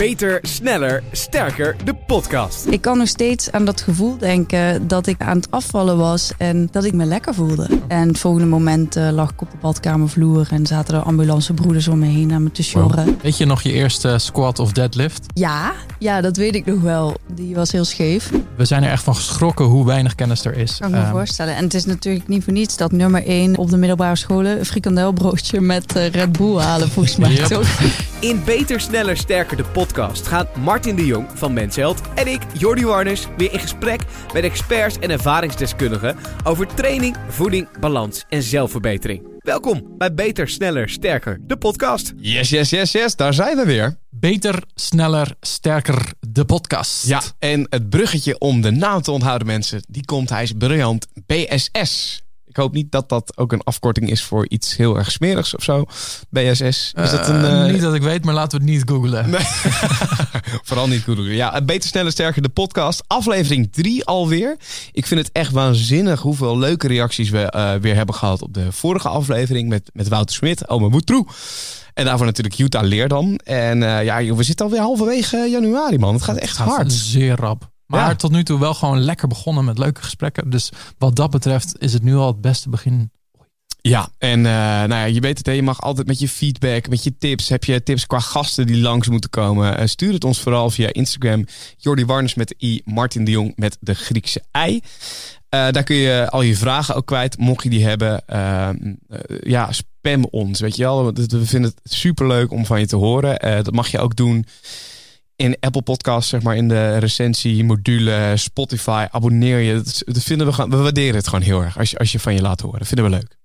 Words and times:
Beter, 0.00 0.38
sneller, 0.42 1.02
sterker, 1.12 1.76
de 1.84 1.94
podcast. 1.94 2.66
Ik 2.66 2.80
kan 2.80 2.98
nog 2.98 3.08
steeds 3.08 3.52
aan 3.52 3.64
dat 3.64 3.80
gevoel 3.80 4.18
denken 4.18 4.88
dat 4.88 5.06
ik 5.06 5.20
aan 5.20 5.36
het 5.36 5.50
afvallen 5.50 5.96
was 5.96 6.32
en 6.38 6.68
dat 6.70 6.84
ik 6.84 6.92
me 6.92 7.04
lekker 7.04 7.34
voelde. 7.34 7.68
En 7.88 8.08
het 8.08 8.18
volgende 8.18 8.46
moment 8.46 8.96
uh, 8.96 9.10
lag 9.10 9.30
ik 9.30 9.40
op 9.40 9.50
de 9.50 9.56
badkamervloer 9.60 10.48
en 10.50 10.66
zaten 10.66 10.94
er 10.94 11.02
ambulancebroeders 11.02 11.88
om 11.88 11.98
me 11.98 12.06
heen 12.06 12.32
aan 12.32 12.42
me 12.42 12.52
te 12.52 12.62
sjorren. 12.62 13.04
Wow. 13.04 13.20
Weet 13.22 13.36
je 13.36 13.44
nog 13.44 13.62
je 13.62 13.72
eerste 13.72 14.18
squat 14.18 14.58
of 14.58 14.72
deadlift? 14.72 15.26
Ja, 15.34 15.72
ja, 15.98 16.20
dat 16.20 16.36
weet 16.36 16.54
ik 16.54 16.66
nog 16.66 16.80
wel. 16.80 17.16
Die 17.34 17.54
was 17.54 17.72
heel 17.72 17.84
scheef. 17.84 18.30
We 18.56 18.64
zijn 18.64 18.82
er 18.82 18.90
echt 18.90 19.04
van 19.04 19.14
geschrokken 19.14 19.64
hoe 19.64 19.86
weinig 19.86 20.14
kennis 20.14 20.44
er 20.44 20.56
is. 20.56 20.76
Kan 20.78 20.88
ik 20.88 20.94
me 20.94 21.04
um, 21.04 21.10
voorstellen. 21.10 21.56
En 21.56 21.64
het 21.64 21.74
is 21.74 21.84
natuurlijk 21.84 22.28
niet 22.28 22.44
voor 22.44 22.52
niets 22.52 22.76
dat 22.76 22.92
nummer 22.92 23.26
1 23.26 23.56
op 23.56 23.70
de 23.70 23.76
middelbare 23.76 24.16
scholen 24.16 24.58
een 24.58 24.66
frikandelbroodje 24.66 25.60
met 25.60 25.96
uh, 25.96 26.08
Red 26.08 26.32
Bull 26.32 26.56
halen, 26.56 26.90
volgens 26.90 27.16
mij 27.16 27.32
yep. 27.32 27.46
toch? 27.46 27.80
In 28.20 28.42
Beter, 28.44 28.80
Sneller, 28.80 29.16
Sterker, 29.16 29.56
de 29.56 29.62
podcast 29.62 29.88
gaan 29.92 30.46
Martin 30.60 30.96
de 30.96 31.06
Jong 31.06 31.26
van 31.34 31.52
Mensheld 31.52 32.00
en 32.14 32.26
ik, 32.26 32.42
Jordi 32.58 32.84
Warners, 32.84 33.26
weer 33.36 33.52
in 33.52 33.60
gesprek 33.60 34.02
met 34.32 34.44
experts 34.44 34.98
en 34.98 35.10
ervaringsdeskundigen 35.10 36.16
over 36.44 36.66
training, 36.74 37.16
voeding, 37.28 37.78
balans 37.80 38.24
en 38.28 38.42
zelfverbetering. 38.42 39.28
Welkom 39.38 39.94
bij 39.98 40.14
Beter, 40.14 40.48
Sneller, 40.48 40.88
Sterker, 40.88 41.38
de 41.40 41.56
podcast. 41.56 42.12
Yes, 42.16 42.48
yes, 42.48 42.70
yes, 42.70 42.92
yes, 42.92 43.16
daar 43.16 43.34
zijn 43.34 43.56
we 43.56 43.64
weer. 43.64 43.98
Beter, 44.10 44.62
sneller, 44.74 45.34
sterker, 45.40 46.12
de 46.20 46.44
podcast. 46.44 47.06
Ja, 47.06 47.22
en 47.38 47.66
het 47.68 47.90
bruggetje 47.90 48.38
om 48.38 48.60
de 48.60 48.70
naam 48.70 49.02
te 49.02 49.10
onthouden, 49.10 49.46
mensen, 49.46 49.82
die 49.88 50.04
komt, 50.04 50.30
hij 50.30 50.42
is 50.42 50.52
briljant, 50.52 51.06
BSS. 51.26 52.22
Ik 52.50 52.56
hoop 52.56 52.72
niet 52.72 52.92
dat 52.92 53.08
dat 53.08 53.36
ook 53.36 53.52
een 53.52 53.62
afkorting 53.62 54.10
is 54.10 54.22
voor 54.22 54.48
iets 54.48 54.76
heel 54.76 54.96
erg 54.96 55.10
smerigs 55.10 55.54
of 55.54 55.62
zo. 55.62 55.84
BSS. 56.30 56.60
Is 56.60 56.92
uh, 56.96 57.10
dat 57.10 57.28
een, 57.28 57.44
uh... 57.44 57.72
Niet 57.72 57.80
dat 57.80 57.94
ik 57.94 58.02
weet, 58.02 58.24
maar 58.24 58.34
laten 58.34 58.58
we 58.58 58.64
het 58.64 58.74
niet 58.74 58.82
googlen. 58.88 59.30
Nee. 59.30 59.40
Vooral 60.68 60.88
niet 60.88 61.02
googlen. 61.02 61.34
Ja, 61.34 61.62
Beter, 61.62 61.88
Sneller, 61.88 62.12
Sterker, 62.12 62.42
de 62.42 62.48
podcast. 62.48 63.02
Aflevering 63.06 63.72
3 63.72 64.04
alweer. 64.04 64.56
Ik 64.92 65.06
vind 65.06 65.20
het 65.20 65.32
echt 65.32 65.52
waanzinnig 65.52 66.20
hoeveel 66.20 66.58
leuke 66.58 66.86
reacties 66.86 67.30
we 67.30 67.52
uh, 67.56 67.74
weer 67.74 67.94
hebben 67.94 68.14
gehad 68.14 68.42
op 68.42 68.54
de 68.54 68.72
vorige 68.72 69.08
aflevering 69.08 69.68
met, 69.68 69.90
met 69.92 70.08
Wouter 70.08 70.34
Smit. 70.34 70.68
Ome 70.68 70.88
Moetroe. 70.88 71.26
En 71.94 72.04
daarvoor 72.04 72.26
natuurlijk 72.26 72.56
Jutta 72.56 72.80
Leerdam. 72.80 73.36
En 73.36 73.78
ja, 73.80 74.34
we 74.34 74.42
zitten 74.42 74.66
alweer 74.66 74.80
halverwege 74.80 75.48
januari, 75.50 75.98
man. 75.98 76.14
Het 76.14 76.22
gaat 76.22 76.36
echt 76.36 76.48
het 76.48 76.66
gaat 76.66 76.76
hard. 76.76 76.92
Zeer 76.92 77.36
rap. 77.36 77.70
Maar 77.90 78.08
ja. 78.08 78.14
tot 78.14 78.30
nu 78.30 78.44
toe 78.44 78.58
wel 78.58 78.74
gewoon 78.74 79.00
lekker 79.00 79.28
begonnen 79.28 79.64
met 79.64 79.78
leuke 79.78 80.02
gesprekken. 80.02 80.50
Dus 80.50 80.72
wat 80.98 81.16
dat 81.16 81.30
betreft 81.30 81.74
is 81.78 81.92
het 81.92 82.02
nu 82.02 82.14
al 82.14 82.26
het 82.26 82.40
beste 82.40 82.68
begin. 82.68 83.10
Ja, 83.82 84.08
en 84.18 84.38
uh, 84.38 84.44
nou 84.44 84.88
ja, 84.88 85.04
je 85.04 85.20
weet 85.20 85.38
het, 85.38 85.46
hè, 85.46 85.52
je 85.52 85.62
mag 85.62 85.82
altijd 85.82 86.06
met 86.06 86.18
je 86.18 86.28
feedback, 86.28 86.88
met 86.88 87.04
je 87.04 87.18
tips. 87.18 87.48
Heb 87.48 87.64
je 87.64 87.82
tips 87.82 88.06
qua 88.06 88.18
gasten 88.18 88.66
die 88.66 88.80
langs 88.80 89.08
moeten 89.08 89.30
komen? 89.30 89.80
Uh, 89.80 89.86
stuur 89.86 90.12
het 90.12 90.24
ons 90.24 90.40
vooral 90.40 90.70
via 90.70 90.92
Instagram. 90.92 91.44
Jordi 91.76 92.04
Warnes 92.04 92.34
met 92.34 92.48
de 92.48 92.66
I, 92.66 92.82
Martin 92.84 93.24
de 93.24 93.30
Jong 93.30 93.52
met 93.56 93.76
de 93.80 93.94
Griekse 93.94 94.42
I. 94.68 94.74
Uh, 94.74 94.80
daar 95.70 95.82
kun 95.82 95.96
je 95.96 96.30
al 96.30 96.42
je 96.42 96.56
vragen 96.56 96.94
ook 96.94 97.06
kwijt, 97.06 97.38
mocht 97.38 97.62
je 97.62 97.70
die 97.70 97.86
hebben. 97.86 98.22
ja, 99.42 99.72
spam 99.72 100.24
ons, 100.24 100.60
weet 100.60 100.76
je 100.76 100.82
wel. 100.82 101.12
We 101.12 101.46
vinden 101.46 101.72
het 101.82 101.92
superleuk 101.92 102.52
om 102.52 102.66
van 102.66 102.80
je 102.80 102.86
te 102.86 102.96
horen. 102.96 103.64
dat 103.64 103.74
mag 103.74 103.88
je 103.88 103.98
ook 103.98 104.16
doen 104.16 104.46
in 105.40 105.56
Apple 105.60 105.82
Podcasts, 105.82 106.30
zeg 106.30 106.42
maar, 106.42 106.56
in 106.56 106.68
de 106.68 106.98
recensie, 106.98 107.64
module, 107.64 108.32
Spotify, 108.36 109.06
abonneer 109.10 109.58
je. 109.58 109.74
Dat, 110.06 110.22
vinden 110.22 110.46
we 110.46 110.68
we 110.68 110.76
waarderen 110.76 111.14
het 111.14 111.28
gewoon 111.28 111.44
heel 111.44 111.62
erg 111.62 111.78
als 111.78 111.90
je, 111.90 111.98
als 111.98 112.12
je 112.12 112.20
van 112.20 112.34
je 112.34 112.40
laat 112.40 112.60
horen. 112.60 112.78
Dat 112.78 112.88
vinden 112.88 113.04
we 113.04 113.10
leuk. 113.10 113.36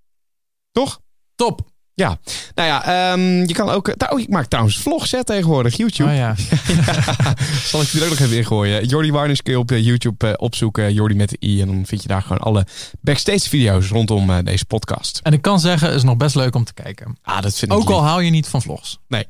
Toch? 0.72 1.00
Top. 1.36 1.75
Ja, 1.96 2.18
nou 2.56 2.70
ja, 2.70 3.12
um, 3.14 3.48
je 3.48 3.54
kan 3.54 3.70
ook. 3.70 3.96
Nou, 3.98 4.22
ik 4.22 4.30
maak 4.30 4.46
trouwens 4.46 4.78
vlogs 4.78 5.12
hè, 5.12 5.24
tegenwoordig, 5.24 5.78
YouTube. 5.78 6.10
Oh, 6.10 6.16
ja. 6.16 6.36
Zal 7.72 7.82
ik 7.82 7.92
die 7.92 8.00
er 8.00 8.06
ook 8.06 8.10
nog 8.10 8.20
even 8.20 8.38
ingooien? 8.38 8.86
Jordi 8.86 9.12
Warners 9.12 9.42
kun 9.42 9.54
je 9.54 9.60
op 9.60 9.70
YouTube 9.70 10.28
uh, 10.28 10.34
opzoeken, 10.36 10.94
Jordi 10.94 11.16
met 11.16 11.30
de 11.30 11.38
i. 11.40 11.62
En 11.62 11.68
dan 11.68 11.86
vind 11.86 12.02
je 12.02 12.08
daar 12.08 12.22
gewoon 12.22 12.38
alle 12.38 12.66
backstage 13.02 13.50
video's 13.50 13.88
rondom 13.88 14.30
uh, 14.30 14.38
deze 14.44 14.66
podcast. 14.66 15.20
En 15.24 15.34
ik 15.34 15.42
kan 15.42 15.60
zeggen, 15.60 15.88
het 15.88 15.98
is 15.98 16.04
nog 16.04 16.18
best 16.18 16.36
leuk 16.36 16.56
om 16.56 16.64
te 16.64 16.74
kijken. 16.74 17.18
Ah, 17.22 17.42
dat 17.42 17.58
vind 17.58 17.72
ik 17.72 17.78
Ook 17.78 17.90
al 17.90 18.04
hou 18.04 18.24
je 18.24 18.30
niet 18.30 18.48
van 18.48 18.62
vlogs. 18.62 19.00
Nee. 19.08 19.28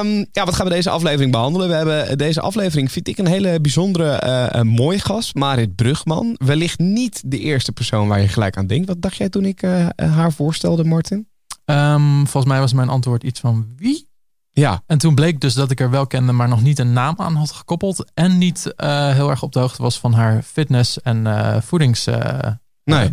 Um, 0.00 0.26
ja, 0.32 0.44
wat 0.44 0.54
gaan 0.54 0.66
we 0.66 0.72
deze 0.72 0.90
aflevering 0.90 1.32
behandelen? 1.32 1.68
We 1.68 1.74
hebben 1.74 2.18
deze 2.18 2.40
aflevering, 2.40 2.92
vind 2.92 3.08
ik, 3.08 3.18
een 3.18 3.26
hele 3.26 3.60
bijzondere, 3.60 4.22
uh, 4.24 4.46
een 4.60 4.66
mooi 4.66 4.98
gast. 4.98 5.34
Marit 5.34 5.74
Brugman. 5.74 6.34
Wellicht 6.44 6.78
niet 6.78 7.22
de 7.26 7.38
eerste 7.38 7.72
persoon 7.72 8.08
waar 8.08 8.20
je 8.20 8.28
gelijk 8.28 8.56
aan 8.56 8.66
denkt. 8.66 8.86
Wat 8.86 9.02
dacht 9.02 9.16
jij 9.16 9.28
toen 9.28 9.44
ik 9.44 9.62
haar 9.96 10.32
voorstelde, 10.32 10.84
Martin? 10.84 11.32
Um, 11.64 12.26
volgens 12.26 12.52
mij 12.52 12.60
was 12.60 12.72
mijn 12.72 12.88
antwoord 12.88 13.22
iets 13.22 13.40
van 13.40 13.66
wie? 13.76 14.08
Ja. 14.50 14.82
En 14.86 14.98
toen 14.98 15.14
bleek 15.14 15.40
dus 15.40 15.54
dat 15.54 15.70
ik 15.70 15.80
er 15.80 15.90
wel 15.90 16.06
kende, 16.06 16.32
maar 16.32 16.48
nog 16.48 16.62
niet 16.62 16.78
een 16.78 16.92
naam 16.92 17.14
aan 17.16 17.34
had 17.34 17.52
gekoppeld. 17.52 18.10
En 18.14 18.38
niet 18.38 18.72
uh, 18.76 19.12
heel 19.12 19.30
erg 19.30 19.42
op 19.42 19.52
de 19.52 19.58
hoogte 19.58 19.82
was 19.82 19.98
van 19.98 20.12
haar 20.12 20.42
fitness- 20.42 21.00
en 21.00 21.26
uh, 21.26 21.60
voedings... 21.60 22.06
Uh, 22.06 22.38
nee. 22.84 23.10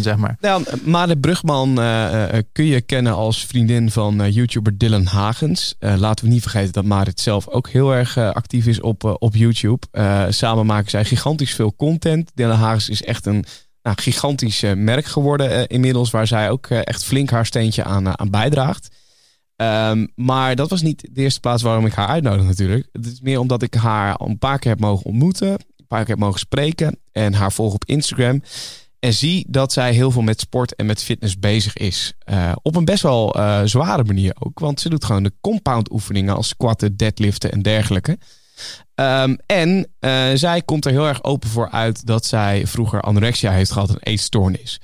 zeg 0.00 0.16
maar. 0.16 0.36
Nou, 0.40 0.64
Made 0.84 1.18
Brugman 1.18 1.74
kun 2.52 2.64
je 2.64 2.80
kennen 2.80 3.14
als 3.14 3.46
vriendin 3.46 3.90
van 3.90 4.30
YouTuber 4.30 4.78
Dylan 4.78 5.06
Hagens. 5.06 5.74
laten 5.78 6.24
we 6.24 6.30
niet 6.30 6.42
vergeten 6.42 6.72
dat 6.72 6.84
Marit 6.84 7.20
zelf 7.20 7.48
ook 7.48 7.68
heel 7.68 7.94
erg 7.94 8.16
actief 8.16 8.66
is 8.66 8.80
op, 8.80 9.16
op 9.18 9.34
YouTube. 9.36 9.86
samen 10.28 10.66
maken 10.66 10.90
zij 10.90 11.04
gigantisch 11.04 11.54
veel 11.54 11.74
content. 11.76 12.30
Dylan 12.34 12.56
Hagens 12.56 12.88
is 12.88 13.02
echt 13.02 13.26
een 13.26 13.44
nou, 13.82 13.96
gigantisch 14.00 14.62
uh, 14.62 14.72
merk 14.72 15.06
geworden 15.06 15.50
uh, 15.52 15.64
inmiddels, 15.66 16.10
waar 16.10 16.26
zij 16.26 16.50
ook 16.50 16.68
uh, 16.68 16.78
echt 16.82 17.04
flink 17.04 17.30
haar 17.30 17.46
steentje 17.46 17.84
aan, 17.84 18.18
aan 18.18 18.30
bijdraagt. 18.30 18.88
Um, 19.56 20.12
maar 20.14 20.56
dat 20.56 20.70
was 20.70 20.82
niet 20.82 21.08
de 21.12 21.20
eerste 21.20 21.40
plaats 21.40 21.62
waarom 21.62 21.86
ik 21.86 21.92
haar 21.92 22.08
uitnodig 22.08 22.44
natuurlijk. 22.44 22.88
Het 22.92 23.06
is 23.06 23.20
meer 23.20 23.38
omdat 23.38 23.62
ik 23.62 23.74
haar 23.74 24.20
een 24.20 24.38
paar 24.38 24.58
keer 24.58 24.70
heb 24.70 24.80
mogen 24.80 25.06
ontmoeten, 25.06 25.50
een 25.50 25.86
paar 25.88 26.00
keer 26.00 26.08
heb 26.08 26.18
mogen 26.18 26.40
spreken 26.40 26.98
en 27.12 27.34
haar 27.34 27.52
volg 27.52 27.74
op 27.74 27.84
Instagram. 27.84 28.42
En 28.98 29.14
zie 29.14 29.46
dat 29.48 29.72
zij 29.72 29.92
heel 29.92 30.10
veel 30.10 30.22
met 30.22 30.40
sport 30.40 30.74
en 30.74 30.86
met 30.86 31.02
fitness 31.02 31.38
bezig 31.38 31.76
is. 31.76 32.14
op 32.62 32.76
een 32.76 32.84
best 32.84 33.02
wel 33.02 33.36
zware 33.64 34.04
manier 34.04 34.36
ook. 34.38 34.58
Want 34.58 34.80
ze 34.80 34.88
doet 34.88 35.04
gewoon 35.04 35.22
de 35.22 35.32
compound 35.40 35.92
oefeningen 35.92 36.36
als 36.36 36.48
squatten, 36.48 36.96
deadliften 36.96 37.52
en 37.52 37.62
dergelijke. 37.62 38.18
Um, 38.94 39.38
en 39.46 39.88
uh, 40.00 40.22
zij 40.34 40.62
komt 40.62 40.84
er 40.84 40.90
heel 40.90 41.06
erg 41.06 41.24
open 41.24 41.48
voor 41.48 41.70
uit 41.70 42.06
dat 42.06 42.26
zij 42.26 42.66
vroeger 42.66 43.00
anorexia 43.00 43.50
heeft 43.50 43.72
gehad, 43.72 43.88
een 43.88 44.00
eetstoornis. 44.00 44.80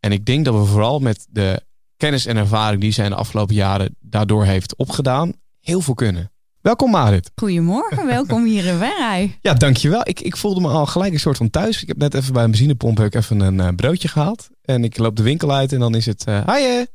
En 0.00 0.12
ik 0.12 0.24
denk 0.24 0.44
dat 0.44 0.54
we 0.54 0.64
vooral 0.64 0.98
met 0.98 1.26
de 1.30 1.62
kennis 1.96 2.26
en 2.26 2.36
ervaring 2.36 2.80
die 2.80 2.92
zij 2.92 3.04
in 3.04 3.10
de 3.10 3.16
afgelopen 3.16 3.54
jaren 3.54 3.96
daardoor 4.00 4.44
heeft 4.44 4.76
opgedaan, 4.76 5.32
heel 5.60 5.80
veel 5.80 5.94
kunnen. 5.94 6.30
Welkom 6.60 6.90
Marit. 6.90 7.30
Goedemorgen, 7.34 8.06
welkom 8.16 8.44
hier 8.44 8.64
in 8.64 8.78
Werrij. 8.78 9.38
Ja, 9.40 9.54
dankjewel. 9.54 10.00
Ik, 10.08 10.20
ik 10.20 10.36
voelde 10.36 10.60
me 10.60 10.68
al 10.68 10.86
gelijk 10.86 11.12
een 11.12 11.20
soort 11.20 11.36
van 11.36 11.50
thuis. 11.50 11.82
Ik 11.82 11.88
heb 11.88 11.96
net 11.96 12.14
even 12.14 12.32
bij 12.32 12.44
een 12.44 12.50
benzinepomp 12.50 12.98
even 12.98 13.40
een 13.40 13.58
uh, 13.58 13.68
broodje 13.76 14.08
gehaald. 14.08 14.48
En 14.62 14.84
ik 14.84 14.98
loop 14.98 15.16
de 15.16 15.22
winkel 15.22 15.52
uit 15.52 15.72
en 15.72 15.80
dan 15.80 15.94
is 15.94 16.06
het... 16.06 16.24
Uh, 16.28 16.86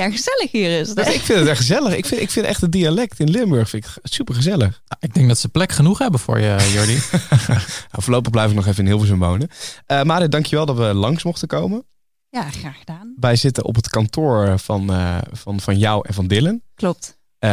ja, 0.00 0.10
gezellig 0.10 0.50
hier 0.50 0.80
is. 0.80 0.90
Ik 0.90 1.20
vind 1.20 1.38
het 1.38 1.48
echt 1.48 1.58
gezellig. 1.58 1.96
Ik 1.96 2.06
vind, 2.06 2.20
ik 2.20 2.30
vind 2.30 2.46
echt 2.46 2.60
het 2.60 2.72
dialect 2.72 3.20
in 3.20 3.30
Limburg 3.30 3.68
vind 3.68 3.84
ik 3.84 3.92
super 4.02 4.34
gezellig. 4.34 4.82
Nou, 4.86 5.00
ik 5.00 5.14
denk 5.14 5.28
dat 5.28 5.38
ze 5.38 5.48
plek 5.48 5.72
genoeg 5.72 5.98
hebben 5.98 6.20
voor 6.20 6.40
je, 6.40 6.70
Jordi. 6.72 6.98
nou, 7.48 8.02
voorlopig 8.02 8.30
blijf 8.30 8.50
ik 8.50 8.56
nog 8.56 8.66
even 8.66 8.84
in 8.84 8.86
Hilversum 8.86 9.18
wonen. 9.18 9.48
Uh, 9.86 10.02
Marit, 10.02 10.32
dankjewel 10.32 10.66
dat 10.66 10.76
we 10.76 10.94
langs 10.94 11.22
mochten 11.22 11.48
komen. 11.48 11.84
Ja, 12.28 12.50
graag 12.50 12.78
gedaan. 12.78 13.14
Wij 13.16 13.36
zitten 13.36 13.64
op 13.64 13.74
het 13.74 13.88
kantoor 13.88 14.58
van, 14.58 14.90
uh, 14.90 15.18
van, 15.32 15.60
van 15.60 15.78
jou 15.78 16.08
en 16.08 16.14
van 16.14 16.26
Dylan. 16.26 16.60
Klopt. 16.74 17.18
Uh, 17.40 17.50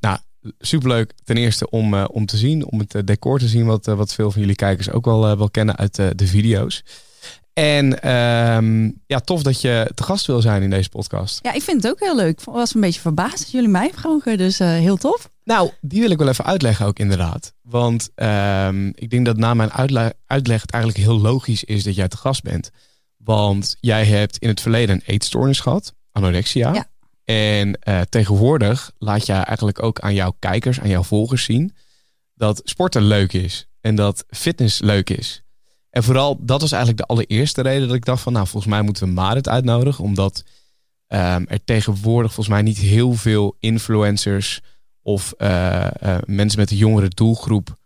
nou, 0.00 0.18
superleuk 0.58 1.12
ten 1.24 1.36
eerste 1.36 1.70
om, 1.70 1.94
om 1.94 2.26
te 2.26 2.36
zien, 2.36 2.66
om 2.66 2.78
het 2.78 3.06
decor 3.06 3.38
te 3.38 3.48
zien, 3.48 3.66
wat, 3.66 3.86
wat 3.86 4.14
veel 4.14 4.30
van 4.30 4.40
jullie 4.40 4.56
kijkers 4.56 4.90
ook 4.90 5.04
wel, 5.04 5.38
wel 5.38 5.50
kennen 5.50 5.76
uit 5.76 5.94
de 5.94 6.26
video's. 6.26 6.82
En 7.58 8.10
um, 8.10 9.00
ja, 9.06 9.20
tof 9.20 9.42
dat 9.42 9.60
je 9.60 9.90
te 9.94 10.02
gast 10.02 10.26
wil 10.26 10.40
zijn 10.40 10.62
in 10.62 10.70
deze 10.70 10.88
podcast. 10.88 11.38
Ja, 11.42 11.52
ik 11.52 11.62
vind 11.62 11.82
het 11.82 11.92
ook 11.92 12.00
heel 12.00 12.16
leuk. 12.16 12.38
Ik 12.40 12.44
was 12.44 12.74
een 12.74 12.80
beetje 12.80 13.00
verbaasd 13.00 13.38
dat 13.38 13.50
jullie 13.50 13.68
mij 13.68 13.90
vroegen, 13.94 14.38
dus 14.38 14.60
uh, 14.60 14.68
heel 14.68 14.96
tof. 14.96 15.30
Nou, 15.44 15.70
die 15.80 16.00
wil 16.00 16.10
ik 16.10 16.18
wel 16.18 16.28
even 16.28 16.44
uitleggen 16.44 16.86
ook 16.86 16.98
inderdaad. 16.98 17.54
Want 17.62 18.10
um, 18.14 18.92
ik 18.94 19.10
denk 19.10 19.26
dat 19.26 19.36
na 19.36 19.54
mijn 19.54 19.72
uitle 19.72 20.14
uitleg 20.26 20.60
het 20.60 20.70
eigenlijk 20.70 21.04
heel 21.04 21.20
logisch 21.20 21.64
is 21.64 21.82
dat 21.82 21.94
jij 21.94 22.08
te 22.08 22.16
gast 22.16 22.42
bent. 22.42 22.70
Want 23.16 23.76
jij 23.80 24.04
hebt 24.04 24.38
in 24.38 24.48
het 24.48 24.60
verleden 24.60 24.94
een 24.94 25.02
eetstoornis 25.06 25.60
gehad, 25.60 25.94
anorexia. 26.12 26.74
Ja. 26.74 26.86
En 27.24 27.78
uh, 27.88 28.00
tegenwoordig 28.00 28.92
laat 28.98 29.26
jij 29.26 29.42
eigenlijk 29.42 29.82
ook 29.82 30.00
aan 30.00 30.14
jouw 30.14 30.36
kijkers, 30.38 30.80
aan 30.80 30.88
jouw 30.88 31.02
volgers 31.02 31.44
zien... 31.44 31.74
dat 32.34 32.60
sporten 32.64 33.02
leuk 33.02 33.32
is 33.32 33.68
en 33.80 33.94
dat 33.94 34.24
fitness 34.28 34.80
leuk 34.80 35.10
is. 35.10 35.42
En 35.90 36.02
vooral, 36.02 36.38
dat 36.40 36.60
was 36.60 36.72
eigenlijk 36.72 37.02
de 37.02 37.14
allereerste 37.14 37.62
reden 37.62 37.86
dat 37.86 37.96
ik 37.96 38.04
dacht 38.04 38.22
van, 38.22 38.32
nou, 38.32 38.46
volgens 38.46 38.72
mij 38.72 38.82
moeten 38.82 39.06
we 39.06 39.12
Marit 39.12 39.48
uitnodigen. 39.48 40.04
Omdat 40.04 40.44
um, 41.08 41.46
er 41.48 41.64
tegenwoordig 41.64 42.32
volgens 42.32 42.54
mij 42.54 42.62
niet 42.62 42.78
heel 42.78 43.14
veel 43.14 43.56
influencers 43.60 44.60
of 45.02 45.34
uh, 45.38 45.86
uh, 46.02 46.18
mensen 46.24 46.58
met 46.58 46.70
een 46.70 46.76
jongere 46.76 47.08
doelgroep 47.08 47.76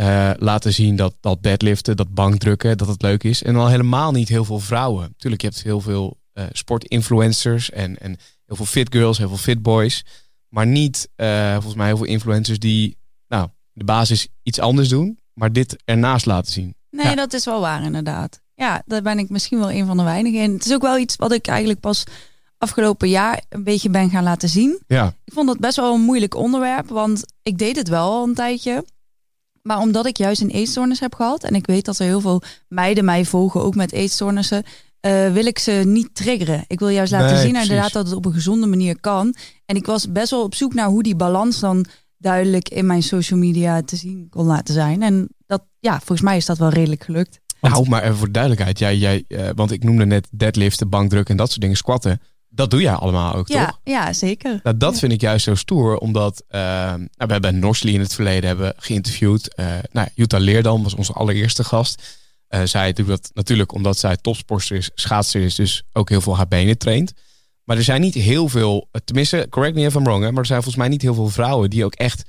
uh, 0.00 0.30
laten 0.36 0.72
zien 0.72 0.96
dat, 0.96 1.16
dat 1.20 1.42
deadliften, 1.42 1.96
dat 1.96 2.14
bankdrukken, 2.14 2.78
dat 2.78 2.88
het 2.88 3.02
leuk 3.02 3.24
is. 3.24 3.42
En 3.42 3.56
al 3.56 3.68
helemaal 3.68 4.12
niet 4.12 4.28
heel 4.28 4.44
veel 4.44 4.60
vrouwen. 4.60 5.14
Tuurlijk, 5.16 5.42
je 5.42 5.48
hebt 5.48 5.62
heel 5.62 5.80
veel 5.80 6.18
sportinfluencers 6.52 7.70
en, 7.70 7.98
en 7.98 8.16
heel 8.46 8.56
veel 8.56 8.64
fit 8.66 8.94
girls, 8.94 9.18
heel 9.18 9.28
veel 9.28 9.36
fit 9.36 9.62
boys. 9.62 10.04
Maar 10.48 10.66
niet 10.66 11.08
volgens 11.16 11.74
mij 11.74 11.86
heel 11.86 11.96
veel 11.96 12.06
influencers 12.06 12.58
die 12.58 12.98
nou, 13.28 13.48
de 13.72 13.84
basis 13.84 14.28
iets 14.42 14.58
anders 14.58 14.88
doen, 14.88 15.18
maar 15.32 15.52
dit 15.52 15.76
ernaast 15.84 16.26
laten 16.26 16.52
zien. 16.52 16.74
Nee, 16.90 17.16
dat 17.16 17.32
is 17.32 17.44
wel 17.44 17.60
waar 17.60 17.82
inderdaad. 17.82 18.40
Ja, 18.54 18.82
daar 18.86 19.02
ben 19.02 19.18
ik 19.18 19.28
misschien 19.28 19.58
wel 19.58 19.70
een 19.70 19.86
van 19.86 19.96
de 19.96 20.02
weinigen 20.02 20.40
in. 20.40 20.52
Het 20.52 20.66
is 20.66 20.74
ook 20.74 20.82
wel 20.82 20.98
iets 20.98 21.16
wat 21.16 21.32
ik 21.32 21.46
eigenlijk 21.46 21.80
pas 21.80 22.04
afgelopen 22.58 23.08
jaar 23.08 23.42
een 23.48 23.64
beetje 23.64 23.90
ben 23.90 24.10
gaan 24.10 24.24
laten 24.24 24.48
zien. 24.48 24.80
Ja. 24.86 25.14
Ik 25.24 25.32
vond 25.32 25.48
het 25.48 25.58
best 25.58 25.76
wel 25.76 25.94
een 25.94 26.00
moeilijk 26.00 26.34
onderwerp, 26.34 26.88
want 26.88 27.24
ik 27.42 27.58
deed 27.58 27.76
het 27.76 27.88
wel 27.88 28.10
al 28.10 28.24
een 28.24 28.34
tijdje. 28.34 28.84
Maar 29.62 29.78
omdat 29.78 30.06
ik 30.06 30.16
juist 30.16 30.40
een 30.40 30.50
eetstoornis 30.50 31.00
heb 31.00 31.14
gehad 31.14 31.44
en 31.44 31.54
ik 31.54 31.66
weet 31.66 31.84
dat 31.84 31.98
er 31.98 32.04
heel 32.04 32.20
veel 32.20 32.42
meiden 32.68 33.04
mij 33.04 33.24
volgen, 33.24 33.62
ook 33.62 33.74
met 33.74 33.92
eetstoornissen, 33.92 34.64
uh, 35.00 35.32
wil 35.32 35.46
ik 35.46 35.58
ze 35.58 35.70
niet 35.86 36.14
triggeren. 36.14 36.64
Ik 36.66 36.78
wil 36.78 36.88
juist 36.88 37.12
laten 37.12 37.38
zien 37.38 37.56
inderdaad 37.56 37.92
dat 37.92 38.06
het 38.06 38.16
op 38.16 38.24
een 38.24 38.32
gezonde 38.32 38.66
manier 38.66 39.00
kan. 39.00 39.34
En 39.66 39.76
ik 39.76 39.86
was 39.86 40.12
best 40.12 40.30
wel 40.30 40.42
op 40.42 40.54
zoek 40.54 40.74
naar 40.74 40.88
hoe 40.88 41.02
die 41.02 41.16
balans 41.16 41.60
dan 41.60 41.84
duidelijk 42.16 42.68
in 42.68 42.86
mijn 42.86 43.02
social 43.02 43.38
media 43.38 43.82
te 43.82 43.96
zien 43.96 44.26
kon 44.30 44.46
laten 44.46 44.74
zijn. 44.74 45.02
En 45.02 45.28
dat, 45.50 45.62
ja, 45.78 45.96
volgens 45.96 46.20
mij 46.20 46.36
is 46.36 46.46
dat 46.46 46.58
wel 46.58 46.68
redelijk 46.68 47.04
gelukt. 47.04 47.40
Nou, 47.60 47.88
maar 47.88 48.02
even 48.02 48.16
voor 48.16 48.32
duidelijkheid. 48.32 48.78
Jij, 48.78 48.96
jij, 48.96 49.24
uh, 49.28 49.48
want 49.54 49.70
ik 49.70 49.84
noemde 49.84 50.06
net 50.06 50.28
deadliften, 50.30 50.88
bankdruk 50.88 51.28
en 51.28 51.36
dat 51.36 51.48
soort 51.48 51.60
dingen, 51.60 51.76
squatten. 51.76 52.20
Dat 52.48 52.70
doe 52.70 52.80
jij 52.80 52.92
allemaal 52.92 53.34
ook, 53.34 53.48
ja, 53.48 53.66
toch? 53.66 53.80
Ja, 53.84 54.12
zeker. 54.12 54.60
Nou, 54.62 54.76
dat 54.76 54.98
vind 54.98 55.12
ik 55.12 55.20
juist 55.20 55.44
zo 55.44 55.54
stoer, 55.54 55.98
omdat 55.98 56.44
uh, 56.50 56.60
nou, 56.60 57.06
we 57.16 57.32
hebben 57.32 57.58
Norsli 57.58 57.94
in 57.94 58.00
het 58.00 58.14
verleden 58.14 58.48
hebben 58.48 58.74
geïnterviewd. 58.76 59.54
Uh, 59.60 59.66
nou, 59.92 60.08
Jutta 60.14 60.38
Leerdam 60.38 60.82
was 60.82 60.94
onze 60.94 61.12
allereerste 61.12 61.64
gast. 61.64 62.18
Uh, 62.48 62.60
zij 62.64 62.92
doet 62.92 63.06
dat 63.06 63.30
natuurlijk 63.34 63.72
omdat 63.72 63.98
zij 63.98 64.16
topsporter 64.16 64.76
is, 64.76 64.90
schaatser 64.94 65.42
is, 65.42 65.54
dus 65.54 65.82
ook 65.92 66.08
heel 66.08 66.20
veel 66.20 66.36
haar 66.36 66.48
benen 66.48 66.78
traint. 66.78 67.12
Maar 67.64 67.76
er 67.76 67.82
zijn 67.82 68.00
niet 68.00 68.14
heel 68.14 68.48
veel, 68.48 68.88
tenminste, 69.04 69.46
correct 69.50 69.74
me 69.74 69.84
if 69.84 69.94
I'm 69.94 70.04
wrong, 70.04 70.22
hè, 70.24 70.30
maar 70.30 70.40
er 70.40 70.46
zijn 70.46 70.62
volgens 70.62 70.82
mij 70.82 70.88
niet 70.88 71.02
heel 71.02 71.14
veel 71.14 71.28
vrouwen 71.28 71.70
die 71.70 71.84
ook 71.84 71.94
echt 71.94 72.24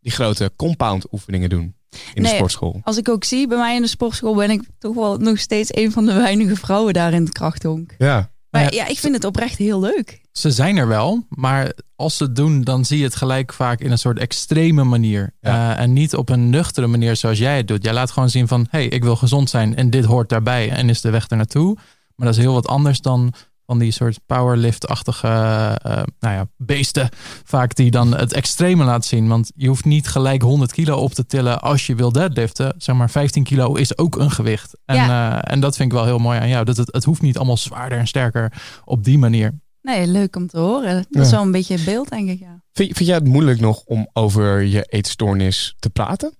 die 0.00 0.12
grote 0.12 0.52
compound 0.56 1.12
oefeningen 1.12 1.48
doen 1.48 1.74
in 2.14 2.22
de 2.22 2.28
sportschool. 2.28 2.80
Als 2.82 2.96
ik 2.96 3.08
ook 3.08 3.24
zie 3.24 3.46
bij 3.46 3.58
mij 3.58 3.74
in 3.76 3.82
de 3.82 3.88
sportschool 3.88 4.34
ben 4.34 4.50
ik 4.50 4.62
toch 4.78 4.94
wel 4.94 5.16
nog 5.16 5.38
steeds 5.38 5.76
een 5.76 5.92
van 5.92 6.06
de 6.06 6.12
weinige 6.12 6.56
vrouwen 6.56 6.92
daar 6.92 7.12
in 7.12 7.22
het 7.22 7.32
krachthonk. 7.32 7.94
Ja. 7.98 8.32
Maar 8.50 8.74
ja, 8.74 8.86
ik 8.86 8.98
vind 8.98 9.14
het 9.14 9.24
oprecht 9.24 9.58
heel 9.58 9.80
leuk. 9.80 10.20
Ze 10.32 10.50
zijn 10.50 10.76
er 10.76 10.88
wel, 10.88 11.26
maar 11.28 11.72
als 11.96 12.16
ze 12.16 12.24
het 12.24 12.36
doen, 12.36 12.62
dan 12.62 12.84
zie 12.84 12.98
je 12.98 13.04
het 13.04 13.16
gelijk 13.16 13.52
vaak 13.52 13.80
in 13.80 13.90
een 13.90 13.98
soort 13.98 14.18
extreme 14.18 14.84
manier. 14.84 15.34
Uh, 15.40 15.80
en 15.80 15.92
niet 15.92 16.14
op 16.14 16.28
een 16.28 16.50
nuchtere 16.50 16.86
manier 16.86 17.16
zoals 17.16 17.38
jij 17.38 17.56
het 17.56 17.68
doet. 17.68 17.84
Jij 17.84 17.92
laat 17.92 18.10
gewoon 18.10 18.30
zien 18.30 18.48
van, 18.48 18.66
hé, 18.70 18.78
hey, 18.78 18.88
ik 18.88 19.02
wil 19.02 19.16
gezond 19.16 19.50
zijn 19.50 19.76
en 19.76 19.90
dit 19.90 20.04
hoort 20.04 20.28
daarbij 20.28 20.70
en 20.70 20.88
is 20.88 21.00
de 21.00 21.10
weg 21.10 21.30
er 21.30 21.36
naartoe. 21.36 21.74
Maar 22.14 22.26
dat 22.26 22.36
is 22.36 22.42
heel 22.42 22.52
wat 22.52 22.66
anders 22.66 23.00
dan 23.00 23.32
van 23.66 23.78
die 23.78 23.90
soort 23.90 24.20
powerlift-achtige 24.26 25.26
uh, 25.26 26.02
nou 26.20 26.34
ja, 26.34 26.46
beesten. 26.56 27.08
Vaak 27.44 27.74
die 27.74 27.90
dan 27.90 28.16
het 28.16 28.32
extreme 28.32 28.84
laten 28.84 29.08
zien. 29.08 29.28
Want 29.28 29.52
je 29.56 29.68
hoeft 29.68 29.84
niet 29.84 30.08
gelijk 30.08 30.42
100 30.42 30.72
kilo 30.72 30.96
op 30.96 31.12
te 31.14 31.26
tillen 31.26 31.60
als 31.60 31.86
je 31.86 31.94
wil 31.94 32.12
deadliften. 32.12 32.74
Zeg 32.78 32.96
maar 32.96 33.10
15 33.10 33.44
kilo 33.44 33.74
is 33.74 33.98
ook 33.98 34.16
een 34.16 34.30
gewicht. 34.30 34.76
En, 34.84 34.96
ja. 34.96 35.32
uh, 35.32 35.52
en 35.52 35.60
dat 35.60 35.76
vind 35.76 35.92
ik 35.92 35.98
wel 35.98 36.06
heel 36.06 36.18
mooi 36.18 36.38
aan 36.38 36.48
jou. 36.48 36.64
Dat 36.64 36.76
het, 36.76 36.92
het 36.92 37.04
hoeft 37.04 37.22
niet 37.22 37.36
allemaal 37.36 37.56
zwaarder 37.56 37.98
en 37.98 38.06
sterker 38.06 38.52
op 38.84 39.04
die 39.04 39.18
manier. 39.18 39.62
Nee, 39.82 40.06
leuk 40.06 40.36
om 40.36 40.46
te 40.46 40.58
horen. 40.58 40.94
Dat 40.94 41.06
ja. 41.10 41.20
is 41.20 41.30
wel 41.30 41.42
een 41.42 41.52
beetje 41.52 41.74
het 41.74 41.84
beeld, 41.84 42.08
denk 42.08 42.28
ik. 42.28 42.40
Ja. 42.40 42.62
Vind, 42.72 42.96
vind 42.96 43.08
jij 43.08 43.16
het 43.16 43.26
moeilijk 43.26 43.60
nog 43.60 43.82
om 43.84 44.08
over 44.12 44.62
je 44.62 44.82
eetstoornis 44.82 45.74
te 45.78 45.90
praten? 45.90 46.34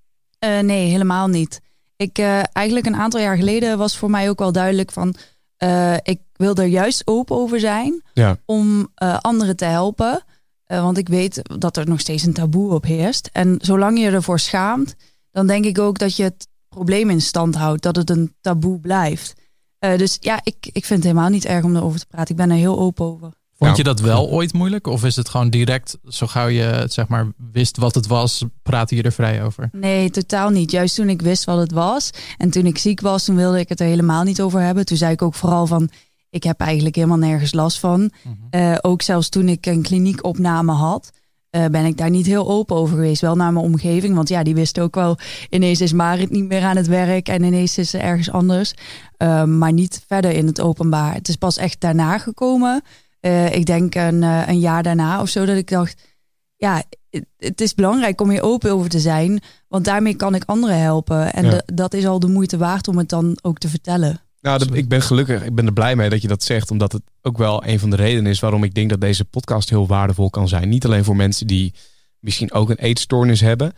Uh, 0.44 0.58
nee, 0.58 0.88
helemaal 0.88 1.28
niet. 1.28 1.60
Ik, 1.96 2.18
eigenlijk 2.52 2.86
een 2.86 2.96
aantal 2.96 3.20
jaar 3.20 3.36
geleden 3.36 3.78
was 3.78 3.96
voor 3.96 4.10
mij 4.10 4.28
ook 4.28 4.38
wel 4.38 4.52
duidelijk 4.52 4.92
van... 4.92 5.14
Uh, 5.64 5.94
ik 6.02 6.20
wil 6.32 6.54
er 6.54 6.66
juist 6.66 7.02
open 7.04 7.36
over 7.36 7.60
zijn 7.60 8.02
ja. 8.12 8.36
om 8.44 8.88
uh, 9.02 9.18
anderen 9.18 9.56
te 9.56 9.64
helpen. 9.64 10.24
Uh, 10.66 10.82
want 10.82 10.98
ik 10.98 11.08
weet 11.08 11.42
dat 11.58 11.76
er 11.76 11.88
nog 11.88 12.00
steeds 12.00 12.22
een 12.22 12.32
taboe 12.32 12.74
op 12.74 12.84
heerst. 12.84 13.30
En 13.32 13.58
zolang 13.60 13.98
je 13.98 14.10
ervoor 14.10 14.38
schaamt, 14.38 14.94
dan 15.30 15.46
denk 15.46 15.64
ik 15.64 15.78
ook 15.78 15.98
dat 15.98 16.16
je 16.16 16.22
het 16.22 16.48
probleem 16.68 17.10
in 17.10 17.20
stand 17.20 17.54
houdt. 17.54 17.82
Dat 17.82 17.96
het 17.96 18.10
een 18.10 18.34
taboe 18.40 18.80
blijft. 18.80 19.34
dus 19.78 20.16
ja, 20.20 20.40
ik, 20.42 20.56
ik 20.60 20.84
vind 20.84 21.02
het 21.02 21.02
helemaal 21.02 21.30
niet 21.30 21.44
erg 21.44 21.64
om 21.64 21.76
erover 21.76 21.98
te 21.98 22.06
praten. 22.06 22.30
Ik 22.30 22.36
ben 22.36 22.50
er 22.50 22.56
heel 22.56 22.78
open 22.78 23.04
over. 23.04 23.32
Vond 23.58 23.76
je 23.76 23.82
dat 23.82 24.00
wel 24.00 24.30
ooit 24.30 24.52
moeilijk? 24.52 24.86
Of 24.86 25.04
is 25.04 25.16
het 25.16 25.28
gewoon 25.28 25.50
direct, 25.50 25.98
zo 26.08 26.26
gauw 26.26 26.46
je 26.46 26.84
zeg 26.88 27.08
maar 27.08 27.26
wist 27.52 27.76
wat 27.76 27.94
het 27.94 28.06
was, 28.06 28.44
praatte 28.62 28.96
je 28.96 29.02
er 29.02 29.12
vrij 29.12 29.42
over? 29.42 29.68
Nee, 29.72 30.10
totaal 30.10 30.50
niet. 30.50 30.70
Juist 30.70 30.94
toen 30.94 31.08
ik 31.08 31.22
wist 31.22 31.44
wat 31.44 31.58
het 31.58 31.72
was 31.72 32.10
en 32.38 32.50
toen 32.50 32.66
ik 32.66 32.78
ziek 32.78 33.00
was, 33.00 33.24
toen 33.24 33.36
wilde 33.36 33.58
ik 33.58 33.68
het 33.68 33.80
er 33.80 33.86
helemaal 33.86 34.22
niet 34.22 34.40
over 34.40 34.60
hebben. 34.60 34.86
Toen 34.86 34.96
zei 34.96 35.12
ik 35.12 35.22
ook 35.22 35.34
vooral 35.34 35.66
van, 35.66 35.90
ik 36.30 36.42
heb 36.42 36.60
eigenlijk 36.60 36.94
helemaal 36.94 37.18
nergens 37.18 37.52
last 37.52 37.78
van. 37.78 38.00
Mm 38.00 38.10
-hmm. 38.22 38.60
uh, 38.60 38.76
ook 38.80 39.02
zelfs 39.02 39.28
toen 39.28 39.48
ik 39.48 39.66
een 39.66 39.82
kliniekopname 39.82 40.72
had, 40.72 41.10
uh, 41.50 41.64
ben 41.66 41.84
ik 41.84 41.96
daar 41.96 42.10
niet 42.10 42.26
heel 42.26 42.48
open 42.48 42.76
over 42.76 42.94
geweest. 42.94 43.20
Wel 43.20 43.36
naar 43.36 43.52
mijn 43.52 43.64
omgeving, 43.64 44.14
want 44.14 44.28
ja, 44.28 44.42
die 44.42 44.54
wist 44.54 44.80
ook 44.80 44.94
wel, 44.94 45.18
ineens 45.50 45.80
is 45.80 45.92
Marit 45.92 46.30
niet 46.30 46.48
meer 46.48 46.62
aan 46.62 46.76
het 46.76 46.86
werk 46.86 47.28
en 47.28 47.42
ineens 47.42 47.78
is 47.78 47.90
ze 47.90 47.98
ergens 47.98 48.30
anders. 48.30 48.74
Uh, 49.18 49.44
maar 49.44 49.72
niet 49.72 50.04
verder 50.06 50.30
in 50.30 50.46
het 50.46 50.60
openbaar. 50.60 51.14
Het 51.14 51.28
is 51.28 51.36
pas 51.36 51.56
echt 51.56 51.80
daarna 51.80 52.18
gekomen. 52.18 52.82
Uh, 53.26 53.52
ik 53.54 53.64
denk 53.66 53.94
een, 53.94 54.22
uh, 54.22 54.42
een 54.46 54.58
jaar 54.58 54.82
daarna 54.82 55.20
of 55.20 55.28
zo 55.28 55.44
dat 55.44 55.56
ik 55.56 55.68
dacht, 55.68 56.02
ja, 56.56 56.82
het, 57.10 57.24
het, 57.36 57.60
is 57.60 57.74
belangrijk 57.74 58.20
om 58.20 58.30
hier 58.30 58.42
open 58.42 58.72
over 58.72 58.88
te 58.88 59.00
zijn, 59.00 59.42
want 59.68 59.84
daarmee 59.84 60.14
kan 60.14 60.34
ik 60.34 60.44
anderen 60.44 60.78
helpen. 60.80 61.32
En 61.32 61.44
Ja. 61.44 61.50
de- 61.50 61.74
dat 61.74 61.94
is 61.94 62.06
al 62.06 62.18
de 62.18 62.26
moeite 62.28 62.56
waard 62.56 62.88
om 62.88 62.98
het 62.98 63.08
dan 63.08 63.38
ook 63.42 63.58
te 63.58 63.68
vertellen. 63.68 64.20
Nou, 64.40 64.74
ik 64.76 64.88
ben 64.88 65.02
gelukkig, 65.02 65.44
ik 65.44 65.54
ben 65.54 65.66
er 65.66 65.72
blij 65.72 65.96
mee 65.96 66.08
dat 66.10 66.22
je 66.22 66.28
dat 66.28 66.42
zegt, 66.42 66.70
omdat 66.70 66.92
het 66.92 67.02
ook 67.22 67.38
wel 67.38 67.66
een 67.66 67.78
van 67.78 67.90
de 67.90 67.96
redenen 67.96 68.30
is 68.30 68.40
waarom 68.40 68.64
ik 68.64 68.74
denk 68.74 68.90
dat 68.90 69.00
deze 69.00 69.24
podcast 69.24 69.70
heel 69.70 69.86
waardevol 69.86 70.30
kan 70.30 70.48
zijn. 70.48 70.68
Niet 70.68 70.84
alleen 70.84 71.04
voor 71.04 71.16
mensen 71.16 71.46
die 71.46 71.74
misschien 72.18 72.52
ook 72.52 72.70
een 72.70 72.78
eetstoornis 72.78 73.40
hebben, 73.40 73.72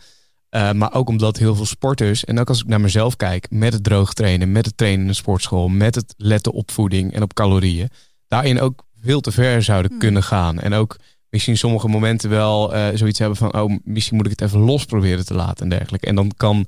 eh, 0.49 0.71
maar 0.71 0.93
ook 0.93 1.09
omdat 1.09 1.37
heel 1.37 1.55
veel 1.55 1.65
sporters, 1.65 2.25
en 2.25 2.39
ook 2.39 2.49
als 2.49 2.61
ik 2.61 2.67
naar 2.67 2.81
mezelf 2.81 3.15
kijk, 3.15 3.47
met 3.49 3.73
het 3.73 3.83
droog 3.83 4.13
trainen, 4.13 4.51
met 4.51 4.65
het 4.65 4.77
trainen 4.77 5.01
in 5.01 5.07
de 5.07 5.13
sportschool, 5.13 5.67
met 5.67 5.95
het 5.95 6.13
letten 6.17 6.51
op 6.51 6.71
voeding 6.71 7.13
en 7.13 7.21
op 7.21 7.33
calorieën, 7.33 7.89
daarin 8.27 8.59
ook 8.61 8.85
veel 9.01 9.21
te 9.21 9.31
ver 9.31 9.63
zouden 9.63 9.91
Hmm. 9.91 9.99
kunnen 9.99 10.23
gaan. 10.23 10.59
En 10.59 10.73
ook 10.73 10.97
misschien 11.29 11.57
sommige 11.57 11.87
momenten 11.87 12.29
wel 12.29 12.73
eh, 12.73 12.87
zoiets 12.93 13.19
hebben 13.19 13.37
van, 13.37 13.53
oh, 13.53 13.77
misschien 13.83 14.17
moet 14.17 14.25
ik 14.25 14.31
het 14.31 14.41
even 14.41 14.59
los 14.59 14.85
proberen 14.85 15.25
te 15.25 15.33
laten 15.33 15.63
en 15.63 15.69
dergelijke. 15.69 16.07
En 16.07 16.15
dan 16.15 16.31
kan 16.37 16.65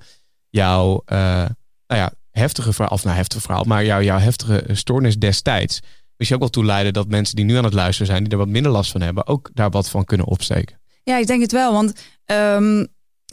jouw, 0.50 1.02
eh, 1.06 1.18
nou 1.88 2.02
ja, 2.02 2.14
heftige 2.32 2.74
verhaal, 2.74 2.94
of 2.94 3.04
nou 3.04 3.16
heftige 3.16 3.42
verhaal, 3.42 3.64
maar 3.64 3.86
jouw, 3.86 4.02
jouw 4.02 4.20
heftige 4.20 4.64
stoornis 4.72 5.18
destijds, 5.18 5.80
misschien 6.16 6.36
ook 6.36 6.44
wel 6.44 6.64
toe 6.64 6.66
leiden 6.66 6.94
dat 6.94 7.08
mensen 7.08 7.36
die 7.36 7.46
nu 7.46 7.56
aan 7.56 7.64
het 7.64 7.74
luisteren 7.74 8.08
zijn, 8.08 8.24
die 8.24 8.32
er 8.32 8.38
wat 8.38 8.48
minder 8.48 8.72
last 8.72 8.92
van 8.92 9.02
hebben, 9.02 9.28
ook 9.28 9.50
daar 9.54 9.70
wat 9.70 9.90
van 9.90 10.06
kunnen 10.06 10.28
opsteken. 10.28 10.80
Ja, 11.04 11.18
ik 11.18 11.28
denk 11.28 11.42
het 11.42 11.52
wel. 11.52 11.72
Want 11.74 11.94
ehm, 12.26 12.86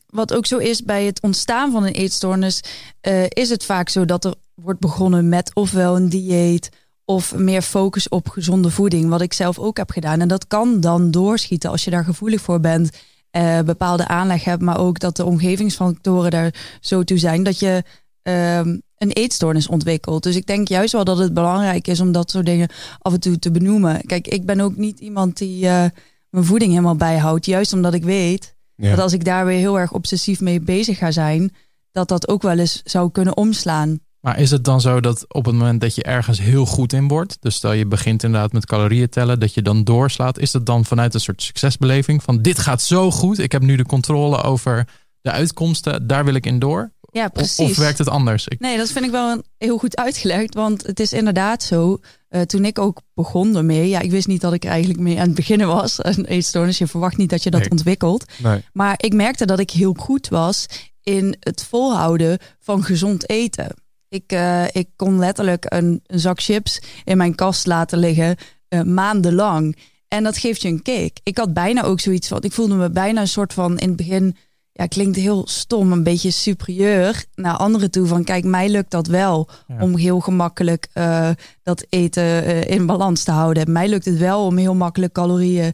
wat 0.06 0.34
ook 0.34 0.46
zo 0.46 0.58
is 0.58 0.82
bij 0.82 1.04
het 1.04 1.22
ontstaan 1.22 1.72
van 1.72 1.84
een 1.84 1.92
eetstoornis, 1.92 2.60
eh, 3.00 3.24
is 3.28 3.48
het 3.48 3.64
vaak 3.64 3.88
zo 3.88 4.04
dat 4.04 4.24
er 4.24 4.34
wordt 4.54 4.80
begonnen 4.80 5.28
met 5.28 5.54
ofwel 5.54 5.96
een 5.96 6.08
dieet 6.08 6.68
of 7.08 7.34
meer 7.34 7.62
focus 7.62 8.08
op 8.08 8.28
gezonde 8.28 8.70
voeding, 8.70 9.08
wat 9.08 9.20
ik 9.20 9.32
zelf 9.32 9.58
ook 9.58 9.76
heb 9.76 9.90
gedaan. 9.90 10.20
En 10.20 10.28
dat 10.28 10.46
kan 10.46 10.80
dan 10.80 11.10
doorschieten 11.10 11.70
als 11.70 11.84
je 11.84 11.90
daar 11.90 12.04
gevoelig 12.04 12.40
voor 12.40 12.60
bent, 12.60 12.90
eh, 13.30 13.60
bepaalde 13.60 14.08
aanleg 14.08 14.44
hebt, 14.44 14.62
maar 14.62 14.78
ook 14.78 14.98
dat 14.98 15.16
de 15.16 15.24
omgevingsfactoren 15.24 16.30
daar 16.30 16.54
zo 16.80 17.02
toe 17.02 17.18
zijn 17.18 17.42
dat 17.42 17.58
je 17.58 17.82
ehm, 18.22 18.76
een 18.98 19.10
eetstoornis 19.12 19.66
ontwikkelt. 19.68 20.22
Dus 20.22 20.36
ik 20.36 20.46
denk 20.46 20.68
juist 20.68 20.92
wel 20.92 21.04
dat 21.04 21.18
het 21.18 21.34
belangrijk 21.34 21.86
is 21.86 22.00
om 22.00 22.12
dat 22.12 22.30
soort 22.30 22.46
dingen 22.46 22.68
af 22.98 23.12
en 23.12 23.20
toe 23.20 23.38
te 23.38 23.50
benoemen. 23.50 24.06
Kijk, 24.06 24.28
ik 24.28 24.46
ben 24.46 24.60
ook 24.60 24.76
niet 24.76 25.00
iemand 25.00 25.36
die 25.36 25.66
eh, 25.66 25.84
mijn 26.30 26.44
voeding 26.44 26.70
helemaal 26.70 26.96
bijhoudt, 26.96 27.46
juist 27.46 27.72
omdat 27.72 27.94
ik 27.94 28.04
weet 28.04 28.54
Ja. 28.74 28.90
dat 28.90 28.98
als 28.98 29.12
ik 29.12 29.24
daar 29.24 29.46
weer 29.46 29.58
heel 29.58 29.78
erg 29.78 29.92
obsessief 29.92 30.40
mee 30.40 30.60
bezig 30.60 30.98
ga 30.98 31.10
zijn, 31.10 31.54
dat 31.92 32.08
dat 32.08 32.28
ook 32.28 32.42
wel 32.42 32.58
eens 32.58 32.80
zou 32.84 33.10
kunnen 33.10 33.36
omslaan. 33.36 33.98
Maar 34.26 34.38
is 34.40 34.50
het 34.50 34.64
dan 34.64 34.80
zo 34.80 35.00
dat 35.00 35.24
op 35.34 35.44
het 35.44 35.54
moment 35.54 35.80
dat 35.80 35.94
je 35.94 36.02
ergens 36.02 36.38
heel 36.40 36.66
goed 36.66 36.92
in 36.92 37.08
wordt, 37.08 37.36
dus 37.40 37.54
stel 37.54 37.72
je 37.72 37.86
begint 37.86 38.22
inderdaad 38.22 38.52
met 38.52 38.66
calorieën 38.66 39.08
tellen, 39.08 39.40
dat 39.40 39.54
je 39.54 39.62
dan 39.62 39.84
doorslaat, 39.84 40.38
is 40.38 40.50
dat 40.50 40.66
dan 40.66 40.84
vanuit 40.84 41.14
een 41.14 41.20
soort 41.20 41.42
succesbeleving 41.42 42.22
van 42.22 42.42
dit 42.42 42.58
gaat 42.58 42.82
zo 42.82 43.10
goed, 43.10 43.38
ik 43.38 43.52
heb 43.52 43.62
nu 43.62 43.76
de 43.76 43.84
controle 43.86 44.42
over 44.42 44.88
de 45.20 45.30
uitkomsten, 45.30 46.06
daar 46.06 46.24
wil 46.24 46.34
ik 46.34 46.46
in 46.46 46.58
door? 46.58 46.92
Ja, 47.12 47.24
Of, 47.24 47.32
precies. 47.32 47.70
of 47.70 47.76
werkt 47.76 47.98
het 47.98 48.08
anders? 48.08 48.48
Ik, 48.48 48.60
Nee, 48.60 48.76
dat 48.76 48.90
vind 48.90 49.04
ik 49.04 49.10
wel 49.10 49.30
een- 49.32 49.44
heel 49.58 49.78
goed 49.78 49.96
uitgelegd. 49.96 50.54
Want 50.54 50.86
het 50.86 51.00
is 51.00 51.12
inderdaad 51.12 51.62
zo. 51.62 51.98
eh, 52.28 52.40
toen 52.42 52.64
ik 52.64 52.78
ook 52.78 53.00
begon 53.14 53.56
ermee. 53.56 53.88
Ja, 53.88 54.00
ik 54.00 54.10
wist 54.10 54.26
niet 54.26 54.40
dat 54.40 54.52
ik 54.52 54.64
er 54.64 54.70
eigenlijk 54.70 55.00
mee 55.00 55.18
aan 55.20 55.26
het 55.26 55.34
beginnen 55.34 55.66
was. 55.66 55.98
Een 56.04 56.24
eetstoornis. 56.24 56.78
Je 56.78 56.86
verwacht 56.86 57.16
niet 57.16 57.30
dat 57.30 57.42
je 57.42 57.50
dat 57.50 57.60
Nee. 57.60 57.70
ontwikkelt. 57.70 58.24
Nee. 58.42 58.64
Maar 58.72 58.94
ik 58.96 59.14
merkte 59.14 59.46
dat 59.46 59.58
ik 59.58 59.70
heel 59.70 59.94
goed 59.98 60.28
was 60.28 60.66
in 61.02 61.36
het 61.40 61.64
volhouden 61.68 62.38
van 62.60 62.82
gezond 62.84 63.28
eten. 63.28 63.74
Ik, 64.08 64.32
eh, 64.32 64.64
ik 64.72 64.88
kon 64.96 65.18
letterlijk 65.18 65.64
een, 65.68 66.00
een 66.06 66.20
zak 66.20 66.40
chips 66.40 66.82
in 67.04 67.16
mijn 67.16 67.34
kast 67.34 67.66
laten 67.66 67.98
liggen 67.98 68.36
eh, 68.68 68.82
maandenlang. 68.82 69.76
En 70.08 70.22
dat 70.22 70.36
geeft 70.38 70.62
je 70.62 70.68
een 70.68 70.82
kick. 70.82 71.18
Ik 71.22 71.38
had 71.38 71.52
bijna 71.52 71.82
ook 71.82 72.00
zoiets 72.00 72.28
van. 72.28 72.42
Ik 72.42 72.52
voelde 72.52 72.74
me 72.74 72.90
bijna 72.90 73.20
een 73.20 73.28
soort 73.28 73.52
van 73.52 73.78
in 73.78 73.88
het 73.88 73.96
begin. 73.96 74.36
Ja, 74.72 74.86
klinkt 74.86 75.16
heel 75.16 75.46
stom, 75.48 75.92
een 75.92 76.02
beetje 76.02 76.30
superieur 76.30 77.24
naar 77.34 77.56
anderen 77.56 77.90
toe. 77.90 78.06
Van 78.06 78.24
kijk, 78.24 78.44
mij 78.44 78.68
lukt 78.68 78.90
dat 78.90 79.06
wel 79.06 79.48
Ja. 79.66 79.76
om 79.80 79.96
heel 79.96 80.20
gemakkelijk 80.20 80.88
eh, 80.92 81.30
dat 81.62 81.86
eten 81.88 82.66
in 82.68 82.86
balans 82.86 83.22
te 83.24 83.30
houden. 83.30 83.72
Mij 83.72 83.88
lukt 83.88 84.04
het 84.04 84.18
wel 84.18 84.44
om 84.46 84.56
heel 84.56 84.74
makkelijk 84.74 85.12
calorieën 85.12 85.72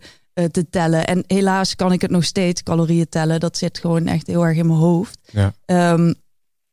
te 0.51 0.69
tellen. 0.71 1.07
En 1.07 1.25
helaas 1.27 1.77
kan 1.77 1.93
ik 1.93 2.01
het 2.01 2.11
nog 2.11 2.25
steeds, 2.25 2.63
calorieën 2.63 3.09
tellen. 3.09 3.41
Dat 3.41 3.57
zit 3.59 3.79
gewoon 3.79 4.07
echt 4.07 4.27
heel 4.27 4.47
erg 4.47 4.57
in 4.57 4.67
mijn 4.67 4.79
hoofd. 4.79 5.19
Ja. 5.33 5.53
Ehm, 5.65 6.13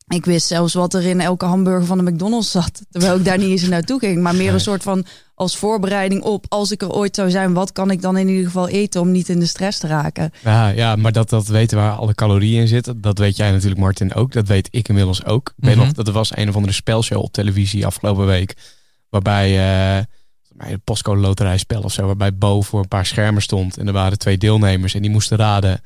ik 0.09 0.25
wist 0.25 0.47
zelfs 0.47 0.73
wat 0.73 0.93
er 0.93 1.05
in 1.05 1.21
elke 1.21 1.45
hamburger 1.45 1.85
van 1.85 1.97
de 2.05 2.11
McDonald's 2.11 2.51
zat. 2.51 2.81
Terwijl 2.91 3.15
ik 3.17 3.25
daar 3.25 3.37
niet 3.37 3.49
eens 3.49 3.61
naartoe 3.67 3.99
ging. 3.99 4.21
Maar 4.21 4.35
meer 4.35 4.53
een 4.53 4.59
soort 4.59 4.83
van 4.83 5.05
als 5.35 5.57
voorbereiding 5.57 6.21
op. 6.23 6.45
Als 6.49 6.71
ik 6.71 6.81
er 6.81 6.91
ooit 6.91 7.15
zou 7.15 7.29
zijn, 7.29 7.53
wat 7.53 7.71
kan 7.71 7.91
ik 7.91 8.01
dan 8.01 8.17
in 8.17 8.27
ieder 8.27 8.45
geval 8.45 8.67
eten 8.67 9.01
om 9.01 9.11
niet 9.11 9.29
in 9.29 9.39
de 9.39 9.45
stress 9.45 9.79
te 9.79 9.87
raken? 9.87 10.31
Ja, 10.43 10.67
ja 10.67 10.95
maar 10.95 11.11
dat, 11.11 11.29
dat 11.29 11.47
weten 11.47 11.77
waar 11.77 11.91
alle 11.95 12.15
calorieën 12.15 12.61
in 12.61 12.67
zitten. 12.67 13.01
Dat 13.01 13.17
weet 13.17 13.35
jij 13.37 13.51
natuurlijk, 13.51 13.81
Martin, 13.81 14.13
ook. 14.13 14.31
Dat 14.31 14.47
weet 14.47 14.67
ik 14.71 14.87
inmiddels 14.87 15.25
ook. 15.25 15.53
Ik 15.57 15.63
weet 15.65 15.75
Mhm. 15.75 15.83
nog, 15.85 15.93
dat 15.93 16.07
er 16.07 16.13
was 16.13 16.37
een 16.37 16.49
of 16.49 16.55
andere 16.55 16.73
spelshow 16.73 17.21
op 17.21 17.31
televisie 17.33 17.85
afgelopen 17.85 18.25
week. 18.25 18.55
Waarbij 19.09 19.49
bij 20.55 20.71
een 20.71 20.81
postcode 20.83 21.19
loterijspel 21.19 21.81
of 21.81 21.91
zo. 21.93 22.05
Waarbij 22.05 22.35
Bo 22.37 22.61
voor 22.61 22.79
een 22.79 22.87
paar 22.87 23.05
schermen 23.05 23.41
stond. 23.41 23.77
En 23.77 23.87
er 23.87 23.93
waren 23.93 24.17
twee 24.17 24.37
deelnemers. 24.37 24.93
En 24.93 25.01
die 25.01 25.11
moesten 25.11 25.37
raden 25.37 25.81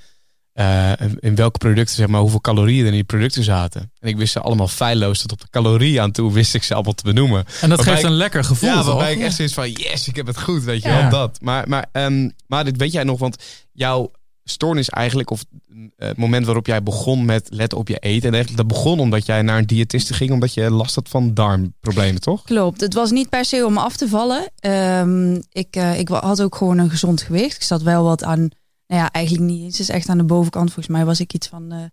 eh, 0.53 0.91
in 1.19 1.35
welke 1.35 1.57
producten, 1.57 1.95
zeg 1.95 2.07
maar, 2.07 2.21
hoeveel 2.21 2.41
calorieën 2.41 2.79
er 2.81 2.87
in 2.87 2.93
die 2.93 3.03
producten 3.03 3.43
zaten. 3.43 3.91
En 3.99 4.07
ik 4.09 4.17
wist 4.17 4.31
ze 4.33 4.39
allemaal 4.39 4.67
feilloos 4.67 5.21
tot 5.21 5.31
op 5.31 5.41
de 5.41 5.47
calorieën 5.49 6.01
aan 6.01 6.11
toe. 6.11 6.33
Wist 6.33 6.53
ik 6.53 6.63
ze 6.63 6.73
allemaal 6.73 6.93
te 6.93 7.03
benoemen. 7.03 7.37
En 7.61 7.69
dat 7.69 7.77
Waarbij 7.77 7.85
geeft 7.85 7.99
ik- 7.99 8.05
een 8.05 8.15
lekker 8.17 8.43
gevoel, 8.43 8.69
Ja, 8.69 8.75
toch? 8.75 8.85
waarbij 8.85 9.13
ik 9.13 9.19
echt 9.21 9.35
zoiets 9.35 9.53
van, 9.53 9.71
yes, 9.71 10.07
ik 10.07 10.15
heb 10.15 10.27
het 10.27 10.39
goed, 10.41 10.63
weet 10.63 10.81
je 10.83 10.89
Ja. 10.89 11.01
wel, 11.01 11.09
dat. 11.09 11.37
Maar, 11.41 11.67
maar, 11.69 11.85
ehm, 11.91 12.29
maar 12.47 12.63
dit 12.65 12.77
weet 12.77 12.91
jij 12.91 13.03
nog, 13.03 13.19
want 13.19 13.43
jouw 13.71 14.11
stoornis 14.43 14.89
eigenlijk, 14.89 15.29
of 15.31 15.43
eh, 15.97 16.07
het 16.07 16.17
moment 16.17 16.45
waarop 16.45 16.65
jij 16.67 16.83
begon 16.83 17.25
met 17.25 17.47
letten 17.49 17.77
op 17.77 17.87
je 17.87 17.97
eten, 17.97 18.27
en 18.27 18.33
eigenlijk, 18.33 18.67
dat 18.67 18.77
begon 18.77 18.99
omdat 18.99 19.25
jij 19.25 19.41
naar 19.41 19.57
een 19.57 19.65
diëtiste 19.67 20.13
ging, 20.13 20.31
omdat 20.31 20.53
je 20.53 20.69
last 20.71 20.95
had 20.95 21.09
van 21.09 21.33
darmproblemen, 21.33 22.21
toch? 22.21 22.43
Klopt. 22.43 22.81
Het 22.81 22.93
was 22.93 23.11
niet 23.11 23.29
per 23.29 23.45
se 23.45 23.65
om 23.65 23.77
af 23.77 23.95
te 23.97 24.07
vallen. 24.07 24.51
Ehm, 24.59 25.35
ik, 25.51 25.67
eh, 25.75 25.99
ik 25.99 26.07
had 26.07 26.41
ook 26.41 26.55
gewoon 26.55 26.77
een 26.77 26.89
gezond 26.89 27.21
gewicht. 27.21 27.55
Ik 27.55 27.63
zat 27.63 27.81
wel 27.81 28.03
wat 28.03 28.23
aan, 28.23 28.49
nou 28.93 29.05
ja, 29.05 29.11
eigenlijk 29.11 29.45
niet 29.45 29.63
eens. 29.63 29.77
Het 29.77 29.87
is 29.87 29.95
echt 29.95 30.09
aan 30.09 30.17
de 30.17 30.23
bovenkant. 30.23 30.73
Volgens 30.73 30.95
mij 30.95 31.05
was 31.05 31.19
ik 31.19 31.33
iets 31.33 31.47
van 31.47 31.71
eh 31.71 31.83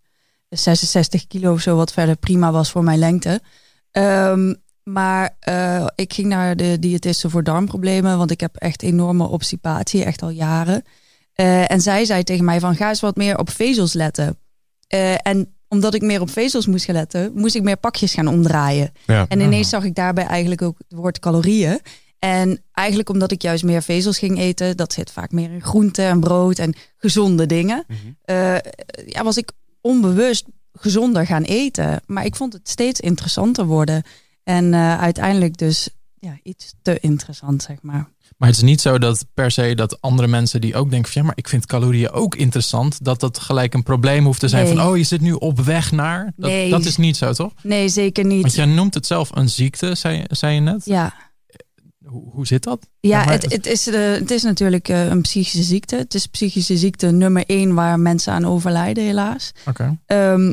66 0.48 1.26
kilo 1.26 1.52
of 1.52 1.60
zo, 1.60 1.76
wat 1.76 1.92
verder 1.92 2.16
prima 2.16 2.52
was 2.52 2.70
voor 2.70 2.84
mijn 2.84 2.98
lengte. 2.98 3.40
Ehm, 3.90 4.54
maar 4.82 5.36
eh, 5.40 5.86
ik 5.94 6.12
ging 6.12 6.28
naar 6.28 6.56
de 6.56 6.78
diëtiste 6.78 7.30
voor 7.30 7.42
darmproblemen, 7.42 8.18
want 8.18 8.30
ik 8.30 8.40
heb 8.40 8.56
echt 8.56 8.82
enorme 8.82 9.28
obstipatie, 9.28 10.04
echt 10.04 10.22
al 10.22 10.28
jaren. 10.28 10.82
Eh, 11.32 11.70
en 11.70 11.80
zij 11.80 12.04
zei 12.04 12.22
tegen 12.22 12.44
mij 12.44 12.60
van, 12.60 12.76
ga 12.76 12.88
eens 12.88 13.00
wat 13.00 13.16
meer 13.16 13.38
op 13.38 13.50
vezels 13.50 13.92
letten. 13.92 14.38
En 15.22 15.54
omdat 15.68 15.94
ik 15.94 16.02
meer 16.02 16.20
op 16.20 16.30
vezels 16.30 16.66
moest 16.66 16.84
gaan 16.84 16.94
letten, 16.94 17.32
moest 17.34 17.54
ik 17.54 17.62
meer 17.62 17.76
pakjes 17.76 18.14
gaan 18.14 18.28
omdraaien. 18.28 18.92
Ja. 19.06 19.26
En 19.28 19.40
ineens 19.40 19.68
zag 19.68 19.84
ik 19.84 19.94
daarbij 19.94 20.26
eigenlijk 20.26 20.62
ook 20.62 20.78
het 20.78 20.98
woord 20.98 21.18
calorieën. 21.18 21.80
En 22.20 22.62
eigenlijk 22.72 23.08
omdat 23.08 23.30
ik 23.32 23.42
juist 23.42 23.64
meer 23.64 23.82
vezels 23.82 24.18
ging 24.18 24.38
eten, 24.38 24.76
dat 24.76 24.92
zit 24.92 25.10
vaak 25.10 25.30
meer 25.30 25.50
in 25.50 25.62
groenten 25.62 26.04
en 26.04 26.20
brood 26.20 26.58
en 26.58 26.74
gezonde 26.96 27.46
dingen, 27.46 27.84
eh, 28.24 28.56
ja, 29.06 29.22
was 29.24 29.36
ik 29.36 29.52
onbewust 29.80 30.46
gezonder 30.72 31.26
gaan 31.26 31.42
eten. 31.42 32.00
Maar 32.06 32.24
ik 32.24 32.36
vond 32.36 32.52
het 32.52 32.68
steeds 32.68 33.00
interessanter 33.00 33.64
worden. 33.66 34.02
En 34.44 34.74
eh, 34.74 35.00
uiteindelijk 35.00 35.56
dus 35.56 35.88
ja, 36.18 36.38
iets 36.42 36.74
te 36.82 36.98
interessant, 37.00 37.62
zeg 37.62 37.76
maar. 37.82 38.08
Maar 38.36 38.48
het 38.48 38.56
is 38.56 38.64
niet 38.64 38.80
zo 38.80 38.98
dat 38.98 39.26
per 39.34 39.50
se 39.50 39.74
dat 39.74 40.00
andere 40.00 40.28
mensen 40.28 40.60
die 40.60 40.74
ook 40.74 40.90
denken 40.90 41.12
van 41.12 41.20
ja, 41.20 41.26
maar 41.28 41.36
ik 41.36 41.48
vind 41.48 41.66
calorieën 41.66 42.10
ook 42.10 42.34
interessant, 42.34 43.04
dat 43.04 43.20
dat 43.20 43.38
gelijk 43.38 43.74
een 43.74 43.82
probleem 43.82 44.24
hoeft 44.24 44.40
te 44.40 44.48
zijn 44.48 44.64
Nee. 44.64 44.74
van 44.76 44.86
oh, 44.86 44.96
je 44.96 45.02
zit 45.02 45.20
nu 45.20 45.32
op 45.32 45.60
weg 45.60 45.92
naar. 45.92 46.32
Dat, 46.36 46.50
Nee. 46.50 46.70
dat 46.70 46.84
is 46.84 46.96
niet 46.96 47.16
zo, 47.16 47.32
toch? 47.32 47.52
Nee, 47.62 47.88
zeker 47.88 48.24
niet. 48.24 48.42
Want 48.42 48.54
jij 48.54 48.64
noemt 48.64 48.94
het 48.94 49.06
zelf 49.06 49.30
een 49.36 49.48
ziekte, 49.48 49.94
zei, 49.94 50.24
zei 50.28 50.54
je 50.54 50.60
net. 50.60 50.84
Ja, 50.84 51.14
Hoe, 52.06 52.22
hoe 52.32 52.46
zit 52.46 52.62
dat? 52.62 52.88
Ja, 53.00 53.24
het, 53.24 53.52
het, 53.52 53.66
is, 53.66 53.86
eh, 53.86 54.12
het 54.12 54.30
is 54.30 54.42
natuurlijk 54.42 54.88
eh, 54.88 55.06
een 55.06 55.22
psychische 55.22 55.62
ziekte. 55.62 55.96
Het 55.96 56.14
is 56.14 56.26
psychische 56.26 56.76
ziekte 56.76 57.10
nummer 57.10 57.44
één 57.46 57.74
waar 57.74 58.00
mensen 58.00 58.32
aan 58.32 58.44
overlijden, 58.44 59.04
helaas. 59.04 59.52
Oké. 59.66 59.98
Ehm, 60.06 60.52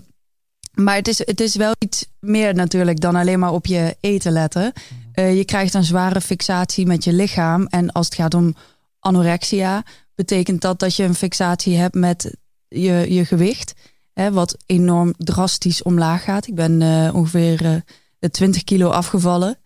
maar 0.74 0.96
het 0.96 1.08
is, 1.08 1.18
het 1.18 1.40
is 1.40 1.56
wel 1.56 1.74
iets 1.80 2.06
meer 2.20 2.54
natuurlijk 2.54 3.00
dan 3.00 3.16
alleen 3.16 3.40
maar 3.40 3.52
op 3.52 3.66
je 3.66 3.96
eten 4.00 4.32
letten. 4.32 4.74
Eh, 5.12 5.38
je 5.38 5.46
krijgt 5.46 5.74
een 5.74 5.84
zware 5.84 6.22
fixatie 6.22 6.86
met 6.86 7.04
je 7.04 7.14
lichaam. 7.14 7.66
En 7.66 7.92
als 7.92 8.06
het 8.06 8.16
gaat 8.16 8.34
om 8.34 8.56
anorexia, 9.00 9.84
betekent 10.16 10.62
dat 10.62 10.80
dat 10.80 10.96
je 10.96 11.04
een 11.04 11.16
fixatie 11.16 11.78
hebt 11.78 11.96
met 11.96 12.36
je, 12.68 13.06
je 13.10 13.26
gewicht. 13.26 13.74
Hè, 14.14 14.32
wat 14.32 14.58
enorm 14.66 15.14
drastisch 15.18 15.84
omlaag 15.84 16.24
gaat. 16.24 16.48
Ik 16.48 16.56
ben 16.56 16.82
ongeveer 17.14 17.84
de 18.20 18.30
20 18.30 18.64
kilo 18.64 18.90
afgevallen. 18.90 19.58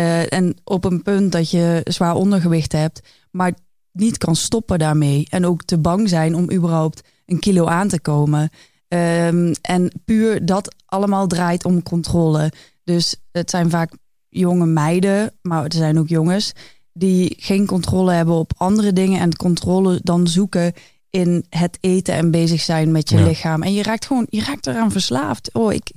Eh, 0.00 0.32
en 0.32 0.56
op 0.64 0.84
een 0.84 1.02
punt 1.02 1.32
dat 1.32 1.50
je 1.50 1.80
zwaar 1.84 2.14
ondergewicht 2.14 2.72
hebt, 2.72 3.00
maar 3.30 3.52
niet 3.92 4.18
kan 4.18 4.36
stoppen 4.36 4.78
daarmee. 4.78 5.26
En 5.30 5.46
ook 5.46 5.62
te 5.62 5.78
bang 5.78 6.08
zijn 6.08 6.34
om 6.34 6.52
überhaupt 6.52 7.02
een 7.26 7.38
kilo 7.38 7.66
aan 7.66 7.88
te 7.88 8.00
komen. 8.00 8.50
Ehm, 8.88 9.54
en 9.62 9.92
puur 10.04 10.46
dat 10.46 10.74
allemaal 10.86 11.26
draait 11.26 11.64
om 11.64 11.82
controle. 11.82 12.52
Dus 12.84 13.16
het 13.32 13.50
zijn 13.50 13.70
vaak 13.70 13.92
jonge 14.28 14.66
meiden, 14.66 15.32
maar 15.42 15.64
er 15.64 15.72
zijn 15.72 15.98
ook 15.98 16.08
jongens 16.08 16.52
die 16.92 17.34
geen 17.38 17.66
controle 17.66 18.12
hebben 18.12 18.34
op 18.34 18.52
andere 18.56 18.92
dingen 18.92 19.20
en 19.20 19.36
controle 19.36 20.00
dan 20.02 20.26
zoeken 20.26 20.72
in 21.10 21.44
het 21.48 21.78
eten 21.80 22.14
en 22.14 22.30
bezig 22.30 22.60
zijn 22.60 22.92
met 22.92 23.08
je 23.10 23.18
Ja. 23.18 23.26
lichaam. 23.26 23.62
En 23.62 23.72
je 23.72 23.82
raakt 23.82 24.06
gewoon, 24.06 24.26
je 24.28 24.44
raakt 24.44 24.66
eraan 24.66 24.90
verslaafd. 24.92 25.54
Oh, 25.54 25.72
ik, 25.72 25.90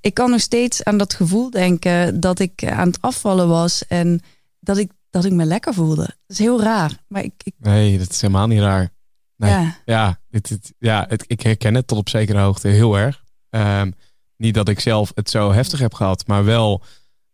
ik 0.00 0.14
kan 0.14 0.30
nog 0.30 0.40
steeds 0.40 0.84
aan 0.84 0.98
dat 0.98 1.14
gevoel 1.14 1.50
denken 1.50 2.20
dat 2.20 2.38
ik 2.38 2.64
aan 2.66 2.86
het 2.86 3.00
afvallen 3.00 3.48
was 3.48 3.86
en 3.86 4.20
dat 4.60 4.76
ik, 4.76 4.90
dat 5.10 5.24
ik 5.24 5.32
me 5.32 5.44
lekker 5.44 5.74
voelde. 5.74 6.02
Dat 6.02 6.14
is 6.26 6.38
heel 6.38 6.62
raar. 6.62 6.92
Maar 7.08 7.22
ik, 7.22 7.32
ik 7.42 7.54
Nee, 7.58 7.98
dat 7.98 8.10
is 8.10 8.20
helemaal 8.20 8.46
niet 8.46 8.60
raar. 8.60 8.90
Nee. 9.36 9.50
ja. 9.50 9.76
Ja, 9.84 10.18
dit, 10.30 10.48
dit- 10.48 10.72
ja 10.78 11.04
het, 11.08 11.24
ik 11.26 11.40
herken 11.42 11.74
het 11.74 11.86
tot 11.86 11.98
op 11.98 12.08
zekere 12.08 12.38
hoogte 12.40 12.68
heel 12.68 12.98
erg. 12.98 13.24
Ehm, 13.50 13.90
niet 14.36 14.54
dat 14.54 14.68
ik 14.68 14.80
zelf 14.80 15.12
het 15.14 15.30
zo 15.30 15.52
heftig 15.52 15.78
heb 15.78 15.94
gehad, 15.94 16.26
maar 16.26 16.44
wel 16.44 16.82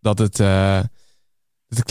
dat 0.00 0.18
het. 0.18 0.40
eh, 0.40 0.80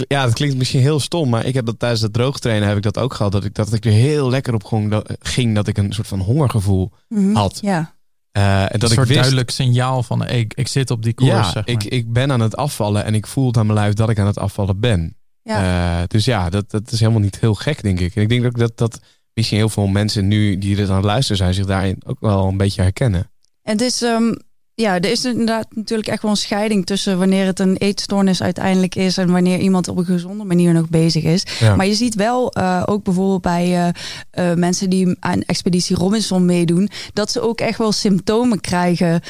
ja, 0.08 0.24
het 0.26 0.34
klinkt 0.34 0.56
misschien 0.58 0.82
heel 0.82 1.00
stom, 1.00 1.30
maar 1.30 1.46
ik 1.46 1.54
heb 1.54 1.66
dat 1.66 1.80
tijdens 1.80 2.02
het 2.02 2.14
droogtrainen 2.14 2.68
heb 2.68 2.78
ik 2.78 2.84
dat 2.84 2.98
ook 2.98 3.14
gehad. 3.14 3.32
Dat 3.32 3.46
ik, 3.46 3.56
dat 3.56 3.74
ik 3.74 3.86
er 3.86 3.92
heel 3.92 4.30
lekker 4.30 4.54
op 4.54 4.64
ging 4.64 4.90
dat, 4.92 5.14
ging, 5.20 5.56
dat 5.56 5.68
ik 5.68 5.78
een 5.78 5.94
soort 5.94 6.08
van 6.08 6.20
hongergevoel 6.20 6.92
Mhm. 7.10 7.34
had. 7.36 7.58
Ja. 7.62 7.96
Eh, 8.32 8.62
en 8.62 8.68
Dat 8.70 8.72
dat 8.72 8.82
een 8.82 8.88
ik 8.90 8.94
soort 8.94 9.08
wist, 9.08 9.20
duidelijk 9.20 9.52
signaal 9.52 10.04
van 10.04 10.28
ik, 10.28 10.54
ik 10.54 10.68
zit 10.68 10.92
op 10.92 11.04
die 11.04 11.14
koers. 11.14 11.30
ja, 11.32 11.44
zeg 11.44 11.54
maar. 11.54 11.64
ik, 11.76 11.84
ik 11.84 12.14
ben 12.14 12.32
aan 12.32 12.40
het 12.40 12.56
afvallen 12.56 13.04
en 13.06 13.14
ik 13.16 13.28
voel 13.28 13.48
het 13.48 13.58
aan 13.58 13.66
mijn 13.66 13.78
lijf 13.80 13.94
dat 13.94 14.10
ik 14.10 14.20
aan 14.20 14.26
het 14.26 14.38
afvallen 14.40 14.80
ben. 14.80 15.18
Ja. 15.44 16.00
Eh, 16.02 16.08
dus 16.08 16.26
ja, 16.26 16.50
dat, 16.50 16.72
dat 16.72 16.92
is 16.92 17.00
helemaal 17.00 17.22
niet 17.22 17.40
heel 17.40 17.54
gek, 17.56 17.82
denk 17.84 18.00
ik. 18.00 18.16
En 18.16 18.22
ik 18.22 18.30
denk 18.30 18.46
ook 18.46 18.58
dat, 18.58 18.78
dat 18.78 19.00
misschien 19.34 19.58
heel 19.58 19.70
veel 19.70 19.88
mensen 19.88 20.28
nu 20.28 20.58
die 20.58 20.76
dit 20.76 20.90
aan 20.90 20.96
het 20.96 21.06
luisteren 21.06 21.38
zijn, 21.38 21.54
zich 21.54 21.66
daarin 21.66 22.02
ook 22.06 22.20
wel 22.20 22.48
een 22.48 22.58
beetje 22.58 22.82
herkennen. 22.82 23.32
En 23.62 23.72
het 23.72 23.82
is, 23.82 24.02
ehm, 24.02 24.34
ja, 24.76 25.00
er 25.00 25.12
is 25.12 25.26
inderdaad 25.26 25.68
natuurlijk 25.70 26.10
echt 26.10 26.22
wel 26.22 26.32
een 26.32 26.38
scheiding 26.38 26.86
tussen 26.86 27.18
wanneer 27.18 27.46
het 27.46 27.60
een 27.60 27.78
eetstoornis 27.78 28.42
uiteindelijk 28.42 28.96
is 28.96 29.18
en 29.18 29.32
wanneer 29.32 29.60
iemand 29.60 29.88
op 29.88 29.98
een 29.98 30.06
gezonde 30.06 30.44
manier 30.44 30.74
nog 30.74 30.90
bezig 30.90 31.24
is. 31.24 31.46
Ja. 31.60 31.76
Maar 31.76 31.86
je 31.86 31.94
ziet 31.94 32.16
wel 32.16 32.52
eh, 32.52 32.84
ook 32.86 33.04
bijvoorbeeld 33.04 33.42
bij 33.42 33.64
eh, 33.64 33.88
eh, 34.32 34.58
mensen 34.58 34.90
die 34.90 35.16
aan 35.20 35.42
Expeditie 35.42 35.96
Robinson 35.96 36.46
meedoen, 36.46 36.90
dat 37.14 37.32
ze 37.32 37.42
ook 37.42 37.60
echt 37.60 37.78
wel 37.78 37.92
symptomen 37.92 38.62
krijgen 38.62 39.22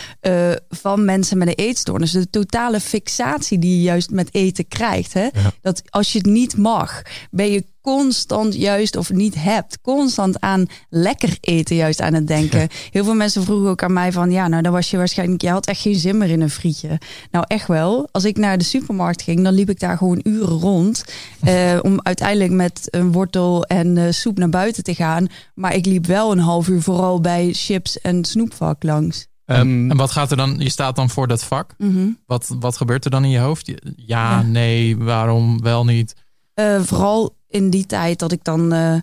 van 0.69 1.05
mensen 1.05 1.37
met 1.37 1.47
een 1.47 1.65
eetstoornis. 1.65 2.11
De 2.11 2.29
totale 2.29 2.79
fixatie 2.79 3.59
die 3.59 3.75
je 3.75 3.81
juist 3.81 4.09
met 4.09 4.33
eten 4.33 4.67
krijgt. 4.67 5.13
Hè? 5.13 5.27
Dat 5.61 5.81
als 5.89 6.11
je 6.11 6.17
het 6.17 6.27
niet 6.27 6.57
mag, 6.57 7.01
ben 7.31 7.51
je 7.51 7.63
constant 7.83 8.55
juist 8.55 8.95
of 8.95 9.11
niet 9.11 9.35
hebt, 9.35 9.81
constant 9.81 10.39
aan 10.39 10.67
lekker 10.89 11.37
eten 11.39 11.75
juist 11.75 12.01
aan 12.01 12.13
het 12.13 12.27
denken. 12.27 12.67
Heel 12.91 13.03
veel 13.03 13.13
mensen 13.13 13.43
vroegen 13.43 13.69
ook 13.69 13.83
aan 13.83 13.93
mij 13.93 14.11
van 14.11 14.31
ja, 14.31 14.47
nou 14.47 14.61
dan 14.61 14.71
was 14.71 14.89
je 14.89 14.97
waarschijnlijk, 14.97 15.41
je 15.41 15.49
had 15.49 15.65
echt 15.65 15.81
geen 15.81 15.95
zin 15.95 16.17
meer 16.17 16.29
in 16.29 16.41
een 16.41 16.49
frietje. 16.49 16.99
Nou 17.31 17.45
echt 17.47 17.67
wel. 17.67 18.07
Als 18.11 18.23
ik 18.23 18.37
naar 18.37 18.57
de 18.57 18.63
supermarkt 18.63 19.21
ging, 19.21 19.43
dan 19.43 19.53
liep 19.53 19.69
ik 19.69 19.79
daar 19.79 19.97
gewoon 19.97 20.19
uren 20.23 20.59
rond 20.59 21.05
eh, 21.41 21.79
om 21.81 21.99
uiteindelijk 22.03 22.51
met 22.51 22.87
een 22.89 23.11
wortel 23.11 23.63
en 23.63 23.97
eh, 23.97 24.11
soep 24.11 24.37
naar 24.37 24.49
buiten 24.49 24.83
te 24.83 24.95
gaan. 24.95 25.27
Maar 25.55 25.75
ik 25.75 25.85
liep 25.85 26.05
wel 26.05 26.31
een 26.31 26.39
half 26.39 26.67
uur 26.67 26.81
vooral 26.81 27.21
bij 27.21 27.49
chips 27.53 28.01
en 28.01 28.25
snoepvak 28.25 28.83
langs. 28.83 29.27
Ehm, 29.45 29.91
en 29.91 29.97
wat 29.97 30.11
gaat 30.11 30.31
er 30.31 30.37
dan? 30.37 30.55
Je 30.59 30.69
staat 30.69 30.95
dan 30.95 31.09
voor 31.09 31.27
dat 31.27 31.43
vak. 31.43 31.75
Mhm. 31.77 32.09
Wat, 32.25 32.55
wat 32.59 32.77
gebeurt 32.77 33.05
er 33.05 33.11
dan 33.11 33.23
in 33.23 33.29
je 33.29 33.39
hoofd? 33.39 33.71
Ja. 33.95 34.41
nee, 34.41 34.97
waarom 34.97 35.61
wel 35.61 35.85
niet? 35.85 36.15
Eh, 36.53 36.81
vooral 36.81 37.35
in 37.53 37.69
die 37.69 37.85
tijd 37.85 38.19
dat 38.19 38.31
ik 38.31 38.43
dan 38.43 38.73
eh, 38.73 38.95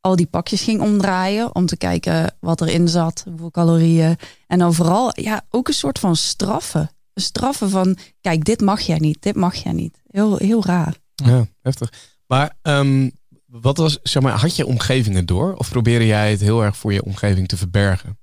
al 0.00 0.16
die 0.16 0.26
pakjes 0.26 0.62
ging 0.62 0.80
omdraaien 0.80 1.54
om 1.54 1.66
te 1.66 1.76
kijken 1.76 2.34
wat 2.40 2.60
erin 2.60 2.88
zat, 2.88 3.24
hoeveel 3.28 3.50
calorieën. 3.50 4.16
En 4.46 4.58
dan 4.58 4.74
vooral 4.74 5.12
ja, 5.20 5.42
ook 5.50 5.68
een 5.68 5.74
soort 5.74 5.98
van 5.98 6.16
straffen. 6.16 6.90
Een 7.14 7.22
straffen 7.22 7.70
van, 7.70 7.96
kijk, 8.20 8.44
dit 8.44 8.60
mag 8.60 8.80
jij 8.80 8.98
niet, 8.98 9.22
dit 9.22 9.36
mag 9.36 9.54
jij 9.54 9.72
niet. 9.72 10.00
Heel, 10.06 10.36
heel 10.36 10.64
raar. 10.64 10.96
Ja, 11.14 11.46
heftig. 11.62 11.92
Maar 12.26 12.56
ehm, 12.62 13.10
wat 13.46 13.76
was, 13.76 13.98
zeg 14.02 14.22
maar, 14.22 14.32
had 14.32 14.56
je 14.56 14.66
omgeving 14.66 15.16
het 15.16 15.28
door? 15.28 15.54
Of 15.54 15.70
probeerde 15.70 16.06
jij 16.06 16.30
het 16.30 16.40
heel 16.40 16.62
erg 16.64 16.76
voor 16.76 16.92
je 16.92 17.04
omgeving 17.04 17.48
te 17.48 17.56
verbergen? 17.56 18.18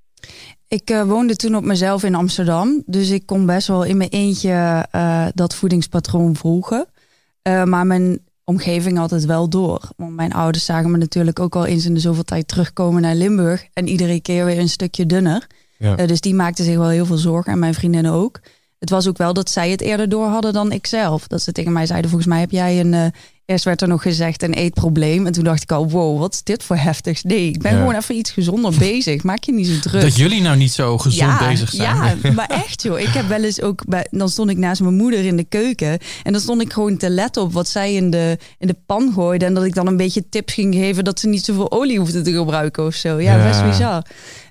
Ik 0.67 0.89
eh, 0.89 1.03
woonde 1.03 1.35
toen 1.35 1.55
op 1.55 1.63
mezelf 1.63 2.03
in 2.03 2.15
Amsterdam. 2.15 2.83
Dus 2.85 3.09
ik 3.09 3.25
kon 3.25 3.45
best 3.45 3.67
wel 3.67 3.83
in 3.83 3.97
mijn 3.97 4.09
eentje 4.09 4.87
eh, 4.91 5.27
dat 5.33 5.55
voedingspatroon 5.55 6.35
volgen. 6.35 6.87
Maar 7.65 7.85
mijn 7.85 8.26
omgeving 8.49 8.99
het 9.11 9.25
wel 9.25 9.49
door. 9.49 9.89
Want 9.95 10.15
mijn 10.15 10.33
ouders 10.33 10.65
zagen 10.65 10.91
me 10.91 10.97
natuurlijk 10.97 11.39
ook 11.39 11.55
al 11.55 11.65
eens 11.65 11.85
in 11.85 11.93
de 11.93 11.99
zoveel 11.99 12.23
tijd 12.23 12.47
terugkomen 12.47 13.01
naar 13.01 13.15
Limburg. 13.15 13.67
En 13.73 13.87
iedere 13.87 14.21
keer 14.21 14.45
weer 14.45 14.59
een 14.59 14.69
stukje 14.69 15.05
dunner. 15.05 15.47
Ja. 15.77 15.97
Eh, 15.97 16.07
dus 16.07 16.21
die 16.21 16.33
maakten 16.33 16.65
zich 16.65 16.75
wel 16.77 16.89
heel 16.89 17.05
veel 17.05 17.17
zorgen. 17.17 17.51
En 17.51 17.59
mijn 17.59 17.73
vriendinnen 17.73 18.11
ook. 18.11 18.39
Het 18.79 18.89
was 18.89 19.07
ook 19.07 19.17
wel 19.17 19.33
dat 19.33 19.49
zij 19.49 19.69
het 19.69 19.81
eerder 19.81 20.09
door 20.09 20.27
hadden 20.27 20.53
dan 20.53 20.71
ik 20.71 20.87
zelf. 20.87 21.27
Dat 21.27 21.41
ze 21.41 21.51
tegen 21.51 21.71
mij 21.71 21.85
zeiden, 21.85 22.09
volgens 22.09 22.29
mij 22.31 22.39
heb 22.39 22.51
jij 22.51 22.79
een... 22.79 22.93
eh, 22.93 23.05
eerst 23.45 23.65
werd 23.65 23.81
er 23.81 23.87
nog 23.87 24.01
gezegd 24.01 24.43
een 24.43 24.53
eetprobleem. 24.53 25.25
En 25.25 25.31
toen 25.31 25.43
dacht 25.43 25.61
ik 25.61 25.71
al, 25.71 25.89
wow, 25.89 26.19
wat 26.19 26.33
is 26.33 26.43
dit 26.43 26.63
voor 26.63 26.75
heftigs? 26.75 27.23
Nee, 27.23 27.47
ik 27.47 27.61
ben 27.61 27.71
Ja. 27.71 27.77
gewoon 27.77 27.95
even 27.95 28.15
iets 28.15 28.31
gezonder 28.31 28.73
bezig. 28.89 29.23
Maak 29.23 29.43
je 29.43 29.53
niet 29.53 29.67
zo 29.67 29.79
druk. 29.79 30.01
Dat 30.01 30.15
jullie 30.15 30.41
nou 30.41 30.57
niet 30.57 30.71
zo 30.71 30.97
gezond 30.97 31.39
ja, 31.39 31.47
bezig 31.47 31.69
zijn. 31.69 31.95
Ja, 32.23 32.31
maar 32.35 32.49
echt 32.49 32.81
joh. 32.81 32.99
Ik 32.99 33.07
heb 33.07 33.27
wel 33.27 33.43
eens 33.43 33.61
ook 33.61 33.85
bij, 33.87 34.07
dan 34.11 34.29
stond 34.29 34.49
ik 34.49 34.57
naast 34.57 34.81
mijn 34.81 34.95
moeder 34.95 35.25
in 35.25 35.35
de 35.37 35.43
keuken 35.43 35.99
en 36.23 36.31
dan 36.31 36.41
stond 36.41 36.61
ik 36.61 36.73
gewoon 36.73 36.97
te 36.97 37.09
letten 37.09 37.41
op 37.41 37.53
wat 37.53 37.67
zij 37.67 37.93
in 37.93 38.09
de, 38.09 38.37
in 38.57 38.67
de 38.67 38.75
pan 38.85 39.11
gooide 39.13 39.45
en 39.45 39.53
dat 39.53 39.63
ik 39.63 39.73
dan 39.75 39.87
een 39.87 39.97
beetje 39.97 40.29
tips 40.29 40.53
ging 40.53 40.75
geven 40.75 41.03
dat 41.03 41.19
ze 41.19 41.27
niet 41.27 41.45
zoveel 41.45 41.71
olie 41.71 41.99
hoefde 41.99 42.21
te 42.21 42.31
gebruiken 42.33 42.85
of 42.85 42.93
zo. 42.95 43.19
Ja, 43.21 43.35
Ja. 43.37 43.47
best 43.47 43.63
bizar. 43.65 44.05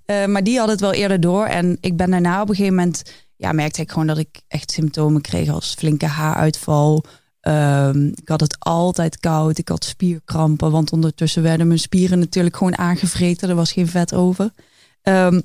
Eh, 0.04 0.24
maar 0.26 0.44
die 0.44 0.58
had 0.58 0.68
het 0.68 0.80
wel 0.80 0.92
eerder 0.92 1.20
door 1.20 1.44
en 1.44 1.78
ik 1.80 1.96
ben 1.96 2.10
daarna 2.10 2.40
op 2.42 2.48
een 2.48 2.54
gegeven 2.54 2.76
moment 2.76 3.02
ja, 3.36 3.52
merkte 3.52 3.80
ik 3.80 3.90
gewoon 3.90 4.06
dat 4.06 4.18
ik 4.18 4.40
echt 4.48 4.70
symptomen 4.70 5.20
kreeg 5.20 5.48
als 5.48 5.74
flinke 5.78 6.06
haaruitval. 6.06 7.04
Ehm, 7.40 8.06
ik 8.06 8.28
had 8.28 8.40
het 8.40 8.56
altijd 8.58 9.20
koud. 9.20 9.58
Ik 9.58 9.68
had 9.68 9.84
spierkrampen, 9.84 10.70
want 10.70 10.92
ondertussen 10.92 11.42
werden 11.42 11.66
mijn 11.66 11.78
spieren 11.78 12.18
natuurlijk 12.18 12.56
gewoon 12.56 12.78
aangevreten. 12.78 13.48
Er 13.48 13.54
was 13.54 13.72
geen 13.72 13.88
vet 13.88 14.14
over. 14.14 14.50
Ehm, 15.02 15.40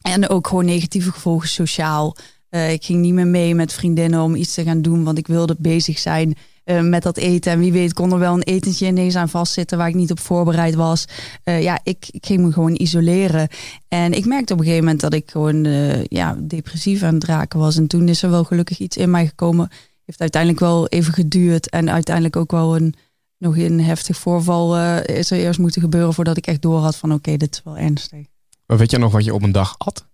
en 0.00 0.28
ook 0.28 0.46
gewoon 0.46 0.64
negatieve 0.64 1.12
gevolgen 1.12 1.48
sociaal. 1.48 2.16
Eh, 2.48 2.72
ik 2.72 2.84
ging 2.84 3.00
niet 3.00 3.12
meer 3.12 3.26
mee 3.26 3.54
met 3.54 3.72
vriendinnen 3.72 4.20
om 4.20 4.34
iets 4.34 4.54
te 4.54 4.64
gaan 4.64 4.82
doen, 4.82 5.04
want 5.04 5.18
ik 5.18 5.26
wilde 5.26 5.56
bezig 5.58 5.98
zijn 5.98 6.36
eh, 6.68 6.80
met 6.80 7.02
dat 7.02 7.16
eten. 7.16 7.52
En 7.52 7.58
wie 7.58 7.72
weet 7.72 7.92
kon 7.92 8.12
er 8.12 8.18
wel 8.18 8.34
een 8.34 8.42
etentje 8.42 8.86
ineens 8.86 9.16
aan 9.16 9.28
vastzitten 9.28 9.78
waar 9.78 9.88
ik 9.88 9.94
niet 9.94 10.10
op 10.10 10.20
voorbereid 10.20 10.74
was. 10.74 11.04
Eh, 11.44 11.62
ja, 11.62 11.80
ik, 11.82 12.06
ik 12.10 12.26
ging 12.26 12.40
me 12.40 12.52
gewoon 12.52 12.74
isoleren. 12.74 13.48
En 13.88 14.12
ik 14.12 14.24
merkte 14.24 14.52
op 14.52 14.58
een 14.58 14.64
gegeven 14.64 14.84
moment 14.84 15.02
dat 15.02 15.14
ik 15.14 15.30
gewoon 15.30 15.64
eh, 15.64 16.04
ja, 16.04 16.36
depressief 16.40 17.02
aan 17.02 17.14
het 17.14 17.24
raken 17.24 17.58
was. 17.58 17.76
En 17.76 17.86
toen 17.86 18.08
is 18.08 18.22
er 18.22 18.30
wel 18.30 18.44
gelukkig 18.44 18.78
iets 18.78 18.96
in 18.96 19.10
mij 19.10 19.26
gekomen. 19.26 19.70
Heeft 20.04 20.20
uiteindelijk 20.20 20.60
wel 20.60 20.86
even 20.86 21.12
geduurd. 21.12 21.70
En 21.70 21.90
uiteindelijk 21.90 22.36
ook 22.36 22.50
wel 22.50 22.76
een, 22.76 22.94
nog 23.38 23.56
een 23.56 23.80
heftig 23.80 24.16
voorval 24.16 24.96
is 25.00 25.30
er 25.30 25.38
eerst 25.38 25.58
moeten 25.58 25.82
gebeuren 25.82 26.14
voordat 26.14 26.36
ik 26.36 26.46
echt 26.46 26.62
door 26.62 26.78
had 26.78 26.96
van 26.96 27.12
oké, 27.12 27.36
dit 27.36 27.54
is 27.54 27.60
wel 27.64 27.76
ernstig. 27.76 28.26
Maar 28.66 28.78
weet 28.78 28.90
je 28.90 28.98
nog 28.98 29.12
wat 29.12 29.24
je 29.24 29.34
op 29.34 29.42
een 29.42 29.52
dag 29.52 29.74
at? 29.78 30.06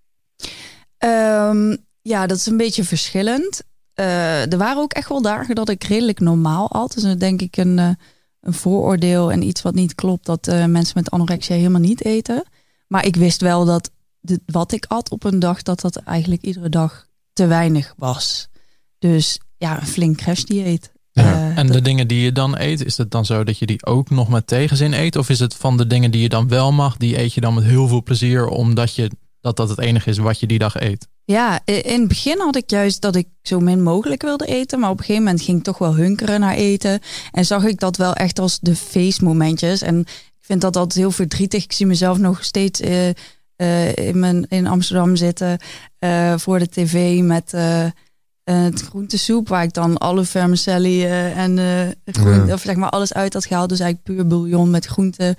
Ehm, 0.99 1.77
ja, 2.03 2.27
dat 2.27 2.37
is 2.37 2.47
een 2.47 2.57
beetje 2.57 2.85
verschillend. 2.85 3.63
Eh, 3.95 4.53
er 4.53 4.59
waren 4.59 4.83
ook 4.83 4.93
echt 4.93 5.09
wel 5.09 5.23
dagen 5.23 5.55
dat 5.55 5.69
ik 5.69 5.85
redelijk 5.85 6.21
normaal 6.21 6.71
at. 6.73 6.93
Dus 6.93 7.03
dan 7.03 7.19
denk 7.19 7.41
ik 7.41 7.57
een, 7.57 7.79
eh, 7.79 7.89
een 8.41 8.53
vooroordeel 8.53 9.33
en 9.33 9.43
iets 9.43 9.63
wat 9.63 9.75
niet 9.75 9.95
klopt, 9.95 10.27
dat 10.27 10.49
eh, 10.49 10.65
mensen 10.65 10.93
met 10.97 11.11
anorexia 11.11 11.57
helemaal 11.57 11.81
niet 11.81 12.05
eten. 12.05 12.45
Maar 12.89 13.07
ik 13.07 13.17
wist 13.17 13.41
wel 13.41 13.65
dat 13.65 13.91
de, 14.21 14.41
wat 14.47 14.73
ik 14.73 14.85
at 14.89 15.11
op 15.11 15.25
een 15.25 15.39
dag, 15.39 15.63
dat 15.63 15.81
dat 15.81 15.97
eigenlijk 15.97 16.43
iedere 16.43 16.69
dag 16.69 17.07
te 17.33 17.47
weinig 17.47 17.95
was. 17.97 18.49
Dus 18.99 19.41
ja, 19.57 19.81
een 19.81 19.87
flink 19.87 20.17
crashdieet. 20.17 20.93
Ja. 21.11 21.23
Eh, 21.23 21.59
En 21.59 21.67
dat- 21.67 21.77
de 21.77 21.83
dingen 21.83 22.09
die 22.09 22.21
je 22.21 22.33
dan 22.33 22.59
eet, 22.59 22.85
is 22.85 22.97
het 22.97 23.11
dan 23.11 23.25
zo 23.25 23.45
dat 23.45 23.59
je 23.59 23.67
die 23.67 23.87
ook 23.87 24.11
nog 24.11 24.29
met 24.29 24.47
tegenzin 24.47 24.93
eet? 24.93 25.17
Of 25.17 25.29
is 25.29 25.39
het 25.39 25.55
van 25.55 25.77
de 25.77 25.87
dingen 25.87 26.11
die 26.11 26.21
je 26.23 26.29
dan 26.29 26.49
wel 26.49 26.73
mag, 26.73 26.97
die 26.97 27.19
eet 27.21 27.33
je 27.35 27.41
dan 27.41 27.55
met 27.55 27.65
heel 27.65 27.89
veel 27.89 28.03
plezier, 28.03 28.47
omdat 28.47 28.95
je, 28.95 29.11
dat, 29.41 29.57
dat 29.57 29.69
het 29.69 29.79
enige 29.79 30.11
is 30.11 30.19
wat 30.19 30.41
je 30.41 30.47
die 30.47 30.59
dag 30.59 30.81
eet? 30.81 31.09
Ja, 31.27 31.61
in 31.65 31.99
het 32.01 32.09
begin 32.09 32.39
had 32.41 32.57
ik 32.57 32.71
juist 32.71 33.01
dat 33.01 33.17
ik 33.17 33.27
zo 33.43 33.61
min 33.61 33.83
mogelijk 33.83 34.23
wilde 34.23 34.47
eten. 34.47 34.79
Maar 34.81 34.91
op 34.91 34.99
een 34.99 35.05
gegeven 35.05 35.25
moment 35.25 35.43
ging 35.43 35.59
ik 35.59 35.65
toch 35.65 35.79
wel 35.79 35.95
hunkeren 35.95 36.41
naar 36.41 36.55
eten. 36.55 37.01
En 37.33 37.45
zag 37.45 37.65
ik 37.65 37.81
dat 37.81 37.97
wel 37.97 38.15
echt 38.15 38.39
als 38.39 38.59
de 38.61 38.77
feestmomentjes. 38.77 39.83
En 39.83 40.01
ik 40.01 40.41
vind 40.41 40.61
dat 40.61 40.77
altijd 40.77 40.99
heel 40.99 41.11
verdrietig. 41.11 41.65
Ik 41.65 41.73
zie 41.73 41.87
mezelf 41.87 42.19
nog 42.19 42.45
steeds 42.45 42.81
eh, 42.81 43.09
eh, 43.57 43.97
in, 43.97 44.19
mijn, 44.19 44.47
in 44.49 44.67
Amsterdam 44.67 45.17
zitten 45.17 45.59
eh, 45.99 46.35
voor 46.39 46.59
de 46.59 46.69
tv 46.69 47.21
met 47.21 47.53
het 48.45 48.81
groentesoep. 48.81 49.49
Waar 49.49 49.63
ik 49.63 49.73
dan 49.73 49.99
alle 49.99 50.25
vermicelli 50.25 51.07
en 51.07 51.59
groen, 52.05 52.47
Ja. 52.47 52.53
of 52.53 52.61
zeg 52.61 52.77
maar 52.77 52.91
alles 52.91 53.15
uit 53.15 53.33
had 53.33 53.47
gehaald. 53.47 53.69
Dus 53.69 53.81
eigenlijk 53.81 54.15
puur 54.17 54.27
bouillon 54.27 54.71
met 54.71 54.87
groenten. 54.87 55.35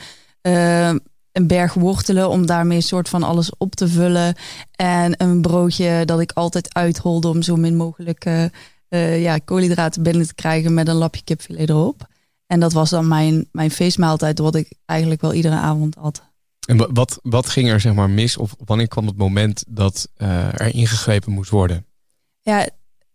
Een 1.35 1.47
berg 1.47 1.73
wortelen 1.73 2.29
om 2.29 2.45
daarmee 2.45 2.77
een 2.77 2.83
soort 2.83 3.09
van 3.09 3.23
alles 3.23 3.57
op 3.57 3.75
te 3.75 3.87
vullen. 3.87 4.35
En 4.71 5.23
een 5.23 5.41
broodje 5.41 6.05
dat 6.05 6.19
ik 6.19 6.31
altijd 6.31 6.73
uitholde 6.73 7.27
om 7.27 7.41
zo 7.41 7.55
min 7.55 7.75
mogelijk 7.75 8.25
eh, 8.25 8.43
eh, 8.87 9.21
ja, 9.21 9.37
koolhydraten 9.37 10.03
binnen 10.03 10.27
te 10.27 10.33
krijgen 10.35 10.73
met 10.73 10.87
een 10.87 10.95
lapje 10.95 11.23
kipfilet 11.23 11.69
erop. 11.69 12.07
En 12.47 12.59
dat 12.59 12.73
was 12.73 12.89
dan 12.89 13.07
mijn, 13.07 13.47
mijn 13.51 13.71
feestmaaltijd, 13.71 14.39
wat 14.39 14.55
ik 14.55 14.71
eigenlijk 14.85 15.21
wel 15.21 15.33
iedere 15.33 15.55
avond 15.55 15.95
had. 15.95 16.23
En 16.67 16.77
wa- 16.77 16.91
wat, 16.93 17.19
wat 17.23 17.49
ging 17.49 17.69
er 17.69 17.79
zeg 17.79 17.93
maar 17.93 18.09
mis? 18.09 18.37
Of 18.37 18.55
wanneer 18.65 18.87
kwam 18.87 19.05
het 19.07 19.17
moment 19.17 19.63
dat 19.67 20.07
eh, 20.15 20.61
er 20.61 20.73
ingegrepen 20.73 21.31
moest 21.31 21.49
worden? 21.49 21.85
Ja, 22.41 22.67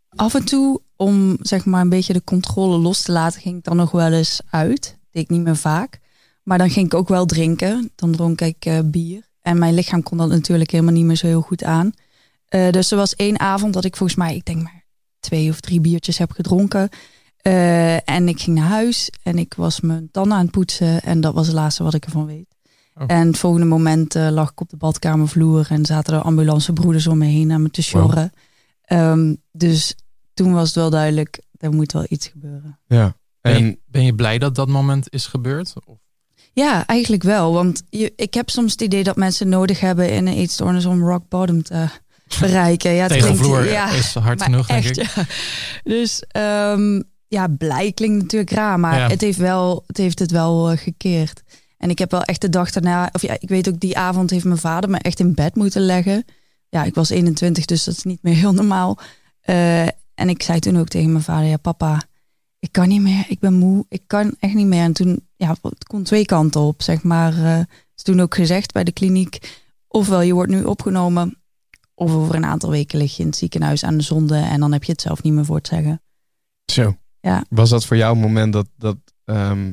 af 0.09 0.35
en 0.35 0.45
toe 0.45 0.81
om 0.97 1.37
zeg 1.41 1.65
maar 1.65 1.81
een 1.81 1.89
beetje 1.89 2.13
de 2.13 2.25
controle 2.25 2.79
los 2.79 3.03
te 3.03 3.13
laten, 3.13 3.41
ging 3.41 3.57
ik 3.59 3.65
dan 3.65 3.77
nog 3.77 3.91
wel 3.91 4.13
eens 4.13 4.41
uit. 4.51 4.99
Deed 5.11 5.23
ik 5.23 5.29
niet 5.31 5.43
meer 5.43 5.57
vaak. 5.57 6.01
Maar 6.43 6.59
dan 6.59 6.71
ging 6.71 6.87
ik 6.87 6.95
ook 6.95 7.09
wel 7.09 7.27
drinken. 7.27 7.91
Dan 7.95 8.13
dronk 8.13 8.41
ik 8.41 8.65
eh, 8.65 8.79
bier. 8.85 9.29
En 9.41 9.59
mijn 9.59 9.75
lichaam 9.75 10.03
kon 10.03 10.19
dat 10.19 10.29
natuurlijk 10.29 10.71
helemaal 10.71 10.93
niet 10.93 11.05
meer 11.05 11.17
zo 11.17 11.27
heel 11.27 11.41
goed 11.41 11.65
aan. 11.65 11.93
Eh, 12.49 12.71
dus 12.71 12.91
er 12.91 12.97
was 12.97 13.15
één 13.17 13.41
avond 13.41 13.75
dat 13.75 13.85
ik 13.85 13.97
volgens 13.97 14.19
mij, 14.19 14.35
ik 14.35 14.45
denk 14.45 14.63
maar 14.63 14.85
twee 15.21 15.51
of 15.51 15.61
drie 15.61 15.81
biertjes 15.81 16.19
heb 16.19 16.31
gedronken. 16.31 16.89
Eh, 17.37 18.09
en 18.09 18.29
ik 18.29 18.41
ging 18.41 18.57
naar 18.57 18.69
huis 18.69 19.11
en 19.23 19.39
ik 19.39 19.55
was 19.55 19.81
mijn 19.81 20.11
tanden 20.11 20.37
aan 20.37 20.43
het 20.43 20.51
poetsen. 20.51 21.03
En 21.03 21.21
dat 21.21 21.35
was 21.35 21.47
het 21.47 21.57
laatste 21.57 21.83
wat 21.83 21.95
ik 21.95 22.05
ervan 22.05 22.27
weet. 22.27 22.57
Oh. 22.95 23.05
En 23.07 23.27
het 23.27 23.39
volgende 23.39 23.67
moment 23.67 24.15
eh, 24.15 24.29
lag 24.31 24.51
ik 24.51 24.61
op 24.61 24.69
de 24.69 24.77
badkamervloer 24.77 25.67
en 25.71 25.87
zaten 25.87 26.15
er 26.15 26.21
ambulancebroeders 26.21 27.07
om 27.07 27.19
me 27.19 27.27
heen 27.27 27.53
aan 27.53 27.63
me 27.63 27.71
te 27.71 27.83
sjorren. 27.83 28.33
Ehm, 28.83 29.35
dus 29.53 29.95
toen 30.35 30.53
was 30.53 30.67
het 30.67 30.75
wel 30.75 30.91
duidelijk, 30.91 31.43
er 31.57 31.73
moet 31.73 31.93
wel 31.93 32.07
iets 32.09 32.27
gebeuren. 32.27 32.79
Ja. 32.87 33.17
Ben, 33.41 33.55
En 33.55 33.65
je, 33.65 33.79
ben 33.87 34.05
je 34.05 34.15
blij 34.15 34.39
dat 34.39 34.55
dat 34.55 34.69
moment 34.69 35.13
is 35.13 35.27
gebeurd? 35.27 35.75
Of- 35.85 35.99
Ja, 36.53 36.87
eigenlijk 36.87 37.23
wel. 37.23 37.53
Want 37.53 37.83
je, 37.91 38.13
ik 38.17 38.35
heb 38.35 38.51
soms 38.51 38.73
het 38.73 38.81
idee 38.81 39.03
dat 39.05 39.17
mensen 39.17 39.49
nodig 39.49 39.81
hebben 39.81 40.11
in 40.13 40.27
een 40.27 40.35
eetstoornis 40.35 40.85
om 40.87 41.05
rock 41.09 41.23
bottom 41.29 41.63
te 41.63 41.87
bereiken. 42.41 42.91
Ja, 42.93 43.03
het 43.03 43.13
Tegenvloer 43.13 43.57
klinkt- 43.57 43.73
ja, 43.73 43.91
is 43.91 44.15
hard 44.15 44.43
genoeg, 44.43 44.67
denk 44.67 44.85
echt, 44.85 44.99
ik. 44.99 45.07
ja. 45.15 45.25
Dus 45.83 46.23
ehm, 46.29 47.03
ja, 47.29 47.49
blij 47.49 47.93
klinkt 47.93 48.23
natuurlijk 48.23 48.51
raar, 48.51 48.81
maar 48.81 48.99
Ja. 48.99 49.09
het, 49.09 49.21
heeft 49.21 49.39
wel, 49.39 49.85
het 49.87 49.97
heeft 49.97 50.19
het 50.19 50.31
wel 50.31 50.71
eh, 50.71 50.79
gekeerd. 50.79 51.43
En 51.79 51.91
ik 51.91 51.99
heb 51.99 52.11
wel 52.11 52.23
echt 52.23 52.41
de 52.41 52.49
dag 52.49 52.71
daarna, 52.71 53.09
of 53.13 53.23
ja, 53.23 53.37
ik 53.41 53.49
weet 53.49 53.69
ook 53.69 53.81
die 53.81 53.97
avond 53.99 54.31
heeft 54.31 54.45
mijn 54.45 54.59
vader 54.59 54.91
me 54.91 54.99
echt 54.99 55.21
in 55.21 55.35
bed 55.35 55.55
moeten 55.55 55.83
leggen. 55.83 56.25
Ja, 56.69 56.85
ik 56.85 56.95
was 56.95 57.11
21, 57.11 57.65
dus 57.65 57.85
dat 57.85 57.95
is 57.97 58.03
niet 58.03 58.23
meer 58.23 58.35
heel 58.35 58.53
normaal. 58.53 58.99
Eh, 59.41 59.83
en 60.15 60.29
ik 60.29 60.43
zei 60.43 60.59
toen 60.59 60.79
ook 60.79 60.89
tegen 60.89 61.13
mijn 61.13 61.25
vader, 61.25 61.49
ja 61.49 61.57
papa, 61.57 62.03
ik 62.61 62.73
kan 62.73 62.89
niet 62.89 63.01
meer, 63.01 63.25
ik 63.29 63.39
ben 63.39 63.55
moe, 63.55 63.87
ik 63.89 64.03
kan 64.07 64.35
echt 64.39 64.55
niet 64.55 64.67
meer. 64.67 64.83
En 64.83 64.93
toen, 64.93 65.27
ja, 65.37 65.57
het 65.63 65.85
kon 65.85 66.03
twee 66.03 66.25
kanten 66.25 66.61
op, 66.61 66.83
zeg 66.83 67.03
maar. 67.03 67.45
eh 67.45 67.65
is 67.97 68.03
toen 68.07 68.21
ook 68.21 68.35
gezegd 68.35 68.73
bij 68.73 68.85
de 68.85 68.93
kliniek, 68.93 69.61
ofwel 69.89 70.21
je 70.21 70.35
wordt 70.35 70.53
nu 70.53 70.63
opgenomen, 70.65 71.43
of 71.95 72.13
over 72.13 72.35
een 72.35 72.45
aantal 72.45 72.71
weken 72.71 72.99
lig 72.99 73.17
je 73.17 73.23
in 73.23 73.29
het 73.29 73.37
ziekenhuis 73.37 73.85
aan 73.85 73.97
de 73.97 74.03
zonde 74.03 74.37
en 74.37 74.61
dan 74.61 74.73
heb 74.73 74.85
je 74.85 74.93
het 74.93 75.01
zelf 75.01 75.23
niet 75.23 75.33
meer 75.33 75.45
voor 75.45 75.57
het 75.57 75.67
zeggen. 75.67 76.03
zo. 76.65 76.97
Ja. 77.21 77.45
Was 77.49 77.71
dat 77.71 77.85
voor 77.85 77.97
jou 77.97 78.15
een 78.15 78.21
moment 78.21 78.53
dat, 78.53 78.67
dat, 78.77 78.97
ehm, 79.25 79.73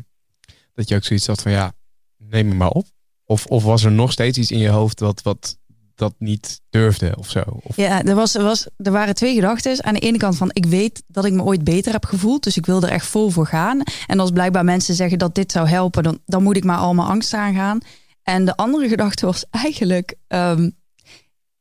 dat 0.73 0.89
je 0.89 0.95
ook 0.95 1.03
zoiets 1.03 1.27
had 1.27 1.41
van 1.41 1.51
ja, 1.51 1.73
neem 2.17 2.47
me 2.47 2.53
maar 2.53 2.69
op? 2.69 2.85
Of, 3.25 3.45
of 3.45 3.63
was 3.63 3.83
er 3.83 3.91
nog 3.91 4.11
steeds 4.11 4.37
iets 4.37 4.51
in 4.51 4.59
je 4.59 4.69
hoofd 4.69 4.99
wat, 4.99 5.21
wat 5.21 5.57
dat 5.97 6.13
niet 6.17 6.61
durfde 6.69 7.15
of 7.17 7.29
zo? 7.29 7.43
Of, 7.61 7.75
Ja, 7.75 8.03
er, 8.03 8.15
was, 8.15 8.35
er, 8.35 8.43
was, 8.43 8.67
er 8.77 8.91
waren 8.91 9.15
twee 9.15 9.35
gedachten. 9.35 9.83
Aan 9.83 9.93
de 9.93 9.99
ene 9.99 10.17
kant 10.17 10.37
van, 10.37 10.49
ik 10.53 10.65
weet 10.65 11.03
dat 11.07 11.25
ik 11.25 11.33
me 11.33 11.43
ooit 11.43 11.63
beter 11.63 11.91
heb 11.91 12.05
gevoeld, 12.05 12.43
dus 12.43 12.57
ik 12.57 12.65
wil 12.65 12.81
er 12.81 12.89
echt 12.89 13.05
vol 13.07 13.29
voor 13.29 13.47
gaan. 13.47 13.81
En 14.07 14.19
als 14.19 14.31
blijkbaar 14.31 14.63
mensen 14.63 14.95
zeggen 14.95 15.19
dat 15.19 15.35
dit 15.35 15.51
zou 15.51 15.67
helpen, 15.67 16.03
dan, 16.03 16.19
dan 16.25 16.43
moet 16.43 16.57
ik 16.57 16.63
maar 16.63 16.77
al 16.77 16.93
mijn 16.93 17.07
angst 17.07 17.33
aangaan. 17.33 17.79
En 18.23 18.45
de 18.45 18.55
andere 18.55 18.87
gedachte 18.87 19.25
was 19.25 19.45
eigenlijk, 19.49 20.15
ehm, 20.27 20.69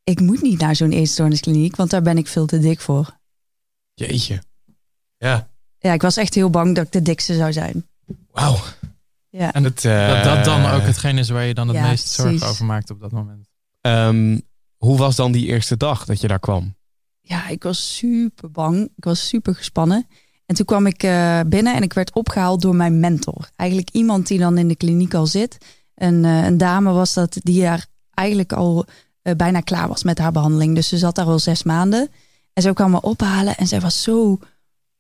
ik 0.05 0.21
moet 0.21 0.43
niet 0.43 0.61
naar 0.61 0.77
zo'n 0.77 0.93
eetstoorniskliniek, 0.93 1.77
want 1.77 1.91
daar 1.91 2.03
ben 2.03 2.19
ik 2.19 2.27
veel 2.29 2.47
te 2.47 2.59
dik 2.59 2.81
voor. 2.81 3.19
Jeetje. 3.95 4.43
Ja. 5.19 5.49
Ja, 5.79 5.93
ik 5.93 6.03
was 6.03 6.17
echt 6.17 6.35
heel 6.35 6.51
bang 6.51 6.75
dat 6.75 6.85
ik 6.87 6.93
de 6.93 7.03
dikste 7.03 7.35
zou 7.35 7.53
zijn. 7.53 7.87
Wauw. 8.33 8.57
Ja. 9.31 9.53
En 9.53 9.65
Het, 9.65 9.85
eh, 9.85 10.09
dat 10.09 10.25
dat 10.25 10.45
dan 10.45 10.71
ook 10.71 10.83
hetgeen 10.83 11.19
is 11.19 11.29
waar 11.29 11.45
je 11.45 11.55
dan 11.55 11.69
het 11.69 11.77
Ja, 11.77 11.89
meest 11.89 12.09
zorgen 12.09 12.35
precies. 12.37 12.53
over 12.55 12.65
maakt 12.65 12.91
op 12.91 13.01
dat 13.01 13.13
moment. 13.13 13.49
Ehm, 13.87 14.39
hoe 14.77 14.97
was 14.99 15.17
dan 15.17 15.33
die 15.33 15.47
eerste 15.47 15.77
dag 15.77 16.05
dat 16.05 16.21
je 16.21 16.29
daar 16.29 16.39
kwam? 16.39 16.75
Ja, 17.21 17.49
ik 17.49 17.63
was 17.63 17.97
super 17.97 18.51
bang. 18.51 18.89
Ik 18.97 19.05
was 19.05 19.29
super 19.29 19.55
gespannen. 19.55 20.07
En 20.47 20.55
toen 20.55 20.67
kwam 20.67 20.87
ik 20.87 21.03
eh, 21.03 21.41
binnen 21.47 21.75
en 21.75 21.83
ik 21.83 21.93
werd 21.93 22.13
opgehaald 22.15 22.63
door 22.63 22.75
mijn 22.77 23.01
mentor. 23.01 23.49
Eigenlijk 23.57 23.91
iemand 23.91 24.27
die 24.27 24.39
dan 24.39 24.59
in 24.59 24.69
de 24.69 24.77
kliniek 24.77 25.15
al 25.15 25.27
zit. 25.27 25.59
Een, 25.95 26.25
eh, 26.25 26.45
een 26.45 26.59
dame 26.59 26.93
was 26.93 27.15
dat 27.15 27.37
die 27.43 27.61
daar 27.61 27.87
eigenlijk 28.15 28.53
al 28.53 28.85
eh, 29.23 29.35
bijna 29.35 29.61
klaar 29.61 29.89
was 29.89 30.03
met 30.03 30.19
haar 30.19 30.33
behandeling. 30.33 30.75
Dus 30.75 30.89
ze 30.89 30.99
zat 30.99 31.15
daar 31.15 31.27
al 31.27 31.39
zes 31.39 31.63
maanden. 31.63 32.09
En 32.53 32.63
zo 32.63 32.73
kwam 32.73 32.91
me 32.91 33.01
ophalen 33.01 33.57
en 33.57 33.67
zij 33.67 33.81
was 33.81 34.03
zo 34.03 34.39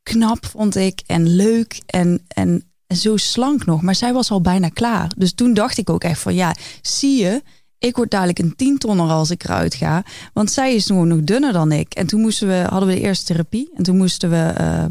knap, 0.03 0.46
vond 0.46 0.77
ik. 0.77 1.03
En 1.07 1.29
leuk. 1.29 1.81
En, 1.87 2.25
en 2.29 2.64
En 2.87 2.96
zo 2.96 3.16
slank 3.16 3.64
nog, 3.64 3.83
maar 3.83 3.94
zij 3.94 4.12
was 4.12 4.31
al 4.31 4.40
bijna 4.40 4.68
klaar. 4.68 5.12
Dus 5.16 5.33
toen 5.33 5.55
dacht 5.55 5.79
ik 5.79 5.90
ook 5.90 6.05
echt 6.05 6.20
van 6.20 6.35
ja, 6.35 6.55
zie 6.83 7.22
je, 7.22 7.42
ik 7.79 7.97
word 7.97 8.11
dadelijk 8.11 8.39
een 8.39 8.57
tientonner 8.57 9.09
als 9.09 9.31
ik 9.31 9.45
eruit 9.45 9.75
ga. 9.75 10.05
Want 10.33 10.51
zij 10.51 10.75
is 10.75 10.87
gewoon 10.87 11.09
nog 11.09 11.21
dunner 11.21 11.53
dan 11.53 11.73
ik. 11.73 11.95
En 11.95 12.07
toen 12.07 12.21
moesten 12.21 12.49
we, 12.49 12.67
hadden 12.69 12.89
we 12.89 12.95
de 12.95 13.01
eerste 13.01 13.25
therapie. 13.25 13.71
En 13.75 13.83
toen 13.83 13.97
moesten 13.97 14.31
we 14.31 14.55
uh, 14.61 14.85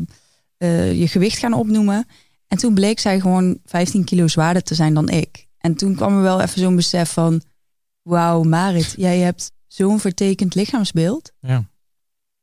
uh, 0.57 0.99
je 0.99 1.07
gewicht 1.07 1.37
gaan 1.37 1.53
opnoemen. 1.53 2.07
En 2.47 2.57
toen 2.57 2.73
bleek 2.73 2.99
zij 2.99 3.19
gewoon 3.19 3.59
15 3.65 4.03
kilo 4.03 4.27
zwaarder 4.27 4.63
te 4.63 4.75
zijn 4.75 4.93
dan 4.93 5.09
ik. 5.09 5.47
En 5.57 5.75
toen 5.75 5.95
kwam 5.95 6.15
er 6.15 6.21
wel 6.21 6.41
even 6.41 6.59
zo'n 6.59 6.75
besef 6.75 7.11
van... 7.11 7.41
Wauw, 8.01 8.43
Marit, 8.43 8.93
jij 8.97 9.19
hebt 9.19 9.51
zo'n 9.67 9.99
vertekend 9.99 10.55
lichaamsbeeld. 10.55 11.31
Ja. 11.39 11.63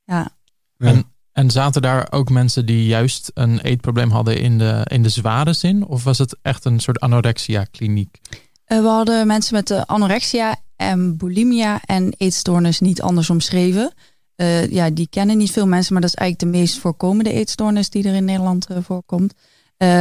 Ja. 0.04 0.36
En, 0.78 1.04
en 1.32 1.50
zaten 1.50 1.82
daar 1.82 2.12
ook 2.12 2.30
mensen 2.30 2.66
die 2.66 2.86
juist 2.86 3.30
een 3.34 3.60
eetprobleem 3.60 4.10
hadden 4.10 4.38
in 4.40 4.58
de, 4.58 4.80
in 4.84 5.02
de 5.02 5.08
zware 5.08 5.52
zin? 5.52 5.86
Of 5.86 6.04
was 6.04 6.18
het 6.18 6.36
echt 6.42 6.64
een 6.64 6.80
soort 6.80 7.00
anorexia-kliniek? 7.00 8.18
Uh, 8.30 8.38
we 8.80 8.88
hadden 8.88 9.26
mensen 9.26 9.54
met 9.54 9.66
de 9.66 9.86
anorexia 9.86 10.56
en 10.76 11.16
bulimia 11.16 11.80
en 11.84 12.14
eetstoornis 12.16 12.80
niet 12.80 13.02
anders 13.02 13.30
omschreven. 13.30 13.92
Uh, 14.36 14.70
ja, 14.70 14.90
die 14.90 15.06
kennen 15.10 15.36
niet 15.36 15.50
veel 15.50 15.66
mensen, 15.66 15.92
maar 15.92 16.02
dat 16.02 16.10
is 16.10 16.16
eigenlijk 16.16 16.52
de 16.52 16.58
meest 16.58 16.78
voorkomende 16.78 17.32
eetstoornis 17.32 17.90
die 17.90 18.08
er 18.08 18.14
in 18.14 18.24
Nederland 18.24 18.66
voorkomt. 18.82 19.34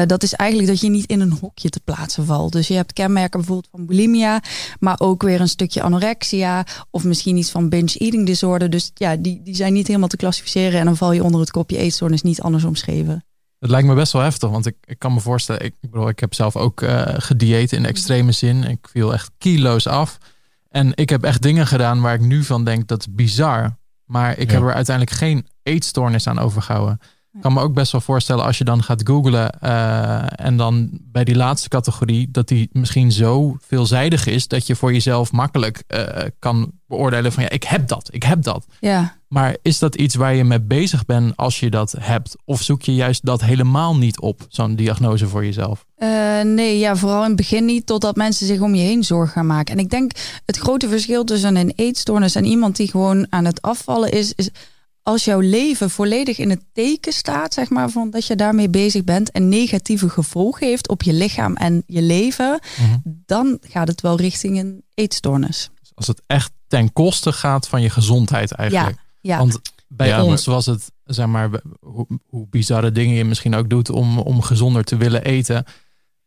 Dat 0.05 0.23
is 0.23 0.33
eigenlijk 0.33 0.69
dat 0.69 0.81
je 0.81 0.89
niet 0.89 1.05
in 1.05 1.19
een 1.19 1.37
hokje 1.41 1.69
te 1.69 1.79
plaatsen 1.79 2.25
valt. 2.25 2.51
Dus 2.51 2.67
je 2.67 2.73
hebt 2.73 2.93
kenmerken 2.93 3.39
bijvoorbeeld 3.39 3.67
van 3.71 3.85
bulimia, 3.85 4.41
maar 4.79 4.99
ook 4.99 5.21
weer 5.21 5.41
een 5.41 5.47
stukje 5.47 5.81
anorexia 5.81 6.65
of 6.89 7.03
misschien 7.03 7.37
iets 7.37 7.51
van 7.51 7.69
binge 7.69 7.97
eating 7.97 8.25
disorder. 8.25 8.69
Dus 8.69 8.91
ja, 8.93 9.15
die, 9.15 9.41
die 9.43 9.55
zijn 9.55 9.73
niet 9.73 9.87
helemaal 9.87 10.07
te 10.07 10.17
klassificeren 10.17 10.79
en 10.79 10.85
dan 10.85 10.97
val 10.97 11.11
je 11.11 11.23
onder 11.23 11.39
het 11.39 11.51
kopje 11.51 11.77
eetstoornis 11.77 12.21
niet 12.21 12.41
anders 12.41 12.63
omschreven. 12.63 13.25
Het 13.61 13.69
lijkt 13.69 13.87
me 13.87 13.93
best 13.93 14.13
wel 14.13 14.21
heftig, 14.21 14.49
want 14.49 14.65
ik, 14.65 14.75
ik 14.83 14.99
kan 14.99 15.13
me 15.13 15.19
voorstellen, 15.19 15.65
ik, 15.65 15.73
ik 15.79 15.91
bedoel, 15.91 16.07
ik 16.07 16.19
heb 16.19 16.33
zelf 16.33 16.55
ook 16.55 16.81
uh, 16.81 17.03
gedieet 17.05 17.71
in 17.71 17.85
extreme 17.85 18.31
zin. 18.31 18.63
Ik 18.63 18.87
viel 18.91 19.13
echt 19.13 19.31
kilo's 19.37 19.87
af. 19.87 20.17
En 20.69 20.91
ik 20.95 21.09
heb 21.09 21.23
echt 21.23 21.41
dingen 21.41 21.67
gedaan 21.67 22.01
waar 22.01 22.13
ik 22.13 22.21
nu 22.21 22.43
van 22.43 22.65
denk 22.65 22.87
dat 22.87 22.99
is 22.99 23.13
bizar. 23.13 23.77
Maar 24.05 24.37
ik 24.37 24.51
ja. 24.51 24.53
heb 24.53 24.63
er 24.63 24.73
uiteindelijk 24.73 25.17
geen 25.17 25.47
eetstoornis 25.63 26.27
aan 26.27 26.39
overgehouden. 26.39 26.99
Ik 27.33 27.41
kan 27.41 27.53
me 27.53 27.61
ook 27.61 27.73
best 27.73 27.91
wel 27.91 28.01
voorstellen 28.01 28.45
als 28.45 28.57
je 28.57 28.63
dan 28.63 28.83
gaat 28.83 29.01
googlen 29.03 29.57
uh, 29.63 30.39
en 30.45 30.57
dan 30.57 30.89
bij 30.91 31.23
die 31.23 31.35
laatste 31.35 31.69
categorie, 31.69 32.31
dat 32.31 32.47
die 32.47 32.69
misschien 32.71 33.11
zo 33.11 33.57
veelzijdig 33.59 34.27
is 34.27 34.47
dat 34.47 34.67
je 34.67 34.75
voor 34.75 34.93
jezelf 34.93 35.31
makkelijk 35.31 35.83
uh, 35.87 36.05
kan 36.39 36.71
beoordelen 36.87 37.31
van 37.31 37.43
ja, 37.43 37.49
ik 37.49 37.63
heb 37.63 37.87
dat, 37.87 38.09
ik 38.11 38.23
heb 38.23 38.43
dat. 38.43 38.65
Ja. 38.79 39.15
Maar 39.27 39.57
is 39.61 39.79
dat 39.79 39.95
iets 39.95 40.15
waar 40.15 40.33
je 40.33 40.43
mee 40.43 40.61
bezig 40.61 41.05
bent 41.05 41.37
als 41.37 41.59
je 41.59 41.69
dat 41.69 41.95
hebt? 41.99 42.35
Of 42.45 42.61
zoek 42.61 42.81
je 42.81 42.95
juist 42.95 43.25
dat 43.25 43.41
helemaal 43.41 43.97
niet 43.97 44.19
op, 44.19 44.45
zo'n 44.49 44.75
diagnose 44.75 45.27
voor 45.27 45.45
jezelf? 45.45 45.85
Uh, 45.97 46.41
nee, 46.41 46.79
ja, 46.79 46.95
vooral 46.95 47.21
in 47.21 47.27
het 47.27 47.35
begin 47.35 47.65
niet, 47.65 47.85
totdat 47.85 48.15
mensen 48.15 48.47
zich 48.47 48.59
om 48.59 48.75
je 48.75 48.83
heen 48.83 49.03
zorgen 49.03 49.33
gaan 49.33 49.45
maken. 49.45 49.73
En 49.73 49.83
ik 49.83 49.89
denk 49.89 50.11
het 50.45 50.57
grote 50.57 50.89
verschil 50.89 51.23
tussen 51.23 51.55
een 51.55 51.73
eetstoornis 51.75 52.35
en 52.35 52.45
iemand 52.45 52.75
die 52.75 52.89
gewoon 52.89 53.27
aan 53.29 53.45
het 53.45 53.61
afvallen 53.61 54.11
is, 54.11 54.33
is 54.35 54.49
als 55.03 55.25
jouw 55.25 55.39
leven 55.39 55.89
volledig 55.89 56.37
in 56.37 56.49
het 56.49 56.63
teken 56.73 57.13
staat, 57.13 57.53
zeg 57.53 57.69
maar, 57.69 57.89
van 57.89 58.09
dat 58.09 58.25
je 58.25 58.35
daarmee 58.35 58.69
bezig 58.69 59.03
bent 59.03 59.31
en 59.31 59.49
negatieve 59.49 60.09
gevolgen 60.09 60.67
heeft 60.67 60.89
op 60.89 61.03
je 61.03 61.13
lichaam 61.13 61.55
en 61.55 61.83
je 61.87 62.01
leven, 62.01 62.59
mm-hmm. 62.79 63.23
dan 63.25 63.57
gaat 63.61 63.87
het 63.87 64.01
wel 64.01 64.17
richting 64.17 64.59
een 64.59 64.83
eetstoornis. 64.93 65.69
Als 65.93 66.07
het 66.07 66.21
echt 66.27 66.51
ten 66.67 66.93
koste 66.93 67.31
gaat 67.31 67.67
van 67.67 67.81
je 67.81 67.89
gezondheid 67.89 68.51
eigenlijk. 68.51 68.95
Ja, 68.95 69.03
ja. 69.21 69.37
Want 69.37 69.61
bij 69.87 70.07
Ja, 70.07 70.23
ons 70.23 70.45
was 70.45 70.65
het, 70.65 70.91
zeg 71.03 71.25
maar, 71.25 71.49
hoe, 71.79 72.07
hoe 72.27 72.47
bizarre 72.49 72.91
dingen 72.91 73.15
je 73.15 73.25
misschien 73.25 73.55
ook 73.55 73.69
doet 73.69 73.89
om, 73.89 74.19
om 74.19 74.41
gezonder 74.41 74.83
te 74.83 74.97
willen 74.97 75.23
eten. 75.23 75.65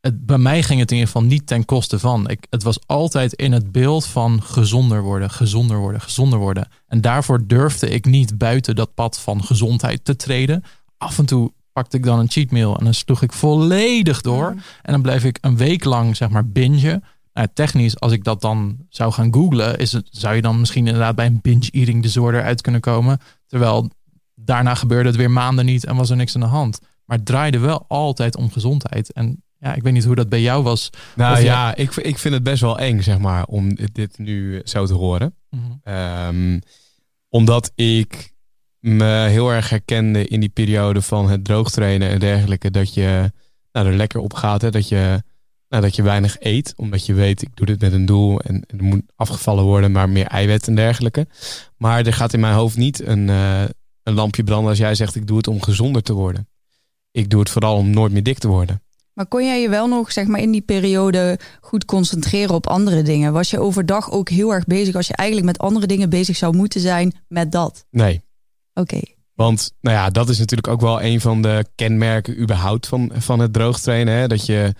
Het, 0.05 0.27
bij 0.27 0.39
mij 0.39 0.63
ging 0.63 0.81
het 0.81 0.91
in 0.91 0.97
ieder 0.97 1.13
geval 1.13 1.29
niet 1.29 1.47
ten 1.47 1.65
koste 1.65 1.99
van. 1.99 2.29
Ik, 2.29 2.47
het 2.51 2.63
was 2.63 2.79
altijd 2.87 3.33
in 3.33 3.53
het 3.53 3.73
beeld 3.73 4.07
van 4.07 4.43
gezonder 4.43 5.03
worden, 5.03 5.31
gezonder 5.31 5.77
worden, 5.77 6.01
gezonder 6.01 6.39
worden. 6.39 6.69
En 6.87 7.01
daarvoor 7.01 7.47
durfde 7.47 7.91
ik 7.91 8.05
niet 8.05 8.39
buiten 8.39 8.77
dat 8.77 8.95
pad 8.95 9.19
van 9.19 9.45
gezondheid 9.45 10.05
te 10.05 10.17
treden. 10.17 10.65
Af 10.99 11.19
en 11.19 11.27
toe 11.27 11.53
pakte 11.73 11.97
ik 11.97 12.03
dan 12.03 12.19
een 12.19 12.31
cheat 12.31 12.51
meal 12.51 12.79
en 12.79 12.85
dan 12.85 12.95
sloeg 12.95 13.23
ik 13.23 13.33
volledig 13.33 14.21
door. 14.21 14.55
En 14.83 14.93
dan 14.93 15.03
bleef 15.03 15.25
ik 15.25 15.39
een 15.41 15.57
week 15.57 15.85
lang, 15.85 16.17
zeg 16.17 16.29
maar, 16.29 16.49
bingen. 16.49 17.05
Nou, 17.33 17.49
technisch, 17.55 18.01
als 18.01 18.13
ik 18.13 18.25
dat 18.25 18.41
dan 18.41 18.77
zou 18.89 19.13
gaan 19.13 19.35
googlen, 19.35 19.79
is 19.79 19.93
het, 19.93 20.09
zou 20.11 20.35
je 20.35 20.43
dan 20.43 20.61
misschien 20.61 20.87
inderdaad 20.87 21.15
bij 21.15 21.27
een 21.27 21.41
binge 21.43 21.71
eating 21.71 22.03
disorder 22.03 22.43
uit 22.43 22.61
kunnen 22.61 22.81
komen. 22.81 23.19
Terwijl 23.47 23.91
daarna 24.35 24.75
gebeurde 24.75 25.09
het 25.09 25.19
weer 25.19 25.31
maanden 25.31 25.65
niet 25.65 25.85
en 25.85 25.97
was 25.97 26.11
er 26.11 26.17
niks 26.17 26.35
aan 26.35 26.41
de 26.41 26.47
hand. 26.47 26.81
Maar 27.05 27.17
het 27.17 27.27
draaide 27.27 27.59
wel 27.59 27.85
altijd 27.89 28.37
om 28.37 28.51
gezondheid. 28.51 29.13
En 29.13 29.44
ja, 29.59 29.75
ik 29.75 29.83
weet 29.83 29.93
niet 29.93 30.05
hoe 30.05 30.15
dat 30.15 30.29
bij 30.29 30.41
jou 30.41 30.63
was. 30.63 30.91
Nou 31.17 31.35
jij- 31.35 31.45
ja, 31.45 31.75
ik, 31.75 31.95
ik 31.95 32.19
vind 32.19 32.35
het 32.35 32.43
best 32.43 32.61
wel 32.61 32.79
eng, 32.79 33.01
zeg 33.01 33.19
maar, 33.19 33.45
om 33.45 33.75
dit- 33.75 33.95
dit 33.95 34.19
nu 34.19 34.61
zo 34.65 34.87
te 34.87 34.95
horen. 34.95 35.35
Mhm. 35.51 35.63
Ehm, 35.83 36.59
omdat 37.29 37.73
ik 37.75 38.33
me 38.79 39.27
heel 39.29 39.51
erg 39.53 39.71
herkende 39.71 40.27
in 40.27 40.41
die 40.41 40.49
periode 40.49 41.03
van 41.03 41.29
het 41.31 41.45
droogtrainen 41.45 42.09
en 42.09 42.19
dergelijke. 42.19 42.71
Dat 42.71 42.95
je 42.95 43.33
nou, 43.73 43.87
er 43.87 43.95
lekker 43.95 44.21
op 44.21 44.35
gaat. 44.35 44.63
Hè? 44.63 44.71
Dat, 44.71 44.89
je, 44.89 45.23
nou, 45.69 45.83
dat 45.83 45.97
je 45.97 46.03
weinig 46.03 46.37
eet. 46.41 46.73
Omdat 46.77 47.07
je 47.07 47.15
weet, 47.15 47.43
ik 47.43 47.49
doe 47.57 47.67
dit 47.67 47.81
met 47.81 47.93
een 47.93 48.07
doel. 48.07 48.41
En 48.41 48.65
er 48.67 48.83
moet 48.85 49.03
afgevallen 49.17 49.65
worden, 49.65 49.93
maar 49.93 50.09
meer 50.09 50.27
eiwit 50.27 50.69
en 50.69 50.75
dergelijke. 50.75 51.27
Maar 51.77 52.07
er 52.07 52.13
gaat 52.13 52.33
in 52.33 52.41
mijn 52.41 52.55
hoofd 52.55 52.77
niet 52.77 53.07
een, 53.07 53.29
eh, 53.29 53.63
een 54.03 54.15
lampje 54.15 54.45
branden 54.45 54.69
als 54.69 54.79
jij 54.79 54.95
zegt, 54.95 55.15
ik 55.15 55.27
doe 55.27 55.37
het 55.37 55.47
om 55.49 55.63
gezonder 55.63 56.03
te 56.03 56.13
worden. 56.13 56.49
Ik 57.11 57.31
doe 57.31 57.41
het 57.41 57.51
vooral 57.51 57.77
om 57.77 57.91
nooit 57.91 58.13
meer 58.13 58.23
dik 58.23 58.39
te 58.39 58.49
worden. 58.49 58.83
Maar 59.15 59.27
kon 59.27 59.45
jij 59.45 59.61
je 59.61 59.69
wel 59.69 59.89
nog, 59.89 60.13
zeg 60.13 60.27
maar, 60.27 60.41
in 60.41 60.51
die 60.51 60.61
periode 60.61 61.39
goed 61.61 61.85
concentreren 61.85 62.55
op 62.55 62.67
andere 62.67 63.03
dingen? 63.03 63.33
Was 63.33 63.51
je 63.51 63.59
overdag 63.59 64.11
ook 64.11 64.29
heel 64.29 64.53
erg 64.53 64.65
bezig 64.65 64.95
als 64.95 65.07
je 65.07 65.17
eigenlijk 65.17 65.49
met 65.49 65.59
andere 65.59 65.87
dingen 65.87 66.11
bezig 66.11 66.37
zou 66.37 66.57
moeten 66.57 66.81
zijn 66.81 67.15
met 67.29 67.53
dat? 67.53 67.85
Nee, 67.91 68.23
Oké. 68.75 69.01
Want 69.35 69.73
nou 69.81 69.97
ja, 69.97 70.11
dat 70.11 70.29
is 70.29 70.39
natuurlijk 70.39 70.69
ook 70.69 70.81
wel 70.81 71.03
een 71.03 71.21
van 71.21 71.43
de 71.43 71.65
kenmerken 71.75 72.41
überhaupt 72.41 72.87
van, 72.87 73.11
van 73.15 73.39
het 73.39 73.53
droogtrainen. 73.53 74.15
Hè? 74.15 74.27
Dat 74.27 74.47
je 74.47 74.75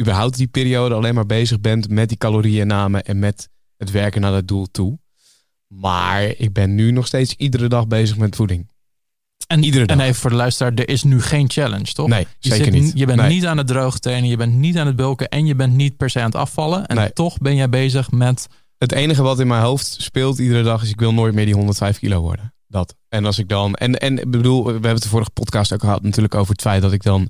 überhaupt 0.00 0.36
die 0.36 0.46
periode 0.46 0.94
alleen 0.94 1.14
maar 1.14 1.26
bezig 1.26 1.60
bent 1.60 1.88
met 1.88 2.08
die 2.08 2.18
calorieënname 2.18 3.02
en 3.02 3.18
met 3.18 3.48
het 3.76 3.90
werken 3.90 4.20
naar 4.20 4.32
dat 4.32 4.48
doel 4.48 4.66
toe. 4.70 4.98
Maar 5.66 6.22
ik 6.22 6.52
ben 6.52 6.74
nu 6.74 6.90
nog 6.90 7.06
steeds 7.06 7.34
iedere 7.34 7.68
dag 7.68 7.86
bezig 7.86 8.16
met 8.16 8.36
voeding. 8.36 8.70
En, 9.46 9.62
Iedere 9.64 9.86
dag. 9.86 9.96
en 9.96 10.02
even 10.02 10.14
voor 10.20 10.30
de 10.30 10.36
luisteraar, 10.36 10.72
er 10.74 10.88
is 10.88 11.02
nu 11.02 11.22
geen 11.22 11.50
challenge, 11.50 11.92
toch? 11.92 12.08
Nee, 12.08 12.26
Je, 12.38 12.48
zeker 12.48 12.64
zit 12.72 12.82
niet. 12.82 12.92
je 12.94 13.06
bent 13.06 13.20
Nee. 13.20 13.28
niet 13.34 13.46
aan 13.46 13.58
het 13.58 13.66
droog 13.66 13.98
trainen, 13.98 14.30
je 14.30 14.36
bent 14.36 14.54
niet 14.54 14.78
aan 14.78 14.86
het 14.86 14.96
bulken 14.96 15.28
en 15.28 15.46
je 15.46 15.54
bent 15.54 15.72
niet 15.74 15.96
per 15.96 16.10
se 16.10 16.18
aan 16.18 16.24
het 16.24 16.34
afvallen. 16.34 16.86
En 16.86 16.96
Nee. 16.96 17.12
toch 17.12 17.38
ben 17.38 17.56
jij 17.56 17.68
bezig 17.68 18.10
met. 18.10 18.46
Het 18.78 18.92
enige 18.92 19.22
wat 19.22 19.40
in 19.40 19.46
mijn 19.46 19.62
hoofd 19.62 19.96
speelt 19.98 20.38
iedere 20.38 20.62
dag 20.62 20.82
is 20.82 20.90
ik 20.90 21.00
wil 21.00 21.14
nooit 21.14 21.34
meer 21.34 21.44
die 21.44 21.54
105 21.54 21.98
kilo 21.98 22.20
worden. 22.20 22.54
Dat. 22.68 22.94
En 23.08 23.24
als 23.24 23.38
ik 23.38 23.48
dan. 23.48 23.74
En, 23.74 23.98
en 23.98 24.18
ik 24.18 24.30
bedoel, 24.30 24.64
we 24.64 24.70
hebben 24.70 24.90
het 24.90 25.02
de 25.02 25.08
vorige 25.08 25.30
podcast 25.30 25.72
ook 25.72 25.80
gehad 25.80 26.02
natuurlijk 26.02 26.34
over 26.34 26.52
het 26.52 26.60
feit 26.60 26.82
dat 26.82 26.92
ik 26.92 27.02
dan 27.02 27.28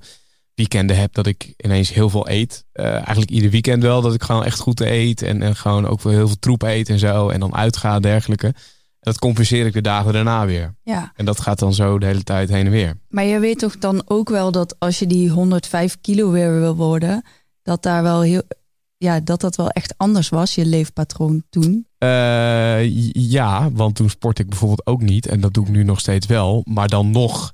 weekenden 0.55 0.97
heb 0.97 1.13
dat 1.13 1.25
ik 1.27 1.53
ineens 1.57 1.93
heel 1.93 2.09
veel 2.09 2.29
eet. 2.29 2.65
Eh, 2.71 2.85
eigenlijk 2.93 3.29
ieder 3.29 3.49
weekend 3.49 3.83
wel, 3.83 4.01
dat 4.01 4.13
ik 4.13 4.23
gewoon 4.23 4.43
echt 4.43 4.59
goed 4.59 4.79
eet. 4.79 5.21
En, 5.21 5.41
en 5.41 5.55
gewoon 5.55 5.87
ook 5.87 6.01
wel 6.01 6.13
heel 6.13 6.27
veel 6.27 6.39
troep 6.39 6.61
eet 6.63 6.89
en 6.89 6.99
zo. 6.99 7.29
En 7.29 7.39
dan 7.39 7.55
uitga 7.55 7.99
dergelijke. 7.99 8.53
En 9.03 9.11
dat 9.11 9.19
compenseer 9.19 9.65
ik 9.65 9.73
de 9.73 9.81
dagen 9.81 10.13
daarna 10.13 10.45
weer. 10.45 10.75
Ja, 10.83 11.11
En 11.15 11.25
dat 11.25 11.39
gaat 11.39 11.59
dan 11.59 11.73
zo 11.73 11.99
de 11.99 12.05
hele 12.05 12.23
tijd 12.23 12.49
heen 12.49 12.65
en 12.65 12.71
weer. 12.71 12.99
maar 13.09 13.23
je 13.23 13.39
weet 13.39 13.59
toch 13.59 13.77
dan 13.77 14.03
ook 14.05 14.29
wel 14.29 14.51
dat 14.51 14.75
als 14.79 14.99
je 14.99 15.07
die 15.07 15.29
105 15.29 15.97
kilo 16.01 16.31
weer 16.31 16.59
wil 16.59 16.75
worden, 16.75 17.23
dat 17.61 17.83
daar 17.83 18.03
wel 18.03 18.21
heel, 18.21 18.41
ja, 18.97 19.19
dat 19.19 19.41
dat 19.41 19.55
wel 19.55 19.69
echt 19.69 19.93
anders 19.97 20.29
was, 20.29 20.55
je 20.55 20.65
leefpatroon 20.65 21.43
toen. 21.49 21.87
Eh, 21.97 23.07
ja, 23.31 23.71
want 23.71 23.95
toen 23.95 24.09
sport 24.09 24.39
ik 24.39 24.49
bijvoorbeeld 24.49 24.85
ook 24.85 25.01
niet. 25.01 25.27
En 25.27 25.41
dat 25.41 25.53
doe 25.53 25.65
ik 25.65 25.71
nu 25.71 25.83
nog 25.83 25.99
steeds 25.99 26.27
wel. 26.27 26.61
Maar 26.67 26.87
dan 26.87 27.11
nog 27.11 27.53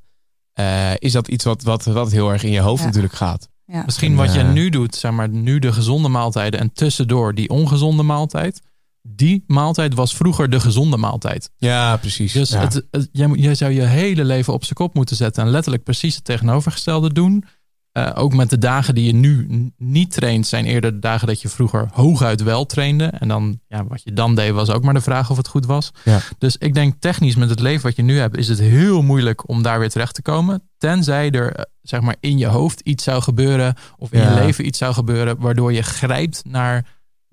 eh, 0.54 0.92
is 0.98 1.12
dat 1.12 1.28
iets 1.28 1.44
wat, 1.44 1.64
wat, 1.64 1.86
wat 1.86 2.12
heel 2.12 2.32
erg 2.32 2.44
in 2.44 2.52
je 2.52 2.60
hoofd 2.60 2.80
Ja. 2.80 2.86
natuurlijk 2.86 3.14
gaat. 3.14 3.50
Ja. 3.66 3.84
Misschien 3.86 4.12
En, 4.12 4.18
wat 4.18 4.34
je 4.34 4.40
eh, 4.40 4.52
nu 4.52 4.70
doet, 4.70 4.96
zeg 4.96 5.12
maar, 5.12 5.30
nu 5.30 5.60
de 5.60 5.74
gezonde 5.74 6.08
maaltijden 6.08 6.60
en 6.60 6.74
tussendoor 6.74 7.34
die 7.36 7.50
ongezonde 7.50 8.04
maaltijd. 8.04 8.62
Die 9.02 9.44
maaltijd 9.48 9.94
was 9.94 10.16
vroeger 10.16 10.50
de 10.50 10.60
gezonde 10.60 10.98
maaltijd. 10.98 11.50
Ja, 11.58 11.98
precies. 11.98 12.34
Dus 12.34 12.50
ja. 12.50 12.60
het, 12.60 12.84
het- 12.92 13.10
jij, 13.12 13.56
zou 13.56 13.72
je 13.72 13.82
hele 13.82 14.24
leven 14.26 14.54
op 14.54 14.64
zijn 14.64 14.76
kop 14.76 14.94
moeten 14.94 15.16
zetten 15.16 15.44
en 15.44 15.50
letterlijk 15.50 15.84
precies 15.84 16.16
het 16.16 16.24
tegenovergestelde 16.24 17.14
doen. 17.14 17.44
Eh, 17.92 18.12
ook 18.16 18.34
met 18.34 18.50
de 18.50 18.58
dagen 18.58 18.96
die 18.96 19.06
je 19.06 19.14
nu 19.14 19.48
niet 19.78 20.12
traint, 20.12 20.48
zijn 20.48 20.66
eerder 20.66 20.92
de 20.94 21.00
dagen 21.00 21.28
dat 21.28 21.42
je 21.42 21.50
vroeger 21.50 21.90
hooguit 21.94 22.44
wel 22.44 22.66
trainde. 22.66 23.06
En 23.06 23.28
dan, 23.28 23.60
ja, 23.68 23.86
wat 23.86 24.02
je 24.04 24.14
dan 24.14 24.36
deed, 24.36 24.52
was 24.52 24.70
ook 24.70 24.84
maar 24.84 24.94
de 24.94 25.02
vraag 25.02 25.30
of 25.30 25.38
het 25.38 25.48
goed 25.48 25.66
was. 25.66 25.92
Ja. 26.04 26.20
Dus 26.38 26.58
ik 26.58 26.74
denk 26.74 26.94
technisch 27.00 27.36
met 27.36 27.50
het 27.50 27.60
leven 27.60 27.84
wat 27.84 27.96
je 27.96 28.02
nu 28.02 28.18
hebt, 28.18 28.38
is 28.38 28.48
het 28.48 28.60
heel 28.60 29.02
moeilijk 29.02 29.50
om 29.50 29.62
daar 29.64 29.80
weer 29.80 29.90
terecht 29.90 30.14
te 30.16 30.22
komen. 30.22 30.62
Tenzij 30.78 31.32
er, 31.32 31.54
eh, 31.54 31.64
zeg 31.82 32.02
maar, 32.02 32.16
in 32.20 32.38
je 32.38 32.48
hoofd 32.48 32.80
iets 32.80 33.04
zou 33.04 33.22
gebeuren 33.22 33.76
of 33.98 34.12
in 34.12 34.20
Ja. 34.22 34.34
je 34.34 34.46
leven 34.46 34.66
iets 34.66 34.78
zou 34.78 34.94
gebeuren, 34.94 35.40
waardoor 35.40 35.74
je 35.74 35.82
grijpt 35.84 36.42
naar 36.48 36.86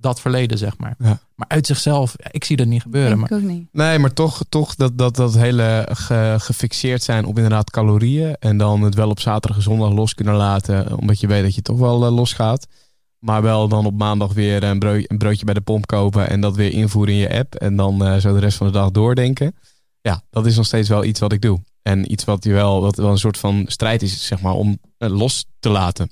dat 0.06 0.20
verleden, 0.20 0.58
zeg 0.58 0.78
maar. 0.78 0.94
Ja. 0.98 1.18
Maar 1.34 1.48
uit 1.48 1.66
zichzelf, 1.66 2.14
ja, 2.16 2.28
ik 2.30 2.44
zie 2.44 2.56
dat 2.56 2.66
niet 2.66 2.82
gebeuren. 2.82 3.16
Denk 3.18 3.30
Maar, 3.30 3.38
ik 3.38 3.44
ook 3.44 3.50
niet. 3.50 3.68
Nee, 3.72 3.98
maar 3.98 4.12
toch, 4.12 4.42
toch 4.48 4.74
dat, 4.74 4.98
dat, 4.98 5.16
dat 5.16 5.34
hele 5.34 5.88
ge- 5.92 6.36
gefixeerd 6.38 7.02
zijn 7.02 7.24
op 7.24 7.36
inderdaad 7.36 7.70
calorieën. 7.70 8.36
En 8.38 8.56
dan 8.56 8.82
het 8.82 8.94
wel 8.94 9.10
op 9.10 9.20
zaterdag 9.20 9.56
en 9.56 9.62
zondag 9.64 9.92
los 9.92 10.14
kunnen 10.14 10.34
laten. 10.34 10.98
Omdat 10.98 11.20
je 11.20 11.26
weet 11.26 11.42
dat 11.42 11.54
je 11.54 11.62
toch 11.62 11.78
wel 11.78 12.04
eh, 12.06 12.14
losgaat. 12.14 12.66
Maar 13.18 13.42
wel 13.42 13.68
dan 13.68 13.86
op 13.86 13.98
maandag 13.98 14.32
weer 14.32 14.62
een, 14.62 14.78
broodje 15.18 15.44
bij 15.44 15.54
de 15.54 15.60
pomp 15.60 15.86
kopen. 15.86 16.28
En 16.28 16.40
dat 16.40 16.56
weer 16.56 16.72
invoeren 16.72 17.14
in 17.14 17.20
je 17.20 17.38
app. 17.38 17.54
En 17.54 17.76
dan 17.76 18.04
eh, 18.04 18.16
zo 18.16 18.32
de 18.32 18.40
rest 18.40 18.56
van 18.56 18.66
de 18.66 18.72
dag 18.72 18.90
doordenken. 18.90 19.54
Ja, 20.00 20.22
dat 20.30 20.46
is 20.46 20.56
nog 20.56 20.66
steeds 20.66 20.88
wel 20.88 21.04
iets 21.04 21.20
wat 21.20 21.32
ik 21.32 21.42
doe. 21.42 21.60
En 21.82 22.12
iets 22.12 22.24
wat 22.24 22.44
je 22.44 22.52
wel, 22.52 22.80
wat 22.80 22.96
wel 22.96 23.10
een 23.10 23.18
soort 23.18 23.38
van 23.38 23.64
strijd 23.66 24.02
is, 24.02 24.26
zeg 24.26 24.40
maar, 24.40 24.52
om 24.52 24.78
eh, 24.98 25.10
los 25.10 25.46
te 25.58 25.68
laten. 25.68 26.10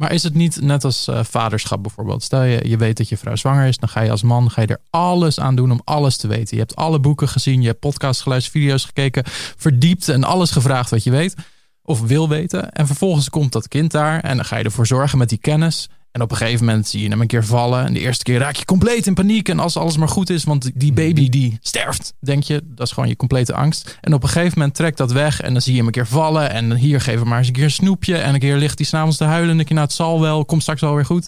Maar 0.00 0.12
is 0.12 0.22
het 0.22 0.34
niet 0.34 0.60
net 0.60 0.84
als 0.84 1.08
eh, 1.08 1.24
vaderschap 1.24 1.82
bijvoorbeeld? 1.82 2.22
Stel 2.22 2.42
je, 2.42 2.68
je 2.68 2.76
weet 2.76 2.96
dat 2.96 3.08
je 3.08 3.16
vrouw 3.16 3.36
zwanger 3.36 3.66
is, 3.66 3.76
dan 3.76 3.88
ga 3.88 4.00
je 4.00 4.10
als 4.10 4.22
man 4.22 4.50
ga 4.50 4.60
je 4.60 4.66
er 4.66 4.80
alles 4.90 5.40
aan 5.40 5.54
doen 5.54 5.70
om 5.70 5.80
alles 5.84 6.16
te 6.16 6.28
weten. 6.28 6.56
Je 6.56 6.62
hebt 6.62 6.76
alle 6.76 7.00
boeken 7.00 7.28
gezien, 7.28 7.60
je 7.60 7.66
hebt 7.66 7.80
podcasts 7.80 8.22
geluisterd, 8.22 8.56
video's 8.56 8.84
gekeken, 8.84 9.22
verdiept 9.56 10.08
en 10.08 10.24
alles 10.24 10.50
gevraagd 10.50 10.90
wat 10.90 11.04
je 11.04 11.10
weet 11.10 11.34
of 11.82 12.00
wil 12.00 12.28
weten. 12.28 12.72
En 12.72 12.86
vervolgens 12.86 13.30
komt 13.30 13.52
dat 13.52 13.68
kind 13.68 13.90
daar 13.90 14.20
en 14.20 14.36
dan 14.36 14.44
ga 14.44 14.56
je 14.56 14.64
ervoor 14.64 14.86
zorgen 14.86 15.18
met 15.18 15.28
die 15.28 15.38
kennis. 15.38 15.88
En 16.12 16.22
op 16.22 16.30
een 16.30 16.36
gegeven 16.36 16.64
moment 16.64 16.88
zie 16.88 17.02
je 17.02 17.08
hem 17.08 17.20
een 17.20 17.26
keer 17.26 17.44
vallen. 17.44 17.84
En 17.86 17.92
de 17.92 18.00
eerste 18.00 18.22
keer 18.24 18.38
raak 18.38 18.56
je 18.56 18.64
compleet 18.64 19.06
in 19.06 19.14
paniek. 19.14 19.48
En 19.48 19.58
als 19.58 19.76
alles 19.76 19.96
maar 19.96 20.08
goed 20.08 20.30
is, 20.30 20.44
want 20.44 20.70
die 20.74 20.92
baby 20.92 21.28
die 21.28 21.58
sterft, 21.60 22.12
denk 22.20 22.42
je. 22.42 22.60
Dat 22.64 22.86
is 22.86 22.92
gewoon 22.92 23.08
je 23.08 23.16
complete 23.16 23.54
angst. 23.54 23.98
En 24.00 24.12
op 24.14 24.22
een 24.22 24.28
gegeven 24.28 24.58
moment 24.58 24.76
trekt 24.76 24.96
dat 24.96 25.12
weg. 25.12 25.40
En 25.40 25.52
dan 25.52 25.62
zie 25.62 25.72
je 25.72 25.78
hem 25.78 25.86
een 25.86 25.92
keer 25.92 26.06
vallen. 26.06 26.50
En 26.50 26.68
dan 26.68 26.78
hier 26.78 27.00
geven 27.00 27.22
we 27.22 27.28
maar 27.28 27.38
eens 27.38 27.46
een 27.46 27.52
keer 27.52 27.64
een 27.64 27.70
snoepje. 27.70 28.16
En 28.16 28.34
een 28.34 28.40
keer 28.40 28.56
ligt 28.56 28.78
hij 28.78 28.86
s'avonds 28.86 29.16
te 29.16 29.24
huilen. 29.24 29.42
En 29.42 29.48
dan 29.48 29.56
denk 29.56 29.68
je, 29.68 29.74
nou 29.74 29.86
het 29.86 29.96
zal 29.96 30.20
wel, 30.20 30.44
komt 30.44 30.62
straks 30.62 30.80
wel 30.80 30.94
weer 30.94 31.04
goed. 31.06 31.26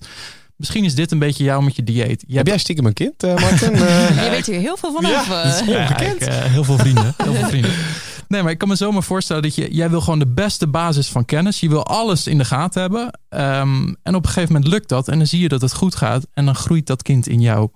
Misschien 0.57 0.85
is 0.85 0.95
dit 0.95 1.11
een 1.11 1.19
beetje 1.19 1.45
jou 1.45 1.63
met 1.65 1.77
je 1.77 1.85
dieet. 1.85 2.25
Je 2.27 2.37
Heb 2.37 2.47
jij 2.47 2.59
stiekem 2.59 2.87
een 2.87 2.93
kind, 2.93 3.23
eh 3.23 3.35
Martin? 3.43 3.73
Eh, 3.75 4.25
Je 4.25 4.31
weet 4.31 4.47
hier 4.47 4.61
heel 4.61 4.77
veel. 4.77 5.01
Ja, 5.03 5.23
eh. 5.23 5.45
dat 5.45 5.55
is 5.55 5.61
ongekend. 5.77 6.23
ik, 6.23 6.29
eh, 6.29 6.35
heel 6.43 6.65
veel 6.65 6.79
vrienden. 6.79 7.15
Heel 7.17 7.35
veel 7.35 7.49
vrienden. 7.55 7.71
Nee, 8.33 8.43
maar 8.43 8.53
ik 8.53 8.59
kan 8.59 8.69
me 8.69 8.75
zomaar 8.75 9.03
voorstellen 9.03 9.43
dat 9.43 9.55
je, 9.55 9.75
jij 9.75 9.91
wil 9.91 10.01
gewoon 10.01 10.19
de 10.19 10.27
beste 10.27 10.67
basis 10.67 11.09
van 11.09 11.25
kennis. 11.25 11.61
Je 11.61 11.69
wil 11.69 11.87
alles 11.87 12.27
in 12.27 12.39
de 12.39 12.45
gaten 12.45 12.81
hebben. 12.81 13.19
Ehm, 13.29 13.95
en 14.03 14.15
op 14.15 14.25
een 14.25 14.31
gegeven 14.31 14.53
moment 14.53 14.71
lukt 14.71 14.89
dat. 14.89 15.09
En 15.09 15.19
dan 15.19 15.27
zie 15.27 15.41
je 15.41 15.49
dat 15.49 15.61
het 15.61 15.75
goed 15.75 15.95
gaat. 15.95 16.27
En 16.33 16.45
dan 16.45 16.55
groeit 16.55 16.87
dat 16.87 17.03
kind 17.03 17.29
in 17.29 17.41
jou 17.41 17.71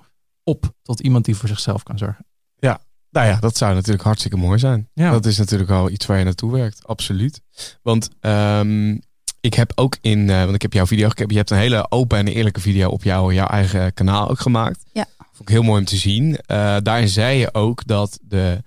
op 0.45 0.75
tot 0.83 1.01
iemand 1.01 1.25
die 1.25 1.37
voor 1.37 1.49
zichzelf 1.49 1.83
kan 1.83 1.99
zorgen. 1.99 2.27
Nou 3.17 3.29
ja, 3.29 3.37
dat 3.41 3.57
zou 3.57 3.75
natuurlijk 3.75 4.05
hartstikke 4.05 4.37
mooi 4.37 4.59
zijn. 4.59 4.89
Ja. 4.93 5.11
Dat 5.11 5.27
is 5.27 5.39
natuurlijk 5.39 5.71
al 5.71 5.91
iets 5.91 6.07
waar 6.07 6.19
je 6.19 6.25
naartoe 6.25 6.53
werkt, 6.53 6.87
absoluut. 6.87 7.41
Want 7.83 8.09
ehm, 8.21 8.99
ik 9.41 9.55
heb 9.55 9.73
ook 9.75 9.97
in, 10.01 10.31
eh, 10.31 10.43
want 10.43 10.55
ik 10.55 10.63
heb 10.63 10.73
jouw 10.73 10.87
video 10.87 11.09
gekeken, 11.09 11.33
je 11.33 11.39
hebt 11.39 11.51
een 11.51 11.57
hele 11.57 11.91
open 11.91 12.19
en 12.19 12.27
eerlijke 12.27 12.61
video 12.61 12.91
op 12.91 13.03
jouw, 13.03 13.33
jouw 13.33 13.47
eigen 13.47 13.95
kanaal 13.95 14.31
ook 14.31 14.41
gemaakt. 14.41 14.85
Ja. 14.93 15.07
Vond 15.19 15.49
ik 15.49 15.49
heel 15.49 15.63
mooi 15.63 15.81
om 15.81 15.87
te 15.87 15.97
zien. 15.97 16.37
Eh, 16.37 16.77
daarin 16.83 17.09
zei 17.09 17.39
je 17.39 17.55
ook 17.55 17.87
dat 17.87 18.19
de, 18.23 18.63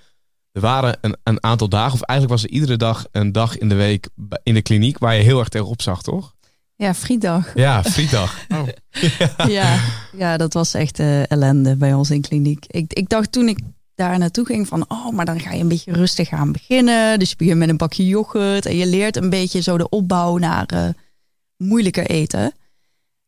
er 0.51 0.61
waren 0.61 0.97
een, 1.01 1.17
een 1.23 1.43
aantal 1.43 1.69
dagen, 1.69 1.93
of 1.93 2.01
eigenlijk 2.01 2.39
was 2.39 2.49
er 2.49 2.55
iedere 2.55 2.77
dag 2.77 3.05
een 3.11 3.31
dag 3.31 3.57
in 3.57 3.69
de 3.69 3.75
week 3.75 4.07
in 4.43 4.53
de 4.53 4.61
kliniek 4.61 4.97
waar 4.97 5.15
je 5.15 5.23
heel 5.23 5.39
erg 5.39 5.49
tegenop 5.49 5.81
zag, 5.81 6.01
toch? 6.01 6.35
Ja, 6.75 6.93
frietdag. 6.93 7.55
Ja, 7.55 7.83
frietdag. 7.83 8.37
Ja, 9.47 9.79
ja 10.17 10.37
dat 10.37 10.53
was 10.53 10.73
echt 10.73 10.99
eh, 10.99 11.31
ellende 11.31 11.75
bij 11.75 11.93
ons 11.93 12.11
in 12.11 12.21
kliniek. 12.21 12.65
Ik, 12.67 12.93
ik 12.93 13.09
dacht 13.09 13.31
toen 13.31 13.47
ik 13.47 13.59
daar 13.95 14.17
naartoe 14.17 14.45
ging 14.45 14.67
van, 14.67 14.85
oh, 14.87 15.09
maar 15.09 15.25
dan 15.25 15.39
ga 15.39 15.51
je 15.51 15.61
een 15.61 15.67
beetje 15.67 15.91
rustig 15.91 16.29
aan 16.29 16.51
beginnen. 16.51 17.19
Dus 17.19 17.29
je 17.29 17.35
begint 17.35 17.57
met 17.57 17.69
een 17.69 17.77
bakje 17.77 18.07
yoghurt 18.07 18.65
en 18.65 18.75
je 18.75 18.85
leert 18.85 19.15
een 19.15 19.29
beetje 19.29 19.61
zo 19.61 19.77
de 19.77 19.89
opbouw 19.89 20.37
naar 20.37 20.65
eh, 20.65 20.89
moeilijker 21.57 22.05
eten. 22.05 22.53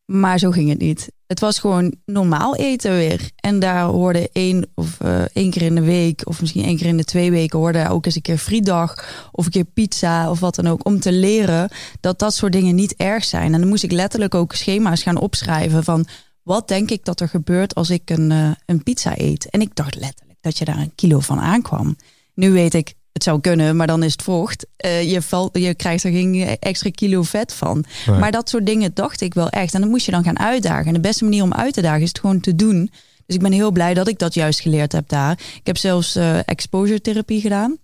Maar 0.05 0.39
zo 0.39 0.51
ging 0.51 0.69
het 0.69 0.79
niet. 0.79 1.11
Het 1.31 1.39
was 1.39 1.59
gewoon 1.59 1.95
normaal 2.05 2.55
eten 2.55 2.91
weer. 2.91 3.29
En 3.35 3.59
daar 3.59 3.83
hoorde 3.83 4.29
één 4.33 4.71
of 4.75 4.99
eh, 4.99 5.21
één 5.33 5.51
keer 5.51 5.61
in 5.61 5.75
de 5.75 5.81
week, 5.81 6.21
of 6.27 6.41
misschien 6.41 6.63
één 6.63 6.77
keer 6.77 6.85
in 6.85 6.97
de 6.97 7.03
twee 7.03 7.31
weken, 7.31 7.59
hoorde 7.59 7.89
ook 7.89 8.05
eens 8.05 8.15
een 8.15 8.21
keer 8.21 8.37
frietdag 8.37 9.05
of 9.31 9.45
een 9.45 9.51
keer 9.51 9.65
pizza 9.65 10.29
of 10.29 10.39
wat 10.39 10.55
dan 10.55 10.67
ook. 10.67 10.85
Om 10.85 10.99
te 10.99 11.11
leren 11.11 11.69
dat 11.99 12.19
dat 12.19 12.33
soort 12.33 12.51
dingen 12.51 12.75
niet 12.75 12.95
erg 12.95 13.23
zijn. 13.23 13.53
En 13.53 13.59
dan 13.59 13.69
moest 13.69 13.83
ik 13.83 13.91
letterlijk 13.91 14.35
ook 14.35 14.53
schema's 14.53 15.03
gaan 15.03 15.17
opschrijven 15.17 15.83
van 15.83 16.05
wat 16.43 16.67
denk 16.67 16.91
ik 16.91 17.05
dat 17.05 17.19
er 17.19 17.29
gebeurt 17.29 17.75
als 17.75 17.89
ik 17.89 18.09
een, 18.09 18.31
eh, 18.31 18.51
een 18.65 18.83
pizza 18.83 19.13
eet. 19.17 19.49
En 19.49 19.61
ik 19.61 19.75
dacht 19.75 19.95
letterlijk 19.95 20.39
dat 20.41 20.57
je 20.57 20.65
daar 20.65 20.77
een 20.77 20.95
kilo 20.95 21.19
van 21.19 21.39
aankwam. 21.39 21.95
Nu 22.33 22.51
weet 22.51 22.73
ik, 22.73 22.93
het 23.11 23.23
zou 23.23 23.41
kunnen, 23.41 23.75
maar 23.75 23.87
dan 23.87 24.03
is 24.03 24.11
het 24.11 24.21
vocht. 24.21 24.65
Eh, 24.77 25.11
je, 25.11 25.21
valt, 25.21 25.57
je 25.57 25.75
krijgt 25.75 26.03
er 26.03 26.11
geen 26.11 26.57
extra 26.59 26.89
kilo 26.89 27.21
vet 27.21 27.53
van. 27.53 27.85
Nee. 28.07 28.19
Maar 28.19 28.31
dat 28.31 28.49
soort 28.49 28.65
dingen 28.65 28.91
dacht 28.93 29.21
ik 29.21 29.33
wel 29.33 29.49
echt. 29.49 29.73
En 29.73 29.81
dan 29.81 29.89
moest 29.89 30.05
je 30.05 30.11
dan 30.11 30.23
gaan 30.23 30.39
uitdagen. 30.39 30.85
En 30.85 30.93
de 30.93 30.99
beste 30.99 31.23
manier 31.23 31.43
om 31.43 31.53
uit 31.53 31.73
te 31.73 31.81
dagen 31.81 32.01
is 32.01 32.07
het 32.07 32.19
gewoon 32.19 32.39
te 32.39 32.55
doen. 32.55 32.91
Dus 33.25 33.35
ik 33.35 33.41
ben 33.41 33.51
heel 33.51 33.71
blij 33.71 33.93
dat 33.93 34.07
ik 34.07 34.19
dat 34.19 34.33
juist 34.33 34.59
geleerd 34.59 34.91
heb 34.91 35.09
daar. 35.09 35.31
Ik 35.31 35.65
heb 35.65 35.77
zelfs 35.77 36.15
eh, 36.15 36.47
exposure 36.47 37.01
therapie 37.01 37.41
gedaan. 37.41 37.77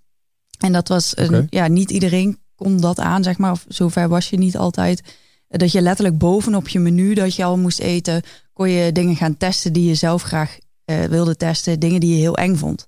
En 0.58 0.72
dat 0.72 0.88
was, 0.88 1.18
een, 1.18 1.48
ja, 1.50 1.68
niet 1.68 1.92
iedereen 1.92 2.40
kon 2.56 2.80
dat 2.80 3.00
aan, 3.00 3.24
zeg 3.24 3.38
maar. 3.38 3.52
Of 3.52 3.66
zover 3.68 4.10
was 4.10 4.30
je 4.30 4.38
niet 4.38 4.58
altijd. 4.58 5.02
Dat 5.48 5.72
je 5.72 5.82
letterlijk 5.82 6.18
bovenop 6.18 6.68
je 6.68 6.80
menu 6.80 7.14
dat 7.14 7.36
je 7.36 7.44
al 7.44 7.58
moest 7.58 7.80
eten, 7.80 8.22
kon 8.54 8.70
je 8.70 8.92
dingen 8.92 9.16
gaan 9.16 9.38
testen 9.38 9.74
die 9.74 9.88
je 9.88 9.96
zelf 9.96 10.22
graag 10.22 10.58
eh, 10.86 11.04
wilde 11.04 11.36
testen. 11.36 11.80
Dingen 11.80 12.00
die 12.00 12.16
je 12.16 12.22
heel 12.22 12.38
eng 12.38 12.56
vond. 12.56 12.86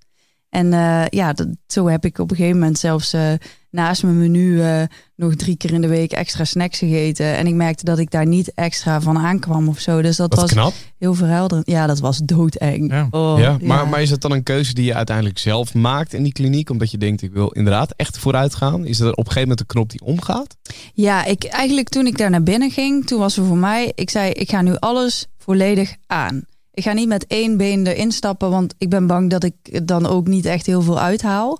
En 0.49 0.73
eh, 0.73 1.05
ja, 1.09 1.33
dat, 1.33 1.47
zo 1.67 1.87
heb 1.87 2.05
ik 2.05 2.19
op 2.19 2.31
een 2.31 2.35
gegeven 2.35 2.59
moment 2.59 2.79
zelfs 2.79 3.13
eh, 3.13 3.31
naast 3.69 4.03
mijn 4.03 4.17
menu 4.17 4.61
eh, 4.61 4.81
nog 5.15 5.35
drie 5.35 5.57
keer 5.57 5.73
in 5.73 5.81
de 5.81 5.87
week 5.87 6.11
extra 6.11 6.43
snacks 6.43 6.77
gegeten. 6.77 7.35
En 7.35 7.47
ik 7.47 7.53
merkte 7.53 7.83
dat 7.85 7.99
ik 7.99 8.11
daar 8.11 8.25
niet 8.25 8.53
extra 8.53 9.01
van 9.01 9.17
aankwam 9.17 9.67
of 9.67 9.79
zo. 9.79 10.01
Dus 10.01 10.15
dat 10.15 10.35
was 10.35 10.51
knap. 10.51 10.73
heel 10.97 11.13
verhelderend. 11.13 11.67
Ja, 11.69 11.87
dat 11.87 11.99
was 11.99 12.17
doodeng. 12.17 12.91
Ja. 12.91 13.07
Oh, 13.11 13.39
ja, 13.39 13.57
maar, 13.61 13.87
maar 13.87 14.01
is 14.01 14.09
het 14.09 14.21
dan 14.21 14.31
een 14.31 14.43
keuze 14.43 14.73
die 14.73 14.85
je 14.85 14.93
uiteindelijk 14.93 15.37
zelf 15.37 15.73
maakt 15.73 16.13
in 16.13 16.23
die 16.23 16.33
kliniek? 16.33 16.69
Omdat 16.69 16.91
je 16.91 16.97
denkt, 16.97 17.21
ik 17.21 17.33
wil 17.33 17.47
inderdaad 17.49 17.93
echt 17.95 18.17
vooruit 18.17 18.55
gaan? 18.55 18.85
Is 18.85 18.99
er 18.99 19.11
op 19.11 19.17
een 19.17 19.23
gegeven 19.25 19.41
moment 19.41 19.59
een 19.59 19.65
knop 19.65 19.89
die 19.89 20.01
omgaat? 20.01 20.55
Ja, 20.93 21.25
ik, 21.25 21.43
eigenlijk 21.43 21.89
toen 21.89 22.07
ik 22.07 22.17
daar 22.17 22.29
naar 22.29 22.43
binnen 22.43 22.71
ging, 22.71 23.07
toen 23.07 23.19
was 23.19 23.37
er 23.37 23.45
voor 23.45 23.57
mij, 23.57 23.91
ik 23.95 24.09
zei, 24.09 24.31
ik 24.31 24.49
ga 24.49 24.61
nu 24.61 24.75
alles 24.75 25.27
volledig 25.37 25.95
aan. 26.07 26.43
Ik 26.79 26.85
ga 26.85 26.93
niet 26.93 27.07
met 27.07 27.27
één 27.27 27.57
been 27.57 27.87
erin 27.87 28.11
stappen, 28.11 28.49
want 28.49 28.73
ik 28.77 28.89
ben 28.89 29.07
bang 29.07 29.29
dat 29.29 29.43
ik 29.43 29.87
dan 29.87 30.05
ook 30.05 30.27
niet 30.27 30.45
echt 30.45 30.65
heel 30.65 30.81
veel 30.81 30.99
uithaal. 30.99 31.57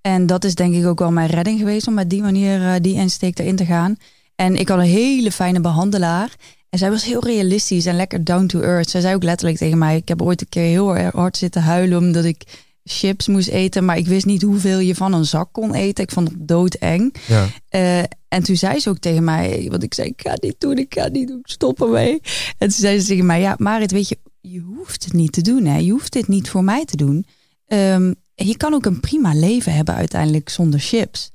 En 0.00 0.26
dat 0.26 0.44
is 0.44 0.54
denk 0.54 0.74
ik 0.74 0.86
ook 0.86 0.98
wel 0.98 1.12
mijn 1.12 1.30
redding 1.30 1.58
geweest 1.58 1.86
om 1.86 1.94
met 1.94 2.10
die 2.10 2.22
manier 2.22 2.62
eh, 2.62 2.74
die 2.80 2.94
insteek 2.94 3.38
erin 3.38 3.56
te 3.56 3.64
gaan. 3.64 3.96
En 4.34 4.56
ik 4.56 4.68
had 4.68 4.78
een 4.78 4.84
hele 4.84 5.32
fijne 5.32 5.60
behandelaar. 5.60 6.34
En 6.70 6.78
zij 6.78 6.90
was 6.90 7.04
heel 7.04 7.24
realistisch 7.24 7.86
en 7.86 7.96
lekker 7.96 8.24
down 8.24 8.46
to 8.46 8.60
earth. 8.60 8.90
Zij 8.90 9.00
zei 9.00 9.14
ook 9.14 9.22
letterlijk 9.22 9.58
tegen 9.58 9.78
mij: 9.78 9.96
Ik 9.96 10.08
heb 10.08 10.22
ooit 10.22 10.40
een 10.40 10.48
keer 10.48 10.62
heel 10.62 10.96
erg 10.96 11.14
hard 11.14 11.36
zitten 11.36 11.62
huilen 11.62 11.98
omdat 11.98 12.24
ik 12.24 12.44
chips 12.84 13.26
moest 13.26 13.48
eten, 13.48 13.84
maar 13.84 13.96
ik 13.96 14.06
wist 14.06 14.26
niet 14.26 14.42
hoeveel 14.42 14.78
je 14.78 14.94
van 14.94 15.12
een 15.12 15.24
zak 15.24 15.48
kon 15.52 15.74
eten. 15.74 16.04
Ik 16.04 16.10
vond 16.10 16.28
het 16.28 16.48
doodeng. 16.48 17.14
Ja. 17.26 17.46
Eh, 17.68 17.98
en 18.28 18.42
toen 18.42 18.56
zei 18.56 18.80
ze 18.80 18.88
ook 18.88 18.98
tegen 18.98 19.24
mij, 19.24 19.66
want 19.70 19.82
ik 19.82 19.94
zei, 19.94 20.08
ik 20.08 20.20
ga 20.20 20.30
het 20.30 20.42
niet 20.42 20.60
doen, 20.60 20.78
ik 20.78 20.94
ga 20.94 21.02
het 21.02 21.12
niet 21.12 21.28
doen, 21.28 21.38
ik 21.38 21.50
stop 21.50 21.82
ermee. 21.82 22.20
En 22.58 22.68
toen 22.68 22.70
zei 22.70 23.00
ze 23.00 23.06
tegen 23.06 23.26
mij, 23.26 23.40
ja, 23.40 23.54
Marit, 23.58 23.90
weet 23.90 24.08
je, 24.08 24.18
je 24.42 24.60
hoeft 24.60 25.04
het 25.04 25.12
niet 25.12 25.32
te 25.32 25.40
doen. 25.40 25.64
Hè? 25.64 25.76
Je 25.76 25.90
hoeft 25.90 26.12
dit 26.12 26.28
niet 26.28 26.50
voor 26.50 26.64
mij 26.64 26.84
te 26.84 26.96
doen. 26.96 27.26
Ehm, 27.66 28.12
je 28.34 28.56
kan 28.56 28.74
ook 28.74 28.86
een 28.86 29.00
prima 29.00 29.34
leven 29.34 29.74
hebben 29.74 29.94
uiteindelijk 29.94 30.48
zonder 30.48 30.80
chips. 30.80 31.30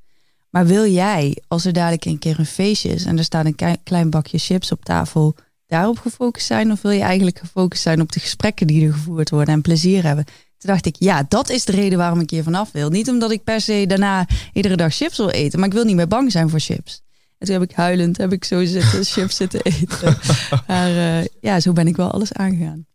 Maar 0.49 0.65
wil 0.65 0.91
jij, 0.91 1.37
als 1.47 1.65
er 1.65 1.73
dadelijk 1.73 2.05
een 2.05 2.19
keer 2.19 2.39
een 2.39 2.45
feestje 2.45 2.89
is 2.89 3.05
en 3.05 3.17
er 3.17 3.23
staat 3.23 3.45
een 3.45 3.79
klein 3.83 4.09
bakje 4.09 4.37
chips 4.37 4.71
op 4.71 4.85
tafel, 4.85 5.35
daarop 5.67 5.99
gefocust 5.99 6.45
zijn? 6.45 6.71
Of 6.71 6.81
wil 6.81 6.91
je 6.91 7.01
eigenlijk 7.01 7.39
gefocust 7.39 7.81
zijn 7.81 8.01
op 8.01 8.11
de 8.11 8.19
gesprekken 8.19 8.67
die 8.67 8.87
er 8.87 8.93
gevoerd 8.93 9.29
worden 9.29 9.53
en 9.53 9.61
plezier 9.61 10.03
hebben? 10.03 10.25
Toen 10.57 10.71
dacht 10.71 10.85
ik, 10.85 10.95
ja, 10.99 11.25
dat 11.27 11.49
is 11.49 11.65
de 11.65 11.71
reden 11.71 11.97
waarom 11.97 12.19
ik 12.19 12.29
hier 12.29 12.43
vanaf 12.43 12.71
wil. 12.71 12.89
Niet 12.89 13.09
omdat 13.09 13.31
ik 13.31 13.43
per 13.43 13.61
se 13.61 13.85
daarna 13.87 14.27
iedere 14.53 14.75
dag 14.75 14.93
chips 14.93 15.17
wil 15.17 15.29
eten, 15.29 15.59
maar 15.59 15.67
ik 15.67 15.73
wil 15.73 15.83
niet 15.83 15.95
meer 15.95 16.07
bang 16.07 16.31
zijn 16.31 16.49
voor 16.49 16.59
chips. 16.59 17.01
En 17.37 17.47
toen 17.47 17.59
heb 17.59 17.69
ik 17.69 17.75
huilend, 17.75 18.17
heb 18.17 18.31
ik 18.31 18.43
zo 18.43 18.65
zitten, 18.65 19.03
chips 19.03 19.35
zitten 19.35 19.61
eten. 19.61 20.17
Maar 20.67 20.89
eh, 20.97 21.25
ja, 21.41 21.59
zo 21.59 21.73
ben 21.73 21.87
ik 21.87 21.95
wel 21.95 22.11
alles 22.11 22.33
aangegaan. 22.33 22.85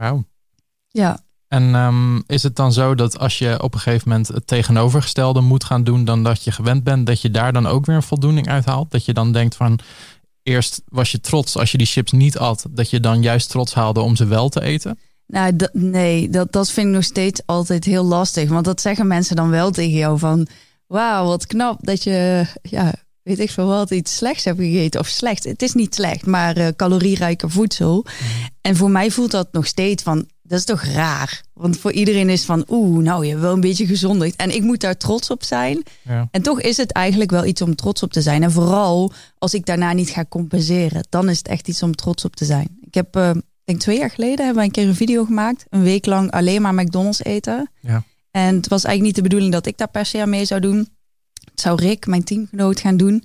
Wauw. 0.00 0.24
Ja, 0.88 1.24
En 1.48 1.74
ehm, 1.74 2.20
is 2.26 2.42
het 2.42 2.56
dan 2.56 2.72
zo 2.72 2.94
dat 2.94 3.18
als 3.18 3.38
je 3.38 3.62
op 3.62 3.74
een 3.74 3.80
gegeven 3.80 4.08
moment 4.08 4.28
het 4.28 4.46
tegenovergestelde 4.46 5.40
moet 5.40 5.64
gaan 5.64 5.84
doen 5.84 6.04
dan 6.04 6.22
dat 6.22 6.44
je 6.44 6.52
gewend 6.52 6.84
bent, 6.84 7.06
dat 7.06 7.20
je 7.20 7.30
daar 7.30 7.52
dan 7.52 7.66
ook 7.66 7.86
weer 7.86 7.96
een 7.96 8.02
voldoening 8.02 8.48
uithaalt? 8.48 8.90
Dat 8.90 9.04
je 9.04 9.12
dan 9.12 9.32
denkt 9.32 9.56
van, 9.56 9.78
eerst 10.42 10.82
was 10.88 11.10
je 11.10 11.20
trots 11.20 11.56
als 11.56 11.72
je 11.72 11.78
die 11.78 11.86
chips 11.86 12.12
niet 12.12 12.38
at, 12.38 12.66
dat 12.70 12.90
je 12.90 13.00
dan 13.00 13.22
juist 13.22 13.50
trots 13.50 13.74
haalde 13.74 14.00
om 14.00 14.16
ze 14.16 14.24
wel 14.26 14.48
te 14.48 14.60
eten? 14.60 14.98
nou 15.26 15.56
dat, 15.56 15.74
nee, 15.74 16.28
dat, 16.28 16.52
dat 16.52 16.70
vind 16.70 16.86
ik 16.86 16.92
nog 16.92 17.04
steeds 17.04 17.42
altijd 17.46 17.84
heel 17.84 18.04
lastig. 18.04 18.48
Want 18.48 18.64
dat 18.64 18.80
zeggen 18.80 19.06
mensen 19.06 19.36
dan 19.36 19.50
wel 19.50 19.70
tegen 19.70 19.98
jou 19.98 20.18
van, 20.18 20.46
wauw, 20.86 21.26
wat 21.26 21.46
knap 21.46 21.86
dat 21.86 22.02
je, 22.02 22.46
ja, 22.62 22.94
weet 23.22 23.38
ik 23.38 23.50
veel 23.50 23.66
wat, 23.66 23.90
iets 23.90 24.16
slechts 24.16 24.44
hebt 24.44 24.58
gegeten. 24.58 25.00
Of 25.00 25.06
slecht, 25.06 25.44
het 25.44 25.62
is 25.62 25.74
niet 25.74 25.94
slecht, 25.94 26.26
maar 26.26 26.56
eh, 26.56 26.68
calorierijker 26.76 27.50
voedsel. 27.50 28.06
En 28.60 28.76
voor 28.76 28.90
mij 28.90 29.10
voelt 29.10 29.30
dat 29.30 29.48
nog 29.52 29.66
steeds 29.66 30.02
van, 30.02 30.28
dat 30.42 30.58
is 30.58 30.64
toch 30.64 30.82
raar? 30.82 31.42
Want 31.52 31.78
voor 31.78 31.92
iedereen 31.92 32.28
is 32.28 32.44
van, 32.44 32.64
oeh, 32.68 33.02
nou, 33.02 33.24
je 33.24 33.30
hebt 33.30 33.42
wel 33.42 33.52
een 33.52 33.60
beetje 33.60 33.86
gezondigd. 33.86 34.36
En 34.36 34.54
ik 34.54 34.62
moet 34.62 34.80
daar 34.80 34.96
trots 34.96 35.30
op 35.30 35.44
zijn. 35.44 35.82
Ja. 36.02 36.28
En 36.30 36.42
toch 36.42 36.60
is 36.60 36.76
het 36.76 36.92
eigenlijk 36.92 37.30
wel 37.30 37.44
iets 37.44 37.62
om 37.62 37.74
trots 37.74 38.02
op 38.02 38.12
te 38.12 38.22
zijn. 38.22 38.42
En 38.42 38.52
vooral 38.52 39.12
als 39.38 39.54
ik 39.54 39.66
daarna 39.66 39.92
niet 39.92 40.10
ga 40.10 40.24
compenseren, 40.28 41.06
dan 41.08 41.28
is 41.28 41.38
het 41.38 41.48
echt 41.48 41.68
iets 41.68 41.82
om 41.82 41.94
trots 41.94 42.24
op 42.24 42.36
te 42.36 42.44
zijn. 42.44 42.78
Ik 42.80 42.94
heb, 42.94 43.16
ik 43.16 43.42
denk 43.64 43.80
twee 43.80 43.98
jaar 43.98 44.10
geleden, 44.10 44.36
hebben 44.36 44.54
wij 44.54 44.64
een 44.64 44.70
keer 44.70 44.88
een 44.88 44.94
video 44.94 45.24
gemaakt. 45.24 45.64
Een 45.68 45.82
week 45.82 46.06
lang 46.06 46.30
alleen 46.30 46.62
maar 46.62 46.74
McDonald's 46.74 47.24
eten. 47.24 47.70
Ja. 47.80 48.02
En 48.30 48.56
het 48.56 48.68
was 48.68 48.84
eigenlijk 48.84 49.02
niet 49.02 49.14
de 49.14 49.22
bedoeling 49.22 49.52
dat 49.52 49.66
ik 49.66 49.78
daar 49.78 49.90
per 49.90 50.06
se 50.06 50.20
aan 50.20 50.30
mee 50.30 50.44
zou 50.44 50.60
doen. 50.60 50.88
Zou 51.60 51.82
Rick, 51.82 52.06
mijn 52.06 52.24
teamgenoot, 52.24 52.80
gaan 52.80 52.96
doen. 52.96 53.24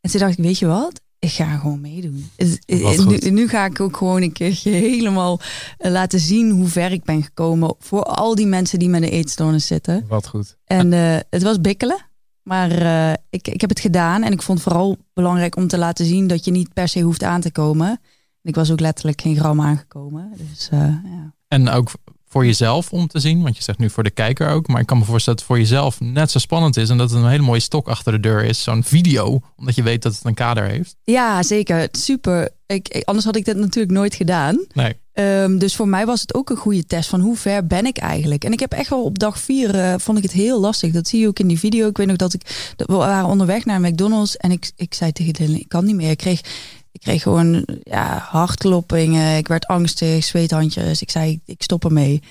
En 0.00 0.10
toen 0.10 0.20
dacht 0.20 0.38
ik, 0.38 0.44
weet 0.44 0.58
je 0.58 0.66
wat? 0.66 1.00
Ik 1.18 1.30
ga 1.30 1.56
gewoon 1.56 1.80
meedoen. 1.80 2.30
Nu, 2.66 3.30
nu 3.30 3.48
ga 3.48 3.64
ik 3.64 3.80
ook 3.80 3.96
gewoon 3.96 4.22
een 4.22 4.32
keertje 4.32 4.70
helemaal 4.70 5.40
eh, 5.78 5.90
laten 5.90 6.20
zien 6.20 6.50
hoe 6.50 6.68
ver 6.68 6.92
ik 6.92 7.04
ben 7.04 7.22
gekomen. 7.22 7.74
Voor 7.78 8.02
al 8.02 8.34
die 8.34 8.46
mensen 8.46 8.78
die 8.78 8.88
met 8.88 9.02
een 9.02 9.08
eetstoornis 9.08 9.66
zitten. 9.66 10.04
Wat 10.08 10.26
goed. 10.26 10.56
En 10.64 10.92
eh, 10.92 11.16
het 11.30 11.42
was 11.42 11.60
bikkelen. 11.60 12.06
Maar 12.46 12.70
eh, 12.70 13.12
ik, 13.30 13.48
ik 13.48 13.60
heb 13.60 13.70
het 13.70 13.80
gedaan. 13.80 14.22
En 14.22 14.32
ik 14.32 14.42
vond 14.42 14.58
het 14.58 14.68
vooral 14.68 14.96
belangrijk 15.12 15.56
om 15.56 15.66
te 15.66 15.78
laten 15.78 16.06
zien 16.06 16.26
dat 16.26 16.44
je 16.44 16.50
niet 16.50 16.72
per 16.72 16.88
se 16.88 17.00
hoeft 17.00 17.22
aan 17.22 17.40
te 17.40 17.52
komen. 17.52 17.88
En 17.88 18.52
ik 18.52 18.54
was 18.54 18.70
ook 18.70 18.80
letterlijk 18.80 19.20
geen 19.20 19.36
gram 19.36 19.60
aangekomen. 19.60 20.32
Dus 20.36 20.68
eh, 20.68 20.80
ja. 20.80 21.34
En 21.48 21.68
ook 21.68 21.90
voor 22.36 22.46
jezelf 22.46 22.92
om 22.92 23.06
te 23.06 23.20
zien, 23.20 23.42
want 23.42 23.56
je 23.56 23.62
zegt 23.62 23.78
nu 23.78 23.90
voor 23.90 24.02
de 24.02 24.10
kijker 24.10 24.48
ook. 24.48 24.66
Maar 24.66 24.80
ik 24.80 24.86
kan 24.86 24.98
me 24.98 25.04
voorstellen 25.04 25.38
dat 25.38 25.48
het 25.48 25.56
voor 25.56 25.66
jezelf 25.66 26.00
net 26.00 26.30
zo 26.30 26.38
spannend 26.38 26.76
is. 26.76 26.88
En 26.88 26.96
dat 26.96 27.10
het 27.10 27.22
een 27.22 27.28
hele 27.28 27.42
mooie 27.42 27.60
stok 27.60 27.88
achter 27.88 28.12
de 28.12 28.20
deur 28.20 28.44
is. 28.44 28.62
Zo'n 28.62 28.84
video, 28.84 29.40
omdat 29.56 29.74
je 29.74 29.82
weet 29.82 30.02
dat 30.02 30.14
het 30.14 30.24
een 30.24 30.34
kader 30.34 30.64
heeft. 30.64 30.96
ja, 31.04 31.42
zeker. 31.42 31.88
Super. 31.92 32.50
Ik, 32.66 33.02
anders 33.04 33.26
had 33.26 33.36
ik 33.36 33.44
dit 33.44 33.56
natuurlijk 33.56 33.94
nooit 33.94 34.14
gedaan. 34.14 34.64
Nee. 34.72 34.94
Ehm, 35.12 35.58
dus 35.58 35.76
voor 35.76 35.88
mij 35.88 36.06
was 36.06 36.20
het 36.20 36.34
ook 36.34 36.50
een 36.50 36.56
goede 36.56 36.84
test 36.84 37.08
van 37.08 37.20
hoe 37.20 37.36
ver 37.36 37.66
ben 37.66 37.86
ik 37.86 37.98
eigenlijk. 37.98 38.44
En 38.44 38.52
ik 38.52 38.60
heb 38.60 38.72
echt 38.72 38.90
wel 38.90 39.04
op 39.04 39.18
dag 39.18 39.38
vier 39.38 39.74
eh, 39.74 39.94
vond 39.98 40.18
ik 40.18 40.24
het 40.24 40.32
heel 40.32 40.60
lastig. 40.60 40.92
Dat 40.92 41.08
zie 41.08 41.20
je 41.20 41.26
ook 41.26 41.38
in 41.38 41.48
die 41.48 41.58
video. 41.58 41.88
Ik 41.88 41.96
weet 41.96 42.06
nog 42.06 42.16
dat 42.16 42.34
ik 42.34 42.74
we 42.76 42.94
waren 42.94 43.28
onderweg 43.28 43.64
naar 43.64 43.80
McDonald's 43.80 44.36
en 44.36 44.50
ik, 44.50 44.70
ik 44.76 44.94
zei 44.94 45.12
tegen 45.12 45.32
Dylan, 45.32 45.56
ik 45.56 45.68
kan 45.68 45.84
niet 45.84 45.96
meer. 45.96 46.10
Ik 46.10 46.18
kreeg, 46.18 46.40
kreeg 47.06 47.22
gewoon 47.22 47.66
ja, 47.82 48.18
hartkloppingen. 48.30 49.36
Ik 49.36 49.48
werd 49.48 49.66
angstig, 49.66 50.24
zweethandjes. 50.24 51.00
Ik 51.02 51.10
zei, 51.10 51.40
ik 51.44 51.62
stop 51.62 51.84
ermee. 51.84 52.22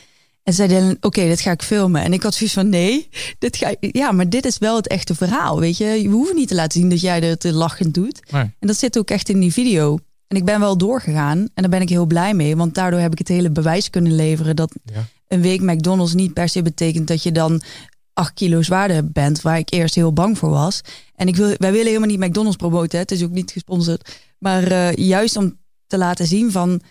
En 0.44 0.54
zei 0.54 0.68
Dylan, 0.68 0.98
oké, 1.02 1.22
dit 1.22 1.42
ga 1.42 1.52
ik 1.52 1.62
filmen. 1.62 2.02
En 2.04 2.14
ik 2.14 2.24
had 2.24 2.34
zoiets 2.34 2.56
van, 2.56 2.70
nee, 2.70 3.10
dit 3.40 3.58
ga 3.58 3.68
ik, 3.80 3.96
ja, 3.96 4.12
maar 4.12 4.30
dit 4.30 4.46
is 4.46 4.58
wel 4.58 4.76
het 4.76 4.88
echte 4.88 5.16
verhaal, 5.16 5.60
weet 5.60 5.78
je. 5.78 5.86
We 5.86 6.08
hoeven 6.08 6.36
niet 6.36 6.48
te 6.48 6.56
laten 6.56 6.80
zien 6.80 6.90
dat 6.90 7.02
jij 7.02 7.20
het 7.20 7.44
lachend 7.44 7.94
doet. 7.94 8.32
Nee. 8.32 8.42
En 8.42 8.68
dat 8.68 8.78
zit 8.78 8.98
ook 8.98 9.10
echt 9.10 9.30
in 9.30 9.40
die 9.40 9.54
video. 9.54 9.98
En 10.28 10.38
ik 10.38 10.46
ben 10.46 10.60
wel 10.60 10.78
doorgegaan 10.78 11.38
en 11.38 11.50
daar 11.54 11.70
ben 11.70 11.82
ik 11.82 11.90
heel 11.90 12.06
blij 12.06 12.34
mee. 12.34 12.56
Want 12.56 12.76
daardoor 12.76 13.00
heb 13.00 13.12
ik 13.12 13.18
het 13.18 13.28
hele 13.28 13.50
bewijs 13.50 13.90
kunnen 13.90 14.16
leveren 14.16 14.56
dat 14.56 14.72
Ja. 14.84 15.06
een 15.28 15.42
week 15.42 15.62
McDonald's 15.62 16.14
niet 16.14 16.34
per 16.34 16.50
se 16.50 16.62
betekent 16.62 17.08
dat 17.08 17.24
je 17.24 17.32
dan 17.32 17.62
acht 18.14 18.34
kilo 18.34 18.62
zwaarder 18.62 19.12
bent, 19.12 19.42
waar 19.42 19.58
ik 19.58 19.74
eerst 19.74 19.96
heel 19.96 20.14
bang 20.14 20.38
voor 20.38 20.50
was. 20.50 20.82
En 21.16 21.28
ik 21.28 21.36
wil, 21.36 21.54
wij 21.58 21.72
willen 21.72 21.88
helemaal 21.88 22.08
niet 22.08 22.20
McDonald's 22.20 22.58
promoten, 22.58 22.92
hè. 22.92 22.98
het 22.98 23.12
is 23.12 23.24
ook 23.24 23.32
niet 23.32 23.52
gesponsord. 23.52 24.10
Maar 24.38 24.63
eh, 24.63 24.93
juist 24.93 25.38
om 25.38 25.58
te 25.88 25.98
laten 25.98 26.28
zien 26.28 26.52
van, 26.52 26.82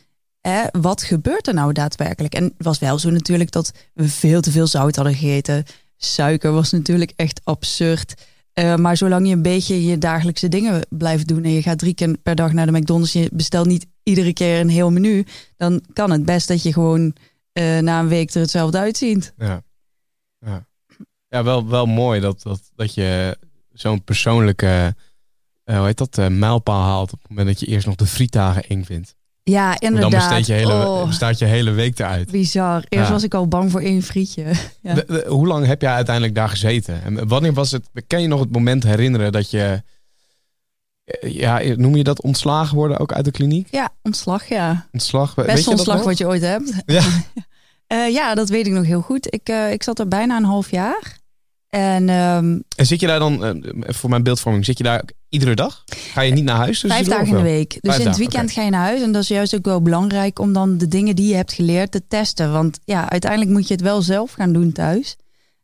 hè, 0.41 0.63
wat 0.81 1.03
gebeurt 1.03 1.47
er 1.47 1.55
nou 1.55 1.73
daadwerkelijk? 1.73 2.35
En 2.35 2.45
het 2.45 2.67
was 2.67 2.79
wel 2.79 2.99
zo 2.99 3.11
natuurlijk 3.11 3.51
dat 3.51 3.73
we 3.93 4.09
veel 4.09 4.41
te 4.41 4.51
veel 4.51 4.67
zout 4.67 4.97
hadden 4.97 5.15
gegeten. 5.15 5.65
Suiker 5.97 6.53
was 6.53 6.71
natuurlijk 6.71 7.13
echt 7.17 7.41
absurd. 7.45 8.15
Eh, 8.53 8.77
maar 8.77 8.97
zolang 8.97 9.27
je 9.27 9.33
een 9.33 9.43
beetje 9.43 9.85
je 9.85 9.99
dagelijkse 9.99 10.49
dingen 10.49 10.87
blijft 10.89 11.29
doen 11.29 11.45
en 11.45 11.51
je 11.51 11.63
gaat 11.63 11.79
drie 11.79 11.95
keer 11.95 12.17
per 12.23 12.35
dag 12.35 12.53
naar 12.53 12.67
de 12.67 12.79
McDonald's, 12.79 13.13
je 13.13 13.29
bestelt 13.33 13.67
niet 13.67 13.87
iedere 14.03 14.33
keer 14.33 14.61
een 14.61 14.69
heel 14.69 14.91
menu, 14.91 15.27
dan 15.57 15.83
kan 15.93 16.11
het 16.11 16.25
best 16.25 16.49
dat 16.49 16.63
je 16.63 16.73
gewoon 16.73 17.15
eh, 17.53 17.79
na 17.79 18.01
een 18.01 18.09
week 18.09 18.35
er 18.35 18.41
hetzelfde 18.41 18.79
uitziet. 18.79 19.33
Ja, 19.39 19.63
ja. 20.39 20.67
ja 21.29 21.45
wel, 21.45 21.69
wel 21.69 21.87
mooi 21.87 22.21
dat, 22.21 22.43
dat, 22.43 22.71
dat 22.75 22.95
je 22.95 23.39
zo'n 23.73 24.05
persoonlijke 24.05 24.95
eh, 25.65 25.77
hoe 25.77 25.87
heet 25.87 25.99
dat, 25.99 26.19
eh, 26.19 26.27
mijlpaal 26.27 26.83
haalt 26.83 27.13
op 27.13 27.19
het 27.21 27.29
moment 27.29 27.49
dat 27.49 27.61
je 27.61 27.67
eerst 27.67 27.87
nog 27.87 27.95
de 27.95 28.07
frietdagen 28.07 28.63
eng 28.63 28.85
vindt. 28.85 29.15
Ja, 29.43 29.81
inderdaad. 29.81 30.11
dan 30.11 30.21
besteed 30.21 30.47
je 30.47 30.53
hele, 30.53 30.73
Oh, 30.87 31.07
bestaat 31.07 31.39
je 31.39 31.45
hele 31.45 31.71
week 31.71 31.99
eruit. 31.99 32.31
bizar. 32.31 32.85
Eerst 32.89 33.07
Ja. 33.07 33.13
was 33.13 33.23
ik 33.23 33.35
al 33.35 33.49
bang 33.49 33.71
voor 33.71 33.81
één 33.81 34.03
frietje. 34.03 34.45
Ja. 34.83 34.95
De- 34.95 35.05
de- 35.07 35.25
hoe 35.29 35.47
lang 35.47 35.67
heb 35.67 35.81
jij 35.83 35.93
uiteindelijk 35.93 36.35
daar 36.35 36.49
gezeten? 36.49 37.03
En 37.03 37.29
wanneer 37.29 37.53
was 37.53 37.71
het, 37.71 37.89
kan 38.07 38.23
je 38.23 38.29
nog 38.29 38.41
het 38.41 38.53
moment 38.53 38.83
herinneren 38.83 39.33
dat 39.33 39.51
je, 39.51 39.83
eh, 41.05 41.33
ja, 41.35 41.61
noem 41.77 41.97
je 41.97 42.05
dat 42.05 42.23
ontslagen 42.23 42.77
worden 42.77 42.99
ook 42.99 43.13
uit 43.13 43.25
de 43.25 43.31
kliniek? 43.31 43.69
Ja, 43.71 43.89
ontslag, 44.03 44.49
ja. 44.49 44.87
Ontslag? 44.93 45.35
weet 45.35 45.47
Beste 45.47 45.61
je 45.61 45.65
dat 45.77 45.79
ontslag 45.79 46.03
wat 46.05 46.19
je 46.19 46.27
ooit 46.27 46.43
hebt. 46.43 46.73
Ja. 46.87 47.03
Ja, 48.09 48.35
dat 48.35 48.49
weet 48.49 48.67
ik 48.67 48.73
nog 48.73 48.85
heel 48.85 49.01
goed. 49.01 49.33
Ik, 49.35 49.49
ik 49.71 49.83
zat 49.83 49.99
er 49.99 50.09
bijna 50.09 50.37
een 50.37 50.45
half 50.45 50.71
jaar. 50.71 51.19
En 51.69 52.09
ehm, 52.09 52.59
En 52.77 52.87
zit 52.87 53.01
je 53.01 53.07
daar 53.07 53.19
dan, 53.19 53.65
voor 53.87 54.11
mijn 54.11 54.23
beeldvorming, 54.23 54.65
zit 54.65 54.79
je 54.79 54.85
daar 54.85 55.03
iedere 55.35 55.55
dag? 55.55 55.83
Ga 55.87 56.21
je 56.21 56.33
niet 56.33 56.45
naar 56.45 56.57
huis? 56.57 56.81
vijf 56.81 56.93
tussendoor, 56.93 57.19
dagen 57.19 57.39
in 57.39 57.45
de 57.45 57.51
week. 57.51 57.71
Dus 57.71 57.81
Vijf 57.83 57.99
in 57.99 58.07
het 58.07 58.17
weekend 58.17 58.51
ga 58.51 58.63
je 58.63 58.71
naar 58.71 58.85
huis. 58.85 59.03
En 59.03 59.13
dat 59.13 59.23
is 59.23 59.29
juist 59.29 59.55
ook 59.55 59.65
wel 59.65 59.83
belangrijk 59.83 60.39
om 60.39 60.53
dan 60.53 60.79
de 60.79 60.89
dingen 60.89 61.17
die 61.17 61.29
je 61.29 61.35
hebt 61.35 61.53
geleerd 61.53 61.91
te 61.91 62.07
testen. 62.09 62.53
Want 62.53 62.79
ja, 62.85 63.11
uiteindelijk 63.11 63.51
moet 63.51 63.69
je 63.69 63.75
het 63.75 63.83
wel 63.83 64.03
zelf 64.03 64.33
gaan 64.33 64.53
doen 64.53 64.73
thuis. 64.73 65.17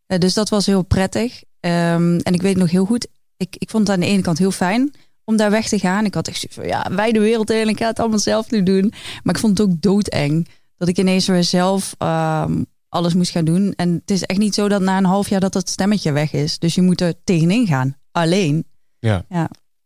Eh, 0.07 0.19
dus 0.19 0.35
dat 0.35 0.49
was 0.49 0.67
heel 0.67 0.83
prettig. 0.83 1.43
Ehm, 1.61 2.19
en 2.19 2.35
ik 2.35 2.43
weet 2.43 2.57
nog 2.57 2.71
heel 2.71 2.85
goed, 2.85 3.07
ik, 3.37 3.57
ik 3.59 3.71
vond 3.71 3.87
het 3.87 3.97
aan 3.97 4.03
de 4.03 4.11
ene 4.11 4.23
kant 4.23 4.39
heel 4.39 4.51
fijn 4.51 4.93
om 5.25 5.37
daar 5.37 5.51
weg 5.51 5.69
te 5.69 5.79
gaan. 5.79 6.05
Ik 6.05 6.15
had 6.15 6.29
echt 6.29 6.41
zoiets 6.41 6.59
van, 6.59 6.67
ja, 6.67 6.97
wij 6.97 7.13
de 7.13 7.21
wereld 7.21 7.49
heen, 7.49 7.69
ik 7.69 7.79
ga 7.79 7.87
het 7.87 7.99
allemaal 7.99 8.19
zelf 8.19 8.51
nu 8.51 8.63
doen. 8.63 8.93
Maar 9.23 9.35
ik 9.35 9.41
vond 9.41 9.59
het 9.59 9.69
ook 9.69 9.83
doodeng. 9.83 10.49
Dat 10.77 10.89
ik 10.89 10.99
ineens 10.99 11.27
weer 11.27 11.45
zelf 11.45 11.95
ehm, 11.99 12.63
alles 12.89 13.15
moest 13.15 13.31
gaan 13.31 13.45
doen. 13.45 13.73
En 13.77 13.93
het 13.93 14.11
is 14.11 14.23
echt 14.23 14.39
niet 14.39 14.55
zo 14.55 14.69
dat 14.69 14.81
na 14.81 14.99
een 14.99 15.05
half 15.05 15.29
jaar 15.29 15.41
dat 15.41 15.53
dat 15.53 15.69
stemmetje 15.69 16.13
weg 16.13 16.33
is. 16.33 16.59
Dus 16.59 16.75
je 16.75 16.83
moet 16.83 17.01
er 17.01 17.15
tegenin 17.25 17.67
gaan. 17.67 17.97
Alleen. 18.13 18.65
Ja. 19.01 19.25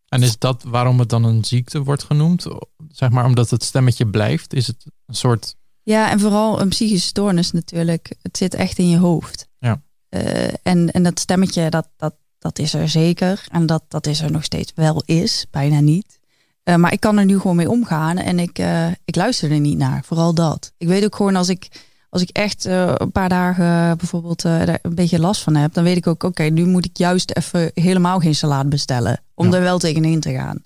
En 0.08 0.22
is 0.22 0.38
dat 0.38 0.62
waarom 0.62 0.98
het 0.98 1.08
dan 1.08 1.24
een 1.24 1.44
ziekte 1.44 1.82
wordt 1.82 2.02
genoemd? 2.02 2.46
Zeg 2.88 3.10
maar 3.10 3.24
omdat 3.24 3.50
het 3.50 3.64
stemmetje 3.64 4.06
blijft? 4.06 4.52
Is 4.52 4.66
het 4.66 4.86
een 5.06 5.14
soort. 5.14 5.56
Ja, 5.82 6.10
en 6.10 6.20
vooral 6.20 6.60
een 6.60 6.68
psychische 6.68 7.06
stoornis 7.06 7.50
natuurlijk. 7.52 8.14
Het 8.22 8.36
zit 8.36 8.54
echt 8.54 8.78
in 8.78 8.88
je 8.88 8.98
hoofd. 8.98 9.48
Ja. 9.58 9.82
Eh, 10.08 10.48
en, 10.62 10.90
en 10.90 11.02
dat 11.02 11.20
stemmetje, 11.20 11.70
dat, 11.70 11.88
dat, 11.96 12.14
dat 12.38 12.58
is 12.58 12.74
er 12.74 12.88
zeker. 12.88 13.46
En 13.50 13.66
dat, 13.66 13.84
dat 13.88 14.06
is 14.06 14.20
er 14.20 14.30
nog 14.30 14.44
steeds 14.44 14.72
wel 14.74 15.02
is, 15.06 15.46
bijna 15.50 15.80
niet. 15.80 16.20
Eh, 16.62 16.74
maar 16.74 16.92
ik 16.92 17.00
kan 17.00 17.18
er 17.18 17.24
nu 17.24 17.38
gewoon 17.38 17.56
mee 17.56 17.70
omgaan 17.70 18.16
en 18.16 18.38
ik, 18.38 18.58
eh, 18.58 18.88
ik 19.04 19.16
luister 19.16 19.50
er 19.50 19.60
niet 19.60 19.78
naar. 19.78 20.04
Vooral 20.04 20.34
dat. 20.34 20.72
Ik 20.78 20.88
weet 20.88 21.04
ook 21.04 21.16
gewoon 21.16 21.36
als 21.36 21.48
ik, 21.48 21.68
als 22.14 22.22
ik 22.22 22.28
echt 22.32 22.64
eh, 22.66 22.92
een 22.94 23.12
paar 23.12 23.28
dagen 23.28 23.98
bijvoorbeeld 23.98 24.44
eh, 24.44 24.64
daar 24.66 24.78
een 24.82 24.94
beetje 24.94 25.18
last 25.18 25.42
van 25.42 25.54
heb, 25.54 25.72
dan 25.74 25.84
weet 25.84 25.96
ik 25.96 26.06
ook, 26.06 26.22
oké, 26.22 26.42
nu 26.42 26.66
moet 26.66 26.84
ik 26.84 26.96
juist 26.96 27.30
even 27.36 27.70
helemaal 27.74 28.18
geen 28.18 28.34
salade 28.34 28.68
bestellen. 28.68 29.20
Om 29.34 29.50
Ja. 29.50 29.56
er 29.56 29.62
wel 29.62 29.78
tegenin 29.78 30.20
te 30.20 30.32
gaan. 30.32 30.62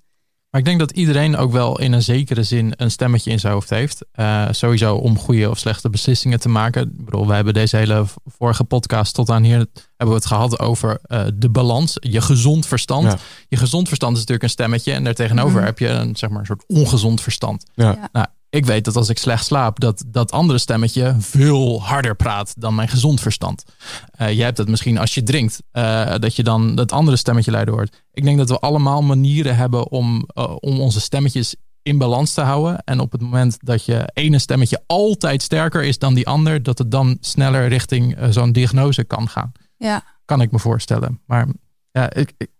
Maar 0.50 0.60
ik 0.60 0.66
denk 0.66 0.78
dat 0.78 0.90
iedereen 0.90 1.36
ook 1.36 1.52
wel 1.52 1.78
in 1.80 1.92
een 1.92 2.02
zekere 2.02 2.42
zin 2.42 2.72
een 2.76 2.90
stemmetje 2.90 3.30
in 3.30 3.38
zijn 3.40 3.52
hoofd 3.52 3.70
heeft. 3.70 4.04
Eh, 4.12 4.46
sowieso 4.50 4.94
om 4.96 5.18
goede 5.18 5.50
of 5.50 5.58
slechte 5.58 5.90
beslissingen 5.90 6.40
te 6.40 6.48
maken. 6.48 6.82
Ik 6.82 7.04
bedoel, 7.04 7.26
we 7.26 7.34
hebben 7.34 7.54
deze 7.54 7.76
hele 7.76 8.04
vorige 8.24 8.64
podcast 8.64 9.14
tot 9.14 9.30
aan 9.30 9.42
hier 9.42 9.56
hebben 9.96 10.08
we 10.08 10.14
het 10.14 10.26
gehad 10.26 10.58
over 10.58 10.98
eh, 11.02 11.24
de 11.34 11.48
balans, 11.50 11.96
je 12.00 12.20
gezond 12.20 12.66
verstand. 12.66 13.04
Ja. 13.04 13.18
Je 13.48 13.56
gezond 13.56 13.86
verstand 13.88 14.12
is 14.12 14.18
natuurlijk 14.18 14.44
een 14.44 14.52
stemmetje 14.54 14.92
en 14.92 15.04
daartegenover 15.04 15.56
Mhm. 15.56 15.64
heb 15.64 15.78
je 15.78 15.88
een, 15.88 16.16
zeg 16.16 16.30
maar, 16.30 16.40
een 16.40 16.46
soort 16.46 16.64
ongezond 16.66 17.20
verstand. 17.20 17.64
Ja. 17.74 17.84
Ja. 17.90 18.08
Nou, 18.12 18.26
ik 18.50 18.66
weet 18.66 18.84
dat 18.84 18.96
als 18.96 19.08
ik 19.08 19.18
slecht 19.18 19.44
slaap, 19.44 19.80
dat 19.80 20.04
dat 20.06 20.30
andere 20.32 20.58
stemmetje 20.58 21.14
veel 21.18 21.82
harder 21.82 22.16
praat 22.16 22.54
dan 22.58 22.74
mijn 22.74 22.88
gezond 22.88 23.20
verstand. 23.20 23.64
Eh 24.10 24.32
jij 24.32 24.44
hebt 24.44 24.58
het 24.58 24.68
misschien 24.68 24.98
als 24.98 25.14
je 25.14 25.22
drinkt, 25.22 25.62
eh, 25.70 26.14
dat 26.18 26.36
je 26.36 26.42
dan 26.42 26.74
dat 26.74 26.92
andere 26.92 27.16
stemmetje 27.16 27.50
luider 27.50 27.74
hoort. 27.74 28.02
Ik 28.12 28.24
denk 28.24 28.38
dat 28.38 28.48
we 28.48 28.58
allemaal 28.58 29.02
manieren 29.02 29.56
hebben 29.56 29.90
om, 29.90 30.28
eh, 30.34 30.54
om 30.60 30.80
onze 30.80 31.00
stemmetjes 31.00 31.56
in 31.82 31.98
balans 31.98 32.32
te 32.32 32.40
houden. 32.40 32.82
En 32.84 33.00
op 33.00 33.12
het 33.12 33.20
moment 33.20 33.56
dat 33.60 33.84
je 33.84 34.10
ene 34.12 34.38
stemmetje 34.38 34.82
altijd 34.86 35.42
sterker 35.42 35.84
is 35.84 35.98
dan 35.98 36.14
die 36.14 36.26
ander, 36.26 36.62
dat 36.62 36.78
het 36.78 36.90
dan 36.90 37.16
sneller 37.20 37.68
richting 37.68 38.16
zo'n 38.30 38.52
diagnose 38.52 39.04
kan 39.04 39.28
gaan. 39.28 39.52
Ja. 39.76 40.02
Kan 40.24 40.40
ik 40.40 40.50
me 40.50 40.58
voorstellen. 40.58 41.20
Maar 41.26 41.46
ja, 41.90 42.12
ik, 42.12 42.32
ik- 42.36 42.50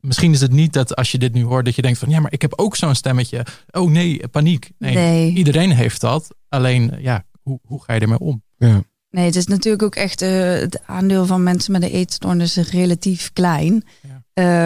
misschien 0.00 0.32
is 0.32 0.40
het 0.40 0.52
niet 0.52 0.72
dat 0.72 0.96
als 0.96 1.12
je 1.12 1.18
dit 1.18 1.32
nu 1.32 1.42
hoort, 1.44 1.64
dat 1.64 1.74
je 1.74 1.82
denkt 1.82 1.98
van 1.98 2.08
ja, 2.10 2.20
maar 2.20 2.32
ik 2.32 2.42
heb 2.42 2.52
ook 2.56 2.76
zo'n 2.76 2.94
stemmetje. 2.94 3.46
Oh 3.70 3.90
nee, 3.90 4.28
paniek. 4.30 4.70
Nee, 4.78 4.94
Nee. 4.94 5.32
iedereen 5.34 5.70
heeft 5.70 6.00
dat. 6.00 6.28
Alleen 6.48 6.92
ja, 6.98 7.24
hoe, 7.42 7.58
hoe 7.62 7.82
ga 7.82 7.92
je 7.94 8.00
ermee 8.00 8.18
om? 8.18 8.42
Ja. 8.58 8.82
Nee, 9.10 9.24
het 9.24 9.36
is 9.36 9.46
natuurlijk 9.46 9.82
ook 9.82 9.94
echt 9.94 10.22
eh, 10.22 10.30
het 10.52 10.80
aandeel 10.86 11.26
van 11.26 11.42
mensen 11.42 11.72
met 11.72 11.82
een 11.82 11.90
eetstoornis 11.90 12.56
is 12.56 12.70
relatief 12.70 13.30
klein. 13.32 13.84
Ja. 14.02 14.22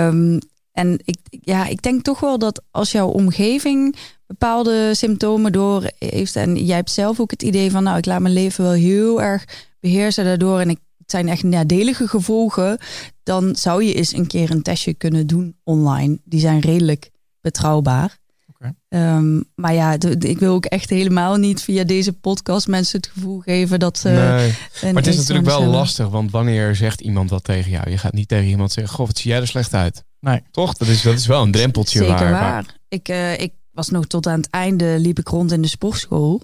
Ehm, 0.09 0.39
en 0.73 1.01
ik, 1.05 1.17
ja, 1.31 1.67
ik 1.67 1.83
denk 1.83 2.03
toch 2.03 2.21
wel 2.21 2.39
dat 2.39 2.63
als 2.71 2.93
jouw 2.93 3.09
omgeving 3.09 3.97
bepaalde 4.27 4.95
symptomen 4.95 5.53
door 5.53 5.91
heeft 5.99 6.37
en 6.37 6.65
jij 6.65 6.77
hebt 6.77 6.91
zelf 6.91 7.21
ook 7.21 7.31
het 7.31 7.43
idee 7.43 7.71
van, 7.71 7.83
nou, 7.83 7.99
ik 7.99 8.07
laat 8.07 8.21
mijn 8.21 8.35
leven 8.35 8.65
wel 8.65 8.73
heel 8.73 9.23
erg 9.23 9.45
beheersen 9.81 10.25
daardoor 10.25 10.61
en 10.61 10.71
ik, 10.71 10.79
het 11.05 11.11
zijn 11.11 11.29
echt 11.29 11.43
nadelige 11.43 12.09
gevolgen, 12.09 12.79
dan 13.23 13.57
zou 13.57 13.85
je 13.85 13.95
eens 13.95 14.13
een 14.13 14.27
keer 14.27 14.51
een 14.51 14.63
testje 14.63 14.95
kunnen 14.95 15.27
doen 15.27 15.57
online. 15.65 16.19
Die 16.25 16.41
zijn 16.41 16.61
redelijk 16.61 17.11
betrouwbaar. 17.41 18.19
Oké. 18.55 18.75
Ehm, 18.89 19.41
maar 19.55 19.75
ja, 19.75 19.97
de- 19.97 20.19
de- 20.19 20.29
ik 20.29 20.39
wil 20.39 20.53
ook 20.55 20.65
echt 20.65 20.91
helemaal 20.91 21.37
niet 21.37 21.63
via 21.63 21.85
deze 21.85 22.13
podcast 22.13 22.67
mensen 22.69 22.97
het 23.01 23.11
gevoel 23.13 23.39
geven 23.41 23.79
dat 23.79 23.99
ze. 23.99 24.09
Nee. 24.09 24.93
Maar 24.93 25.03
het 25.03 25.07
is 25.13 25.17
natuurlijk 25.17 25.47
wel 25.47 25.61
hebben. 25.61 25.77
lastig, 25.79 26.09
want 26.09 26.31
wanneer 26.31 26.77
zegt 26.77 27.01
iemand 27.01 27.31
wat 27.31 27.45
tegen 27.45 27.71
jou? 27.71 27.91
Je 27.91 27.99
gaat 27.99 28.13
niet 28.13 28.29
tegen 28.29 28.49
iemand 28.49 28.73
zeggen, 28.73 28.95
goh, 28.95 29.07
wat 29.07 29.19
zie 29.19 29.31
jij 29.31 29.41
er 29.41 29.47
slecht 29.47 29.75
uit? 29.75 30.05
Nee. 30.21 30.43
Toch? 30.51 30.75
Dat 30.75 30.89
is, 30.89 31.03
dat 31.03 31.15
is 31.15 31.27
wel 31.27 31.43
een 31.43 31.51
drempeltje 31.51 31.99
Zeker 31.99 32.31
waar, 32.31 32.79
Ik, 32.89 33.09
eh, 33.09 33.41
ik 33.41 33.53
was 33.73 33.89
nog 33.89 34.07
tot 34.07 34.27
aan 34.27 34.37
het 34.41 34.51
einde, 34.51 34.97
liep 34.99 35.19
ik 35.19 35.29
rond 35.29 35.53
in 35.53 35.63
de 35.63 35.69
sportschool. 35.69 36.41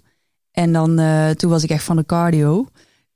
En 0.51 0.73
dan, 0.73 1.01
uh, 1.01 1.31
toen 1.31 1.51
was 1.51 1.63
ik 1.63 1.71
echt 1.71 1.85
van 1.85 1.97
de 1.97 2.07
cardio. 2.07 2.67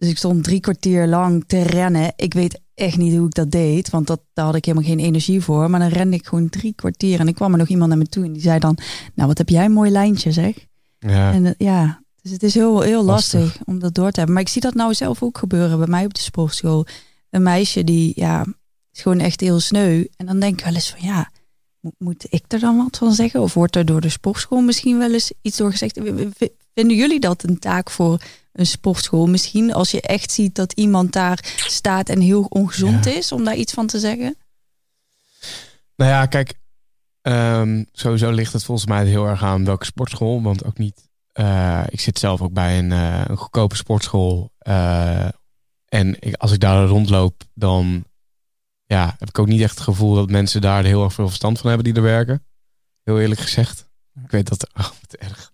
Dus 0.05 0.13
ik 0.13 0.19
stond 0.19 0.45
drie 0.45 0.61
kwartier 0.61 1.07
lang 1.07 1.45
te 1.47 1.63
rennen. 1.63 2.13
Ik 2.17 2.35
weet 2.35 2.61
echt 2.75 2.97
niet 2.97 3.17
hoe 3.17 3.27
ik 3.27 3.35
dat 3.35 3.51
deed, 3.51 3.91
want 3.91 4.07
dat, 4.07 4.21
daar 4.33 4.45
had 4.45 4.55
ik 4.55 4.65
helemaal 4.65 4.89
geen 4.89 4.99
energie 4.99 5.41
voor. 5.41 5.71
Maar 5.71 5.81
dan 5.81 5.89
rende 5.89 6.17
ik 6.17 6.27
gewoon 6.27 6.49
drie 6.49 6.73
kwartier 6.75 7.21
en 7.21 7.29
ik 7.29 7.35
kwam 7.35 7.53
er 7.53 7.59
nog 7.59 7.69
iemand 7.69 7.89
naar 7.89 7.99
me 7.99 8.07
toe 8.07 8.25
en 8.25 8.33
die 8.33 8.43
zei 8.43 8.59
dan, 8.59 8.79
nou 9.15 9.29
wat 9.29 9.39
heb 9.39 9.49
jij 9.49 9.65
een 9.65 9.73
mooi 9.73 9.91
lijntje 9.91 10.33
zeg. 10.33 10.67
Ja. 10.99 11.33
En 11.33 11.55
ja, 11.59 12.03
dus 12.23 12.33
het 12.33 12.43
is 12.43 12.55
heel, 12.55 12.81
heel 12.81 13.05
lastig. 13.05 13.41
lastig. 13.41 13.63
om 13.65 13.79
dat 13.79 13.95
door 13.95 14.11
te 14.11 14.17
hebben. 14.19 14.35
Maar 14.35 14.45
ik 14.45 14.51
zie 14.51 14.61
dat 14.61 14.75
nou 14.75 14.95
zelf 14.95 15.23
ook 15.23 15.39
gebeuren 15.39 15.79
bij 15.79 15.87
mij 15.87 16.05
op 16.05 16.15
de 16.15 16.21
sportschool. 16.21 16.87
Een 17.31 17.43
meisje 17.43 17.85
die, 17.85 18.13
ja, 18.17 18.47
is 18.93 19.03
gewoon 19.03 19.21
echt 19.21 19.41
heel 19.41 19.61
sneu. 19.61 20.05
En 20.17 20.27
dan 20.27 20.41
denk 20.41 20.59
ik 20.59 20.65
wel 20.65 20.75
eens 20.75 20.91
van, 20.91 21.03
ja, 21.03 21.31
moet 21.99 22.27
ik 22.29 22.45
er 22.49 22.61
dan 22.61 22.77
wat 22.77 22.99
van 22.99 23.13
zeggen? 23.13 23.41
Of 23.41 23.55
wordt 23.55 23.77
er 23.77 23.85
door 23.85 24.01
de 24.01 24.09
sportschool 24.09 24.61
misschien 24.61 24.99
wel 24.99 25.13
eens 25.13 25.33
iets 25.43 25.57
door 25.57 25.71
gezegd? 25.71 26.01
Vinden 26.75 26.97
jullie 26.97 27.21
dat 27.21 27.43
een 27.43 27.59
taak 27.59 27.91
voor 27.91 28.23
een 28.55 28.67
sportschool? 28.67 29.27
Misschien 29.27 29.73
als 29.73 29.91
je 29.91 30.01
echt 30.01 30.33
ziet 30.33 30.55
dat 30.55 30.73
iemand 30.73 31.13
daar 31.13 31.55
staat 31.57 32.09
en 32.09 32.21
heel 32.21 32.43
ongezond 32.43 33.07
is, 33.07 33.33
om 33.33 33.45
daar 33.45 33.57
iets 33.57 33.73
van 33.73 33.87
te 33.87 33.99
zeggen? 33.99 34.37
Nou 35.97 36.11
ja, 36.11 36.27
kijk, 36.27 36.55
um, 37.23 37.87
sowieso 37.93 38.31
ligt 38.31 38.53
het 38.53 38.65
volgens 38.65 38.87
mij 38.87 39.07
heel 39.07 39.27
erg 39.27 39.43
aan 39.43 39.65
welke 39.65 39.85
sportschool. 39.85 40.43
Want 40.43 40.65
ook 40.65 40.79
niet. 40.79 41.09
Uh, 41.41 41.85
ik 41.89 42.01
zit 42.01 42.19
zelf 42.19 42.43
ook 42.43 42.53
bij 42.53 42.79
een, 42.79 42.91
uh, 42.91 43.25
een 43.27 43.37
goedkope 43.37 43.77
sportschool. 43.77 44.53
Uh, 44.69 45.29
en 45.85 46.17
ik, 46.21 46.35
als 46.35 46.53
ik 46.53 46.61
daar 46.61 46.87
rondloop, 46.87 47.43
dan 47.55 48.05
ja, 48.87 49.15
heb 49.19 49.29
ik 49.29 49.39
ook 49.39 49.47
niet 49.47 49.61
echt 49.61 49.75
het 49.75 49.85
gevoel 49.85 50.15
dat 50.15 50.31
mensen 50.31 50.61
daar 50.61 50.85
heel 50.85 51.05
erg 51.05 51.13
veel 51.13 51.27
verstand 51.27 51.59
van 51.59 51.67
hebben 51.69 51.87
die 51.87 51.95
er 51.95 52.09
werken. 52.09 52.47
Heel 53.03 53.21
eerlijk 53.21 53.41
gezegd. 53.41 53.89
Ik 54.25 54.31
weet 54.31 54.49
dat. 54.49 54.67
Oh, 54.75 54.91
wat 55.01 55.15
erg. 55.15 55.53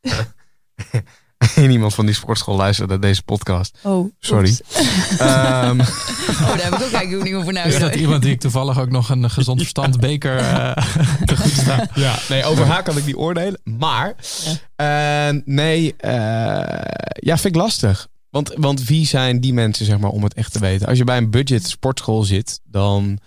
En 1.54 1.70
iemand 1.70 1.94
van 1.94 2.06
die 2.06 2.14
sportschool 2.14 2.56
luistert 2.56 2.88
naar 2.88 3.00
deze 3.00 3.22
podcast. 3.22 3.78
Oh, 3.82 4.12
sorry. 4.18 4.48
um, 4.48 4.56
oh, 5.20 5.76
daar 6.48 6.62
heb 6.62 6.74
ik 6.74 6.82
ook 6.82 6.92
eigenlijk 6.92 7.22
niet 7.24 7.34
over 7.34 7.52
nagedacht. 7.52 7.82
Is 7.82 7.90
dat 7.90 7.94
iemand 7.94 8.22
die 8.22 8.32
ik 8.32 8.40
toevallig 8.40 8.80
ook 8.80 8.90
nog 8.90 9.08
een 9.08 9.30
gezond 9.30 9.60
verstand 9.60 10.00
beker 10.00 10.40
uh, 10.40 10.76
te 11.24 11.36
goed 11.36 11.52
sta? 11.52 11.88
Ja, 11.94 12.18
nee, 12.28 12.44
over 12.44 12.66
haar 12.66 12.82
kan 12.82 12.96
ik 12.96 13.06
niet 13.06 13.16
oordelen. 13.16 13.60
Maar 13.64 14.14
ja. 14.76 15.28
uh, 15.30 15.40
nee, 15.44 15.94
uh, 16.00 16.10
ja, 17.14 17.38
vind 17.38 17.44
ik 17.44 17.56
lastig. 17.56 18.08
Want, 18.30 18.52
want 18.56 18.84
wie 18.84 19.06
zijn 19.06 19.40
die 19.40 19.52
mensen, 19.52 19.86
zeg 19.86 19.98
maar, 19.98 20.10
om 20.10 20.22
het 20.22 20.34
echt 20.34 20.52
te 20.52 20.58
weten? 20.58 20.86
Als 20.88 20.98
je 20.98 21.04
bij 21.04 21.16
een 21.16 21.30
budget 21.30 21.66
sportschool 21.66 22.22
zit, 22.22 22.60
dan 22.64 23.18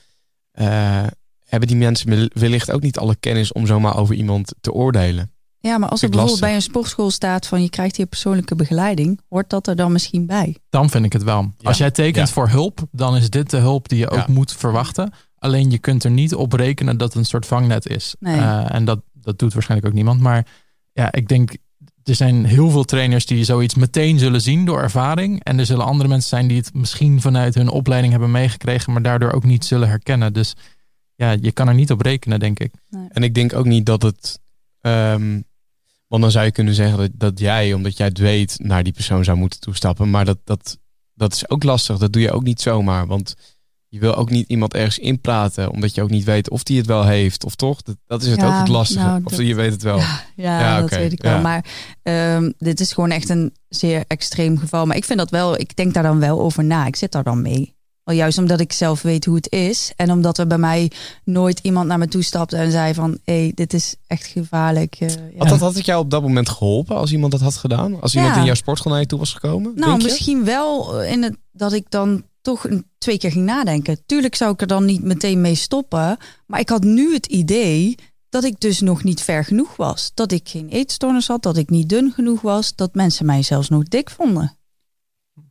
hebben 1.44 1.68
die 1.68 1.78
mensen 1.78 2.30
wellicht 2.34 2.72
ook 2.72 2.82
niet 2.82 2.98
alle 2.98 3.16
kennis 3.16 3.52
om 3.52 3.66
zomaar 3.66 3.98
over 3.98 4.16
iemand 4.16 4.54
te 4.62 4.72
oordelen. 4.72 5.32
Ja, 5.68 5.78
maar 5.78 5.90
als 5.90 6.02
er 6.02 6.10
bijvoorbeeld 6.10 6.40
bij 6.40 6.56
een 6.56 6.62
sportschool 6.62 7.12
staat 7.12 7.48
van 7.48 7.62
je 7.62 7.70
krijgt 7.70 7.98
hier 7.98 8.06
persoonlijke 8.06 8.56
begeleiding, 8.56 9.20
hoort 9.30 9.50
dat 9.50 9.68
er 9.68 9.76
dan 9.76 9.92
misschien 9.92 10.26
bij? 10.26 10.58
Dan 10.70 10.90
vind 10.90 11.06
ik 11.06 11.14
het 11.14 11.24
wel. 11.24 11.52
Als 11.62 11.78
jij 11.78 11.92
tekent 11.92 12.30
voor 12.30 12.50
hulp, 12.50 12.88
dan 12.92 13.16
is 13.16 13.30
dit 13.30 13.50
de 13.50 13.58
hulp 13.58 13.90
die 13.90 13.98
je 14.00 14.10
ook 14.10 14.28
moet 14.28 14.54
verwachten. 14.54 15.14
Alleen 15.38 15.70
je 15.72 15.78
kunt 15.78 16.04
er 16.04 16.12
niet 16.12 16.36
op 16.36 16.54
rekenen 16.54 16.98
dat 16.98 17.08
het 17.08 17.18
een 17.18 17.26
soort 17.26 17.46
vangnet 17.46 17.88
is. 17.88 18.16
Nee. 18.20 18.36
Uh, 18.36 18.74
en 18.74 18.86
dat, 18.86 19.00
dat 19.14 19.40
doet 19.40 19.54
waarschijnlijk 19.54 19.90
ook 19.90 19.96
niemand. 19.96 20.20
Maar 20.20 20.48
ja, 20.94 21.12
ik 21.12 21.28
denk, 21.28 21.58
er 22.04 22.16
zijn 22.16 22.46
heel 22.46 22.70
veel 22.70 22.84
trainers 22.84 23.26
die 23.26 23.44
zoiets 23.44 23.76
meteen 23.76 24.20
zullen 24.20 24.42
zien 24.42 24.66
door 24.66 24.82
ervaring. 24.82 25.44
En 25.44 25.60
er 25.60 25.66
zullen 25.66 25.86
andere 25.86 26.10
mensen 26.10 26.30
zijn 26.30 26.48
die 26.48 26.58
het 26.58 26.74
misschien 26.74 27.22
vanuit 27.22 27.56
hun 27.56 27.70
opleiding 27.70 28.12
hebben 28.12 28.32
meegekregen, 28.32 28.94
maar 28.94 29.02
daardoor 29.02 29.32
ook 29.32 29.44
niet 29.44 29.66
zullen 29.66 29.88
herkennen. 29.88 30.34
Dus 30.34 30.56
ja, 31.16 31.32
je 31.42 31.52
kan 31.52 31.68
er 31.68 31.74
niet 31.74 31.92
op 31.92 32.02
rekenen, 32.02 32.40
denk 32.40 32.60
ik. 32.60 32.74
Nee. 32.90 33.08
En 33.10 33.24
ik 33.24 33.34
denk 33.34 33.54
ook 33.54 33.66
niet 33.66 33.86
dat 33.86 34.02
het. 34.02 34.40
Um, 34.82 35.46
want 36.08 36.22
dan 36.22 36.32
zou 36.32 36.46
je 36.46 36.52
kunnen 36.52 36.74
zeggen 36.74 36.98
dat, 36.98 37.12
dat 37.14 37.40
jij, 37.40 37.74
omdat 37.74 37.98
jij 37.98 38.08
het 38.08 38.18
weet, 38.18 38.56
naar 38.58 38.84
die 38.84 38.94
persoon 38.94 39.24
zou 39.24 39.38
moeten 39.38 39.60
toestappen. 39.60 40.10
Maar 40.10 40.26
dat, 40.26 40.38
dat, 40.44 40.78
dat 41.14 41.34
is 41.34 41.50
ook 41.50 41.64
lastig. 41.64 41.98
Dat 41.98 42.14
doe 42.14 42.22
je 42.22 42.32
ook 42.32 42.44
niet 42.44 42.62
zomaar. 42.62 43.08
Want 43.08 43.36
je 43.90 44.00
wil 44.00 44.16
ook 44.16 44.30
niet 44.30 44.50
iemand 44.50 44.74
ergens 44.74 45.00
inpraten, 45.00 45.72
omdat 45.72 45.96
je 45.96 46.02
ook 46.02 46.10
niet 46.10 46.24
weet 46.24 46.50
of 46.50 46.64
die 46.64 46.78
het 46.78 46.86
wel 46.86 47.06
heeft. 47.06 47.46
Of 47.46 47.56
toch? 47.56 47.82
Dat, 47.82 47.98
dat 48.06 48.22
is 48.22 48.30
het 48.30 48.40
ja, 48.40 48.48
ook 48.48 48.60
het 48.60 48.68
lastige. 48.68 49.06
Nou, 49.06 49.22
of 49.24 49.32
dat, 49.32 49.48
je 49.48 49.56
weet 49.56 49.72
het 49.72 49.82
wel. 49.82 49.98
Ja, 49.98 50.22
ja, 50.36 50.60
ja 50.60 50.76
dat 50.76 50.86
okay. 50.86 51.00
weet 51.00 51.12
ik 51.12 51.22
wel. 51.22 51.42
Maar 51.42 51.66
um, 52.04 52.54
dit 52.58 52.80
is 52.80 52.94
gewoon 52.94 53.12
echt 53.12 53.30
een 53.30 53.56
zeer 53.70 54.04
extreem 54.08 54.58
geval. 54.58 54.86
Maar 54.86 54.96
ik 54.96 55.06
vind 55.06 55.20
dat 55.20 55.30
wel, 55.30 55.60
ik 55.60 55.76
denk 55.76 55.94
daar 55.94 56.04
dan 56.04 56.20
wel 56.20 56.40
over 56.40 56.64
na. 56.64 56.86
Ik 56.86 56.96
zit 56.96 57.12
daar 57.12 57.24
dan 57.24 57.42
mee. 57.42 57.77
Wel 58.08 58.16
juist 58.16 58.38
omdat 58.38 58.60
ik 58.60 58.74
zelf 58.74 59.02
weet 59.02 59.26
hoe 59.26 59.36
het 59.36 59.52
is. 59.52 59.92
En 59.96 60.12
omdat 60.12 60.38
er 60.38 60.48
bij 60.48 60.58
mij 60.58 60.92
nooit 61.24 61.60
iemand 61.60 61.88
naar 61.88 61.98
me 61.98 62.08
toe 62.08 62.22
stapte 62.22 62.58
en 62.58 62.72
zei 62.72 62.94
van... 62.94 63.18
hé, 63.24 63.42
hey, 63.42 63.52
dit 63.56 63.74
is 63.74 63.96
echt 64.08 64.26
gevaarlijk. 64.26 65.02
Uh, 65.02 65.10
ja. 65.10 65.16
had, 65.38 65.48
dat, 65.48 65.60
had 65.60 65.76
het 65.76 65.86
jou 65.86 66.00
op 66.00 66.12
dat 66.12 66.22
moment 66.22 66.50
geholpen 66.50 66.96
als 66.96 67.12
iemand 67.12 67.32
dat 67.32 67.42
had 67.42 67.56
gedaan? 67.56 68.02
Als 68.02 68.16
iemand 68.16 68.34
Ja. 68.34 68.40
in 68.40 68.46
jouw 68.46 68.56
sportschool 68.56 68.92
naar 68.92 69.02
je 69.02 69.08
toe 69.08 69.20
was 69.20 69.34
gekomen? 69.34 69.72
Nou, 69.76 69.98
je? 69.98 70.04
misschien 70.04 70.44
wel 70.44 71.02
in 71.04 71.24
het, 71.24 71.38
dat 71.52 71.74
ik 71.74 71.90
dan 71.90 72.24
toch 72.42 72.70
een, 72.70 72.86
twee 72.98 73.18
keer 73.18 73.32
ging 73.32 73.46
nadenken. 73.46 74.00
Tuurlijk 74.06 74.36
zou 74.36 74.54
ik 74.54 74.62
er 74.62 74.68
dan 74.68 74.86
niet 74.86 75.04
meteen 75.04 75.42
mee 75.42 75.56
stoppen. 75.56 76.18
Maar 76.46 76.60
ik 76.60 76.70
had 76.70 76.84
nu 76.84 77.14
het 77.14 77.26
idee 77.26 77.96
dat 78.30 78.44
ik 78.44 78.60
dus 78.60 78.80
nog 78.80 79.04
niet 79.04 79.22
ver 79.22 79.46
genoeg 79.46 79.76
was. 79.76 80.12
Dat 80.14 80.32
ik 80.32 80.50
geen 80.50 80.70
eetstoornis 80.70 81.28
had, 81.28 81.44
dat 81.44 81.58
ik 81.58 81.70
niet 81.70 81.90
dun 81.90 82.12
genoeg 82.12 82.42
was. 82.42 82.76
Dat 82.76 82.96
mensen 82.96 83.26
mij 83.26 83.44
zelfs 83.44 83.70
nog 83.70 83.84
dik 83.84 84.10
vonden. 84.10 84.58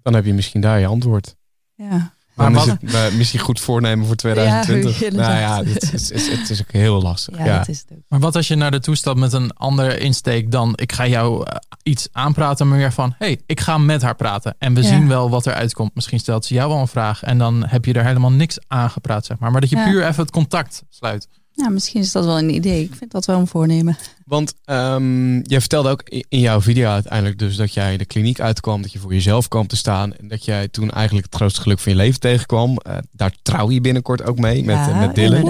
Dan 0.02 0.14
heb 0.14 0.24
je 0.24 0.34
misschien 0.34 0.60
daar 0.60 0.80
je 0.80 0.86
antwoord. 0.86 1.36
Ja. 1.74 2.14
Maar 2.36 2.52
is 2.52 2.64
het 2.64 2.82
uh, 2.82 3.08
misschien 3.16 3.40
goed 3.40 3.60
voornemen 3.60 4.06
voor 4.06 4.16
2020. 4.16 4.98
Ja, 5.00 5.10
nou 5.10 5.38
ja, 5.38 5.64
het 5.64 5.82
is, 5.82 5.90
het, 5.90 6.10
is, 6.12 6.28
het 6.38 6.50
is 6.50 6.60
ook 6.60 6.72
heel 6.72 7.02
lastig. 7.02 7.38
Ja, 7.38 7.44
Ja, 7.44 7.58
dat 7.58 7.68
is 7.68 7.78
het 7.78 7.86
ook. 7.92 7.98
Maar 8.08 8.20
wat 8.20 8.36
als 8.36 8.48
je 8.48 8.54
naar 8.54 8.70
de 8.70 8.80
toestapt 8.80 9.18
met 9.18 9.32
een 9.32 9.52
andere 9.56 9.98
insteek 9.98 10.50
dan 10.50 10.72
ik 10.74 10.92
ga 10.92 11.06
jou 11.06 11.46
eh, 11.46 11.56
iets 11.82 12.08
aanpraten, 12.12 12.68
maar 12.68 12.78
meer 12.78 12.92
van 12.92 13.14
hey, 13.18 13.40
ik 13.46 13.60
ga 13.60 13.78
met 13.78 14.02
haar 14.02 14.14
praten 14.16 14.54
en 14.58 14.74
we 14.74 14.82
Ja. 14.82 14.88
zien 14.88 15.08
wel 15.08 15.30
wat 15.30 15.46
er 15.46 15.54
uitkomt. 15.54 15.94
Misschien 15.94 16.18
stelt 16.18 16.44
ze 16.44 16.54
jou 16.54 16.68
wel 16.70 16.78
een 16.80 16.88
vraag 16.88 17.22
en 17.22 17.38
dan 17.38 17.64
heb 17.66 17.84
je 17.84 17.92
er 17.92 18.04
helemaal 18.04 18.32
niks 18.32 18.58
aangepraat, 18.66 19.26
zeg 19.26 19.38
maar. 19.38 19.50
Maar 19.50 19.60
dat 19.60 19.70
je 19.70 19.76
Ja. 19.76 19.84
puur 19.84 20.06
even 20.06 20.22
het 20.22 20.30
contact 20.30 20.82
sluit. 20.90 21.28
Ja, 21.58 21.68
misschien 21.68 22.00
is 22.00 22.12
dat 22.12 22.24
wel 22.24 22.38
een 22.38 22.54
idee. 22.54 22.82
Ik 22.84 22.94
vind 22.94 23.10
dat 23.10 23.24
wel 23.24 23.38
een 23.38 23.46
voornemen. 23.46 23.96
Want 24.24 24.54
ehm, 24.64 25.38
jij 25.40 25.60
vertelde 25.60 25.88
ook 25.90 26.02
in 26.28 26.40
jouw 26.40 26.60
video 26.60 26.88
uiteindelijk 26.90 27.38
dus 27.38 27.56
dat 27.56 27.74
jij 27.74 27.96
de 27.96 28.04
kliniek 28.04 28.40
uitkwam, 28.40 28.82
dat 28.82 28.92
je 28.92 28.98
voor 28.98 29.12
jezelf 29.12 29.48
kwam 29.48 29.66
te 29.66 29.76
staan 29.76 30.14
en 30.16 30.28
dat 30.28 30.44
jij 30.44 30.68
toen 30.68 30.90
eigenlijk 30.90 31.26
het 31.26 31.34
grootste 31.34 31.60
geluk 31.60 31.78
van 31.78 31.92
je 31.92 31.98
leven 31.98 32.20
tegenkwam. 32.20 32.76
Eh, 32.76 32.96
daar 33.12 33.34
trouw 33.42 33.70
je 33.70 33.80
binnenkort 33.80 34.22
ook 34.22 34.38
mee 34.38 34.64
met, 34.64 34.76
ja, 34.76 34.98
met 35.06 35.14
Dylan. 35.14 35.48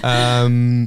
Ehm, 0.00 0.86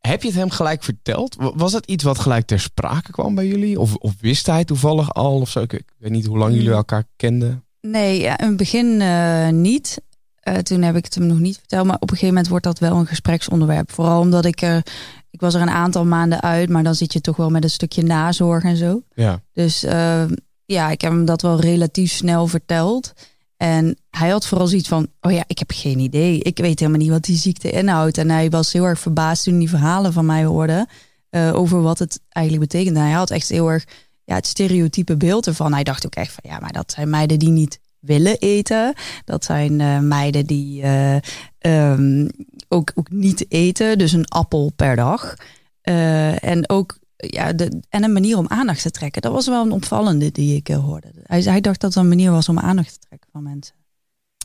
heb 0.00 0.22
je 0.22 0.28
het 0.28 0.36
hem 0.36 0.50
gelijk 0.50 0.82
verteld? 0.82 1.34
Wa- 1.34 1.52
Was 1.54 1.72
het 1.72 1.86
iets 1.86 2.04
wat 2.04 2.18
gelijk 2.18 2.46
ter 2.46 2.60
sprake 2.60 3.10
kwam 3.10 3.34
bij 3.34 3.46
jullie? 3.46 3.80
Of, 3.80 3.94
of 3.94 4.12
wist 4.20 4.46
hij 4.46 4.64
toevallig 4.64 5.14
al 5.14 5.40
of 5.40 5.50
zo? 5.50 5.60
Ik, 5.60 5.72
ik 5.72 5.84
weet 5.98 6.10
niet 6.10 6.26
hoe 6.26 6.38
lang 6.38 6.52
jullie 6.54 6.68
Mm. 6.68 6.74
elkaar 6.74 7.04
kenden. 7.16 7.64
Nee, 7.80 8.20
ja, 8.20 8.38
in 8.38 8.46
het 8.46 8.56
begin 8.56 9.00
eh, 9.00 9.48
niet. 9.48 10.00
Eh, 10.42 10.54
toen 10.54 10.82
heb 10.82 10.96
ik 10.96 11.04
het 11.04 11.14
hem 11.14 11.26
nog 11.26 11.38
niet 11.38 11.58
verteld. 11.58 11.86
Maar 11.86 11.94
op 11.94 12.02
een 12.02 12.08
gegeven 12.08 12.28
moment 12.28 12.48
wordt 12.48 12.64
dat 12.64 12.78
wel 12.78 12.96
een 12.96 13.06
gespreksonderwerp. 13.06 13.92
Vooral 13.92 14.20
omdat 14.20 14.44
ik 14.44 14.62
er... 14.62 14.82
Ik 15.30 15.40
was 15.40 15.54
er 15.54 15.60
een 15.60 15.70
aantal 15.70 16.04
maanden 16.04 16.40
uit. 16.40 16.68
Maar 16.68 16.82
dan 16.82 16.94
zit 16.94 17.12
je 17.12 17.20
toch 17.20 17.36
wel 17.36 17.50
met 17.50 17.64
een 17.64 17.70
stukje 17.70 18.02
nazorg 18.02 18.64
en 18.64 18.76
zo. 18.76 19.02
Ja. 19.14 19.40
Dus 19.52 19.84
eh, 19.84 20.24
ja, 20.64 20.90
ik 20.90 21.00
heb 21.00 21.12
hem 21.12 21.24
dat 21.24 21.42
wel 21.42 21.60
relatief 21.60 22.12
snel 22.12 22.46
verteld. 22.46 23.12
En 23.56 23.96
hij 24.10 24.28
had 24.28 24.46
vooral 24.46 24.66
zoiets 24.66 24.88
van... 24.88 25.08
Oh 25.20 25.32
ja, 25.32 25.44
ik 25.46 25.58
heb 25.58 25.70
geen 25.74 25.98
idee. 25.98 26.38
Ik 26.38 26.58
weet 26.58 26.78
helemaal 26.78 27.00
niet 27.00 27.10
wat 27.10 27.24
die 27.24 27.36
ziekte 27.36 27.70
inhoudt. 27.70 28.18
En 28.18 28.30
hij 28.30 28.50
was 28.50 28.72
heel 28.72 28.84
erg 28.84 28.98
verbaasd 28.98 29.44
toen 29.44 29.58
die 29.58 29.68
verhalen 29.68 30.12
van 30.12 30.26
mij 30.26 30.44
hoorde... 30.44 30.86
eh, 31.30 31.54
over 31.54 31.82
wat 31.82 31.98
het 31.98 32.20
eigenlijk 32.28 32.68
betekent. 32.68 32.96
En 32.96 33.02
hij 33.02 33.12
had 33.12 33.30
echt 33.30 33.48
heel 33.48 33.70
erg 33.70 33.84
ja, 34.24 34.34
het 34.34 34.46
stereotype 34.46 35.16
beeld 35.16 35.46
ervan. 35.46 35.72
Hij 35.72 35.84
dacht 35.84 36.06
ook 36.06 36.14
echt 36.14 36.32
van... 36.32 36.50
Ja, 36.50 36.58
maar 36.58 36.72
dat 36.72 36.92
zijn 36.92 37.10
meiden 37.10 37.38
die 37.38 37.50
niet 37.50 37.78
willen 38.02 38.38
eten. 38.38 38.94
Dat 39.24 39.44
zijn 39.44 39.80
eh, 39.80 39.98
meiden 39.98 40.46
die 40.46 40.82
eh, 40.82 41.16
ehm, 41.58 42.28
ook, 42.68 42.92
ook 42.94 43.10
niet 43.10 43.46
eten. 43.48 43.98
Dus 43.98 44.12
een 44.12 44.28
appel 44.28 44.72
per 44.76 44.96
dag. 44.96 45.34
Eh, 45.80 46.44
en 46.44 46.68
ook 46.68 46.98
ja, 47.16 47.52
de, 47.52 47.82
en 47.88 48.04
een 48.04 48.12
manier 48.12 48.38
om 48.38 48.48
aandacht 48.48 48.82
te 48.82 48.90
trekken. 48.90 49.22
Dat 49.22 49.32
was 49.32 49.46
wel 49.46 49.64
een 49.64 49.72
opvallende 49.72 50.30
die 50.32 50.56
ik 50.56 50.68
hoorde. 50.68 51.08
Hij, 51.22 51.40
hij 51.40 51.60
dacht 51.60 51.80
dat 51.80 51.94
het 51.94 52.02
een 52.02 52.08
manier 52.08 52.30
was 52.30 52.48
om 52.48 52.58
aandacht 52.58 52.92
te 52.92 53.06
trekken 53.06 53.28
van 53.32 53.42
mensen. 53.42 53.74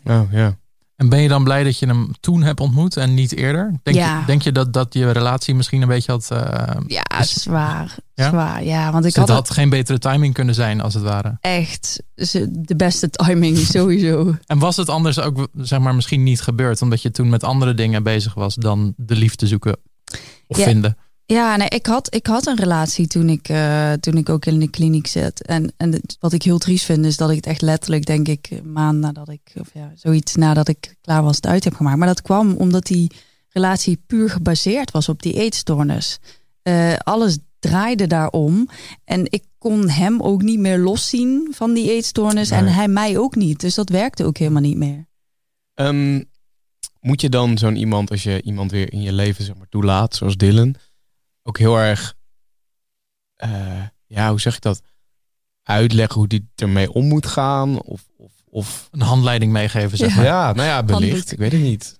Oh, 0.05 0.31
ja. 0.31 0.57
En 0.97 1.09
ben 1.09 1.21
je 1.21 1.27
dan 1.27 1.43
blij 1.43 1.63
dat 1.63 1.79
je 1.79 1.85
hem 1.85 2.11
toen 2.19 2.41
hebt 2.43 2.59
ontmoet 2.59 2.97
en 2.97 3.13
niet 3.13 3.35
eerder? 3.35 3.73
Denk, 3.83 3.97
Ja. 3.97 4.19
je, 4.19 4.25
denk 4.25 4.41
je 4.41 4.51
dat, 4.51 4.73
dat 4.73 4.93
je 4.93 5.11
relatie 5.11 5.55
misschien 5.55 5.81
een 5.81 5.87
beetje 5.87 6.11
had... 6.11 6.31
eh 6.31 6.75
Ja, 6.87 7.03
Dus- 7.17 7.33
zwaar. 7.33 7.95
Ja? 8.13 8.29
Zwaar, 8.29 8.63
ja. 8.63 8.83
Want 8.91 9.05
ik 9.05 9.13
dus 9.13 9.15
het 9.21 9.27
had, 9.29 9.37
had 9.37 9.49
geen 9.49 9.69
betere 9.69 9.99
timing 9.99 10.33
kunnen 10.33 10.55
zijn 10.55 10.81
als 10.81 10.93
het 10.93 11.03
ware. 11.03 11.37
echt 11.41 12.03
ze- 12.15 12.47
de 12.51 12.75
beste 12.75 13.09
timing 13.09 13.57
sowieso. 13.77 14.35
En 14.45 14.59
was 14.59 14.75
het 14.75 14.89
anders 14.89 15.19
ook 15.19 15.47
zeg 15.57 15.79
maar, 15.79 15.95
misschien 15.95 16.23
niet 16.23 16.41
gebeurd, 16.41 16.81
omdat 16.81 17.01
je 17.01 17.11
toen 17.11 17.29
met 17.29 17.43
andere 17.43 17.73
dingen 17.73 18.03
bezig 18.03 18.33
was 18.33 18.55
dan 18.55 18.93
de 18.97 19.15
liefde 19.15 19.47
zoeken 19.47 19.77
of 20.47 20.57
Ja. 20.57 20.63
vinden? 20.63 20.97
Ja, 21.29 21.55
nee, 21.55 21.67
ik 21.67 21.85
had, 21.85 22.15
ik 22.15 22.27
had 22.27 22.47
een 22.47 22.55
relatie 22.55 23.07
toen 23.07 23.29
ik, 23.29 23.49
eh, 23.49 23.93
toen 23.93 24.17
ik 24.17 24.29
ook 24.29 24.45
in 24.45 24.59
de 24.59 24.69
kliniek 24.69 25.07
zat. 25.07 25.39
En, 25.39 25.73
en 25.77 26.01
wat 26.19 26.33
ik 26.33 26.43
heel 26.43 26.57
triest 26.57 26.85
vind, 26.85 27.05
is 27.05 27.17
dat 27.17 27.29
ik 27.29 27.35
het 27.35 27.45
echt 27.45 27.61
letterlijk, 27.61 28.05
denk 28.05 28.27
ik, 28.27 28.47
een 28.49 28.71
maand 28.71 28.99
nadat 28.99 29.29
ik, 29.29 29.53
of 29.59 29.69
ja, 29.73 29.91
zoiets 29.95 30.35
nadat 30.35 30.67
ik 30.67 30.95
klaar 31.01 31.23
was, 31.23 31.35
het 31.35 31.47
uit 31.47 31.63
heb 31.63 31.73
gemaakt. 31.73 31.97
Maar 31.97 32.07
dat 32.07 32.21
kwam 32.21 32.53
omdat 32.53 32.85
die 32.85 33.11
relatie 33.49 34.03
puur 34.07 34.29
gebaseerd 34.29 34.91
was 34.91 35.09
op 35.09 35.21
die 35.21 35.33
eetstoornis. 35.33 36.19
Eh, 36.61 36.93
alles 36.97 37.37
draaide 37.59 38.07
daarom. 38.07 38.69
En 39.03 39.21
ik 39.23 39.43
kon 39.57 39.89
hem 39.89 40.21
ook 40.21 40.41
niet 40.41 40.59
meer 40.59 40.77
loszien 40.77 41.47
van 41.51 41.73
die 41.73 41.91
eetstoornis. 41.91 42.51
En 42.51 42.67
hij 42.67 42.87
mij 42.87 43.17
ook 43.17 43.35
niet. 43.35 43.59
Dus 43.59 43.75
dat 43.75 43.89
werkte 43.89 44.25
ook 44.25 44.37
helemaal 44.37 44.61
niet 44.61 44.77
meer. 44.77 45.07
Ehm, 45.73 46.21
moet 46.99 47.21
je 47.21 47.29
dan 47.29 47.57
zo'n 47.57 47.75
iemand, 47.75 48.11
als 48.11 48.23
je 48.23 48.41
iemand 48.41 48.71
weer 48.71 48.93
in 48.93 49.01
je 49.01 49.13
leven 49.13 49.45
zeg 49.45 49.55
maar, 49.55 49.69
toelaat, 49.69 50.15
zoals 50.15 50.37
Dylan, 50.37 50.75
ook 51.47 51.57
heel 51.57 51.77
erg, 51.79 52.15
eh, 53.35 53.81
ja, 54.05 54.29
hoe 54.29 54.39
zeg 54.39 54.55
ik 54.55 54.61
dat, 54.61 54.81
uitleggen 55.63 56.15
hoe 56.15 56.27
die 56.27 56.49
ermee 56.55 56.91
om 56.93 57.07
moet 57.07 57.25
gaan? 57.25 57.81
Of, 57.81 58.07
of, 58.17 58.31
of 58.49 58.87
Een 58.91 59.01
handleiding 59.01 59.51
meegeven, 59.51 59.97
zeg 59.97 60.09
Ja. 60.09 60.15
maar. 60.15 60.25
ja, 60.25 60.53
nou 60.53 60.67
ja, 60.67 60.83
belicht, 60.83 61.11
Handboek. 61.11 61.31
ik 61.31 61.37
weet 61.37 61.51
het 61.51 61.61
niet. 61.61 61.99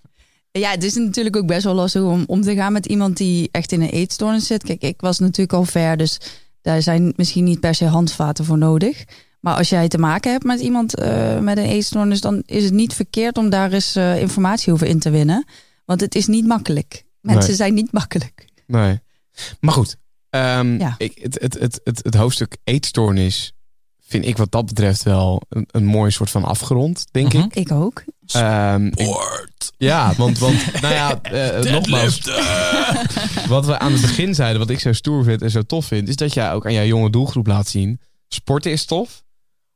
Ja, 0.52 0.72
het 0.72 0.84
is 0.84 0.96
natuurlijk 0.96 1.36
ook 1.36 1.48
best 1.48 1.64
wel 1.64 1.74
lastig 1.74 2.02
om 2.02 2.24
om 2.28 2.42
te 2.42 2.56
gaan 2.56 2.74
met 2.74 2.86
iemand 2.86 3.18
die 3.18 3.50
echt 3.52 3.72
in 3.72 3.82
een 3.82 3.90
eetstoornis 3.90 4.48
zit. 4.48 4.64
Kijk, 4.64 4.82
ik 4.82 5.02
was 5.02 5.20
natuurlijk 5.20 5.54
al 5.54 5.64
ver, 5.64 5.98
dus 5.98 6.20
daar 6.62 6.82
zijn 6.82 7.14
misschien 7.16 7.44
niet 7.44 7.60
per 7.60 7.76
se 7.76 7.86
handvaten 7.86 8.46
voor 8.46 8.58
nodig. 8.58 9.04
Maar 9.40 9.56
als 9.56 9.70
jij 9.70 9.88
te 9.88 9.98
maken 9.98 10.32
hebt 10.32 10.44
met 10.44 10.60
iemand 10.60 10.96
eh, 10.96 11.40
met 11.40 11.58
een 11.58 11.64
eetstoornis, 11.66 12.22
dan 12.22 12.44
is 12.46 12.64
het 12.64 12.74
niet 12.74 12.94
verkeerd 12.94 13.38
om 13.38 13.50
daar 13.50 13.72
eens 13.72 13.96
eh, 13.96 14.22
informatie 14.22 14.74
over 14.74 14.88
in 14.88 15.00
te 15.00 15.10
winnen. 15.10 15.46
Want 15.86 16.02
het 16.02 16.16
is 16.16 16.28
niet 16.28 16.46
makkelijk. 16.48 17.04
Mensen 17.22 17.48
Nee. 17.48 17.56
zijn 17.56 17.74
niet 17.74 17.92
makkelijk. 17.92 18.48
Nee. 18.68 19.00
Maar 19.60 19.74
goed, 19.74 19.96
ehm, 20.30 20.80
Ja. 20.80 20.96
ik, 20.98 21.18
het, 21.22 21.38
het, 21.42 21.60
het, 21.60 21.80
het, 21.84 22.00
het 22.04 22.16
hoofdstuk 22.16 22.58
eetstoornis 22.64 23.52
vind 24.08 24.26
ik 24.26 24.38
wat 24.38 24.52
dat 24.52 24.66
betreft 24.66 25.04
wel 25.04 25.42
een, 25.50 25.68
een 25.72 25.86
mooi 25.86 26.12
soort 26.12 26.30
van 26.30 26.44
afgerond, 26.44 27.06
denk 27.12 27.34
Mhm. 27.34 27.44
ik. 27.44 27.56
Ik 27.56 27.72
ook. 27.72 28.04
Ehm, 28.32 28.86
ik- 28.86 29.36
ja, 29.78 30.14
want, 30.18 30.38
want 30.40 30.82
nou 30.82 30.94
ja, 30.94 31.22
eh, 31.22 31.72
nogmaals, 31.72 32.20
wat 33.48 33.66
we 33.66 33.80
aan 33.80 33.92
het 33.92 34.02
begin 34.02 34.36
zeiden, 34.36 34.60
wat 34.60 34.70
ik 34.70 34.80
zo 34.80 34.94
stoer 34.94 35.24
vind 35.24 35.42
en 35.42 35.52
zo 35.52 35.62
tof 35.62 35.86
vind, 35.86 36.08
is 36.08 36.16
dat 36.16 36.34
jij 36.34 36.52
ook 36.54 36.66
aan 36.66 36.74
jouw 36.74 36.84
jonge 36.86 37.10
doelgroep 37.10 37.48
laat 37.48 37.68
zien, 37.68 38.00
sporten 38.28 38.72
is 38.72 38.86
tof. 38.86 39.24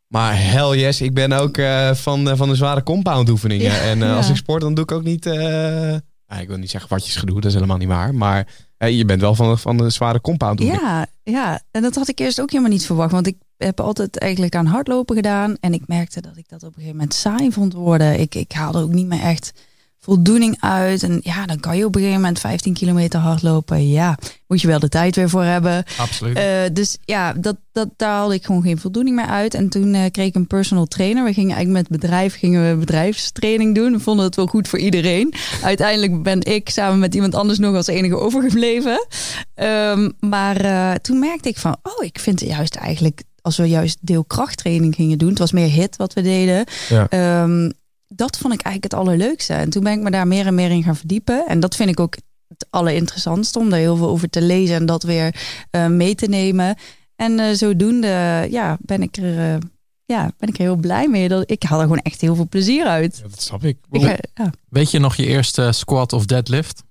Maar 0.08 0.42
hell 0.42 0.80
yes, 0.80 1.02
ik 1.02 1.14
ben 1.14 1.32
ook 1.32 1.58
eh, 1.58 1.94
van, 1.94 2.26
de- 2.26 2.36
van 2.36 2.50
de 2.50 2.56
zware 2.56 2.84
compound 2.84 3.30
oefeningen. 3.30 3.66
Ja, 3.66 3.80
en 3.82 4.04
eh, 4.04 4.16
als 4.16 4.30
ik 4.30 4.36
sport, 4.36 4.62
dan 4.62 4.74
doe 4.74 4.84
ik 4.84 4.92
ook 4.92 5.04
niet, 5.04 5.26
eh, 5.26 5.34
nou, 6.28 6.42
ik 6.42 6.48
wil 6.48 6.58
niet 6.58 6.70
zeggen 6.72 6.90
watjes 6.90 7.16
gedoe, 7.16 7.36
dat 7.36 7.46
is 7.46 7.54
helemaal 7.54 7.78
niet 7.78 7.88
waar. 7.88 8.16
Maar 8.16 8.38
eh, 8.40 8.46
je 8.86 9.06
bent 9.06 9.22
wel 9.22 9.36
van, 9.36 9.50
de- 9.50 9.58
van 9.58 9.78
de 9.78 9.90
zware 9.90 10.22
compound. 10.22 10.60
Ja, 10.62 11.06
ja, 11.24 11.62
en 11.72 11.82
dat 11.82 11.96
had 11.96 12.08
ik 12.08 12.20
eerst 12.20 12.42
ook 12.42 12.50
helemaal 12.52 12.72
niet 12.72 12.86
verwacht. 12.86 13.12
Want 13.12 13.28
ik 13.28 13.38
heb 13.58 13.80
altijd 13.80 14.20
eigenlijk 14.20 14.56
aan 14.56 14.66
hardlopen 14.66 15.16
gedaan. 15.16 15.56
En 15.60 15.74
ik 15.74 15.82
merkte 15.88 16.22
dat 16.22 16.38
ik 16.38 16.50
dat 16.50 16.62
op 16.64 16.68
een 16.68 16.74
gegeven 16.74 16.96
moment 16.96 17.14
saai 17.14 17.52
vond 17.52 17.74
worden. 17.74 18.20
Ik, 18.20 18.36
ik 18.36 18.52
haalde 18.52 18.80
ook 18.80 18.92
niet 18.94 19.08
meer 19.08 19.22
echt 19.22 19.54
voldoening 20.04 20.58
uit. 20.60 21.04
En 21.04 21.20
ja, 21.24 21.46
dan 21.46 21.60
kan 21.60 21.78
je 21.78 21.86
op 21.86 21.96
een 21.96 22.02
gegeven 22.02 22.22
moment 22.22 22.40
15 22.40 22.74
kilometer 22.74 23.20
hardlopen. 23.20 23.90
Ja, 23.90 24.18
moet 24.48 24.62
je 24.62 24.68
wel 24.68 24.80
de 24.80 24.90
tijd 24.90 25.16
weer 25.16 25.30
voor 25.30 25.44
hebben. 25.44 25.84
Absoluut. 25.98 26.38
Eh, 26.38 26.46
dus 26.74 26.98
ja, 27.06 27.34
dat, 27.34 27.58
dat, 27.72 27.90
daar 27.98 28.10
haalde 28.10 28.34
ik 28.34 28.46
gewoon 28.46 28.62
geen 28.62 28.80
voldoening 28.80 29.16
meer 29.16 29.26
uit. 29.26 29.54
En 29.54 29.70
toen 29.70 29.94
eh, 29.94 30.12
kreeg 30.12 30.28
ik 30.28 30.36
een 30.36 30.48
personal 30.48 30.86
trainer. 30.86 31.24
We 31.24 31.34
gingen 31.34 31.56
eigenlijk 31.56 31.90
met 31.90 32.00
bedrijf 32.02 32.38
gingen 32.38 32.70
we 32.70 32.76
bedrijfstraining 32.76 33.76
doen. 33.76 33.92
We 33.92 34.00
vonden 34.00 34.26
het 34.26 34.36
wel 34.36 34.48
goed 34.48 34.68
voor 34.68 34.80
iedereen. 34.80 35.34
Uiteindelijk 35.64 36.24
ben 36.24 36.44
ik 36.46 36.70
samen 36.70 37.00
met 37.00 37.16
iemand 37.16 37.36
anders 37.36 37.60
nog 37.60 37.76
als 37.76 37.88
enige 37.88 38.18
overgebleven. 38.18 39.08
Ehm, 39.54 40.10
maar 40.20 40.58
eh, 40.58 40.94
toen 40.94 41.20
merkte 41.20 41.50
ik 41.50 41.58
van, 41.58 41.78
oh, 41.84 42.06
ik 42.06 42.20
vind 42.20 42.40
het 42.40 42.50
juist 42.50 42.76
eigenlijk... 42.76 43.24
als 43.42 43.58
we 43.58 43.66
juist 43.66 43.98
deelkrachttraining 44.02 44.96
gingen 44.96 45.18
doen... 45.18 45.30
het 45.30 45.40
was 45.40 45.52
meer 45.52 45.70
hit 45.70 45.96
wat 45.96 46.14
we 46.14 46.22
deden... 46.22 46.66
Ja. 46.90 47.08
Ehm, 47.10 47.70
dat 48.22 48.38
vond 48.38 48.54
ik 48.54 48.62
eigenlijk 48.62 48.94
het 48.94 49.04
allerleukste. 49.04 49.54
En 49.54 49.70
toen 49.70 49.84
ben 49.84 49.94
ik 49.94 50.00
me 50.00 50.12
daar 50.12 50.28
meer 50.28 50.46
en 50.46 50.56
meer 50.56 50.72
in 50.72 50.84
gaan 50.84 50.96
verdiepen. 50.96 51.48
En 51.48 51.60
dat 51.60 51.76
vind 51.76 51.90
ik 51.90 52.00
ook 52.00 52.16
het 52.48 52.68
allerinteressantste 52.70 53.60
om 53.60 53.70
daar 53.70 53.80
heel 53.80 53.96
veel 53.96 54.08
over 54.08 54.30
te 54.30 54.42
lezen 54.42 54.76
en 54.76 54.86
dat 54.86 55.04
weer 55.04 55.36
eh, 55.70 55.88
mee 55.88 56.16
te 56.16 56.28
nemen. 56.28 56.76
En 57.16 57.40
eh, 57.40 57.54
zodoende 57.54 58.48
ja, 58.50 58.78
ben, 58.82 59.02
ik 59.02 59.18
er, 59.18 59.38
eh, 59.38 59.60
ja, 60.06 60.32
ben 60.38 60.50
ik 60.50 60.56
er 60.56 60.62
heel 60.62 60.76
blij 60.76 61.08
mee. 61.08 61.28
Dat, 61.28 61.52
ik 61.52 61.64
haal 61.64 61.78
er 61.78 61.86
gewoon 61.86 62.02
echt 62.02 62.22
heel 62.22 62.36
veel 62.36 62.48
plezier 62.48 62.86
uit. 62.86 63.18
Ja, 63.24 63.30
dat 63.30 63.42
snap 63.42 63.64
ik. 63.64 63.78
Ik, 63.92 64.02
ja. 64.34 64.52
Weet 64.70 64.92
je 64.92 65.00
nog 65.00 65.16
je 65.16 65.26
eerste 65.26 65.72
squat 65.72 66.14
of 66.14 66.26
deadlift? 66.26 66.84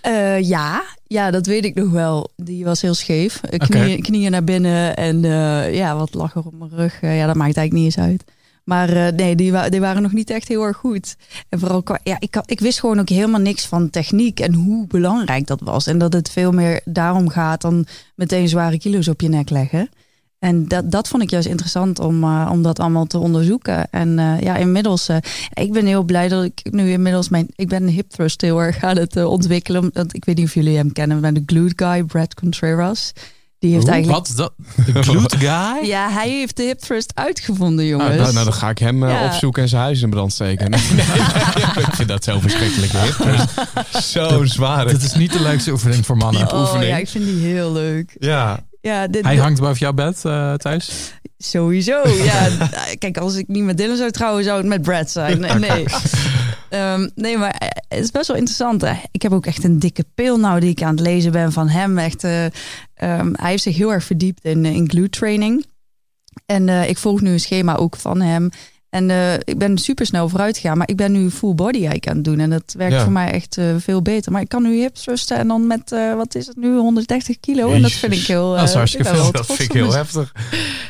Eh, 0.00 0.40
ja, 0.40 0.84
ja, 1.06 1.30
dat 1.30 1.46
weet 1.46 1.64
ik 1.64 1.74
nog 1.74 1.90
wel. 1.90 2.30
Die 2.36 2.64
was 2.64 2.82
heel 2.82 2.94
scheef. 2.94 3.40
Knieën, 3.40 4.02
knieën 4.02 4.30
naar 4.30 4.44
binnen 4.44 4.96
en 4.96 5.24
eh, 5.24 5.74
ja, 5.74 5.96
wat 5.96 6.14
lag 6.14 6.34
er 6.34 6.46
op 6.46 6.54
mijn 6.58 6.70
rug. 6.70 7.00
Ja, 7.00 7.26
dat 7.26 7.36
maakt 7.36 7.56
eigenlijk 7.56 7.72
niet 7.72 7.84
eens 7.84 7.98
uit. 7.98 8.24
Maar 8.64 8.88
eh, 8.88 9.12
nee, 9.12 9.36
die, 9.36 9.68
die 9.70 9.80
waren 9.80 10.02
nog 10.02 10.12
niet 10.12 10.30
echt 10.30 10.48
heel 10.48 10.62
erg 10.62 10.76
goed. 10.76 11.16
En 11.48 11.58
vooral, 11.58 11.82
ja, 12.02 12.16
ik, 12.18 12.42
ik 12.46 12.60
wist 12.60 12.80
gewoon 12.80 13.00
ook 13.00 13.08
helemaal 13.08 13.40
niks 13.40 13.66
van 13.66 13.90
techniek 13.90 14.40
en 14.40 14.54
hoe 14.54 14.86
belangrijk 14.86 15.46
dat 15.46 15.60
was. 15.60 15.86
En 15.86 15.98
dat 15.98 16.12
het 16.12 16.30
veel 16.30 16.52
meer 16.52 16.80
daarom 16.84 17.28
gaat 17.28 17.60
dan 17.60 17.86
meteen 18.14 18.48
zware 18.48 18.78
kilo's 18.78 19.08
op 19.08 19.20
je 19.20 19.28
nek 19.28 19.50
leggen. 19.50 19.88
En 20.38 20.68
dat, 20.68 20.90
dat 20.90 21.08
vond 21.08 21.22
ik 21.22 21.30
juist 21.30 21.48
interessant 21.48 21.98
om, 21.98 22.24
eh, 22.24 22.48
om 22.52 22.62
dat 22.62 22.78
allemaal 22.78 23.06
te 23.06 23.18
onderzoeken. 23.18 23.90
En 23.90 24.18
eh, 24.18 24.40
ja, 24.40 24.56
inmiddels, 24.56 25.08
ik 25.54 25.72
ben 25.72 25.86
heel 25.86 26.02
blij 26.02 26.28
dat 26.28 26.44
ik 26.44 26.60
nu 26.70 26.90
inmiddels 26.90 27.28
mijn, 27.28 27.46
ik 27.56 27.68
ben 27.68 27.86
hip 27.86 28.10
thrust 28.10 28.40
heel 28.40 28.62
erg 28.62 28.84
aan 28.84 28.96
het 28.96 29.24
ontwikkelen. 29.24 29.90
Want 29.92 30.14
ik 30.14 30.24
weet 30.24 30.36
niet 30.36 30.46
of 30.46 30.54
jullie 30.54 30.76
hem 30.76 30.92
kennen, 30.92 31.20
maar 31.20 31.32
de 31.32 31.42
glute 31.46 31.84
guy, 31.84 32.04
Brad 32.04 32.34
Contreras. 32.34 33.12
Die 33.58 33.72
heeft 33.72 33.84
Oeh, 33.84 33.92
eigenlijk, 33.94 34.26
Wat? 34.26 34.36
Dat, 34.36 34.52
de 34.94 35.02
glute 35.02 35.38
guy? 35.48 35.86
ja, 35.86 36.10
hij 36.10 36.28
heeft 36.28 36.56
de 36.56 36.62
hip 36.62 36.78
thrust 36.78 37.12
uitgevonden, 37.14 37.86
jongens. 37.86 38.16
Nou, 38.16 38.32
nou, 38.32 38.44
dan 38.44 38.54
ga 38.54 38.68
ik 38.68 38.78
hem 38.78 39.02
eh, 39.02 39.10
Ja. 39.10 39.24
opzoeken 39.26 39.62
en 39.62 39.68
zijn 39.68 39.82
huis 39.82 40.02
in 40.02 40.10
brand 40.10 40.32
steken. 40.32 40.70
Nee, 40.70 40.80
nee, 40.96 41.06
nee, 41.74 41.84
ik 41.88 41.94
vind 41.94 42.08
dat 42.08 42.24
zo 42.24 42.40
verschrikkelijk 42.40 42.92
hip. 42.92 43.16
Dus 43.92 44.10
zo 44.10 44.44
zwaar. 44.44 44.86
Dit 44.86 45.02
is 45.02 45.14
niet 45.14 45.32
de 45.32 45.42
leukste 45.42 45.70
oefening 45.70 46.06
voor 46.06 46.16
mannen. 46.16 46.52
oh 46.52 46.60
oefening. 46.60 46.90
ja, 46.90 46.96
ik 46.96 47.08
vind 47.08 47.24
die 47.24 47.44
heel 47.46 47.72
leuk. 47.72 48.16
Ja, 48.18 48.58
Ja, 48.80 49.06
dit, 49.06 49.24
Hij 49.24 49.36
hangt 49.36 49.60
boven 49.60 49.78
jouw 49.78 49.92
bed 49.92 50.24
eh, 50.24 50.54
thuis? 50.54 51.12
Sowieso, 51.38 52.08
ja. 52.08 52.48
Kijk, 52.98 53.18
als 53.18 53.34
ik 53.34 53.48
niet 53.48 53.64
met 53.64 53.76
Dylan 53.76 53.96
zou 53.96 54.10
trouwen, 54.10 54.44
zou 54.44 54.56
het 54.58 54.66
met 54.66 54.82
Brad 54.82 55.10
zijn. 55.10 55.40
Nee, 55.40 55.54
nee. 55.54 55.84
Ehm, 56.74 57.08
nee 57.14 57.38
maar 57.38 57.50
eh, 57.50 57.68
het 57.88 58.04
is 58.04 58.10
best 58.10 58.26
wel 58.26 58.36
interessant. 58.36 58.84
Ik 59.10 59.22
heb 59.22 59.32
ook 59.32 59.46
echt 59.46 59.64
een 59.64 59.78
dikke 59.78 60.04
pil 60.14 60.38
nou 60.38 60.60
die 60.60 60.70
ik 60.70 60.82
aan 60.82 60.96
het 60.96 61.06
lezen 61.06 61.32
ben 61.32 61.52
van 61.52 61.68
hem. 61.68 61.98
Echt, 61.98 62.24
eh, 62.24 62.44
ehm, 62.94 63.32
hij 63.32 63.50
heeft 63.50 63.62
zich 63.62 63.76
heel 63.76 63.92
erg 63.92 64.04
verdiept 64.04 64.44
in, 64.44 64.64
eh, 64.64 64.74
in 64.74 64.90
glute 64.90 65.18
training. 65.18 65.66
En 66.46 66.68
ik 66.68 66.98
volg 66.98 67.20
nu 67.20 67.30
een 67.30 67.40
schema 67.40 67.76
ook 67.76 67.96
van 67.96 68.20
hem. 68.20 68.50
En 68.94 69.10
eh, 69.10 69.34
ik 69.34 69.58
ben 69.58 69.78
super 69.78 70.06
snel 70.06 70.28
vooruit 70.28 70.58
gegaan, 70.58 70.78
maar 70.78 70.88
ik 70.88 70.96
ben 70.96 71.12
nu 71.12 71.30
full 71.30 71.54
body 71.54 71.74
eigenlijk 71.76 72.08
aan 72.08 72.14
het 72.16 72.24
doen. 72.24 72.38
En 72.38 72.50
dat 72.50 72.74
werkt 72.78 72.94
Ja. 72.94 73.02
voor 73.02 73.12
mij 73.12 73.30
echt 73.30 73.58
eh, 73.58 73.64
veel 73.78 74.02
beter. 74.02 74.32
Maar 74.32 74.40
ik 74.40 74.48
kan 74.48 74.62
nu 74.62 74.74
hip 74.80 74.94
thrusten 74.94 75.36
en 75.36 75.48
dan 75.48 75.66
met, 75.66 75.92
eh, 75.92 76.14
wat 76.14 76.34
is 76.34 76.46
het 76.46 76.56
nu, 76.56 76.76
130 76.76 77.40
kilo. 77.40 77.72
En 77.72 77.82
dat 77.82 77.92
vind 77.92 78.12
ik 78.12 78.26
heel... 78.26 78.50
Dat 78.54 78.62
is 78.62 78.70
eh, 78.70 78.76
hartstikke 78.76 79.08
veel. 79.14 79.32
dat 79.32 79.46
vind 79.46 79.60
ik 79.60 79.72
heel 79.72 79.92
heftig. 79.92 80.32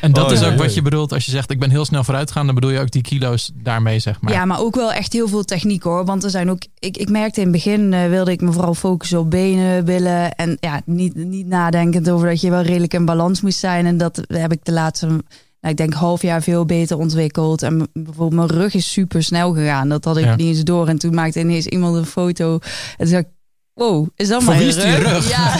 En 0.01 0.11
dat 0.11 0.25
Oh, 0.25 0.31
is 0.31 0.39
ja, 0.39 0.45
ook 0.45 0.51
ja. 0.51 0.57
wat 0.57 0.73
je 0.73 0.81
bedoelt 0.81 1.13
als 1.13 1.25
je 1.25 1.31
zegt 1.31 1.51
ik 1.51 1.59
ben 1.59 1.69
heel 1.69 1.85
snel 1.85 2.03
vooruit 2.03 2.31
gaan. 2.31 2.45
Dan 2.45 2.55
bedoel 2.55 2.69
je 2.69 2.79
ook 2.79 2.91
die 2.91 3.01
kilo's 3.01 3.51
daarmee, 3.55 3.99
zeg 3.99 4.21
maar. 4.21 4.33
Ja, 4.33 4.45
maar 4.45 4.59
ook 4.59 4.75
wel 4.75 4.91
echt 4.93 5.13
heel 5.13 5.27
veel 5.27 5.43
techniek 5.43 5.83
hoor. 5.83 6.05
Want 6.05 6.23
er 6.23 6.29
zijn 6.29 6.49
ook. 6.49 6.61
Ik, 6.79 6.97
ik 6.97 7.09
merkte 7.09 7.39
in 7.41 7.47
het 7.47 7.55
begin 7.55 8.09
wilde 8.09 8.31
ik 8.31 8.41
me 8.41 8.51
vooral 8.51 8.73
focussen 8.73 9.19
op 9.19 9.31
benen, 9.31 9.85
billen. 9.85 10.35
En 10.35 10.57
ja, 10.59 10.81
niet, 10.85 11.15
niet 11.15 11.47
nadenkend 11.47 12.09
over 12.09 12.27
dat 12.27 12.41
je 12.41 12.49
wel 12.49 12.61
redelijk 12.61 12.93
in 12.93 13.05
balans 13.05 13.41
moest 13.41 13.59
zijn. 13.59 13.85
En 13.85 13.97
dat 13.97 14.21
heb 14.27 14.51
ik 14.51 14.59
de 14.65 14.71
laatste, 14.71 15.23
ik 15.71 15.77
denk, 15.77 15.93
half 15.93 16.21
jaar 16.21 16.41
veel 16.41 16.65
beter 16.65 16.97
ontwikkeld. 16.97 17.63
En 17.63 17.87
bijvoorbeeld 17.93 18.49
mijn 18.49 18.61
rug 18.61 18.73
is 18.73 18.91
super 18.91 19.23
snel 19.23 19.53
gegaan. 19.53 19.89
Dat 19.89 20.05
had 20.05 20.17
ik 20.17 20.23
Ja. 20.23 20.35
niet 20.35 20.47
eens 20.47 20.63
door. 20.63 20.87
En 20.87 20.97
toen 20.97 21.13
maakte 21.13 21.39
ineens 21.39 21.65
iemand 21.67 21.95
een 21.95 22.05
foto. 22.05 22.53
En 22.53 22.61
toen 22.97 23.07
zei 23.07 23.21
ik, 23.21 23.27
wow, 23.73 24.07
is 24.15 24.27
dat 24.27 24.43
Voor 24.43 24.55
mijn 24.55 24.69
die 24.69 24.95
rug? 24.95 25.29
Ja. 25.29 25.55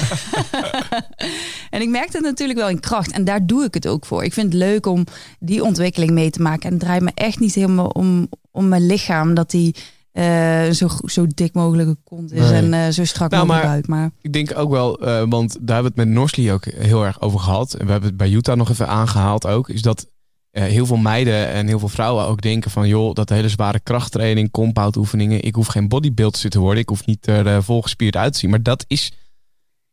en 1.76 1.82
ik 1.82 1.89
merkte 1.89 2.18
het 2.18 2.26
natuurlijk 2.26 2.60
wel 2.60 2.70
in 2.70 2.80
kracht. 2.80 3.12
En 3.12 3.24
daar 3.24 3.45
doe 3.45 3.64
ik 3.64 3.74
het 3.74 3.88
ook 3.88 4.06
voor. 4.06 4.24
Ik 4.24 4.34
vind 4.34 4.53
het 4.53 4.62
leuk 4.62 4.86
om 4.86 5.03
die 5.39 5.64
ontwikkeling 5.64 6.12
mee 6.12 6.30
te 6.30 6.41
maken. 6.41 6.64
En 6.64 6.72
het 6.72 6.80
draait 6.80 7.01
me 7.01 7.12
echt 7.14 7.39
niet 7.39 7.56
helemaal 7.56 7.88
om, 7.88 8.30
om 8.51 8.68
mijn 8.68 8.86
lichaam. 8.86 9.34
Dat 9.34 9.51
die 9.51 9.76
eh, 10.16 10.70
zo, 10.70 10.88
zo 11.05 11.28
dik 11.28 11.53
mogelijke 11.53 11.97
kont 12.03 12.32
is. 12.32 12.39
Nee. 12.39 12.51
En 12.51 12.74
eh, 12.74 12.89
zo 12.89 13.05
strak 13.05 13.32
Nou, 13.32 13.45
mogelijk 13.45 13.68
maar- 13.68 13.74
buik. 13.74 13.88
Maar 13.88 14.11
Ik 14.22 14.34
denk 14.34 14.57
ook 14.57 14.70
wel, 14.70 14.99
eh, 14.99 15.24
want 15.30 15.57
daar 15.61 15.76
hebben 15.76 15.93
we 15.93 16.01
het 16.01 16.07
met 16.09 16.18
Norsli 16.18 16.51
ook 16.51 16.66
heel 16.66 17.05
erg 17.05 17.22
over 17.22 17.39
gehad. 17.39 17.74
En 17.74 17.86
we 17.86 17.91
hebben 17.91 18.09
het 18.09 18.18
bij 18.18 18.30
Utah 18.30 18.57
nog 18.57 18.70
even 18.70 18.88
aangehaald 18.88 19.47
ook. 19.47 19.70
Is 19.70 19.82
dat 19.82 20.07
heel 20.51 20.86
veel 20.86 20.97
meiden 20.97 21.47
en 21.47 21.68
heel 21.68 21.80
veel 21.80 21.88
vrouwen 21.88 22.26
ook 22.26 22.41
denken 22.41 22.72
van... 22.72 22.88
joh, 22.88 23.13
dat 23.13 23.30
hele 23.30 23.49
zware 23.49 23.80
krachttraining, 23.80 24.51
compound 24.51 24.95
oefeningen... 24.95 25.43
ik 25.43 25.55
hoef 25.55 25.68
geen 25.68 25.88
bodybuilder 25.88 26.49
te 26.49 26.59
worden. 26.59 26.82
Ik 26.82 26.89
hoef 26.89 27.05
niet 27.05 27.28
er 27.28 27.63
volgespierd 27.63 28.16
uit 28.16 28.34
te 28.34 28.39
zien. 28.39 28.49
Maar 28.49 28.63
dat 28.63 28.86
is, 28.88 29.11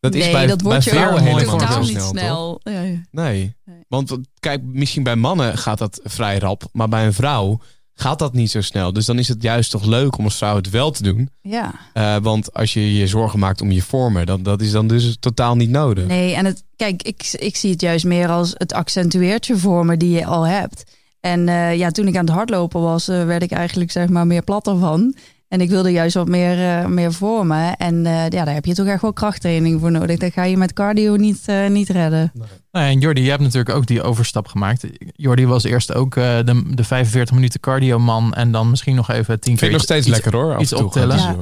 dat 0.01 0.15
is 0.15 0.31
bij, 0.31 0.47
dat 0.47 0.63
bij 0.63 0.83
vrouwen 0.83 1.23
helemaal 1.23 1.81
niet 1.81 2.01
snel. 2.03 2.61
Ja, 2.63 2.81
ja. 2.81 3.01
Nee. 3.11 3.57
Nee. 3.65 3.85
Want 3.89 4.19
kijk, 4.39 4.63
misschien 4.63 5.03
bij 5.03 5.17
mannen 5.17 5.59
gaat 5.59 5.79
dat 5.79 6.01
vrij 6.05 6.39
rap. 6.39 6.63
Maar 6.73 6.89
bij 6.89 7.07
een 7.07 7.13
vrouw 7.13 7.61
gaat 7.95 8.19
dat 8.19 8.33
niet 8.33 8.51
zo 8.51 8.61
snel. 8.61 8.93
Dus 8.93 9.07
dan 9.07 9.19
is 9.19 9.29
het 9.29 9.43
juist 9.43 9.71
toch 9.71 9.85
leuk 9.85 10.19
om 10.19 10.25
als 10.25 10.37
vrouw 10.37 10.57
het 10.57 10.71
wel 10.71 10.91
te 10.91 11.03
doen. 11.03 11.29
ja. 11.43 11.75
Eh, 11.93 12.17
want 12.23 12.53
als 12.53 12.73
je 12.73 12.95
je 12.95 13.07
zorgen 13.07 13.39
maakt 13.39 13.61
om 13.61 13.71
je 13.71 13.83
vormen... 13.83 14.27
Dan, 14.27 14.43
dat 14.43 14.61
is 14.61 14.71
dan 14.71 14.87
dus 14.87 15.17
totaal 15.21 15.57
niet 15.57 15.71
nodig. 15.71 16.07
Nee, 16.07 16.35
en 16.35 16.45
het, 16.45 16.65
kijk, 16.77 17.03
ik, 17.03 17.33
ik 17.33 17.57
zie 17.57 17.71
het 17.71 17.81
juist 17.81 18.05
meer 18.05 18.29
als 18.29 18.55
het 18.57 18.73
accentueert 18.73 19.47
je 19.47 19.57
vormen 19.57 19.99
die 19.99 20.11
je 20.11 20.27
al 20.27 20.47
hebt. 20.47 20.85
En 21.21 21.49
eh, 21.49 21.77
ja, 21.77 21.91
toen 21.91 22.07
ik 22.07 22.17
aan 22.17 22.25
het 22.25 22.35
hardlopen 22.35 22.81
was, 22.81 23.09
eh, 23.09 23.25
werd 23.25 23.43
ik 23.43 23.51
eigenlijk 23.51 23.91
zeg 23.91 24.09
maar 24.09 24.27
meer 24.27 24.43
platter 24.43 24.79
van. 24.79 25.15
En 25.53 25.61
ik 25.61 25.71
wilde 25.71 25.91
juist 25.91 26.15
wat 26.15 26.29
meer, 26.29 26.59
uh, 26.59 26.87
meer 26.87 27.13
vormen. 27.13 27.77
En 27.77 27.95
uh, 27.95 28.29
ja, 28.29 28.45
daar 28.45 28.55
heb 28.55 28.65
je 28.65 28.75
toch 28.75 28.87
echt 28.87 29.03
wel 29.03 29.13
krachttraining 29.13 29.81
voor 29.81 29.91
nodig. 29.91 30.19
Dat 30.19 30.33
ga 30.33 30.45
je 30.45 30.57
met 30.57 30.73
cardio 30.73 31.17
niet, 31.17 31.43
uh, 31.47 31.69
niet 31.69 31.89
redden. 31.89 32.33
Nee. 32.71 32.91
en 32.91 32.99
Jordi, 33.01 33.23
je 33.23 33.31
hebt 33.31 33.43
natuurlijk 33.43 33.77
ook 33.77 33.87
die 33.87 34.03
overstap 34.03 34.47
gemaakt. 34.47 34.87
Jordi 35.17 35.47
was 35.47 35.65
eerst 35.65 35.95
ook 35.95 36.15
de, 36.15 36.63
de 36.75 36.85
45 36.85 37.35
minuten 37.35 37.61
cardio 37.61 37.99
man. 37.99 38.35
En 38.35 38.53
dan 38.53 38.71
misschien 38.71 38.95
nog 38.95 39.11
even 39.11 39.41
10 39.41 39.57
keer 39.57 39.71
nog 39.71 39.83
steeds 39.83 40.07
iets, 40.07 40.15
lekker 40.15 40.41
hoor. 40.41 40.61
Iets 40.61 40.73
optellen. 40.73 41.17
Ja. 41.17 41.37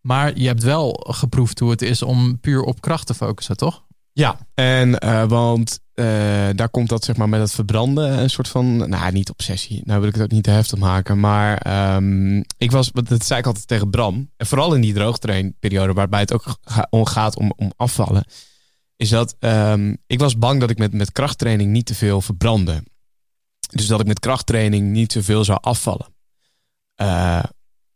Maar 0.00 0.38
je 0.38 0.46
hebt 0.46 0.62
wel 0.62 1.06
geproefd 1.08 1.58
hoe 1.58 1.70
het 1.70 1.82
is 1.82 2.02
om 2.02 2.40
puur 2.40 2.62
op 2.62 2.80
kracht 2.80 3.06
te 3.06 3.14
focussen, 3.14 3.56
toch? 3.56 3.82
Ja, 4.18 4.38
en 4.54 4.90
want 5.28 5.80
uh, 5.94 6.04
daar 6.54 6.68
komt 6.68 6.88
dat 6.88 7.04
zeg 7.04 7.16
maar 7.16 7.28
met 7.28 7.40
het 7.40 7.52
verbranden 7.52 8.18
een 8.18 8.30
soort 8.30 8.48
van, 8.48 8.88
nou 8.88 9.12
niet 9.12 9.30
obsessie, 9.30 9.82
nou 9.84 10.00
wil 10.00 10.08
ik 10.08 10.14
het 10.14 10.22
ook 10.22 10.30
niet 10.30 10.44
te 10.44 10.50
heftig 10.50 10.78
maken, 10.78 11.20
maar 11.20 11.94
um, 11.96 12.44
ik 12.56 12.70
was, 12.70 12.90
dat 12.92 13.24
zei 13.24 13.40
ik 13.40 13.46
altijd 13.46 13.66
tegen 13.66 13.90
Bram, 13.90 14.30
en 14.36 14.46
vooral 14.46 14.74
in 14.74 14.80
die 14.80 14.94
droogtrainperiode 14.94 15.92
waarbij 15.92 16.20
het 16.20 16.32
ook 16.90 17.08
gaat 17.08 17.36
om, 17.36 17.52
om 17.56 17.72
afvallen, 17.76 18.24
is 18.96 19.08
dat 19.08 19.36
um, 19.38 19.96
ik 20.06 20.18
was 20.18 20.38
bang 20.38 20.60
dat 20.60 20.70
ik 20.70 20.78
met, 20.78 20.92
met 20.92 21.12
krachttraining 21.12 21.70
niet 21.70 21.86
te 21.86 21.94
veel 21.94 22.20
verbrandde. 22.20 22.82
Dus 23.70 23.86
dat 23.86 24.00
ik 24.00 24.06
met 24.06 24.20
krachttraining 24.20 24.90
niet 24.90 25.12
zoveel 25.12 25.44
zou 25.44 25.58
afvallen. 25.60 26.14
Uh, 27.02 27.42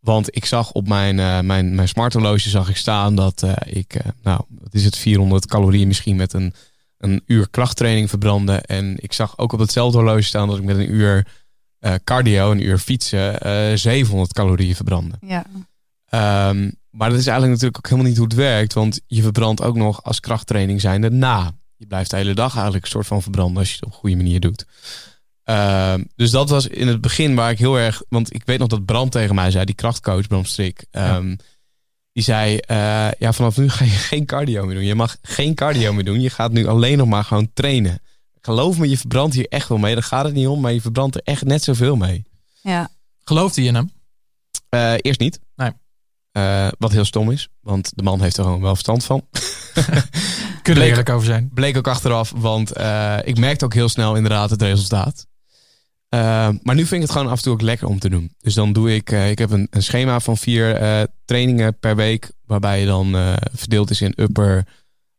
want 0.02 0.36
ik 0.36 0.44
zag 0.44 0.72
op 0.72 0.88
mijn, 0.88 1.18
uh, 1.18 1.40
mijn, 1.40 1.74
mijn 1.74 1.88
smarthorloge 1.88 2.48
zag 2.48 2.68
ik 2.68 2.76
staan 2.76 3.14
dat 3.14 3.42
uh, 3.42 3.52
ik, 3.64 3.94
uh, 3.94 4.02
nou, 4.22 4.40
wat 4.48 4.74
is 4.74 4.84
het, 4.84 4.96
400 4.96 5.46
calorieën 5.46 5.86
misschien 5.86 6.16
met 6.16 6.32
een, 6.32 6.54
een 6.98 7.22
uur 7.26 7.50
krachttraining 7.50 8.08
verbrandde. 8.08 8.56
En 8.56 8.96
ik 9.00 9.12
zag 9.12 9.38
ook 9.38 9.52
op 9.52 9.58
hetzelfde 9.58 9.98
horloge 9.98 10.22
staan 10.22 10.48
dat 10.48 10.58
ik 10.58 10.64
met 10.64 10.76
een 10.76 10.94
uur 10.94 11.26
cardio, 12.04 12.50
een 12.50 12.66
uur 12.66 12.78
fietsen, 12.78 13.78
700 13.78 14.32
calorieën 14.32 14.74
verbrandde. 14.74 15.16
Ja. 15.20 15.44
Um, 16.48 16.80
maar 16.92 17.10
dat 17.10 17.18
is 17.18 17.26
eigenlijk 17.26 17.52
natuurlijk 17.52 17.76
ook 17.76 17.90
helemaal 17.90 18.08
niet 18.08 18.16
hoe 18.16 18.26
het 18.26 18.36
werkt. 18.36 18.72
Want 18.72 19.00
je 19.06 19.22
verbrandt 19.22 19.62
ook 19.62 19.76
nog 19.76 20.04
als 20.04 20.20
krachttraining 20.20 20.80
zijnde 20.80 21.10
na. 21.10 21.52
Je 21.76 21.86
blijft 21.86 22.10
de 22.10 22.16
hele 22.16 22.34
dag 22.34 22.54
eigenlijk 22.54 22.84
een 22.84 22.90
soort 22.90 23.06
van 23.06 23.22
verbranden 23.22 23.58
als 23.58 23.68
je 23.68 23.74
het 23.74 23.84
op 23.84 23.90
een 23.90 23.98
goede 23.98 24.16
manier 24.16 24.40
doet. 24.40 24.66
Uh, 25.44 25.94
dus 26.16 26.30
dat 26.30 26.50
was 26.50 26.66
in 26.66 26.88
het 26.88 27.00
begin 27.00 27.34
waar 27.34 27.50
ik 27.50 27.58
heel 27.58 27.78
erg. 27.78 28.02
Want 28.08 28.34
ik 28.34 28.42
weet 28.44 28.58
nog 28.58 28.68
dat 28.68 28.84
Bram 28.84 29.10
tegen 29.10 29.34
mij 29.34 29.50
zei, 29.50 29.64
die 29.64 29.74
krachtcoach 29.74 30.26
Bram 30.26 30.44
Strik. 30.44 30.84
Um, 30.90 31.28
ja. 31.28 31.36
Die 32.12 32.22
zei: 32.22 32.54
uh, 32.54 33.10
Ja, 33.18 33.32
vanaf 33.32 33.56
nu 33.56 33.70
ga 33.70 33.84
je 33.84 33.90
geen 34.10 34.26
cardio 34.26 34.64
meer 34.66 34.74
doen. 34.74 34.84
Je 34.84 34.94
mag 34.94 35.16
geen 35.22 35.54
cardio 35.54 35.92
meer 35.92 36.04
doen. 36.04 36.20
Je 36.20 36.30
gaat 36.30 36.52
nu 36.52 36.66
alleen 36.66 36.98
nog 36.98 37.08
maar 37.08 37.24
gewoon 37.24 37.50
trainen. 37.54 38.00
Geloof 38.40 38.78
me, 38.78 38.88
je 38.88 38.98
verbrandt 38.98 39.34
hier 39.34 39.46
echt 39.48 39.68
wel 39.68 39.78
mee. 39.78 39.94
Daar 39.94 40.02
gaat 40.02 40.24
het 40.24 40.34
niet 40.34 40.46
om, 40.46 40.60
maar 40.60 40.72
je 40.72 40.80
verbrandt 40.80 41.14
er 41.14 41.22
echt 41.24 41.44
net 41.44 41.62
zoveel 41.62 41.96
mee. 41.96 42.24
Ja. 42.62 42.88
Geloofde 43.24 43.62
je 43.62 43.68
in 43.68 43.74
hem? 43.74 43.92
Uh, 44.70 44.94
eerst 44.96 45.20
niet. 45.20 45.40
Nee. 45.56 45.70
Uh, 46.32 46.68
wat 46.78 46.92
heel 46.92 47.04
stom 47.04 47.30
is, 47.30 47.48
want 47.60 47.92
de 47.94 48.02
man 48.02 48.20
heeft 48.20 48.36
er 48.36 48.44
gewoon 48.44 48.60
wel 48.60 48.74
verstand 48.74 49.04
van. 49.04 49.26
Kunnen 50.62 50.82
we 50.82 50.88
eerlijk 50.88 51.10
over 51.10 51.26
zijn. 51.26 51.50
Bleek 51.54 51.76
ook 51.76 51.88
achteraf, 51.88 52.32
want 52.36 52.78
uh, 52.78 53.18
ik 53.24 53.38
merkte 53.38 53.64
ook 53.64 53.74
heel 53.74 53.88
snel 53.88 54.16
inderdaad 54.16 54.50
het 54.50 54.62
resultaat. 54.62 55.26
Uh, 56.14 56.48
maar 56.62 56.74
nu 56.74 56.86
vind 56.86 56.92
ik 56.92 57.00
het 57.00 57.10
gewoon 57.10 57.28
af 57.28 57.36
en 57.36 57.42
toe 57.42 57.52
ook 57.52 57.60
lekker 57.60 57.88
om 57.88 57.98
te 57.98 58.08
doen. 58.08 58.34
Dus 58.38 58.54
dan 58.54 58.72
doe 58.72 58.94
ik, 58.94 59.12
uh, 59.12 59.30
ik 59.30 59.38
heb 59.38 59.50
een, 59.50 59.66
een, 59.70 59.82
schema 59.82 60.20
van 60.20 60.36
vier 60.36 60.82
uh, 60.82 61.02
trainingen 61.24 61.78
per 61.78 61.96
week, 61.96 62.32
waarbij 62.46 62.80
je 62.80 62.86
dan 62.86 63.36
verdeeld 63.52 63.90
is 63.90 64.00
in 64.00 64.12
upper 64.16 64.66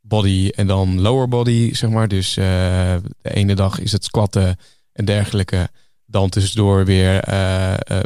body 0.02 0.50
en 0.56 0.68
dan 0.68 1.02
lower 1.02 1.28
body, 1.28 1.74
zeg 1.74 1.90
maar. 1.90 2.08
Dus 2.08 2.34
de 2.34 3.02
ene 3.22 3.56
dag 3.56 3.80
is 3.80 3.92
het 3.92 4.04
squatten 4.04 4.58
en 4.92 5.06
dergelijke. 5.06 5.70
Dan 6.06 6.30
tussendoor 6.30 6.86
weer 6.86 7.24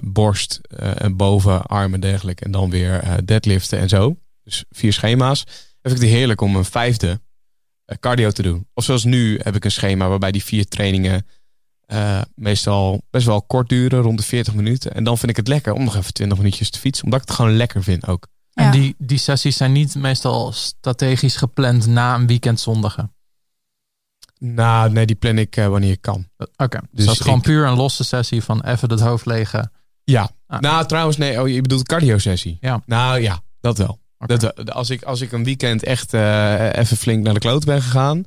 borst 0.03 0.59
en 0.77 1.15
boven, 1.15 1.61
armen 1.61 1.93
en 1.93 2.09
dergelijke. 2.09 2.43
En 2.43 2.51
dan 2.51 2.69
weer 2.69 3.25
deadliften 3.25 3.79
en 3.79 3.89
zo. 3.89 4.17
Dus 4.43 4.63
vier 4.69 4.93
schema's. 4.93 5.43
Dan 5.43 5.91
vind 5.91 5.95
ik 5.95 6.01
het 6.01 6.17
heerlijk 6.17 6.41
om 6.41 6.55
een 6.55 6.65
vijfde 6.65 7.21
cardio 7.99 8.31
te 8.31 8.41
doen. 8.41 8.67
Of 8.73 8.83
zoals 8.83 9.03
nu 9.03 9.39
heb 9.43 9.55
ik 9.55 9.65
een 9.65 9.71
schema 9.71 10.07
waarbij 10.07 10.31
die 10.31 10.43
vier 10.43 10.67
trainingen 10.67 11.25
uh, 11.93 12.21
meestal 12.35 13.01
best 13.09 13.25
wel 13.25 13.41
kort 13.41 13.69
duren, 13.69 14.01
rond 14.01 14.17
de 14.17 14.23
40 14.23 14.53
minuten. 14.53 14.93
En 14.93 15.03
dan 15.03 15.17
vind 15.17 15.31
ik 15.31 15.37
het 15.37 15.47
lekker 15.47 15.73
om 15.73 15.83
nog 15.83 15.95
even 15.95 16.13
20 16.13 16.37
minuutjes 16.37 16.69
te 16.69 16.79
fietsen, 16.79 17.05
omdat 17.05 17.21
ik 17.21 17.27
het 17.27 17.35
gewoon 17.35 17.55
lekker 17.55 17.83
vind 17.83 18.07
ook. 18.07 18.27
Ja. 18.51 18.63
En 18.63 18.71
die, 18.71 18.95
die 18.97 19.17
sessies 19.17 19.57
zijn 19.57 19.71
niet 19.71 19.95
meestal 19.95 20.51
strategisch 20.51 21.35
gepland 21.35 21.87
na 21.87 22.15
een 22.15 22.27
weekend 22.27 22.59
zondigen? 22.59 23.11
Nou, 24.39 24.91
nee, 24.91 25.05
die 25.05 25.15
plan 25.15 25.37
ik 25.37 25.57
uh, 25.57 25.67
wanneer 25.67 25.91
ik 25.91 26.01
kan. 26.01 26.27
Oké, 26.37 26.63
okay. 26.63 26.81
dus, 26.81 26.89
dus 26.91 27.05
dat 27.05 27.15
is 27.15 27.21
gewoon 27.21 27.41
puur 27.41 27.65
een 27.65 27.75
losse 27.75 28.03
sessie 28.03 28.43
van 28.43 28.61
even 28.61 28.89
het 28.89 28.99
hoofd 28.99 29.25
legen. 29.25 29.71
Ja, 30.03 30.29
ah. 30.47 30.59
nou 30.59 30.85
trouwens, 30.85 31.17
nee, 31.17 31.41
oh, 31.41 31.47
je 31.47 31.61
bedoelt 31.61 31.87
cardio 31.87 32.17
sessie. 32.17 32.57
Ja. 32.61 32.81
Nou 32.85 33.21
ja, 33.21 33.41
dat 33.59 33.77
wel. 33.77 33.99
Okay. 34.19 34.37
Dat, 34.37 34.71
als, 34.73 34.89
ik, 34.89 35.03
als 35.03 35.21
ik 35.21 35.31
een 35.31 35.43
weekend 35.43 35.83
echt 35.83 36.13
uh, 36.13 36.73
even 36.73 36.97
flink 36.97 37.23
naar 37.23 37.33
de 37.33 37.39
kloot 37.39 37.65
ben 37.65 37.81
gegaan 37.81 38.25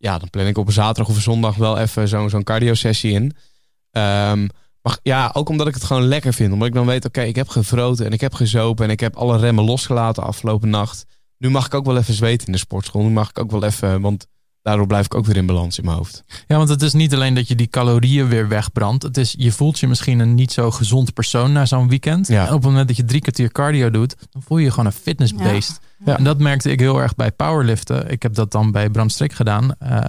ja, 0.00 0.18
dan 0.18 0.30
plan 0.30 0.46
ik 0.46 0.58
op 0.58 0.66
een 0.66 0.72
zaterdag 0.72 1.08
of 1.08 1.14
een 1.14 1.22
zondag 1.22 1.56
wel 1.56 1.78
even 1.78 2.08
zo'n 2.08 2.30
zo'n 2.30 2.44
cardio 2.44 2.74
sessie 2.74 3.12
in. 3.12 3.22
Um, 3.22 4.48
maar 4.82 4.98
ja, 5.02 5.30
ook 5.32 5.48
omdat 5.48 5.66
ik 5.66 5.74
het 5.74 5.84
gewoon 5.84 6.04
lekker 6.04 6.34
vind. 6.34 6.52
Omdat 6.52 6.68
ik 6.68 6.74
dan 6.74 6.86
weet, 6.86 7.04
oké, 7.04 7.22
ik 7.22 7.36
heb 7.36 7.48
gevroten 7.48 8.06
en 8.06 8.12
ik 8.12 8.20
heb 8.20 8.34
gezopen 8.34 8.84
en 8.84 8.90
ik 8.90 9.00
heb 9.00 9.16
alle 9.16 9.38
remmen 9.38 9.64
losgelaten 9.64 10.22
afgelopen 10.22 10.70
nacht. 10.70 11.04
Nu 11.38 11.50
mag 11.50 11.66
ik 11.66 11.74
ook 11.74 11.84
wel 11.84 11.96
even 11.96 12.14
zweten 12.14 12.46
in 12.46 12.52
de 12.52 12.58
sportschool. 12.58 13.02
Nu 13.02 13.10
mag 13.10 13.28
ik 13.28 13.38
ook 13.38 13.50
wel 13.50 13.64
even, 13.64 14.00
want 14.00 14.26
daardoor 14.62 14.86
blijf 14.86 15.04
ik 15.04 15.14
ook 15.14 15.26
weer 15.26 15.36
in 15.36 15.46
balans 15.46 15.78
in 15.78 15.84
mijn 15.84 15.96
hoofd. 15.96 16.24
Ja, 16.46 16.56
want 16.56 16.68
het 16.68 16.82
is 16.82 16.92
niet 16.92 17.14
alleen 17.14 17.34
dat 17.34 17.48
je 17.48 17.54
die 17.54 17.66
calorieën 17.66 18.28
weer 18.28 18.48
wegbrandt. 18.48 19.02
Het 19.02 19.16
is, 19.16 19.34
je 19.38 19.52
voelt 19.52 19.78
je 19.78 19.88
misschien 19.88 20.18
een 20.18 20.34
niet 20.34 20.52
zo 20.52 20.70
gezond 20.70 21.14
persoon 21.14 21.52
na 21.52 21.66
zo'n 21.66 21.88
weekend. 21.88 22.28
Ja. 22.28 22.40
En 22.40 22.48
op 22.48 22.54
het 22.54 22.64
moment 22.64 22.88
dat 22.88 22.96
je 22.96 23.04
drie 23.04 23.20
kwartier 23.20 23.52
cardio 23.52 23.90
doet, 23.90 24.16
dan 24.30 24.42
voel 24.42 24.58
je 24.58 24.64
je 24.64 24.70
gewoon 24.70 24.86
een 24.86 24.92
fitnessbeest. 24.92 25.80
Ja. 26.04 26.16
En 26.16 26.24
dat 26.24 26.38
merkte 26.38 26.70
ik 26.70 26.80
heel 26.80 27.00
erg 27.00 27.14
bij 27.14 27.32
powerliften. 27.32 28.10
Ik 28.10 28.22
heb 28.22 28.34
dat 28.34 28.52
dan 28.52 28.70
bij 28.72 28.90
Bram 28.90 29.08
Strik 29.08 29.32
gedaan. 29.32 29.74
Uh, 29.82 30.00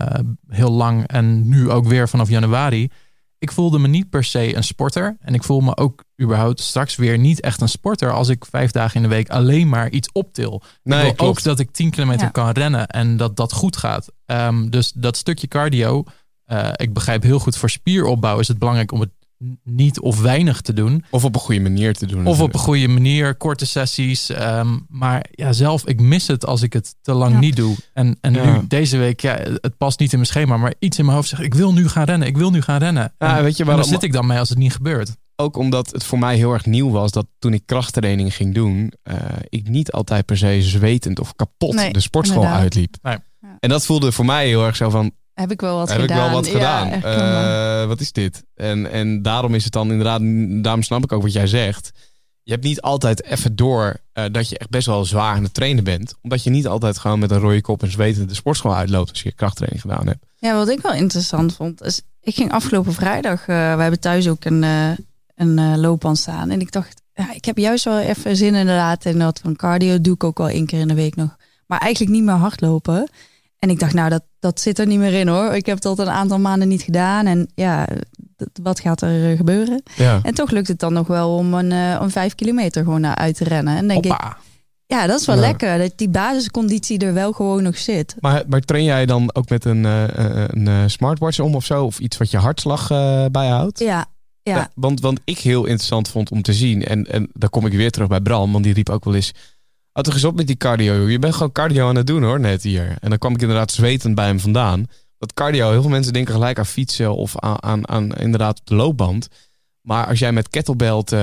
heel 0.47 0.71
lang 0.71 1.07
en 1.07 1.49
nu 1.49 1.69
ook 1.69 1.87
weer 1.87 2.09
vanaf 2.09 2.29
januari. 2.29 2.89
Ik 3.41 3.51
voelde 3.51 3.79
me 3.79 3.87
niet 3.87 4.09
per 4.09 4.23
se 4.23 4.55
een 4.55 4.63
sporter. 4.63 5.17
En 5.19 5.33
ik 5.33 5.43
voel 5.43 5.59
me 5.59 5.77
ook 5.77 6.03
überhaupt 6.21 6.59
straks 6.59 6.95
weer 6.95 7.17
niet 7.17 7.41
echt 7.41 7.61
een 7.61 7.69
sporter 7.69 8.11
als 8.13 8.29
ik 8.29 8.45
vijf 8.45 8.71
dagen 8.71 8.95
in 8.95 9.01
de 9.01 9.15
week 9.15 9.29
alleen 9.29 9.69
maar 9.69 9.89
iets 9.89 10.11
optil. 10.11 10.61
Nee, 10.83 11.07
ik 11.07 11.19
wil 11.19 11.27
ook 11.27 11.43
dat 11.43 11.59
ik 11.59 11.71
10 11.71 11.89
kilometer 11.89 12.25
ja. 12.25 12.31
kan 12.31 12.49
rennen 12.49 12.87
en 12.87 13.17
dat 13.17 13.35
dat 13.35 13.53
goed 13.53 13.77
gaat. 13.77 14.07
Um, 14.25 14.69
dus 14.69 14.91
dat 14.91 15.17
stukje 15.17 15.47
cardio, 15.47 16.03
uh, 16.47 16.69
ik 16.75 16.93
begrijp 16.93 17.23
heel 17.23 17.39
goed 17.39 17.57
voor 17.57 17.69
spieropbouw 17.69 18.39
is 18.39 18.47
het 18.47 18.59
belangrijk 18.59 18.91
om 18.91 18.99
het 18.99 19.11
niet 19.63 19.99
of 19.99 20.21
weinig 20.21 20.61
te 20.61 20.73
doen. 20.73 21.03
Of 21.09 21.23
op 21.23 21.35
een 21.35 21.41
goede 21.41 21.61
manier 21.61 21.93
te 21.93 22.05
doen. 22.05 22.17
Of 22.19 22.23
natuurlijk. 22.23 22.47
op 22.47 22.53
een 22.53 22.65
goede 22.65 22.87
manier, 22.87 23.35
korte 23.35 23.65
sessies. 23.65 24.29
Um, 24.29 24.85
maar 24.89 25.25
ja, 25.31 25.53
zelf, 25.53 25.87
ik 25.87 26.01
mis 26.01 26.27
het 26.27 26.45
als 26.45 26.61
ik 26.61 26.73
het 26.73 26.95
te 27.01 27.13
lang 27.13 27.33
ja. 27.33 27.39
niet 27.39 27.55
doe. 27.55 27.75
En, 27.93 28.17
en 28.21 28.33
ja. 28.33 28.45
nu, 28.45 28.67
deze 28.67 28.97
week, 28.97 29.19
ja, 29.19 29.37
het 29.61 29.77
past 29.77 29.99
niet 29.99 30.11
in 30.11 30.17
mijn 30.17 30.29
schema, 30.29 30.57
maar 30.57 30.73
iets 30.79 30.97
in 30.97 31.05
mijn 31.05 31.17
hoofd 31.17 31.29
zegt, 31.29 31.41
ik 31.41 31.53
wil 31.53 31.73
nu 31.73 31.87
gaan 31.87 32.03
rennen, 32.03 32.27
ik 32.27 32.37
wil 32.37 32.51
nu 32.51 32.61
gaan 32.61 32.79
rennen. 32.79 33.13
Ja, 33.17 33.37
en, 33.37 33.43
weet 33.43 33.57
je 33.57 33.65
waarom, 33.65 33.83
en 33.83 33.89
daar 33.89 33.99
zit 33.99 34.09
ik 34.09 34.13
dan 34.13 34.25
mee 34.27 34.39
als 34.39 34.49
het 34.49 34.57
niet 34.57 34.73
gebeurt. 34.73 35.15
Ook 35.35 35.57
omdat 35.57 35.91
het 35.91 36.03
voor 36.03 36.19
mij 36.19 36.35
heel 36.35 36.53
erg 36.53 36.65
nieuw 36.65 36.89
was 36.89 37.11
dat 37.11 37.27
toen 37.39 37.53
ik 37.53 37.65
krachttraining 37.65 38.35
ging 38.35 38.53
doen, 38.53 38.93
uh, 39.03 39.15
ik 39.49 39.69
niet 39.69 39.91
altijd 39.91 40.25
per 40.25 40.37
se 40.37 40.61
zwetend 40.61 41.19
of 41.19 41.35
kapot 41.35 41.73
nee, 41.73 41.93
de 41.93 41.99
sportschool 41.99 42.41
inderdaad. 42.41 42.63
uitliep. 42.63 42.95
Nee. 43.01 43.17
En 43.59 43.69
dat 43.69 43.85
voelde 43.85 44.11
voor 44.11 44.25
mij 44.25 44.47
heel 44.47 44.65
erg 44.65 44.75
zo 44.75 44.89
van, 44.89 45.11
heb 45.34 45.51
ik 45.51 45.61
wel 45.61 45.77
wat 45.77 45.89
heb 45.89 46.01
gedaan. 46.01 46.17
ik 46.17 46.23
wel 46.23 46.34
wat 46.34 46.47
gedaan. 46.47 46.89
Ja, 46.89 47.82
uh, 47.82 47.88
wat 47.88 47.99
is 47.99 48.11
dit? 48.11 48.43
En, 48.55 48.91
en 48.91 49.21
daarom 49.21 49.53
is 49.55 49.63
het 49.63 49.73
dan 49.73 49.91
inderdaad, 49.91 50.21
daarom 50.63 50.84
snap 50.84 51.03
ik 51.03 51.11
ook 51.11 51.21
wat 51.21 51.34
jij 51.34 51.47
zegt. 51.47 51.91
Je 52.43 52.51
hebt 52.51 52.63
niet 52.63 52.82
altijd 52.82 53.23
even 53.23 53.55
door 53.55 53.97
uh, 54.13 54.25
dat 54.32 54.49
je 54.49 54.57
echt 54.57 54.69
best 54.69 54.88
wel 54.88 55.05
zwaar 55.05 55.36
aan 55.36 55.43
het 55.43 55.53
trainen 55.53 55.84
bent. 55.84 56.15
Omdat 56.21 56.43
je 56.43 56.49
niet 56.49 56.67
altijd 56.67 56.97
gewoon 56.97 57.19
met 57.19 57.32
een 57.32 57.39
rode 57.39 57.61
kop 57.61 57.84
en 57.84 57.91
zweten 57.91 58.27
de 58.27 58.34
sportschool 58.34 58.75
uitloopt 58.75 59.09
als 59.09 59.23
je 59.23 59.32
krachttraining 59.32 59.82
gedaan 59.82 60.07
hebt. 60.07 60.25
Ja, 60.36 60.55
wat 60.55 60.69
ik 60.69 60.82
wel 60.82 60.93
interessant 60.93 61.55
vond, 61.55 61.82
is 61.82 62.01
ik 62.21 62.36
ging 62.36 62.51
afgelopen 62.51 62.93
vrijdag, 62.93 63.39
uh, 63.39 63.75
we 63.75 63.82
hebben 63.82 63.99
thuis 63.99 64.27
ook 64.27 64.45
een, 64.45 64.63
uh, 64.63 64.91
een 65.36 65.79
loopband 65.79 66.17
staan. 66.17 66.49
En 66.49 66.61
ik 66.61 66.71
dacht, 66.71 67.01
ja, 67.13 67.34
ik 67.34 67.45
heb 67.45 67.57
juist 67.57 67.84
wel 67.84 67.99
even 67.99 68.36
zin 68.36 68.55
inderdaad 68.55 69.05
in 69.05 69.17
wat 69.17 69.39
van 69.43 69.55
cardio. 69.55 70.01
Doe 70.01 70.13
ik 70.13 70.23
ook 70.23 70.38
wel 70.38 70.49
één 70.49 70.65
keer 70.65 70.79
in 70.79 70.88
de 70.88 70.93
week 70.93 71.15
nog. 71.15 71.38
Maar 71.67 71.79
eigenlijk 71.79 72.11
niet 72.13 72.23
meer 72.23 72.36
hardlopen. 72.36 73.09
En 73.62 73.70
ik 73.70 73.80
dacht, 73.80 73.93
nou, 73.93 74.09
dat, 74.09 74.24
dat 74.39 74.59
zit 74.59 74.80
er 74.80 74.88
niet 74.88 74.99
meer 74.99 75.14
in 75.14 75.28
hoor. 75.28 75.53
Ik 75.53 75.66
heb 75.66 75.86
al 75.86 75.99
een 75.99 76.09
aantal 76.09 76.39
maanden 76.39 76.68
niet 76.68 76.82
gedaan. 76.82 77.26
En 77.26 77.51
ja, 77.55 77.88
wat 78.64 78.80
gaat 78.80 79.01
er 79.01 79.36
gebeuren? 79.38 79.84
Ja. 79.95 80.20
En 80.24 80.34
toch 80.34 80.51
lukt 80.51 80.68
het 80.68 80.80
dan 80.80 80.93
nog 80.93 81.07
wel 81.07 81.36
om 81.36 81.53
een, 81.53 81.72
uh, 81.72 81.97
een 82.01 82.12
vijf 82.12 82.36
kilometer 82.36 82.84
gewoon 82.84 83.01
naar 83.01 83.16
uit 83.16 83.36
te 83.36 83.43
rennen. 83.43 83.78
En 83.78 83.88
denk 83.88 84.05
Hoppa. 84.05 84.28
ik, 84.30 84.36
ja, 84.86 85.07
dat 85.07 85.20
is 85.20 85.26
wel 85.26 85.36
Ja. 85.36 85.41
lekker. 85.41 85.78
Dat 85.78 85.91
die 85.95 86.09
basisconditie 86.09 86.99
er 86.99 87.14
wel 87.14 87.32
gewoon 87.32 87.64
nog 87.64 87.78
zit. 87.78 88.16
Maar, 88.20 88.43
maar 88.47 88.59
train 88.62 88.84
jij 88.84 89.05
dan 89.05 89.36
ook 89.36 89.49
met 89.49 89.66
een, 89.66 89.84
uh, 89.84 90.03
een 90.47 90.89
smartwatch 90.89 91.39
om 91.39 91.55
of 91.55 91.66
zo? 91.66 91.86
Of 91.86 91.99
iets 91.99 92.18
wat 92.18 92.32
je 92.32 92.38
hartslag 92.38 92.89
uh, 92.91 93.26
bijhoudt? 93.32 93.80
Ja, 93.80 94.05
ja. 94.43 94.55
Ja, 94.55 94.70
want, 94.76 95.01
want 95.01 95.20
ik 95.24 95.38
heel 95.39 95.66
interessant 95.66 96.07
vond 96.07 96.32
om 96.32 96.41
te 96.41 96.53
zien. 96.53 96.86
En, 96.86 97.07
en 97.07 97.30
daar 97.34 97.49
kom 97.49 97.66
ik 97.66 97.74
weer 97.74 97.91
terug 97.91 98.07
bij 98.07 98.22
Bram. 98.22 98.51
Want 98.51 98.64
die 98.64 98.74
riep 98.74 98.89
ook 98.89 99.03
wel 99.03 99.16
eens... 99.16 99.32
Houd 99.91 100.05
toch 100.05 100.13
eens 100.13 100.23
op 100.23 100.35
met 100.35 100.47
die 100.47 100.55
cardio. 100.55 101.09
Je 101.09 101.19
bent 101.19 101.33
gewoon 101.33 101.51
cardio 101.51 101.87
aan 101.87 101.95
het 101.95 102.07
doen 102.07 102.23
hoor, 102.23 102.39
net 102.39 102.63
hier. 102.63 102.95
En 102.99 103.09
dan 103.09 103.17
kwam 103.17 103.33
ik 103.33 103.41
inderdaad 103.41 103.71
zwetend 103.71 104.15
bij 104.15 104.25
hem 104.25 104.39
vandaan. 104.39 104.85
Dat 105.17 105.33
cardio, 105.33 105.71
heel 105.71 105.81
veel 105.81 105.89
mensen 105.89 106.13
denken 106.13 106.33
gelijk 106.33 106.59
aan 106.59 106.65
fietsen 106.65 107.15
of 107.15 107.39
aan, 107.39 107.63
aan, 107.63 107.87
aan 107.89 108.11
inderdaad 108.11 108.59
op 108.59 108.65
de 108.65 108.75
loopband. 108.75 109.27
Maar 109.81 110.07
als 110.07 110.19
jij 110.19 110.31
met 110.31 110.49
kettlebelt 110.49 111.11
uh, 111.11 111.19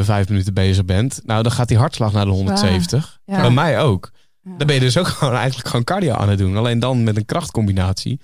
vijf 0.00 0.28
minuten 0.28 0.54
bezig 0.54 0.84
bent, 0.84 1.20
nou 1.24 1.42
dan 1.42 1.52
gaat 1.52 1.68
die 1.68 1.78
hartslag 1.78 2.12
naar 2.12 2.24
de 2.24 2.30
170. 2.30 3.20
Ja. 3.24 3.40
Bij 3.40 3.50
mij 3.50 3.80
ook. 3.80 4.10
Dan 4.42 4.66
ben 4.66 4.74
je 4.74 4.80
dus 4.80 4.98
ook 4.98 5.06
gewoon 5.08 5.34
eigenlijk 5.34 5.68
gewoon 5.68 5.84
cardio 5.84 6.12
aan 6.12 6.28
het 6.28 6.38
doen. 6.38 6.56
Alleen 6.56 6.78
dan 6.78 7.02
met 7.02 7.16
een 7.16 7.24
krachtcombinatie. 7.24 8.20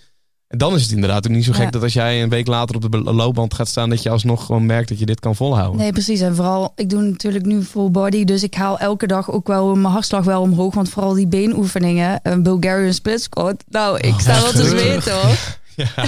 En 0.51 0.59
dan 0.59 0.74
is 0.74 0.82
het 0.82 0.92
inderdaad 0.92 1.26
ook 1.26 1.32
niet 1.32 1.44
zo 1.44 1.53
gek 1.53 1.72
dat 1.72 1.82
als 1.82 1.92
jij 1.92 2.22
een 2.22 2.28
week 2.28 2.46
later 2.46 2.76
op 2.76 2.92
de 2.92 2.98
loopband 2.98 3.55
gaat 3.55 3.68
staan, 3.68 3.90
dat 3.90 4.03
je 4.03 4.11
alsnog 4.11 4.46
gewoon 4.46 4.66
merkt 4.66 4.88
dat 4.88 4.98
je 4.98 5.07
dit 5.07 5.20
kan 5.20 5.36
volhouden. 5.36 5.80
Nee, 5.80 5.92
precies. 5.92 6.20
En 6.20 6.34
vooral, 6.34 6.72
ik 6.76 6.90
doe 6.90 7.03
natuurlijk 7.03 7.44
nu 7.44 7.62
full 7.62 7.90
body, 7.90 8.24
dus 8.24 8.42
ik 8.42 8.55
haal 8.55 8.78
elke 8.78 9.07
dag 9.07 9.30
ook 9.30 9.46
wel 9.46 9.74
mijn 9.74 9.92
hartslag 9.92 10.24
wel 10.24 10.40
omhoog. 10.40 10.74
Want 10.74 10.88
vooral 10.88 11.14
die 11.14 11.26
beenoefeningen, 11.26 12.20
een 12.22 12.42
Bulgarian 12.42 12.92
split 12.92 13.22
squat. 13.22 13.64
Nou, 13.68 13.98
ik 13.98 14.12
oh, 14.12 14.18
sta 14.18 14.40
wel 14.40 14.53
te 14.53 14.68
zweten 14.68 15.20
hoor. 15.20 15.36
Ja. 15.76 16.05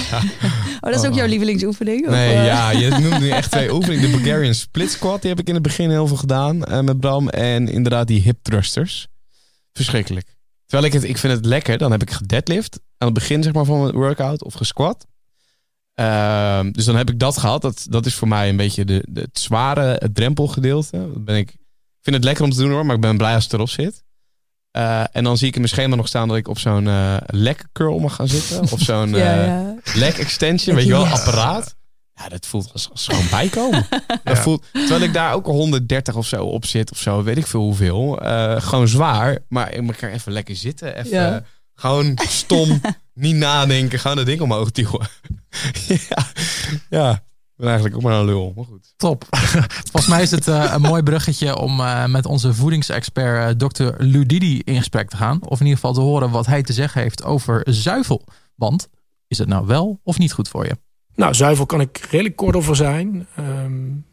Oh, 0.81 0.91
dat 0.91 1.03
is 1.03 1.07
ook 1.07 1.13
jouw 1.13 1.27
lievelingsoefening? 1.27 2.07
Nee, 2.07 2.37
of? 2.37 2.45
ja, 2.45 2.71
je 2.71 2.89
noemt 2.89 3.19
nu 3.19 3.29
echt 3.29 3.51
twee 3.51 3.73
oefeningen. 3.73 4.11
De 4.11 4.17
Bulgarian 4.17 4.53
split 4.53 4.91
squat, 4.91 5.21
die 5.21 5.29
heb 5.29 5.39
ik 5.39 5.47
in 5.47 5.53
het 5.53 5.63
begin 5.63 5.89
heel 5.89 6.07
veel 6.07 6.17
gedaan 6.17 6.61
uh, 6.69 6.79
met 6.79 6.99
Bram. 6.99 7.29
En 7.29 7.67
inderdaad 7.67 8.07
die 8.07 8.21
hip 8.21 8.37
thrusters. 8.41 9.07
Verschrikkelijk. 9.73 10.25
Terwijl 10.73 10.93
ik 10.93 11.01
het, 11.01 11.09
ik 11.09 11.17
vind 11.17 11.33
het 11.33 11.45
lekker, 11.45 11.77
dan 11.77 11.91
heb 11.91 12.01
ik 12.01 12.11
gedeadlift 12.11 12.79
aan 12.97 13.07
het 13.07 13.13
begin 13.13 13.43
zeg 13.43 13.53
maar, 13.53 13.65
van 13.65 13.81
mijn 13.81 13.93
workout 13.93 14.43
of 14.43 14.53
gesquat. 14.53 15.05
Uh, 15.99 16.59
dus 16.71 16.85
dan 16.85 16.95
heb 16.95 17.09
ik 17.09 17.19
dat 17.19 17.37
gehad. 17.37 17.61
Dat, 17.61 17.85
dat 17.89 18.05
is 18.05 18.15
voor 18.15 18.27
mij 18.27 18.49
een 18.49 18.55
beetje 18.55 18.85
de, 18.85 19.05
de 19.09 19.21
het 19.21 19.39
zware 19.39 19.95
het 19.99 20.15
drempelgedeelte. 20.15 20.97
Dat 21.13 21.25
ben 21.25 21.35
ik, 21.35 21.49
ik 21.49 22.01
vind 22.01 22.15
het 22.15 22.25
lekker 22.25 22.43
om 22.43 22.49
te 22.49 22.57
doen 22.57 22.71
hoor, 22.71 22.85
maar 22.85 22.95
ik 22.95 23.01
ben 23.01 23.17
blij 23.17 23.33
als 23.33 23.43
het 23.43 23.53
erop 23.53 23.69
zit. 23.69 24.03
Uh, 24.77 25.03
en 25.11 25.23
dan 25.23 25.37
zie 25.37 25.47
ik 25.47 25.53
in 25.53 25.61
mijn 25.61 25.73
schema 25.73 25.95
nog 25.95 26.07
staan 26.07 26.27
dat 26.27 26.37
ik 26.37 26.47
op 26.47 26.59
zo'n 26.59 26.85
uh, 26.85 27.17
leg 27.25 27.57
curl 27.71 27.99
mag 27.99 28.15
gaan 28.15 28.27
zitten. 28.27 28.71
Of 28.71 28.79
zo'n 28.79 29.09
ja, 29.15 29.39
uh, 29.39 29.47
ja. 29.47 29.75
leg 29.93 30.19
extension, 30.19 30.75
weet 30.75 30.85
je 30.85 30.91
wel, 30.91 31.07
apparaat. 31.07 31.75
Ja, 32.23 32.29
dat 32.29 32.45
voelt 32.45 32.73
als, 32.73 32.89
als 32.89 33.07
gewoon 33.07 33.29
bijkomen. 33.29 33.87
dat 34.23 34.39
voelt, 34.39 34.65
terwijl 34.71 35.01
ik 35.01 35.13
daar 35.13 35.33
ook 35.33 35.45
130 35.45 36.15
of 36.15 36.27
zo 36.27 36.45
op 36.45 36.65
zit 36.65 36.91
of 36.91 36.97
zo, 36.97 37.23
weet 37.23 37.37
ik 37.37 37.47
veel 37.47 37.61
hoeveel. 37.61 38.19
gewoon 38.57 38.87
zwaar, 38.87 39.37
maar 39.47 39.73
ik 39.73 39.95
kan 39.97 40.09
even 40.09 40.31
lekker 40.31 40.55
zitten. 40.55 40.97
Even, 40.97 41.45
gewoon 41.75 42.17
stom, 42.27 42.81
niet 43.13 43.35
nadenken, 43.35 43.99
gewoon 43.99 44.17
dat 44.17 44.25
ding 44.25 44.41
omhoog 44.41 44.71
duwen. 44.71 45.07
ja, 46.09 46.25
ja, 46.89 47.11
ik 47.11 47.55
ben 47.55 47.67
eigenlijk 47.67 47.95
ook 47.95 48.01
maar 48.01 48.19
een 48.19 48.25
lul, 48.25 48.53
maar 48.55 48.65
goed. 48.65 48.93
Top. 48.97 49.25
Volgens 49.91 50.07
mij 50.07 50.21
is 50.21 50.31
het 50.31 50.47
uh, 50.47 50.71
een 50.73 50.81
mooi 50.81 51.03
bruggetje 51.03 51.57
om 51.57 51.79
uh, 51.79 52.05
met 52.05 52.25
onze 52.25 52.53
voedingsexpert 52.53 53.61
uh, 53.61 53.67
Dr. 53.67 54.03
Ludidi 54.03 54.59
in 54.59 54.77
gesprek 54.77 55.09
te 55.09 55.17
gaan. 55.17 55.41
Of 55.41 55.59
in 55.59 55.65
ieder 55.65 55.79
geval 55.79 55.93
te 55.93 55.99
horen 55.99 56.29
wat 56.29 56.45
hij 56.45 56.63
te 56.63 56.73
zeggen 56.73 57.01
heeft 57.01 57.23
over 57.23 57.61
zuivel. 57.69 58.25
Want 58.55 58.87
is 59.27 59.37
het 59.37 59.47
nou 59.47 59.65
wel 59.65 59.99
of 60.03 60.17
niet 60.17 60.33
goed 60.33 60.47
voor 60.47 60.65
je? 60.65 60.77
Nou, 61.15 61.33
zuivel 61.33 61.65
kan 61.65 61.81
ik 61.81 61.97
redelijk 62.09 62.35
kort 62.35 62.55
over 62.55 62.75
zijn. 62.75 63.27
Um, 63.39 64.05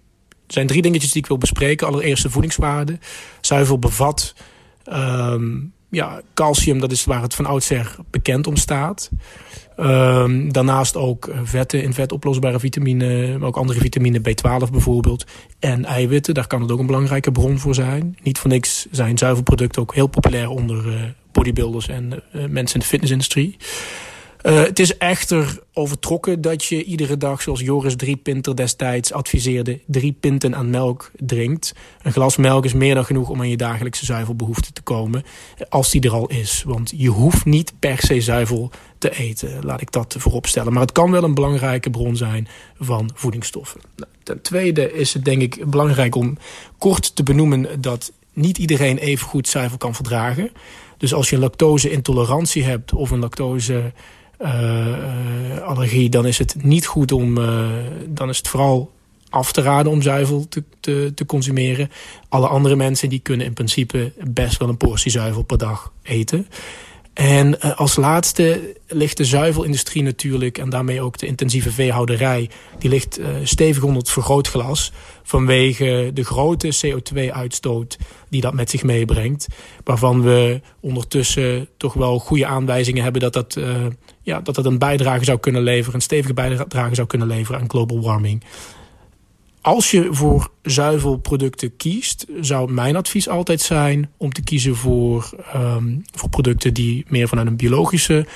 er 0.46 0.57
zijn 0.57 0.66
drie 0.66 0.82
dingetjes 0.82 1.12
die 1.12 1.22
ik 1.22 1.28
wil 1.28 1.38
bespreken. 1.38 1.86
Allereerst 1.86 2.22
de 2.22 2.30
voedingswaarde. 2.30 2.98
Zuivel 3.40 3.78
bevat 3.78 4.34
um, 4.92 5.72
ja, 5.90 6.20
calcium, 6.34 6.80
dat 6.80 6.92
is 6.92 7.05
waar 7.05 7.22
het 7.22 7.34
van 7.34 7.46
oudsher 7.46 7.96
bekend 8.11 8.46
om 8.46 8.57
staat. 8.57 9.11
Um, 9.78 10.53
daarnaast 10.53 10.96
ook 10.96 11.26
eh, 11.26 11.38
vetten 11.42 11.82
in 11.82 11.94
vetoplosbare 11.94 12.59
vitamine, 12.59 13.38
maar 13.38 13.48
ook 13.48 13.57
andere 13.57 13.80
vitamine, 13.80 14.18
B12 14.18 14.70
bijvoorbeeld. 14.70 15.26
En 15.59 15.84
eiwitten, 15.84 16.34
daar 16.34 16.46
kan 16.46 16.62
het 16.62 16.70
ook 16.70 16.78
een 16.78 16.86
belangrijke 16.86 17.32
bron 17.32 17.59
voor 17.59 17.74
zijn. 17.74 18.16
Niet 18.22 18.38
voor 18.38 18.51
niks 18.51 18.86
zijn 18.90 19.18
zuivelproducten 19.18 19.82
ook 19.82 19.94
heel 19.94 20.07
populair 20.07 20.48
onder 20.48 20.86
uh, 20.86 21.03
bodybuilders 21.32 21.88
en 21.88 22.12
uh, 22.12 22.46
mensen 22.46 22.74
in 22.74 22.80
de 22.80 22.86
fitnessindustrie. 22.86 23.57
Uh, 24.43 24.62
het 24.62 24.78
is 24.78 24.97
echter 24.97 25.59
overtrokken 25.72 26.41
dat 26.41 26.64
je 26.64 26.84
iedere 26.84 27.16
dag, 27.16 27.43
zoals 27.43 27.61
Joris 27.61 27.97
Driepinter 27.97 28.57
destijds 28.57 29.12
adviseerde, 29.12 29.80
drie 29.86 30.16
pinten 30.20 30.55
aan 30.55 30.70
melk 30.70 31.11
drinkt. 31.16 31.74
Een 32.03 32.12
glas 32.12 32.36
melk 32.36 32.64
is 32.64 32.72
meer 32.72 32.95
dan 32.95 33.05
genoeg 33.05 33.28
om 33.28 33.41
aan 33.41 33.49
je 33.49 33.57
dagelijkse 33.57 34.05
zuivelbehoefte 34.05 34.72
te 34.72 34.82
komen, 34.82 35.24
als 35.68 35.91
die 35.91 36.01
er 36.01 36.12
al 36.12 36.28
is. 36.28 36.62
Want 36.66 36.93
je 36.97 37.09
hoeft 37.09 37.45
niet 37.45 37.72
per 37.78 37.99
se 37.99 38.20
zuivel 38.20 38.70
te 38.99 39.16
eten, 39.16 39.64
laat 39.64 39.80
ik 39.80 39.93
dat 39.93 40.14
voorop 40.18 40.47
stellen. 40.47 40.72
Maar 40.72 40.82
het 40.82 40.93
kan 40.93 41.11
wel 41.11 41.24
een 41.24 41.34
belangrijke 41.34 41.91
bron 41.91 42.16
zijn 42.16 42.49
van 42.78 43.11
voedingsstoffen. 43.14 43.80
Nou, 43.97 44.11
ten 44.22 44.43
tweede 44.43 44.93
is 44.93 45.14
het 45.14 45.24
denk 45.24 45.43
ik 45.43 45.70
belangrijk 45.70 46.14
om 46.14 46.38
kort 46.78 47.16
te 47.16 47.22
benoemen 47.22 47.80
dat 47.80 48.12
niet 48.32 48.59
iedereen 48.59 48.99
even 48.99 49.26
goed 49.26 49.49
zuivel 49.49 49.78
kan 49.78 49.95
verdragen. 49.95 50.51
Dus 50.99 51.14
als 51.14 51.28
je 51.28 51.34
een 51.34 51.43
lactose-intolerantie 51.43 52.64
hebt 52.64 52.93
of 52.93 53.11
een 53.11 53.18
lactose 53.18 53.93
uh, 54.41 55.59
allergie, 55.62 56.09
dan 56.09 56.26
is 56.26 56.38
het 56.38 56.62
niet 56.62 56.86
goed 56.86 57.12
om, 57.12 57.38
uh, 57.38 57.68
dan 58.09 58.28
is 58.28 58.36
het 58.36 58.49
vooral 58.49 58.93
af 59.30 59.53
te 59.53 59.62
raden 59.62 59.93
om 59.93 60.03
zuivel 60.03 60.49
te, 60.49 60.64
te, 60.80 61.12
te, 61.14 61.26
consumeren. 61.26 61.91
Alle 62.28 62.47
andere 62.47 62.76
mensen 62.76 63.09
die 63.09 63.18
kunnen 63.18 63.47
in 63.47 63.53
principe 63.53 64.12
best 64.24 64.59
wel 64.59 64.68
een 64.68 64.76
portie 64.76 65.11
zuivel 65.11 65.43
per 65.43 65.59
dag 65.59 65.93
eten. 66.03 66.47
En 67.20 67.56
uh, 67.64 67.78
als 67.78 67.96
laatste 67.96 68.76
ligt 68.88 69.16
de 69.16 69.24
zuivelindustrie 69.24 70.02
natuurlijk... 70.02 70.58
en 70.58 70.70
daarmee 70.70 71.00
ook 71.00 71.18
de 71.18 71.26
intensieve 71.26 71.70
veehouderij... 71.70 72.50
die 72.78 72.90
ligt 72.90 73.18
uh, 73.18 73.26
stevig 73.42 73.82
onder 73.82 73.98
het 73.98 74.10
vergrootglas... 74.10 74.92
vanwege 75.22 76.10
de 76.14 76.24
grote 76.24 76.74
CO2-uitstoot 76.86 77.98
die 78.28 78.40
dat 78.40 78.54
met 78.54 78.70
zich 78.70 78.82
meebrengt. 78.82 79.46
Waarvan 79.84 80.22
we 80.22 80.60
ondertussen 80.80 81.68
toch 81.76 81.94
wel 81.94 82.18
goede 82.18 82.46
aanwijzingen 82.46 83.02
hebben... 83.02 83.20
dat 83.20 83.32
dat, 83.32 83.56
uh, 83.56 83.86
ja, 84.22 84.40
dat, 84.40 84.54
dat 84.54 84.66
een 84.66 84.78
bijdrage 84.78 85.24
zou 85.24 85.38
kunnen 85.38 85.62
leveren... 85.62 85.94
een 85.94 86.00
stevige 86.00 86.34
bijdrage 86.34 86.94
zou 86.94 87.06
kunnen 87.06 87.28
leveren 87.28 87.60
aan 87.60 87.70
global 87.70 88.00
warming 88.00 88.42
als 89.62 89.90
je 89.90 90.08
voor 90.11 90.50
zuivelproducten 90.62 91.76
kiest, 91.76 92.26
zou 92.40 92.72
mijn 92.72 92.96
advies 92.96 93.28
altijd 93.28 93.61
zijn 93.61 94.11
om 94.16 94.32
te 94.32 94.42
kiezen 94.42 94.76
voor, 94.76 95.30
um, 95.54 96.04
voor 96.14 96.28
producten 96.28 96.74
die 96.74 97.04
meer 97.08 97.28
vanuit 97.28 97.46
een 97.46 97.56
biologische 97.56 98.26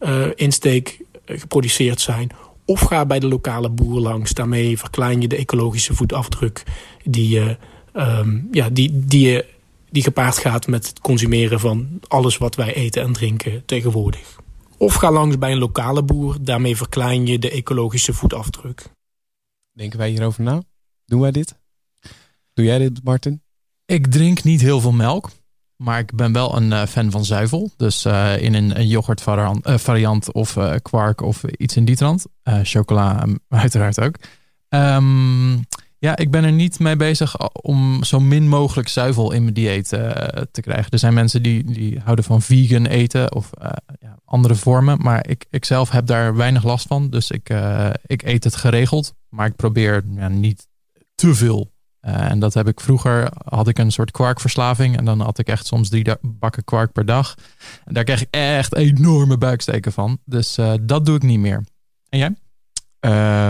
uh, 0.00 0.26
insteek 0.34 1.00
geproduceerd 1.26 2.00
zijn. 2.00 2.30
Of 2.64 2.80
ga 2.80 3.06
bij 3.06 3.18
de 3.18 3.28
lokale 3.28 3.70
boer 3.70 4.00
langs. 4.00 4.32
Daarmee 4.32 4.78
verklein 4.78 5.20
je 5.20 5.28
de 5.28 5.36
ecologische 5.36 5.94
voetafdruk 5.94 6.62
die, 7.04 7.28
je, 7.28 7.56
um, 7.94 8.48
ja, 8.50 8.70
die, 8.70 8.90
die, 9.06 9.42
die 9.90 10.02
gepaard 10.02 10.38
gaat 10.38 10.66
met 10.66 10.86
het 10.86 11.00
consumeren 11.00 11.60
van 11.60 12.00
alles 12.08 12.38
wat 12.38 12.54
wij 12.54 12.74
eten 12.74 13.02
en 13.02 13.12
drinken 13.12 13.62
tegenwoordig. 13.66 14.40
Of 14.76 14.94
ga 14.94 15.10
langs 15.10 15.38
bij 15.38 15.52
een 15.52 15.58
lokale 15.58 16.02
boer. 16.02 16.36
Daarmee 16.40 16.76
verklein 16.76 17.26
je 17.26 17.38
de 17.38 17.50
ecologische 17.50 18.12
voetafdruk. 18.12 18.82
Denken 19.72 19.98
wij 19.98 20.08
hierover 20.08 20.42
na? 20.42 20.62
Doen 21.04 21.20
wij 21.20 21.30
dit? 21.30 21.54
Doe 22.52 22.64
jij 22.64 22.78
dit, 22.78 23.04
Martin? 23.04 23.42
Ik 23.86 24.06
drink 24.06 24.44
niet 24.44 24.60
heel 24.60 24.80
veel 24.80 24.92
melk. 24.92 25.30
Maar 25.76 25.98
ik 25.98 26.14
ben 26.14 26.32
wel 26.32 26.56
een 26.56 26.70
uh, 26.70 26.82
fan 26.86 27.10
van 27.10 27.24
zuivel. 27.24 27.70
Dus 27.76 28.04
uh, 28.04 28.42
in 28.42 28.54
een, 28.54 28.80
een 28.80 29.78
variant 29.78 30.32
of 30.32 30.58
kwark 30.82 31.20
of 31.20 31.44
iets 31.44 31.76
in 31.76 31.84
die 31.84 31.96
trant. 31.96 32.26
chocola 32.62 33.26
uiteraard 33.48 34.00
ook. 34.00 34.16
Um, 34.68 35.64
ja, 35.98 36.16
ik 36.16 36.30
ben 36.30 36.44
er 36.44 36.52
niet 36.52 36.78
mee 36.78 36.96
bezig 36.96 37.52
om 37.52 38.04
zo 38.04 38.20
min 38.20 38.48
mogelijk 38.48 38.88
zuivel 38.88 39.32
in 39.32 39.42
mijn 39.42 39.54
dieet 39.54 39.88
te 39.88 40.60
krijgen. 40.60 40.90
Er 40.90 40.98
zijn 40.98 41.14
mensen 41.14 41.42
die, 41.42 41.64
die 41.64 42.00
houden 42.00 42.24
van 42.24 42.42
vegan 42.42 42.86
eten 42.86 43.34
of 43.34 43.50
ja, 44.00 44.18
andere 44.24 44.54
vormen. 44.54 44.98
Maar 45.02 45.28
ik, 45.28 45.46
ik 45.50 45.64
zelf 45.64 45.90
heb 45.90 46.06
daar 46.06 46.36
weinig 46.36 46.64
last 46.64 46.86
van. 46.86 47.10
Dus 47.10 47.30
ik, 47.30 47.54
ik 48.06 48.22
eet 48.22 48.44
het 48.44 48.56
geregeld. 48.56 49.14
Maar 49.28 49.46
ik 49.46 49.56
probeer 49.56 50.04
ja, 50.16 50.28
niet 50.28 50.66
te 51.14 51.34
veel. 51.34 51.72
Uh, 52.06 52.30
en 52.30 52.38
dat 52.38 52.54
heb 52.54 52.68
ik 52.68 52.80
vroeger, 52.80 53.28
had 53.44 53.68
ik 53.68 53.78
een 53.78 53.92
soort 53.92 54.10
kwarkverslaving. 54.10 54.96
En 54.96 55.04
dan 55.04 55.20
had 55.20 55.38
ik 55.38 55.48
echt 55.48 55.66
soms 55.66 55.88
drie 55.88 56.04
bakken 56.20 56.64
kwark 56.64 56.92
per 56.92 57.06
dag. 57.06 57.34
En 57.84 57.94
daar 57.94 58.04
kreeg 58.04 58.20
ik 58.20 58.28
echt 58.30 58.74
enorme 58.74 59.38
buiksteken 59.38 59.92
van. 59.92 60.18
Dus 60.24 60.58
uh, 60.58 60.74
dat 60.82 61.06
doe 61.06 61.16
ik 61.16 61.22
niet 61.22 61.38
meer. 61.38 61.64
En 62.08 62.18
jij? 62.18 62.34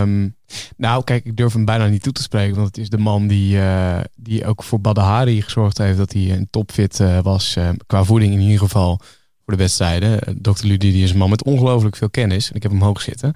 Um, 0.01 0.35
nou, 0.77 1.03
kijk, 1.03 1.25
ik 1.25 1.37
durf 1.37 1.53
hem 1.53 1.65
bijna 1.65 1.87
niet 1.87 2.03
toe 2.03 2.13
te 2.13 2.21
spreken. 2.21 2.55
Want 2.55 2.67
het 2.67 2.77
is 2.77 2.89
de 2.89 2.97
man 2.97 3.27
die, 3.27 3.55
uh, 3.55 3.99
die 4.15 4.45
ook 4.45 4.63
voor 4.63 4.81
Badahari 4.81 5.41
gezorgd 5.41 5.77
heeft 5.77 5.97
dat 5.97 6.13
hij 6.13 6.31
een 6.31 6.47
topfit 6.49 6.97
was. 7.21 7.57
qua 7.87 8.03
voeding 8.03 8.33
in 8.33 8.39
ieder 8.39 8.59
geval 8.59 8.97
voor 9.43 9.53
de 9.53 9.55
wedstrijden. 9.55 10.41
Dr. 10.41 10.65
Ludie 10.65 11.03
is 11.03 11.11
een 11.11 11.17
man 11.17 11.29
met 11.29 11.43
ongelooflijk 11.43 11.95
veel 11.95 12.09
kennis. 12.09 12.49
En 12.49 12.55
ik 12.55 12.63
heb 12.63 12.71
hem 12.71 12.81
hoog 12.81 13.01
zitten. 13.01 13.33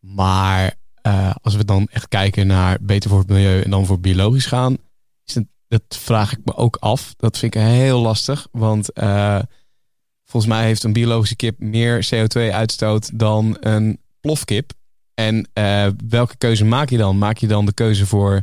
Maar 0.00 0.74
uh, 1.06 1.34
als 1.42 1.56
we 1.56 1.64
dan 1.64 1.88
echt 1.90 2.08
kijken 2.08 2.46
naar 2.46 2.78
beter 2.80 3.10
voor 3.10 3.18
het 3.18 3.28
milieu 3.28 3.62
en 3.62 3.70
dan 3.70 3.86
voor 3.86 4.00
biologisch 4.00 4.46
gaan, 4.46 4.76
is 5.24 5.34
het, 5.34 5.46
dat 5.68 5.82
vraag 5.88 6.32
ik 6.32 6.38
me 6.44 6.54
ook 6.54 6.76
af. 6.76 7.14
Dat 7.16 7.38
vind 7.38 7.54
ik 7.54 7.60
heel 7.60 8.00
lastig, 8.00 8.48
want 8.52 8.90
uh, 8.94 9.38
volgens 10.24 10.52
mij 10.52 10.64
heeft 10.64 10.82
een 10.82 10.92
biologische 10.92 11.36
kip 11.36 11.58
meer 11.58 12.08
CO2-uitstoot 12.14 13.18
dan 13.18 13.56
een 13.60 14.00
plofkip. 14.20 14.72
En 15.14 15.48
uh, 15.54 15.86
welke 16.08 16.36
keuze 16.36 16.64
maak 16.64 16.90
je 16.90 16.96
dan? 16.96 17.18
Maak 17.18 17.38
je 17.38 17.46
dan 17.46 17.66
de 17.66 17.72
keuze 17.72 18.06
voor 18.06 18.42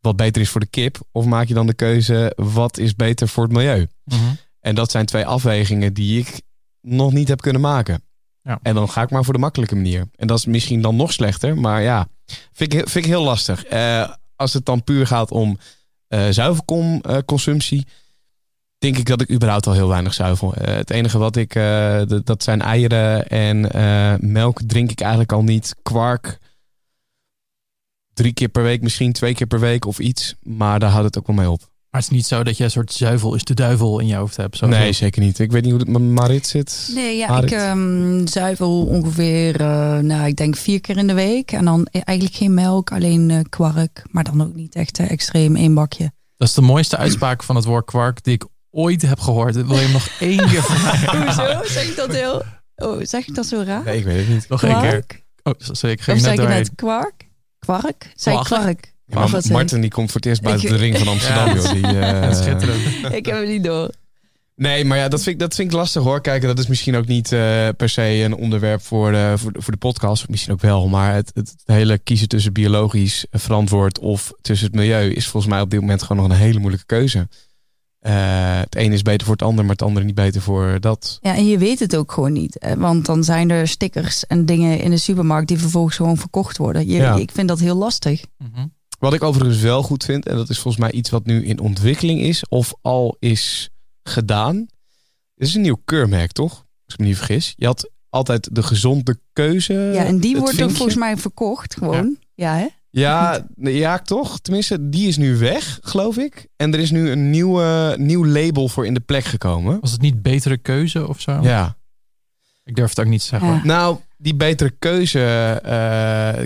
wat 0.00 0.16
beter 0.16 0.42
is 0.42 0.48
voor 0.48 0.60
de 0.60 0.66
kip, 0.66 1.00
of 1.12 1.24
maak 1.24 1.48
je 1.48 1.54
dan 1.54 1.66
de 1.66 1.74
keuze 1.74 2.32
wat 2.36 2.78
is 2.78 2.94
beter 2.96 3.28
voor 3.28 3.44
het 3.44 3.52
milieu? 3.52 3.86
Mm 4.04 4.18
-hmm. 4.18 4.36
En 4.60 4.74
dat 4.74 4.90
zijn 4.90 5.06
twee 5.06 5.26
afwegingen 5.26 5.94
die 5.94 6.20
ik 6.20 6.42
nog 6.80 7.12
niet 7.12 7.28
heb 7.28 7.40
kunnen 7.40 7.62
maken. 7.62 8.02
Ja. 8.42 8.58
En 8.62 8.74
dan 8.74 8.88
ga 8.88 9.02
ik 9.02 9.10
maar 9.10 9.24
voor 9.24 9.32
de 9.32 9.38
makkelijke 9.40 9.74
manier. 9.74 10.08
En 10.16 10.26
dat 10.26 10.38
is 10.38 10.46
misschien 10.46 10.82
dan 10.82 10.96
nog 10.96 11.12
slechter, 11.12 11.58
maar 11.58 11.82
ja, 11.82 12.08
vind 12.52 12.74
ik, 12.74 12.88
vind 12.88 13.04
ik 13.04 13.10
heel 13.10 13.22
lastig. 13.22 13.72
Uh, 13.72 14.12
als 14.36 14.52
het 14.52 14.64
dan 14.64 14.84
puur 14.84 15.06
gaat 15.06 15.30
om 15.30 15.58
uh, 16.08 16.28
zuivelconsumptie, 16.30 17.86
denk 18.78 18.96
ik 18.96 19.06
dat 19.06 19.20
ik 19.20 19.30
überhaupt 19.30 19.66
al 19.66 19.72
heel 19.72 19.88
weinig 19.88 20.14
zuivel. 20.14 20.52
Het 20.54 20.90
enige 20.90 21.18
wat 21.18 21.36
ik, 21.36 21.52
dat 22.24 22.42
zijn 22.42 22.60
eieren 22.60 23.28
en 23.28 23.60
melk 24.32 24.60
drink 24.66 24.90
ik 24.90 25.00
eigenlijk 25.00 25.32
al 25.32 25.42
niet. 25.42 25.74
Kwark, 25.82 26.38
drie 28.12 28.32
keer 28.32 28.48
per 28.48 28.62
week, 28.62 28.82
misschien 28.82 29.12
twee 29.12 29.34
keer 29.34 29.46
per 29.46 29.60
week 29.60 29.84
of 29.84 29.98
iets. 29.98 30.34
Maar 30.42 30.78
daar 30.78 30.90
houdt 30.90 31.06
het 31.06 31.18
ook 31.18 31.26
wel 31.26 31.36
mee 31.36 31.50
op. 31.50 31.71
Maar 31.92 32.00
het 32.00 32.10
is 32.10 32.16
niet 32.16 32.26
zo 32.26 32.42
dat 32.42 32.56
je 32.56 32.64
een 32.64 32.70
soort 32.70 32.92
zuivel 32.92 33.34
is 33.34 33.44
de 33.44 33.54
duivel 33.54 33.98
in 33.98 34.06
je 34.06 34.14
hoofd 34.14 34.36
hebt. 34.36 34.56
Zo 34.56 34.66
nee, 34.66 34.92
zeker 34.92 35.22
niet. 35.22 35.38
Ik 35.38 35.52
weet 35.52 35.62
niet 35.62 35.70
hoe 35.70 35.80
het 35.80 35.88
met 35.88 36.02
Marit 36.02 36.46
zit. 36.46 36.90
Nee, 36.94 37.16
ja, 37.16 37.42
ik 37.42 37.50
um, 37.50 38.26
zuivel 38.26 38.86
ongeveer, 38.86 39.60
uh, 39.60 39.98
nou, 39.98 40.26
ik 40.26 40.36
denk 40.36 40.56
vier 40.56 40.80
keer 40.80 40.96
in 40.96 41.06
de 41.06 41.14
week. 41.14 41.52
En 41.52 41.64
dan 41.64 41.86
eigenlijk 41.90 42.36
geen 42.36 42.54
melk, 42.54 42.92
alleen 42.92 43.28
uh, 43.28 43.40
kwark. 43.48 44.02
Maar 44.10 44.24
dan 44.24 44.42
ook 44.42 44.54
niet 44.54 44.74
echt 44.74 44.98
uh, 44.98 45.10
extreem 45.10 45.56
één 45.56 45.74
bakje. 45.74 46.12
Dat 46.36 46.48
is 46.48 46.54
de 46.54 46.60
mooiste 46.60 46.96
uitspraak 46.96 47.42
van 47.42 47.56
het 47.56 47.64
woord 47.64 47.84
kwark 47.84 48.24
die 48.24 48.34
ik 48.34 48.46
ooit 48.70 49.02
heb 49.02 49.20
gehoord. 49.20 49.54
Wil 49.54 49.76
je 49.76 49.82
hem 49.82 49.92
nog 49.92 50.08
één 50.20 50.48
keer 50.48 50.62
van 50.62 50.76
Hoezo? 51.22 51.62
Zeg 51.64 51.88
ik 51.88 51.96
dat 51.96 52.12
heel... 52.12 52.42
Oh, 52.76 53.00
zeg 53.02 53.28
ik 53.28 53.34
dat 53.34 53.46
zo 53.46 53.62
raar? 53.66 53.84
Nee, 53.84 53.98
ik 53.98 54.04
weet 54.04 54.18
het 54.18 54.28
niet. 54.28 54.48
Nog 54.48 54.62
één 54.62 54.80
keer. 54.80 55.04
Oh, 55.42 55.52
sorry, 55.58 55.94
ik 55.94 56.00
ging 56.00 56.16
of 56.16 56.22
net 56.24 56.36
zeg 56.36 56.48
je 56.48 56.54
net 56.54 56.74
kwark? 56.74 57.28
Kwark? 57.58 58.12
Zeg 58.14 58.42
kwark? 58.42 58.91
Ja, 59.12 59.26
maar 59.26 59.42
Martin 59.50 59.80
die 59.80 59.90
komt 59.90 60.10
voor 60.10 60.20
het 60.20 60.28
eerst 60.28 60.42
buiten 60.42 60.68
de 60.68 60.76
ring 60.76 60.98
van 60.98 61.08
Amsterdam. 61.14 61.46
Ja. 61.46 61.54
Joh, 61.54 61.72
die, 61.72 61.94
uh... 61.94 62.34
Schitterend. 62.34 62.80
ik 63.18 63.26
heb 63.26 63.38
het 63.38 63.48
niet 63.48 63.64
door. 63.64 63.90
Nee, 64.56 64.84
maar 64.84 64.98
ja, 64.98 65.08
dat 65.08 65.22
vind 65.22 65.34
ik, 65.34 65.40
dat 65.40 65.54
vind 65.54 65.70
ik 65.70 65.76
lastig 65.76 66.02
hoor. 66.02 66.20
Kijken, 66.20 66.48
dat 66.48 66.58
is 66.58 66.66
misschien 66.66 66.96
ook 66.96 67.06
niet 67.06 67.32
uh, 67.32 67.68
per 67.76 67.88
se 67.88 68.02
een 68.02 68.34
onderwerp 68.34 68.82
voor 68.82 69.12
de, 69.12 69.32
voor, 69.36 69.52
de, 69.52 69.62
voor 69.62 69.72
de 69.72 69.78
podcast. 69.78 70.28
Misschien 70.28 70.52
ook 70.52 70.60
wel. 70.60 70.88
Maar 70.88 71.14
het, 71.14 71.30
het 71.34 71.54
hele 71.64 71.98
kiezen 71.98 72.28
tussen 72.28 72.52
biologisch 72.52 73.26
verantwoord 73.30 73.98
of 73.98 74.32
tussen 74.40 74.66
het 74.66 74.76
milieu 74.76 75.12
is 75.12 75.28
volgens 75.28 75.52
mij 75.52 75.62
op 75.62 75.70
dit 75.70 75.80
moment 75.80 76.02
gewoon 76.02 76.22
nog 76.22 76.32
een 76.32 76.44
hele 76.44 76.58
moeilijke 76.58 76.86
keuze. 76.86 77.28
Uh, 78.06 78.58
het 78.60 78.76
een 78.76 78.92
is 78.92 79.02
beter 79.02 79.26
voor 79.26 79.34
het 79.34 79.44
ander, 79.44 79.64
maar 79.64 79.72
het 79.72 79.82
andere 79.82 80.06
niet 80.06 80.14
beter 80.14 80.40
voor 80.40 80.76
dat. 80.80 81.18
Ja, 81.20 81.34
en 81.34 81.46
je 81.46 81.58
weet 81.58 81.78
het 81.78 81.96
ook 81.96 82.12
gewoon 82.12 82.32
niet. 82.32 82.66
Want 82.78 83.06
dan 83.06 83.24
zijn 83.24 83.50
er 83.50 83.68
stickers 83.68 84.26
en 84.26 84.46
dingen 84.46 84.80
in 84.80 84.90
de 84.90 84.96
supermarkt 84.96 85.48
die 85.48 85.58
vervolgens 85.58 85.96
gewoon 85.96 86.16
verkocht 86.16 86.56
worden. 86.56 86.86
Je, 86.86 86.96
ja. 86.96 87.16
Ik 87.16 87.30
vind 87.32 87.48
dat 87.48 87.58
heel 87.58 87.76
lastig. 87.76 88.24
Mm 88.38 88.50
-hmm. 88.54 88.72
Wat 89.02 89.14
ik 89.14 89.22
overigens 89.22 89.60
wel 89.60 89.82
goed 89.82 90.04
vind, 90.04 90.26
en 90.26 90.36
dat 90.36 90.48
is 90.48 90.58
volgens 90.58 90.82
mij 90.82 90.92
iets 90.92 91.10
wat 91.10 91.26
nu 91.26 91.44
in 91.44 91.60
ontwikkeling 91.60 92.20
is, 92.20 92.48
of 92.48 92.74
al 92.80 93.16
is 93.18 93.70
gedaan. 94.02 94.56
Dit 95.34 95.48
is 95.48 95.54
een 95.54 95.60
nieuw 95.60 95.80
keurmerk, 95.84 96.32
toch? 96.32 96.52
Als 96.84 96.94
ik 96.94 96.98
me 96.98 97.06
niet 97.06 97.16
vergis. 97.16 97.52
Je 97.56 97.66
had 97.66 97.90
altijd 98.08 98.48
de 98.54 98.62
gezonde 98.62 99.18
keuze. 99.32 99.72
Ja, 99.72 100.04
en 100.04 100.18
die 100.18 100.36
wordt 100.36 100.62
ook 100.62 100.70
volgens 100.70 100.96
mij 100.96 101.16
verkocht 101.16 101.74
gewoon. 101.74 102.16
Ja, 102.34 102.54
ja 102.54 102.58
hè? 102.58 102.66
Ja, 102.90 103.46
ja, 103.56 103.98
toch? 103.98 104.40
Tenminste, 104.40 104.88
die 104.88 105.08
is 105.08 105.16
nu 105.16 105.36
weg, 105.36 105.78
geloof 105.82 106.16
ik. 106.16 106.48
En 106.56 106.72
er 106.72 106.80
is 106.80 106.90
nu 106.90 107.10
een 107.10 107.30
nieuwe, 107.30 107.94
nieuw 107.98 108.26
label 108.26 108.68
voor 108.68 108.86
in 108.86 108.94
de 108.94 109.00
plek 109.00 109.24
gekomen. 109.24 109.80
Was 109.80 109.92
het 109.92 110.00
niet 110.00 110.22
betere 110.22 110.56
keuze 110.56 111.08
of 111.08 111.20
zo? 111.20 111.40
Ja. 111.40 111.76
Ik 112.64 112.76
durf 112.76 112.88
het 112.88 113.00
ook 113.00 113.06
niet 113.06 113.20
te 113.20 113.26
zeggen. 113.26 113.48
Ja. 113.48 113.64
Nou, 113.64 113.98
die 114.16 114.34
betere 114.34 114.72
keuze. 114.78 115.18
Uh, 115.64 115.68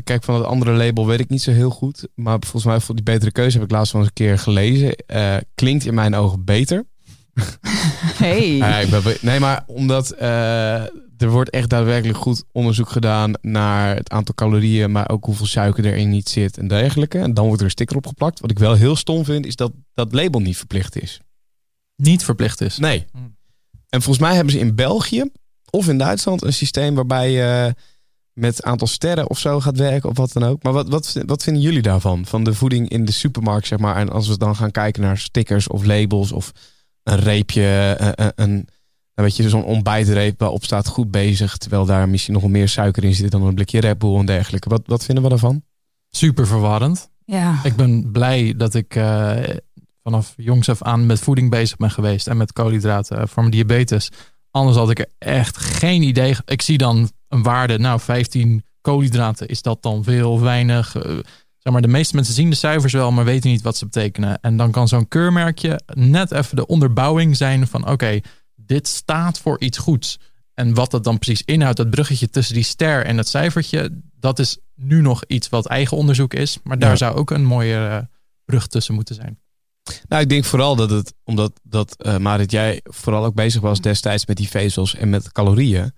kijk, 0.05 0.25
van 0.25 0.35
het 0.35 0.45
andere 0.45 0.73
label 0.73 1.07
weet 1.07 1.21
ik 1.21 1.29
niet 1.29 1.43
zo 1.43 1.51
heel 1.51 1.71
goed. 1.71 2.09
Maar 2.15 2.37
volgens 2.41 2.65
mij 2.65 2.81
voor 2.81 2.95
die 2.95 3.05
betere 3.05 3.33
keuze 3.33 3.59
heb 3.59 3.67
ik 3.67 3.73
laatst 3.73 3.93
wel 3.93 4.01
eens 4.01 4.11
een 4.11 4.27
keer 4.27 4.39
gelezen. 4.39 4.95
Uh, 5.07 5.37
klinkt 5.55 5.85
in 5.87 5.95
mijn 5.95 6.15
ogen 6.15 6.45
beter. 6.45 6.85
Hey. 8.17 8.87
nee, 9.21 9.41
maar 9.41 9.65
omdat 9.67 10.15
uh, 10.21 10.83
er 11.17 11.31
wordt 11.31 11.51
echt 11.51 11.69
daadwerkelijk 11.69 12.19
goed 12.19 12.45
onderzoek 12.53 12.89
gedaan 12.89 13.33
naar 13.41 13.97
het 13.97 14.11
aantal 14.11 14.35
calorieën, 14.35 14.93
maar 14.93 15.11
ook 15.11 15.25
hoeveel 15.25 15.47
suiker 15.47 15.85
erin 15.85 16.11
niet 16.11 16.29
zit 16.29 16.59
en 16.59 16.69
dergelijke. 16.69 17.19
En 17.19 17.35
dan 17.35 17.45
wordt 17.47 17.61
er 17.61 17.67
een 17.67 17.73
sticker 17.73 17.97
opgeplakt. 17.97 18.41
Wat 18.41 18.51
ik 18.51 18.59
wel 18.59 18.75
heel 18.75 18.97
stom 18.97 19.25
vind, 19.25 19.47
is 19.47 19.57
dat 19.57 19.73
dat 19.95 20.13
label 20.13 20.41
niet 20.41 20.57
verplicht 20.57 21.03
is. 21.03 21.21
Niet 21.97 22.25
verplicht 22.25 22.61
is? 22.61 22.79
Nee. 22.79 23.07
En 23.89 24.03
volgens 24.03 24.27
mij 24.27 24.35
hebben 24.35 24.53
ze 24.53 24.59
in 24.59 24.75
België 24.75 25.31
of 25.71 25.89
in 25.89 25.99
Duitsland 25.99 26.43
een 26.43 26.53
systeem 26.53 26.95
waarbij 26.95 27.31
je 27.31 27.75
met 28.33 28.63
aantal 28.63 28.87
sterren 28.87 29.31
of 29.31 29.39
zo 29.39 29.61
gaat 29.61 29.77
werken 29.77 30.11
of 30.11 30.17
wat 30.17 30.33
dan 30.33 30.43
ook. 30.43 30.63
Maar 30.63 30.73
wat, 30.73 30.89
wat, 30.89 31.23
wat 31.27 31.43
vinden 31.43 31.63
jullie 31.63 31.83
daarvan? 31.83 32.27
Van 32.27 32.45
de 32.45 32.55
voeding 32.55 32.89
in 32.89 33.05
de 33.05 33.13
supermarkt, 33.13 33.67
zeg 33.67 33.79
maar. 33.79 33.97
En 33.97 34.09
als 34.09 34.29
we 34.29 34.39
dan 34.39 34.57
gaan 34.57 34.71
kijken 34.71 35.03
naar 35.03 35.19
stickers 35.19 35.69
of 35.69 35.85
labels 35.85 36.33
of 36.33 36.53
een 37.03 37.19
reepje, 37.19 37.97
een, 37.99 38.33
een, 38.35 38.69
weet 39.15 39.37
je, 39.37 39.49
zo'n 39.49 39.65
ontbijtreep 39.65 40.41
waarop 40.41 40.65
staat 40.65 40.87
goed 40.87 41.11
bezig, 41.11 41.57
terwijl 41.57 41.85
daar 41.85 42.09
misschien 42.09 42.35
nog 42.35 42.49
meer 42.49 42.69
suiker 42.69 43.05
in 43.05 43.15
zit 43.15 43.31
dan 43.31 43.43
een 43.43 43.55
blikje 43.55 43.81
Red 43.81 43.99
Bull 43.99 44.19
en 44.19 44.27
dergelijke. 44.27 44.69
Wat, 44.69 44.83
wat 44.85 45.05
vinden 45.05 45.25
we 45.25 45.31
daarvan? 45.31 45.63
Super 46.11 46.47
verwarrend. 46.47 47.11
Ja. 47.25 47.61
Ik 47.65 47.77
ben 47.77 48.11
blij 48.13 48.55
dat 48.57 48.75
ik 48.75 48.95
uh, 48.95 49.37
vanaf 50.03 50.35
jongs 50.37 50.69
af 50.69 50.83
aan 50.83 51.07
met 51.07 51.21
voeding 51.21 51.51
bezig 51.51 51.77
ben 51.77 51.91
geweest 51.91 52.27
en 52.27 52.37
met 52.37 52.53
koolhydraten 52.53 53.29
voor 53.29 53.43
mijn 53.43 53.55
diabetes. 53.55 54.11
Anders 54.57 54.77
had 54.77 54.91
ik 54.91 54.99
er 54.99 55.09
echt 55.19 55.57
geen 55.57 56.03
idee. 56.03 56.37
Ik 56.45 56.63
zie 56.63 56.79
dan 56.79 57.11
een 57.29 57.43
waarde, 57.43 57.79
nou 57.79 58.01
15 58.01 58.65
koolhydraten, 58.81 59.49
is 59.49 59.63
dat 59.63 59.83
dan 59.83 60.05
veel 60.05 60.33
of 60.33 60.41
weinig? 60.41 60.95
Uh, 60.95 61.03
zeg 61.59 61.73
maar, 61.73 61.83
de 61.83 61.89
meeste 61.89 62.15
mensen 62.15 62.35
zien 62.35 62.51
de 62.51 62.57
cijfers 62.57 62.93
wel, 62.93 63.13
maar 63.13 63.25
weten 63.25 63.51
niet 63.51 63.63
wat 63.63 63.77
ze 63.77 63.85
betekenen. 63.85 64.41
En 64.41 64.57
dan 64.57 64.71
kan 64.71 64.89
zo'n 64.89 65.09
keurmerkje 65.09 65.81
net 65.95 66.33
even 66.33 66.57
de 66.57 66.67
onderbouwing 66.67 67.37
zijn 67.37 67.67
van 67.67 67.89
oké, 67.89 68.21
dit 68.55 68.89
staat 68.89 69.39
voor 69.39 69.61
iets 69.61 69.79
goeds. 69.79 70.19
En 70.55 70.75
wat 70.75 70.91
dat 70.91 71.05
dan 71.05 71.19
precies 71.19 71.43
inhoudt, 71.45 71.77
dat 71.77 71.91
bruggetje 71.91 72.31
tussen 72.31 72.55
die 72.55 72.65
ster 72.65 73.05
en 73.05 73.17
het 73.17 73.29
cijfertje, 73.29 74.01
dat 74.19 74.39
is 74.39 74.59
nu 74.75 75.01
nog 75.01 75.25
iets 75.27 75.49
wat 75.49 75.67
eigen 75.67 75.97
onderzoek 75.97 76.35
is. 76.35 76.59
Maar 76.63 76.79
daar 76.79 76.91
ja. 76.91 76.97
zou 76.97 77.17
ook 77.17 77.31
een 77.31 77.45
mooie 77.45 77.77
uh, 77.77 77.99
brug 78.45 78.67
tussen 78.67 78.95
moeten 78.95 79.15
zijn. 79.15 79.39
Nou, 80.09 80.23
ik 80.23 80.29
denk 80.29 80.45
vooral 80.45 80.77
dat 80.77 80.91
het, 80.91 81.15
omdat 81.25 81.53
dat, 81.63 81.97
uh, 82.07 82.17
Marit, 82.17 82.51
jij 82.51 82.81
vooral 82.85 83.25
ook 83.25 83.35
bezig 83.35 83.61
was 83.61 83.81
destijds 83.81 84.27
met 84.27 84.37
die 84.37 84.49
vezels 84.49 84.95
en 84.95 85.11
met 85.11 85.33
calorieën. 85.33 85.93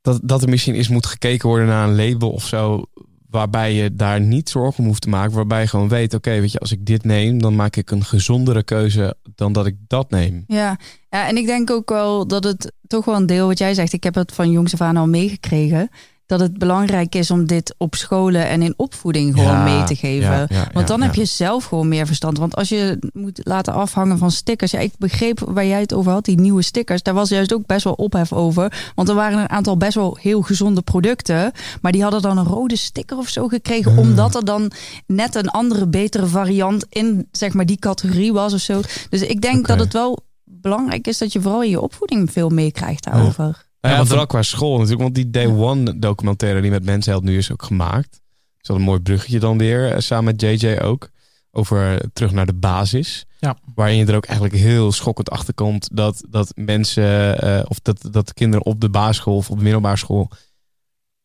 Dat, 0.00 0.20
dat 0.22 0.42
er 0.42 0.48
misschien 0.48 0.74
eens 0.74 0.88
moet 0.88 1.06
gekeken 1.06 1.48
worden 1.48 1.66
naar 1.66 1.88
een 1.88 1.96
label 1.96 2.30
of 2.30 2.46
zo. 2.46 2.84
Waarbij 3.30 3.74
je 3.74 3.94
daar 3.94 4.20
niet 4.20 4.48
zorgen 4.48 4.78
om 4.78 4.86
hoeft 4.86 5.02
te 5.02 5.08
maken. 5.08 5.34
Waarbij 5.34 5.60
je 5.60 5.66
gewoon 5.66 5.88
weet, 5.88 6.14
oké, 6.14 6.40
weet 6.40 6.52
je, 6.52 6.58
als 6.58 6.72
ik 6.72 6.86
dit 6.86 7.04
neem, 7.04 7.38
dan 7.38 7.56
maak 7.56 7.76
ik 7.76 7.90
een 7.90 8.04
gezondere 8.04 8.62
keuze 8.62 9.16
dan 9.34 9.52
dat 9.52 9.66
ik 9.66 9.76
dat 9.86 10.10
neem. 10.10 10.44
Ja, 10.46 10.78
ja 11.10 11.28
en 11.28 11.36
ik 11.36 11.46
denk 11.46 11.70
ook 11.70 11.90
wel 11.90 12.26
dat 12.26 12.44
het 12.44 12.72
toch 12.86 13.04
wel 13.04 13.14
een 13.14 13.26
deel 13.26 13.46
wat 13.46 13.58
jij 13.58 13.74
zegt. 13.74 13.92
Ik 13.92 14.04
heb 14.04 14.14
het 14.14 14.32
van 14.32 14.50
jongs 14.50 14.72
af 14.72 14.80
aan 14.80 14.96
al 14.96 15.08
meegekregen 15.08 15.88
dat 16.32 16.40
het 16.40 16.58
belangrijk 16.58 17.14
is 17.14 17.30
om 17.30 17.46
dit 17.46 17.74
op 17.78 17.94
scholen 17.94 18.48
en 18.48 18.62
in 18.62 18.74
opvoeding 18.76 19.34
gewoon 19.34 19.52
ja, 19.52 19.62
mee 19.64 19.84
te 19.84 19.94
geven. 19.94 20.30
Ja, 20.30 20.46
ja, 20.48 20.68
want 20.72 20.88
dan 20.88 21.02
heb 21.02 21.14
je 21.14 21.24
zelf 21.24 21.64
gewoon 21.64 21.88
meer 21.88 22.06
verstand. 22.06 22.38
Want 22.38 22.56
als 22.56 22.68
je 22.68 22.98
moet 23.12 23.40
laten 23.44 23.72
afhangen 23.72 24.18
van 24.18 24.30
stickers. 24.30 24.70
Ja, 24.70 24.78
ik 24.78 24.92
begreep 24.98 25.40
waar 25.40 25.66
jij 25.66 25.80
het 25.80 25.94
over 25.94 26.12
had, 26.12 26.24
die 26.24 26.40
nieuwe 26.40 26.62
stickers. 26.62 27.02
Daar 27.02 27.14
was 27.14 27.28
juist 27.28 27.52
ook 27.52 27.66
best 27.66 27.84
wel 27.84 27.92
ophef 27.92 28.32
over. 28.32 28.92
Want 28.94 29.08
er 29.08 29.14
waren 29.14 29.38
een 29.38 29.48
aantal 29.48 29.76
best 29.76 29.94
wel 29.94 30.18
heel 30.20 30.42
gezonde 30.42 30.82
producten. 30.82 31.52
Maar 31.80 31.92
die 31.92 32.02
hadden 32.02 32.22
dan 32.22 32.38
een 32.38 32.46
rode 32.46 32.76
sticker 32.76 33.16
of 33.16 33.28
zo 33.28 33.48
gekregen. 33.48 33.96
Omdat 33.96 34.34
er 34.34 34.44
dan 34.44 34.70
net 35.06 35.34
een 35.34 35.48
andere, 35.48 35.86
betere 35.86 36.26
variant 36.26 36.86
in 36.88 37.28
zeg 37.32 37.52
maar 37.52 37.66
die 37.66 37.78
categorie 37.78 38.32
was 38.32 38.52
of 38.52 38.60
zo. 38.60 38.80
Dus 39.08 39.22
ik 39.22 39.40
denk 39.40 39.58
okay. 39.58 39.76
dat 39.76 39.84
het 39.84 39.94
wel 39.94 40.18
belangrijk 40.44 41.06
is 41.06 41.18
dat 41.18 41.32
je 41.32 41.40
vooral 41.40 41.62
in 41.62 41.70
je 41.70 41.80
opvoeding 41.80 42.32
veel 42.32 42.48
meekrijgt 42.48 43.04
daarover. 43.04 43.70
Ja, 43.82 43.90
ja 43.90 44.04
vooral 44.04 44.26
qua 44.26 44.42
school 44.42 44.72
natuurlijk. 44.72 45.00
Want 45.00 45.14
die 45.14 45.30
Day 45.30 45.46
One 45.46 45.98
documentaire 45.98 46.60
die 46.60 46.70
met 46.70 46.84
Mensheld 46.84 47.22
nu 47.22 47.36
is 47.36 47.52
ook 47.52 47.62
gemaakt. 47.62 48.20
Is 48.60 48.68
wel 48.68 48.76
een 48.76 48.82
mooi 48.82 49.00
bruggetje 49.00 49.38
dan 49.38 49.58
weer. 49.58 50.02
Samen 50.02 50.24
met 50.24 50.40
JJ 50.40 50.78
ook. 50.78 51.10
Over 51.50 52.02
terug 52.12 52.32
naar 52.32 52.46
de 52.46 52.54
basis. 52.54 53.26
Ja. 53.38 53.56
Waarin 53.74 53.96
je 53.96 54.06
er 54.06 54.16
ook 54.16 54.26
eigenlijk 54.26 54.58
heel 54.58 54.92
schokkend 54.92 55.30
achter 55.30 55.54
komt. 55.54 55.88
Dat, 55.92 56.24
dat 56.28 56.52
mensen, 56.54 57.44
uh, 57.44 57.62
of 57.68 57.80
dat, 57.80 58.08
dat 58.10 58.34
kinderen 58.34 58.66
op 58.66 58.80
de 58.80 58.90
basisschool 58.90 59.36
of 59.36 59.50
op 59.50 59.56
de 59.56 59.62
middelbare 59.62 59.96
school. 59.96 60.30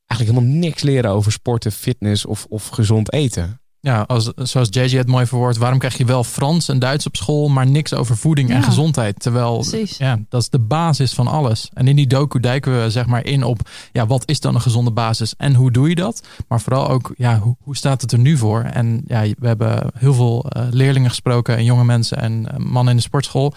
eigenlijk 0.05 0.39
helemaal 0.39 0.59
niks 0.59 0.81
leren 0.81 1.11
over 1.11 1.31
sporten, 1.31 1.71
fitness 1.71 2.25
of, 2.25 2.45
of 2.49 2.67
gezond 2.67 3.13
eten. 3.13 3.61
Ja, 3.87 4.03
als, 4.07 4.31
zoals 4.35 4.67
JJ 4.71 4.97
het 4.97 5.07
mooi 5.07 5.25
verwoordt, 5.25 5.57
waarom 5.57 5.79
krijg 5.79 5.97
je 5.97 6.05
wel 6.05 6.23
Frans 6.23 6.69
en 6.69 6.79
Duits 6.79 7.05
op 7.05 7.15
school, 7.15 7.47
maar 7.47 7.67
niks 7.67 7.93
over 7.93 8.17
voeding 8.17 8.49
ja, 8.49 8.55
en 8.55 8.63
gezondheid? 8.63 9.19
Terwijl, 9.19 9.57
precies. 9.57 9.97
ja, 9.97 10.19
dat 10.29 10.41
is 10.41 10.49
de 10.49 10.59
basis 10.59 11.13
van 11.13 11.27
alles. 11.27 11.69
En 11.73 11.87
in 11.87 11.95
die 11.95 12.07
docu 12.07 12.39
dijken 12.39 12.81
we 12.81 12.89
zeg 12.89 13.05
maar 13.05 13.25
in 13.25 13.43
op, 13.43 13.69
ja, 13.91 14.07
wat 14.07 14.29
is 14.29 14.39
dan 14.39 14.55
een 14.55 14.61
gezonde 14.61 14.91
basis 14.91 15.33
en 15.37 15.53
hoe 15.53 15.71
doe 15.71 15.89
je 15.89 15.95
dat? 15.95 16.27
Maar 16.47 16.61
vooral 16.61 16.89
ook, 16.89 17.13
ja, 17.17 17.39
hoe, 17.39 17.55
hoe 17.61 17.75
staat 17.75 18.01
het 18.01 18.11
er 18.11 18.19
nu 18.19 18.37
voor? 18.37 18.61
En 18.61 19.01
ja, 19.05 19.21
we 19.21 19.47
hebben 19.47 19.91
heel 19.97 20.13
veel 20.13 20.45
uh, 20.57 20.63
leerlingen 20.71 21.09
gesproken 21.09 21.57
en 21.57 21.63
jonge 21.63 21.83
mensen 21.83 22.17
en 22.17 22.41
uh, 22.41 22.57
mannen 22.57 22.91
in 22.91 22.97
de 22.97 23.05
sportschool 23.05 23.53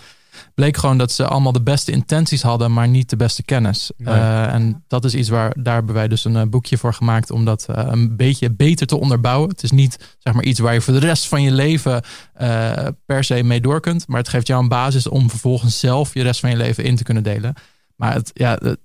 bleek 0.55 0.76
gewoon 0.76 0.99
dat 0.99 1.12
ze 1.12 1.26
allemaal 1.26 1.53
de 1.53 1.62
beste 1.62 1.93
intenties 1.93 2.43
hadden, 2.43 2.72
maar 2.72 2.88
niet 2.88 3.11
de 3.11 3.16
beste 3.16 3.43
kennis. 3.43 3.91
Nee. 3.97 4.14
Uh, 4.14 4.53
en 4.53 4.84
dat 4.86 5.05
is 5.05 5.14
iets 5.14 5.28
waar 5.28 5.53
daar 5.62 5.74
hebben 5.74 5.95
wij 5.95 6.09
dus 6.09 6.24
een 6.24 6.34
uh, 6.34 6.43
boekje 6.43 6.78
voor 6.78 6.95
gemaakt 6.95 7.30
om 7.30 7.45
dat 7.45 7.66
uh, 7.70 7.84
een 7.86 8.16
beetje 8.16 8.51
beter 8.51 8.86
te 8.86 9.01
onderbouwen. 9.01 9.49
Het 9.49 9.62
is 9.62 9.70
niet 9.70 10.16
zeg 10.18 10.34
maar 10.34 10.45
iets 10.45 10.59
waar 10.59 10.74
je 10.74 10.80
voor 10.80 10.95
de 10.95 11.01
rest 11.01 11.28
van 11.28 11.43
je 11.43 11.53
leven 11.53 12.03
per 13.07 13.24
se 13.24 13.43
mee 13.43 13.61
door 13.61 13.80
kunt, 13.80 14.09
maar 14.09 14.18
het 14.18 14.28
geeft 14.28 14.47
jou 14.47 14.62
een 14.62 14.68
basis 14.68 15.07
om 15.07 15.30
vervolgens 15.30 15.78
zelf 15.78 16.14
je 16.14 16.22
rest 16.22 16.41
van 16.41 16.51
je 16.51 16.57
leven 16.57 16.84
in 16.84 16.97
te 16.97 17.03
kunnen 17.03 17.22
delen. 17.22 17.55
Maar 17.97 18.14
het, 18.14 18.30
ja, 18.34 18.59
het, 18.61 18.78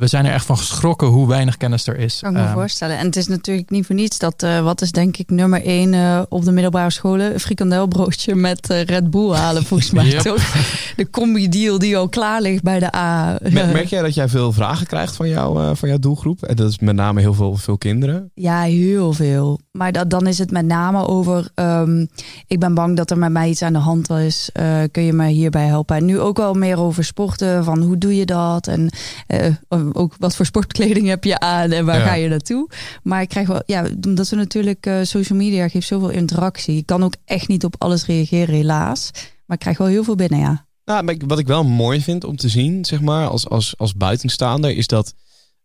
we 0.00 0.06
zijn 0.06 0.26
er 0.26 0.32
echt 0.32 0.46
van 0.46 0.56
geschrokken 0.58 1.08
hoe 1.08 1.28
weinig 1.28 1.56
kennis 1.56 1.86
er 1.86 1.98
is. 1.98 2.18
Kan 2.20 2.30
ik 2.30 2.36
me 2.36 2.42
Ehm, 2.44 2.52
voorstellen. 2.52 2.98
En 2.98 3.06
het 3.06 3.16
is 3.16 3.26
natuurlijk 3.26 3.70
niet 3.70 3.86
voor 3.86 3.94
niets 3.94 4.18
dat, 4.18 4.42
eh, 4.42 4.62
wat 4.62 4.80
is 4.82 4.92
denk 4.92 5.16
ik 5.16 5.30
nummer 5.30 5.64
één 5.64 5.94
eh, 5.94 6.22
op 6.28 6.44
de 6.44 6.52
middelbare 6.52 6.90
scholen? 6.90 7.32
Een 7.32 7.40
frikandelbroodje 7.40 8.34
met 8.34 8.70
eh, 8.70 8.82
Red 8.84 9.10
Bull 9.10 9.32
halen 9.32 9.64
volgens 9.64 9.90
mij 9.90 10.04
Yep. 10.06 10.20
toch? 10.20 10.52
De 10.96 11.10
combi 11.10 11.48
deal 11.48 11.78
die 11.78 11.96
al 11.96 12.08
klaar 12.08 12.40
ligt 12.42 12.62
bij 12.62 12.78
de 12.78 12.94
A. 12.96 13.38
Mer- 13.42 13.52
Merk 13.66 13.86
jij 13.86 14.02
dat 14.02 14.14
jij 14.14 14.28
veel 14.28 14.52
vragen 14.52 14.86
krijgt 14.86 15.16
van, 15.16 15.28
jou, 15.28 15.60
eh, 15.62 15.70
van 15.74 15.88
jouw 15.88 15.98
doelgroep? 15.98 16.42
En 16.42 16.56
dat 16.56 16.68
is 16.70 16.78
met 16.78 16.94
name 16.94 17.20
heel 17.20 17.34
veel, 17.34 17.56
veel 17.56 17.78
kinderen. 17.78 18.30
Ja, 18.34 18.60
heel 18.62 19.12
veel. 19.12 19.60
Maar 19.70 19.92
dat, 19.92 20.10
dan 20.10 20.26
is 20.26 20.38
het 20.38 20.50
met 20.50 20.66
name 20.66 21.06
over. 21.06 21.48
ehm, 21.54 22.06
ik 22.46 22.58
ben 22.58 22.74
bang 22.74 22.96
dat 22.96 23.10
er 23.10 23.18
met 23.18 23.30
mij 23.32 23.48
iets 23.48 23.62
aan 23.62 23.72
de 23.72 23.78
hand 23.78 24.10
is. 24.10 24.50
Eh, 24.52 24.82
kun 24.90 25.02
je 25.02 25.12
me 25.12 25.26
hierbij 25.28 25.66
helpen? 25.66 25.96
En 25.96 26.04
nu 26.04 26.18
ook 26.20 26.36
wel 26.36 26.54
meer 26.54 26.78
over 26.78 27.04
sporten. 27.04 27.64
Van 27.64 27.82
hoe 27.82 27.98
doe 27.98 28.16
je 28.16 28.26
dat? 28.26 28.66
En 28.66 28.90
eh, 29.26 29.54
ook 29.92 30.14
wat 30.18 30.36
voor 30.36 30.46
sportkleding 30.46 31.06
heb 31.08 31.24
je 31.24 31.38
aan 31.40 31.70
en 31.70 31.84
waar 31.84 31.98
Ja. 31.98 32.06
ga 32.06 32.14
je 32.14 32.28
naartoe? 32.28 32.68
Maar 33.02 33.22
ik 33.22 33.28
krijg 33.28 33.46
wel, 33.48 33.62
ja, 33.66 33.86
omdat 34.06 34.28
we 34.28 34.36
natuurlijk 34.36 34.86
eh, 34.86 34.96
social 35.02 35.38
media 35.38 35.68
geeft 35.68 35.86
zoveel 35.86 36.10
interactie. 36.10 36.76
Ik 36.76 36.86
kan 36.86 37.04
ook 37.04 37.14
echt 37.24 37.48
niet 37.48 37.64
op 37.64 37.74
alles 37.78 38.06
reageren, 38.06 38.54
helaas. 38.54 39.10
Maar 39.46 39.56
ik 39.56 39.62
krijg 39.62 39.78
wel 39.78 39.86
heel 39.86 40.04
veel 40.04 40.14
binnen, 40.14 40.38
ja. 40.38 40.66
Nou, 40.84 41.16
wat 41.26 41.38
ik 41.38 41.46
wel 41.46 41.64
mooi 41.64 42.00
vind 42.00 42.24
om 42.24 42.36
te 42.36 42.48
zien, 42.48 42.84
zeg 42.84 43.00
maar, 43.00 43.26
als, 43.28 43.48
als, 43.48 43.74
als 43.78 43.94
buitenstaander, 43.94 44.76
is 44.76 44.86
dat. 44.86 45.14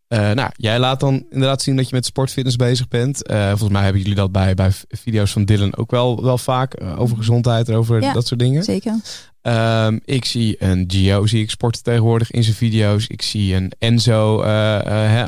Eh, 0.08 0.32
nou, 0.32 0.50
jij 0.56 0.80
laat 0.80 1.00
dan 1.00 1.26
inderdaad 1.30 1.62
zien 1.62 1.76
dat 1.76 1.90
je 1.90 1.96
met 1.96 2.06
sportfitness 2.06 2.56
bezig 2.56 2.88
bent. 2.88 3.28
Eh, 3.28 3.50
volgens 3.50 3.70
mij 3.70 3.84
hebben 3.84 4.02
jullie 4.02 4.16
dat 4.16 4.32
bij, 4.32 4.54
bij 4.54 4.72
video's 4.88 5.32
van 5.32 5.46
Dylan 5.46 5.78
ook 5.78 5.92
wel, 5.92 6.24
wel 6.24 6.38
vaak. 6.38 6.74
eh, 6.74 7.00
over 7.00 7.18
gezondheid 7.18 7.70
en 7.70 7.76
over 7.76 8.02
Ja, 8.02 8.14
dat 8.14 8.28
soort 8.28 8.40
dingen. 8.40 8.64
Zeker. 8.64 8.96
Ehm, 9.42 10.00
ik 10.06 10.26
zie 10.26 10.56
een 10.64 10.84
Gio, 10.88 11.26
zie 11.26 11.42
ik 11.42 11.50
sporten 11.50 11.84
tegenwoordig 11.84 12.32
in 12.32 12.44
zijn 12.44 12.56
video's. 12.56 13.08
Ik 13.08 13.22
zie 13.22 13.56
een 13.56 13.72
Enzo 13.80 14.42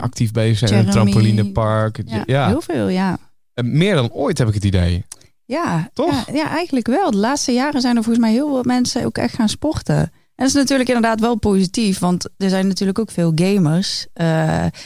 actief 0.01 0.32
bezig 0.32 0.57
zijn 0.57 0.80
in 0.80 0.86
een 0.86 0.91
trampolinepark. 0.91 2.01
Ja, 2.05 2.23
Ja, 2.25 2.47
heel 2.47 2.61
veel, 2.61 2.88
ja. 2.88 3.17
Meer 3.63 3.95
dan 3.95 4.11
ooit 4.11 4.38
heb 4.38 4.47
ik 4.47 4.53
het 4.53 4.63
idee. 4.65 5.05
Ja, 5.45 5.89
Toch? 5.93 6.25
Ja, 6.28 6.34
ja, 6.34 6.49
eigenlijk 6.49 6.88
wel. 6.88 7.11
De 7.11 7.17
laatste 7.17 7.51
jaren 7.51 7.82
zijn 7.82 7.95
er 7.97 8.03
volgens 8.03 8.25
mij 8.25 8.34
heel 8.34 8.47
veel 8.47 8.63
mensen 8.63 9.05
ook 9.05 9.17
echt 9.17 9.36
gaan 9.36 9.49
sporten. 9.49 10.11
En 10.38 10.45
dat 10.45 10.47
is 10.47 10.53
natuurlijk 10.61 10.89
inderdaad 10.89 11.19
wel 11.19 11.35
positief, 11.35 11.99
want 11.99 12.29
er 12.38 12.49
zijn 12.49 12.67
natuurlijk 12.67 12.99
ook 12.99 13.11
veel 13.11 13.31
gamers. 13.35 14.05
eh, 14.13 14.25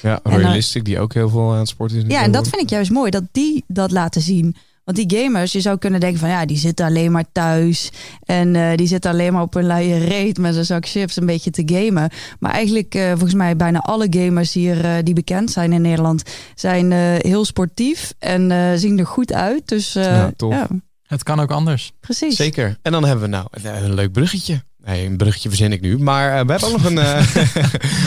Ja, 0.02 0.20
realistic, 0.24 0.86
die 0.86 0.99
ook 0.99 1.14
heel 1.14 1.30
veel 1.30 1.52
aan 1.52 1.58
het 1.60 1.68
sporten 1.68 1.97
is. 1.97 2.04
ja, 2.08 2.24
en 2.24 2.32
dat 2.32 2.47
vind 2.47 2.62
ik 2.62 2.70
juist 2.70 2.91
mooi, 2.91 3.12
dat 3.12 3.24
die 3.32 3.64
dat 3.68 3.91
laten 3.91 4.22
zien. 4.22 4.56
Want 4.84 4.97
die 5.10 5.20
gamers, 5.20 5.52
je 5.52 5.62
zou 5.62 5.78
kunnen 5.78 5.99
denken 5.99 6.20
van 6.20 6.30
ja, 6.30 6.45
die 6.45 6.58
zitten 6.58 6.86
alleen 6.86 7.12
maar 7.12 7.26
thuis. 7.32 7.89
En 8.24 8.56
eh, 8.56 8.76
die 8.78 8.88
zitten 8.88 9.12
alleen 9.12 9.34
maar 9.34 9.41
op 9.41 9.56
een 9.56 9.66
luie 9.66 9.97
reet 9.97 10.38
met 10.38 10.56
een 10.56 10.66
zak 10.66 10.88
chips 10.88 11.16
een 11.16 11.26
beetje 11.26 11.52
te 11.52 11.64
gamen. 11.66 12.10
Maar 12.39 12.52
eigenlijk, 12.52 12.95
eh, 12.95 13.10
volgens 13.10 13.34
mij, 13.34 13.56
bijna 13.56 13.80
alle 13.80 14.08
gamers 14.10 14.54
hier 14.54 14.86
eh, 14.86 14.93
die 15.04 15.14
bekend 15.14 15.52
zijn 15.52 15.74
in 15.74 15.82
Nederland, 15.82 16.24
zijn 16.56 16.91
eh, 16.91 16.99
heel 17.18 17.45
sportief 17.45 18.14
en 18.20 18.52
eh, 18.52 18.72
zien 18.76 18.99
er 18.99 19.06
goed 19.06 19.34
uit. 19.34 19.68
Dus 19.68 19.95
eh, 19.95 20.04
Ja, 20.04 20.32
tof. 20.36 20.54
ja, 20.54 20.68
Het 21.04 21.24
kan 21.24 21.39
ook 21.39 21.52
anders. 21.52 21.91
precies. 21.99 22.36
Zeker. 22.36 22.78
En 22.82 22.91
dan 22.91 23.04
hebben 23.06 23.24
we 23.24 23.30
nou 23.32 23.47
een 23.84 23.93
leuk 23.93 24.12
bruggetje. 24.12 24.64
Nee, 24.86 25.06
een 25.06 25.18
bruggetje 25.18 25.50
verzin 25.50 25.72
ik 25.72 25.82
nu. 25.82 26.00
Maar 26.00 26.28
eh, 26.28 26.46
we 26.46 26.52
hebben 26.52 26.70
ook 26.70 26.78
nog 26.78 26.86
een 26.86 26.98
eh, 26.98 27.46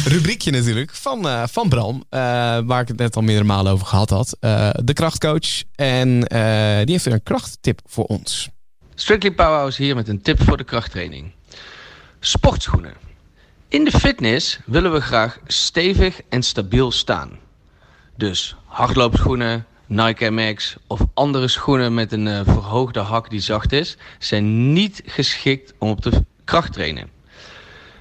rubriekje 0.14 0.50
natuurlijk 0.50 0.94
van, 0.94 1.28
eh, 1.28 1.42
van 1.46 1.68
Bram. 1.68 2.04
waar 2.66 2.80
ik 2.80 2.88
het 2.88 2.96
net 2.96 3.16
al 3.16 3.22
meerdere 3.22 3.46
malen 3.46 3.72
over 3.72 3.86
gehad 3.86 4.10
had. 4.10 4.36
De 4.84 4.92
krachtcoach. 4.92 5.62
En 5.74 6.20
die 6.84 6.92
heeft 6.92 7.04
weer 7.04 7.14
een 7.14 7.22
krachttip 7.22 7.80
voor 7.86 8.04
ons. 8.04 8.48
Strictly 8.94 9.30
Powerhouse 9.30 9.82
hier 9.82 9.94
met 9.94 10.08
een 10.08 10.22
tip 10.22 10.42
voor 10.42 10.56
de 10.56 10.64
krachttraining. 10.64 11.32
Sportschoenen. 12.20 12.94
In 13.68 13.84
de 13.84 13.90
fitness 13.90 14.58
willen 14.66 14.92
we 14.92 15.00
graag 15.00 15.38
stevig 15.46 16.20
en 16.28 16.42
stabiel 16.42 16.90
staan. 16.90 17.30
Dus 18.16 18.56
hardloopschoenen, 18.66 19.66
Nike 19.86 20.30
MX 20.30 20.76
of 20.86 21.00
andere 21.14 21.48
schoenen 21.48 21.94
met 21.94 22.12
een 22.12 22.44
verhoogde 22.44 23.00
hak 23.00 23.30
die 23.30 23.40
zacht 23.40 23.72
is, 23.72 23.96
zijn 24.18 24.72
niet 24.72 25.02
geschikt 25.06 25.72
om 25.78 25.88
op 25.88 26.00
te 26.00 26.24
krachttrainen. 26.44 27.10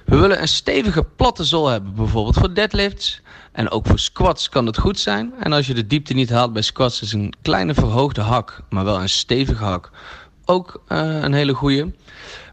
We 0.04 0.16
willen 0.16 0.40
een 0.40 0.48
stevige 0.48 1.04
platte 1.16 1.44
zool 1.44 1.68
hebben, 1.68 1.94
bijvoorbeeld 1.94 2.36
voor 2.36 2.54
deadlifts. 2.54 3.22
En 3.52 3.70
ook 3.70 3.86
voor 3.86 3.98
squats 3.98 4.48
kan 4.48 4.66
het 4.66 4.78
goed 4.78 4.98
zijn. 4.98 5.32
En 5.40 5.52
als 5.52 5.66
je 5.66 5.74
de 5.74 5.86
diepte 5.86 6.14
niet 6.14 6.30
haalt 6.30 6.52
bij 6.52 6.62
squats, 6.62 7.02
is 7.02 7.12
een 7.12 7.34
kleine 7.42 7.74
verhoogde 7.74 8.20
hak, 8.20 8.62
maar 8.68 8.84
wel 8.84 9.00
een 9.00 9.08
stevige 9.08 9.64
hak, 9.64 9.90
ook 10.44 10.82
eh, 10.88 11.22
een 11.22 11.32
hele 11.32 11.54
goede. 11.54 11.92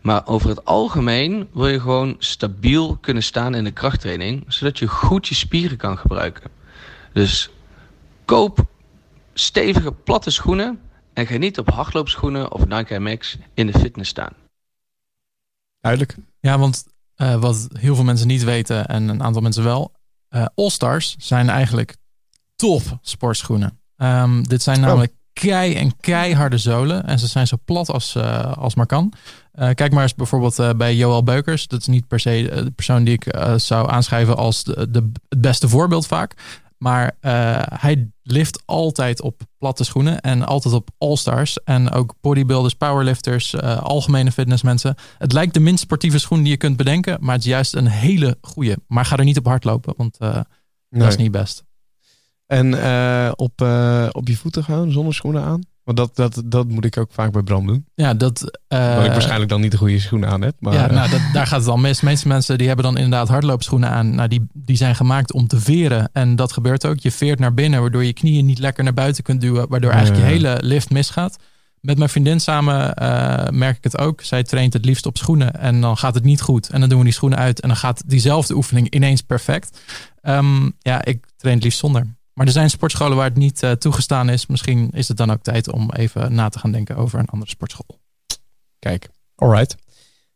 Maar 0.01 0.27
over 0.27 0.49
het 0.49 0.65
algemeen 0.65 1.49
wil 1.53 1.67
je 1.67 1.79
gewoon 1.79 2.15
stabiel 2.19 2.97
kunnen 3.01 3.23
staan 3.23 3.55
in 3.55 3.63
de 3.63 3.71
krachttraining, 3.71 4.43
zodat 4.47 4.79
je 4.79 4.87
goed 4.87 5.27
je 5.27 5.35
spieren 5.35 5.77
kan 5.77 5.97
gebruiken. 5.97 6.51
Dus 7.13 7.49
koop 8.25 8.65
stevige 9.33 9.91
platte 9.91 10.29
schoenen 10.29 10.79
en 11.13 11.27
ga 11.27 11.37
niet 11.37 11.59
op 11.59 11.69
hardloopschoenen 11.69 12.51
of 12.51 12.67
Nike 12.67 12.99
MX 12.99 13.37
in 13.53 13.67
de 13.67 13.79
fitness 13.79 14.09
staan. 14.09 14.33
Duidelijk. 15.81 16.15
Ja, 16.39 16.59
want 16.59 16.83
eh, 17.15 17.35
wat 17.35 17.67
heel 17.73 17.95
veel 17.95 18.03
mensen 18.03 18.27
niet 18.27 18.43
weten 18.43 18.87
en 18.87 19.07
een 19.07 19.23
aantal 19.23 19.41
mensen 19.41 19.63
wel. 19.63 19.91
eh 20.29 20.45
All-Stars 20.55 21.15
zijn 21.19 21.49
eigenlijk 21.49 21.95
top 22.55 22.81
sportschoenen. 23.01 23.79
Ehm, 23.95 24.43
dit 24.43 24.61
zijn 24.61 24.79
namelijk 24.79 25.13
kei 25.33 25.75
en 25.75 25.97
keiharde 25.99 26.57
zolen. 26.57 27.05
En 27.05 27.19
ze 27.19 27.27
zijn 27.27 27.47
zo 27.47 27.57
plat 27.65 27.89
als, 27.89 28.15
eh, 28.15 28.57
als 28.57 28.75
maar 28.75 28.85
kan. 28.85 29.13
Kijk 29.73 29.91
maar 29.91 30.03
eens 30.03 30.15
bijvoorbeeld 30.15 30.77
bij 30.77 30.95
Joel 30.95 31.23
Beukers. 31.23 31.67
Dat 31.67 31.79
is 31.79 31.87
niet 31.87 32.07
per 32.07 32.19
se 32.19 32.51
de 32.63 32.71
persoon 32.71 33.03
die 33.03 33.13
ik 33.13 33.35
zou 33.55 33.89
aanschrijven 33.89 34.37
als 34.37 34.63
de, 34.63 34.91
de, 34.91 35.11
het 35.29 35.41
beste 35.41 35.69
voorbeeld 35.69 36.07
vaak. 36.07 36.33
Maar 36.81 37.17
eh, 37.19 37.61
hij 37.63 38.11
lift 38.21 38.63
altijd 38.65 39.21
op 39.21 39.41
platte 39.57 39.83
schoenen 39.83 40.21
en 40.21 40.45
altijd 40.45 40.73
op 40.73 40.89
all-stars. 40.97 41.63
En 41.63 41.91
ook 41.91 42.15
bodybuilders, 42.21 42.73
powerlifters, 42.73 43.53
eh, 43.53 43.81
algemene 43.81 44.31
fitnessmensen. 44.31 44.95
Het 45.17 45.33
lijkt 45.33 45.53
de 45.53 45.59
minst 45.59 45.83
sportieve 45.83 46.19
schoen 46.19 46.41
die 46.41 46.51
je 46.51 46.57
kunt 46.57 46.77
bedenken, 46.77 47.17
maar 47.19 47.35
het 47.35 47.43
is 47.43 47.49
juist 47.49 47.75
een 47.75 47.87
hele 47.87 48.37
goede. 48.41 48.77
Maar 48.87 49.05
ga 49.05 49.17
er 49.17 49.23
niet 49.23 49.37
op 49.37 49.45
hardlopen, 49.45 49.93
want 49.97 50.17
eh, 50.17 50.39
dat 50.89 51.07
is 51.07 51.15
niet 51.15 51.31
best. 51.31 51.63
En 52.45 52.73
op, 53.35 53.61
op 54.11 54.27
je 54.27 54.37
voeten 54.37 54.63
gaan, 54.63 54.91
zonder 54.91 55.13
schoenen 55.13 55.43
aan. 55.43 55.61
Want 55.95 56.15
dat, 56.15 56.33
dat, 56.33 56.51
dat 56.51 56.67
moet 56.67 56.85
ik 56.85 56.97
ook 56.97 57.11
vaak 57.13 57.31
bij 57.31 57.41
Bram 57.41 57.67
doen. 57.67 57.85
Ja, 57.95 58.13
dat. 58.13 58.59
eh, 58.67 58.79
Omdat 58.89 59.05
ik 59.05 59.11
waarschijnlijk 59.11 59.49
dan 59.49 59.61
niet 59.61 59.71
de 59.71 59.77
goede 59.77 59.99
schoenen 59.99 60.29
aan 60.29 60.41
heb. 60.41 60.55
Maar, 60.59 60.73
ja, 60.73 60.87
eh, 60.89 60.95
nou, 60.95 61.09
dat, 61.09 61.19
daar 61.33 61.47
gaat 61.47 61.59
het 61.59 61.69
al 61.69 61.77
mis. 61.77 61.99
De 61.99 62.05
meeste 62.05 62.27
mensen 62.27 62.57
die 62.57 62.67
hebben 62.67 62.85
dan 62.85 62.95
inderdaad 62.97 63.27
hardloopschoenen 63.27 63.89
aan. 63.89 64.15
Nou, 64.15 64.27
die, 64.27 64.47
die 64.53 64.75
zijn 64.77 64.95
gemaakt 64.95 65.33
om 65.33 65.47
te 65.47 65.59
veren. 65.59 66.09
En 66.13 66.35
dat 66.35 66.51
gebeurt 66.53 66.85
ook. 66.85 66.99
Je 66.99 67.11
veert 67.11 67.39
naar 67.39 67.53
binnen, 67.53 67.81
waardoor 67.81 68.03
je 68.03 68.13
knieën 68.13 68.45
niet 68.45 68.59
lekker 68.59 68.83
naar 68.83 68.93
buiten 68.93 69.23
kunt 69.23 69.41
duwen. 69.41 69.69
Waardoor 69.69 69.91
eigenlijk 69.91 70.21
je 70.25 70.31
hele 70.31 70.57
lift 70.61 70.89
misgaat. 70.89 71.37
Met 71.81 71.97
mijn 71.97 72.09
vriendin 72.09 72.39
samen 72.39 72.93
eh, 72.93 73.49
merk 73.51 73.77
ik 73.77 73.83
het 73.83 73.97
ook. 73.97 74.21
Zij 74.21 74.43
traint 74.43 74.73
het 74.73 74.85
liefst 74.85 75.05
op 75.05 75.17
schoenen. 75.17 75.53
En 75.53 75.81
dan 75.81 75.97
gaat 75.97 76.13
het 76.15 76.23
niet 76.23 76.41
goed. 76.41 76.69
En 76.69 76.79
dan 76.79 76.89
doen 76.89 76.97
we 76.97 77.03
die 77.03 77.13
schoenen 77.13 77.37
uit. 77.39 77.59
En 77.59 77.67
dan 77.67 77.77
gaat 77.77 78.03
diezelfde 78.05 78.55
oefening 78.55 78.93
ineens 78.93 79.21
perfect. 79.21 79.79
Ehm, 80.21 80.69
ja, 80.79 81.05
ik 81.05 81.25
train 81.37 81.55
het 81.55 81.63
liefst 81.63 81.79
zonder. 81.79 82.05
Maar 82.41 82.49
er 82.49 82.55
zijn 82.55 82.69
sportscholen 82.69 83.17
waar 83.17 83.25
het 83.27 83.37
niet 83.37 83.63
eh, 83.63 83.71
toegestaan 83.71 84.29
is. 84.29 84.45
Misschien 84.47 84.89
is 84.91 85.07
het 85.07 85.17
dan 85.17 85.31
ook 85.31 85.41
tijd 85.41 85.71
om 85.71 85.91
even 85.91 86.33
na 86.33 86.49
te 86.49 86.59
gaan 86.59 86.71
denken 86.71 86.95
over 86.95 87.19
een 87.19 87.27
andere 87.27 87.51
sportschool. 87.51 87.99
Kijk, 88.79 89.09
alright. 89.35 89.75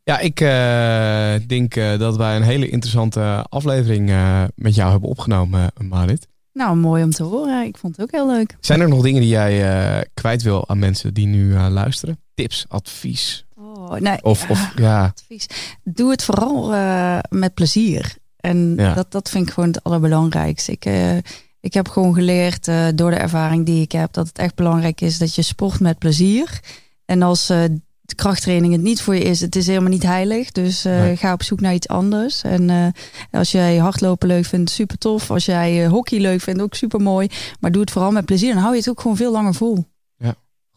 Ja, 0.04 0.20
ik 0.20 0.40
eh, 0.42 1.48
denk 1.48 1.76
eh, 1.76 2.00
dat 2.00 2.18
wij 2.18 2.36
een 2.36 2.42
hele 2.44 2.70
interessante 2.70 3.46
aflevering 3.50 4.10
eh, 4.10 4.44
met 4.56 4.76
jou 4.76 4.92
hebben 4.92 5.10
opgenomen, 5.10 5.72
Marit. 5.78 6.28
Nou, 6.54 6.76
mooi 6.78 7.04
om 7.04 7.12
te 7.12 7.24
horen. 7.24 7.66
Ik 7.66 7.78
vond 7.78 7.96
het 7.98 8.06
ook 8.06 8.12
heel 8.12 8.28
leuk. 8.28 8.56
Zijn 8.60 8.82
er 8.82 8.90
nog 8.90 9.02
dingen 9.02 9.22
die 9.22 9.30
jij 9.30 9.86
eh, 10.00 10.02
kwijt 10.14 10.42
wil 10.42 10.70
aan 10.70 10.80
mensen 10.80 11.14
die 11.14 11.28
nu 11.28 11.54
luisteren? 11.58 12.20
Tips, 12.34 12.66
advies? 12.68 13.46
Oh, 13.56 13.92
nee, 13.94 14.24
Of, 14.24 14.50
of 14.50 14.72
ja, 14.76 15.04
advies. 15.06 15.46
Doe 15.84 16.12
het 16.12 16.24
vooral 16.24 16.74
eh, 16.74 17.20
met 17.30 17.54
plezier. 17.54 18.16
En 18.38 18.74
Ja. 18.76 18.94
dat, 18.94 19.12
dat 19.12 19.30
vind 19.30 19.48
ik 19.48 19.54
gewoon 19.54 19.70
het 19.70 19.84
allerbelangrijkste. 19.84 20.72
Ik, 20.72 20.86
eh, 20.86 21.18
ik 21.66 21.74
heb 21.74 21.88
gewoon 21.90 22.14
geleerd 22.14 22.68
eh, 22.68 22.88
door 22.96 23.10
de 23.12 23.16
ervaring 23.18 23.66
die 23.66 23.82
ik 23.82 23.92
heb 23.92 24.14
dat 24.14 24.28
het 24.28 24.38
echt 24.38 24.56
belangrijk 24.56 25.02
is 25.02 25.18
dat 25.18 25.36
je 25.36 25.42
sport 25.42 25.80
met 25.80 25.98
plezier. 25.98 26.60
En 27.06 27.22
als 27.22 27.50
eh, 27.50 27.64
de 28.02 28.16
krachttraining 28.16 28.74
het 28.74 28.82
niet 28.82 29.02
voor 29.02 29.16
je 29.16 29.22
is, 29.24 29.42
het 29.42 29.56
is 29.56 29.68
helemaal 29.68 29.90
niet 29.90 30.04
heilig. 30.04 30.52
Dus 30.52 30.86
eh, 30.86 31.00
Nee. 31.00 31.18
ga 31.18 31.34
op 31.34 31.44
zoek 31.44 31.60
naar 31.62 31.74
iets 31.74 31.88
anders. 31.88 32.42
En 32.42 32.70
eh, 32.70 32.88
als 33.32 33.52
jij 33.52 33.78
hardlopen 33.78 34.28
leuk 34.28 34.46
vindt, 34.46 34.70
super 34.72 34.98
tof. 34.98 35.32
Als 35.32 35.46
jij 35.46 35.84
eh, 35.84 35.90
hockey 35.90 36.20
leuk 36.20 36.42
vindt, 36.42 36.62
ook 36.62 36.76
super 36.76 37.00
mooi. 37.02 37.28
Maar 37.60 37.72
doe 37.72 37.82
het 37.82 37.92
vooral 37.92 38.12
met 38.12 38.26
plezier. 38.26 38.54
Dan 38.54 38.62
hou 38.62 38.74
je 38.74 38.80
het 38.80 38.90
ook 38.90 39.02
gewoon 39.02 39.18
veel 39.18 39.32
langer 39.32 39.54
vol. 39.54 39.86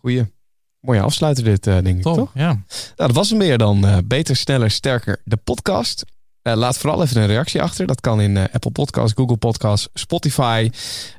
goeie. 0.01 0.36
Mooie 0.80 1.01
afsluiter 1.01 1.45
dit, 1.45 1.66
eh, 1.66 1.74
denk 1.82 1.97
ik, 1.97 2.03
toch? 2.03 2.30
ja. 2.34 2.47
Nou, 2.47 2.62
dat 2.97 3.12
was 3.12 3.28
hem 3.28 3.39
meer 3.39 3.59
dan 3.59 3.86
eh, 3.86 3.97
Beter, 4.05 4.36
Sneller, 4.36 4.70
Sterker, 4.70 5.20
de 5.24 5.36
podcast. 5.36 6.05
Eh, 6.49 6.57
laat 6.57 6.79
vooral 6.79 7.03
even 7.03 7.21
een 7.21 7.27
reactie 7.27 7.63
achter. 7.63 7.87
Dat 7.87 8.01
kan 8.01 8.21
in 8.21 8.37
eh, 8.37 8.45
Apple 8.53 8.71
Podcasts, 8.71 9.13
Google 9.17 9.37
Podcasts, 9.37 9.89
Spotify. 9.95 10.71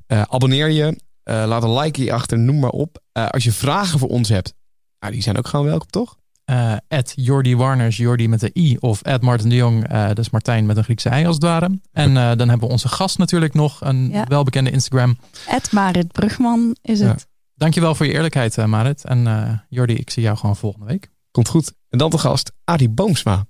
Eh, 0.08 0.22
abonneer 0.22 0.70
je. 0.70 0.96
Eh, 1.24 1.44
laat 1.48 1.64
een 1.64 1.78
like 1.78 2.14
achter, 2.14 2.40
noem 2.40 2.60
maar 2.60 2.70
op. 2.70 3.02
Eh, 3.12 3.28
als 3.28 3.44
je 3.44 3.52
vragen 3.52 4.00
voor 4.00 4.10
ons 4.10 4.30
hebt, 4.30 4.54
nou, 5.00 5.14
die 5.14 5.22
zijn 5.22 5.38
ook 5.38 5.48
gewoon 5.48 5.66
welkom, 5.66 5.90
toch? 5.90 6.18
Uh, 6.52 6.76
Jordi 7.16 7.56
Warners, 7.56 7.98
Jordi 7.98 8.28
met 8.28 8.40
de 8.40 8.52
I. 8.56 8.78
Of 8.80 9.04
at 9.04 9.22
Martin 9.22 9.50
de 9.50 9.56
Jong, 9.56 9.92
uh, 9.92 10.08
dat 10.08 10.18
is 10.18 10.30
Martijn 10.30 10.66
met 10.66 10.78
een 10.78 10.84
Griekse 10.84 11.10
ei 11.10 11.26
als 11.26 11.36
het 11.36 11.44
ware. 11.44 11.80
En 11.92 12.10
uh, 12.10 12.16
dan 12.16 12.50
hebben 12.50 12.68
we 12.68 12.74
onze 12.74 12.88
gast 12.88 13.18
natuurlijk 13.18 13.54
nog, 13.54 13.82
een 13.82 14.10
ja. 14.10 14.26
welbekende 14.28 14.72
Instagram. 14.72 15.18
At 15.48 15.72
Marit 15.72 16.12
Brugman 16.12 16.76
is 16.82 17.00
het. 17.00 17.28
Dankjewel 17.56 17.96
voor 17.96 18.06
je 18.06 18.12
eerlijkheid 18.12 18.66
Marit. 18.66 19.06
En 19.06 19.64
Jordi, 19.70 19.94
ik 19.94 20.10
zie 20.10 20.24
jou 20.24 20.38
gewoon 20.38 20.56
volgende 20.56 20.86
week. 20.86 21.10
Komt 21.32 21.48
goed. 21.48 21.74
En 21.90 21.98
dan 21.98 22.10
de 22.10 22.18
gast 22.18 22.52
Adi 22.64 22.90
Boomsma. 22.90 23.46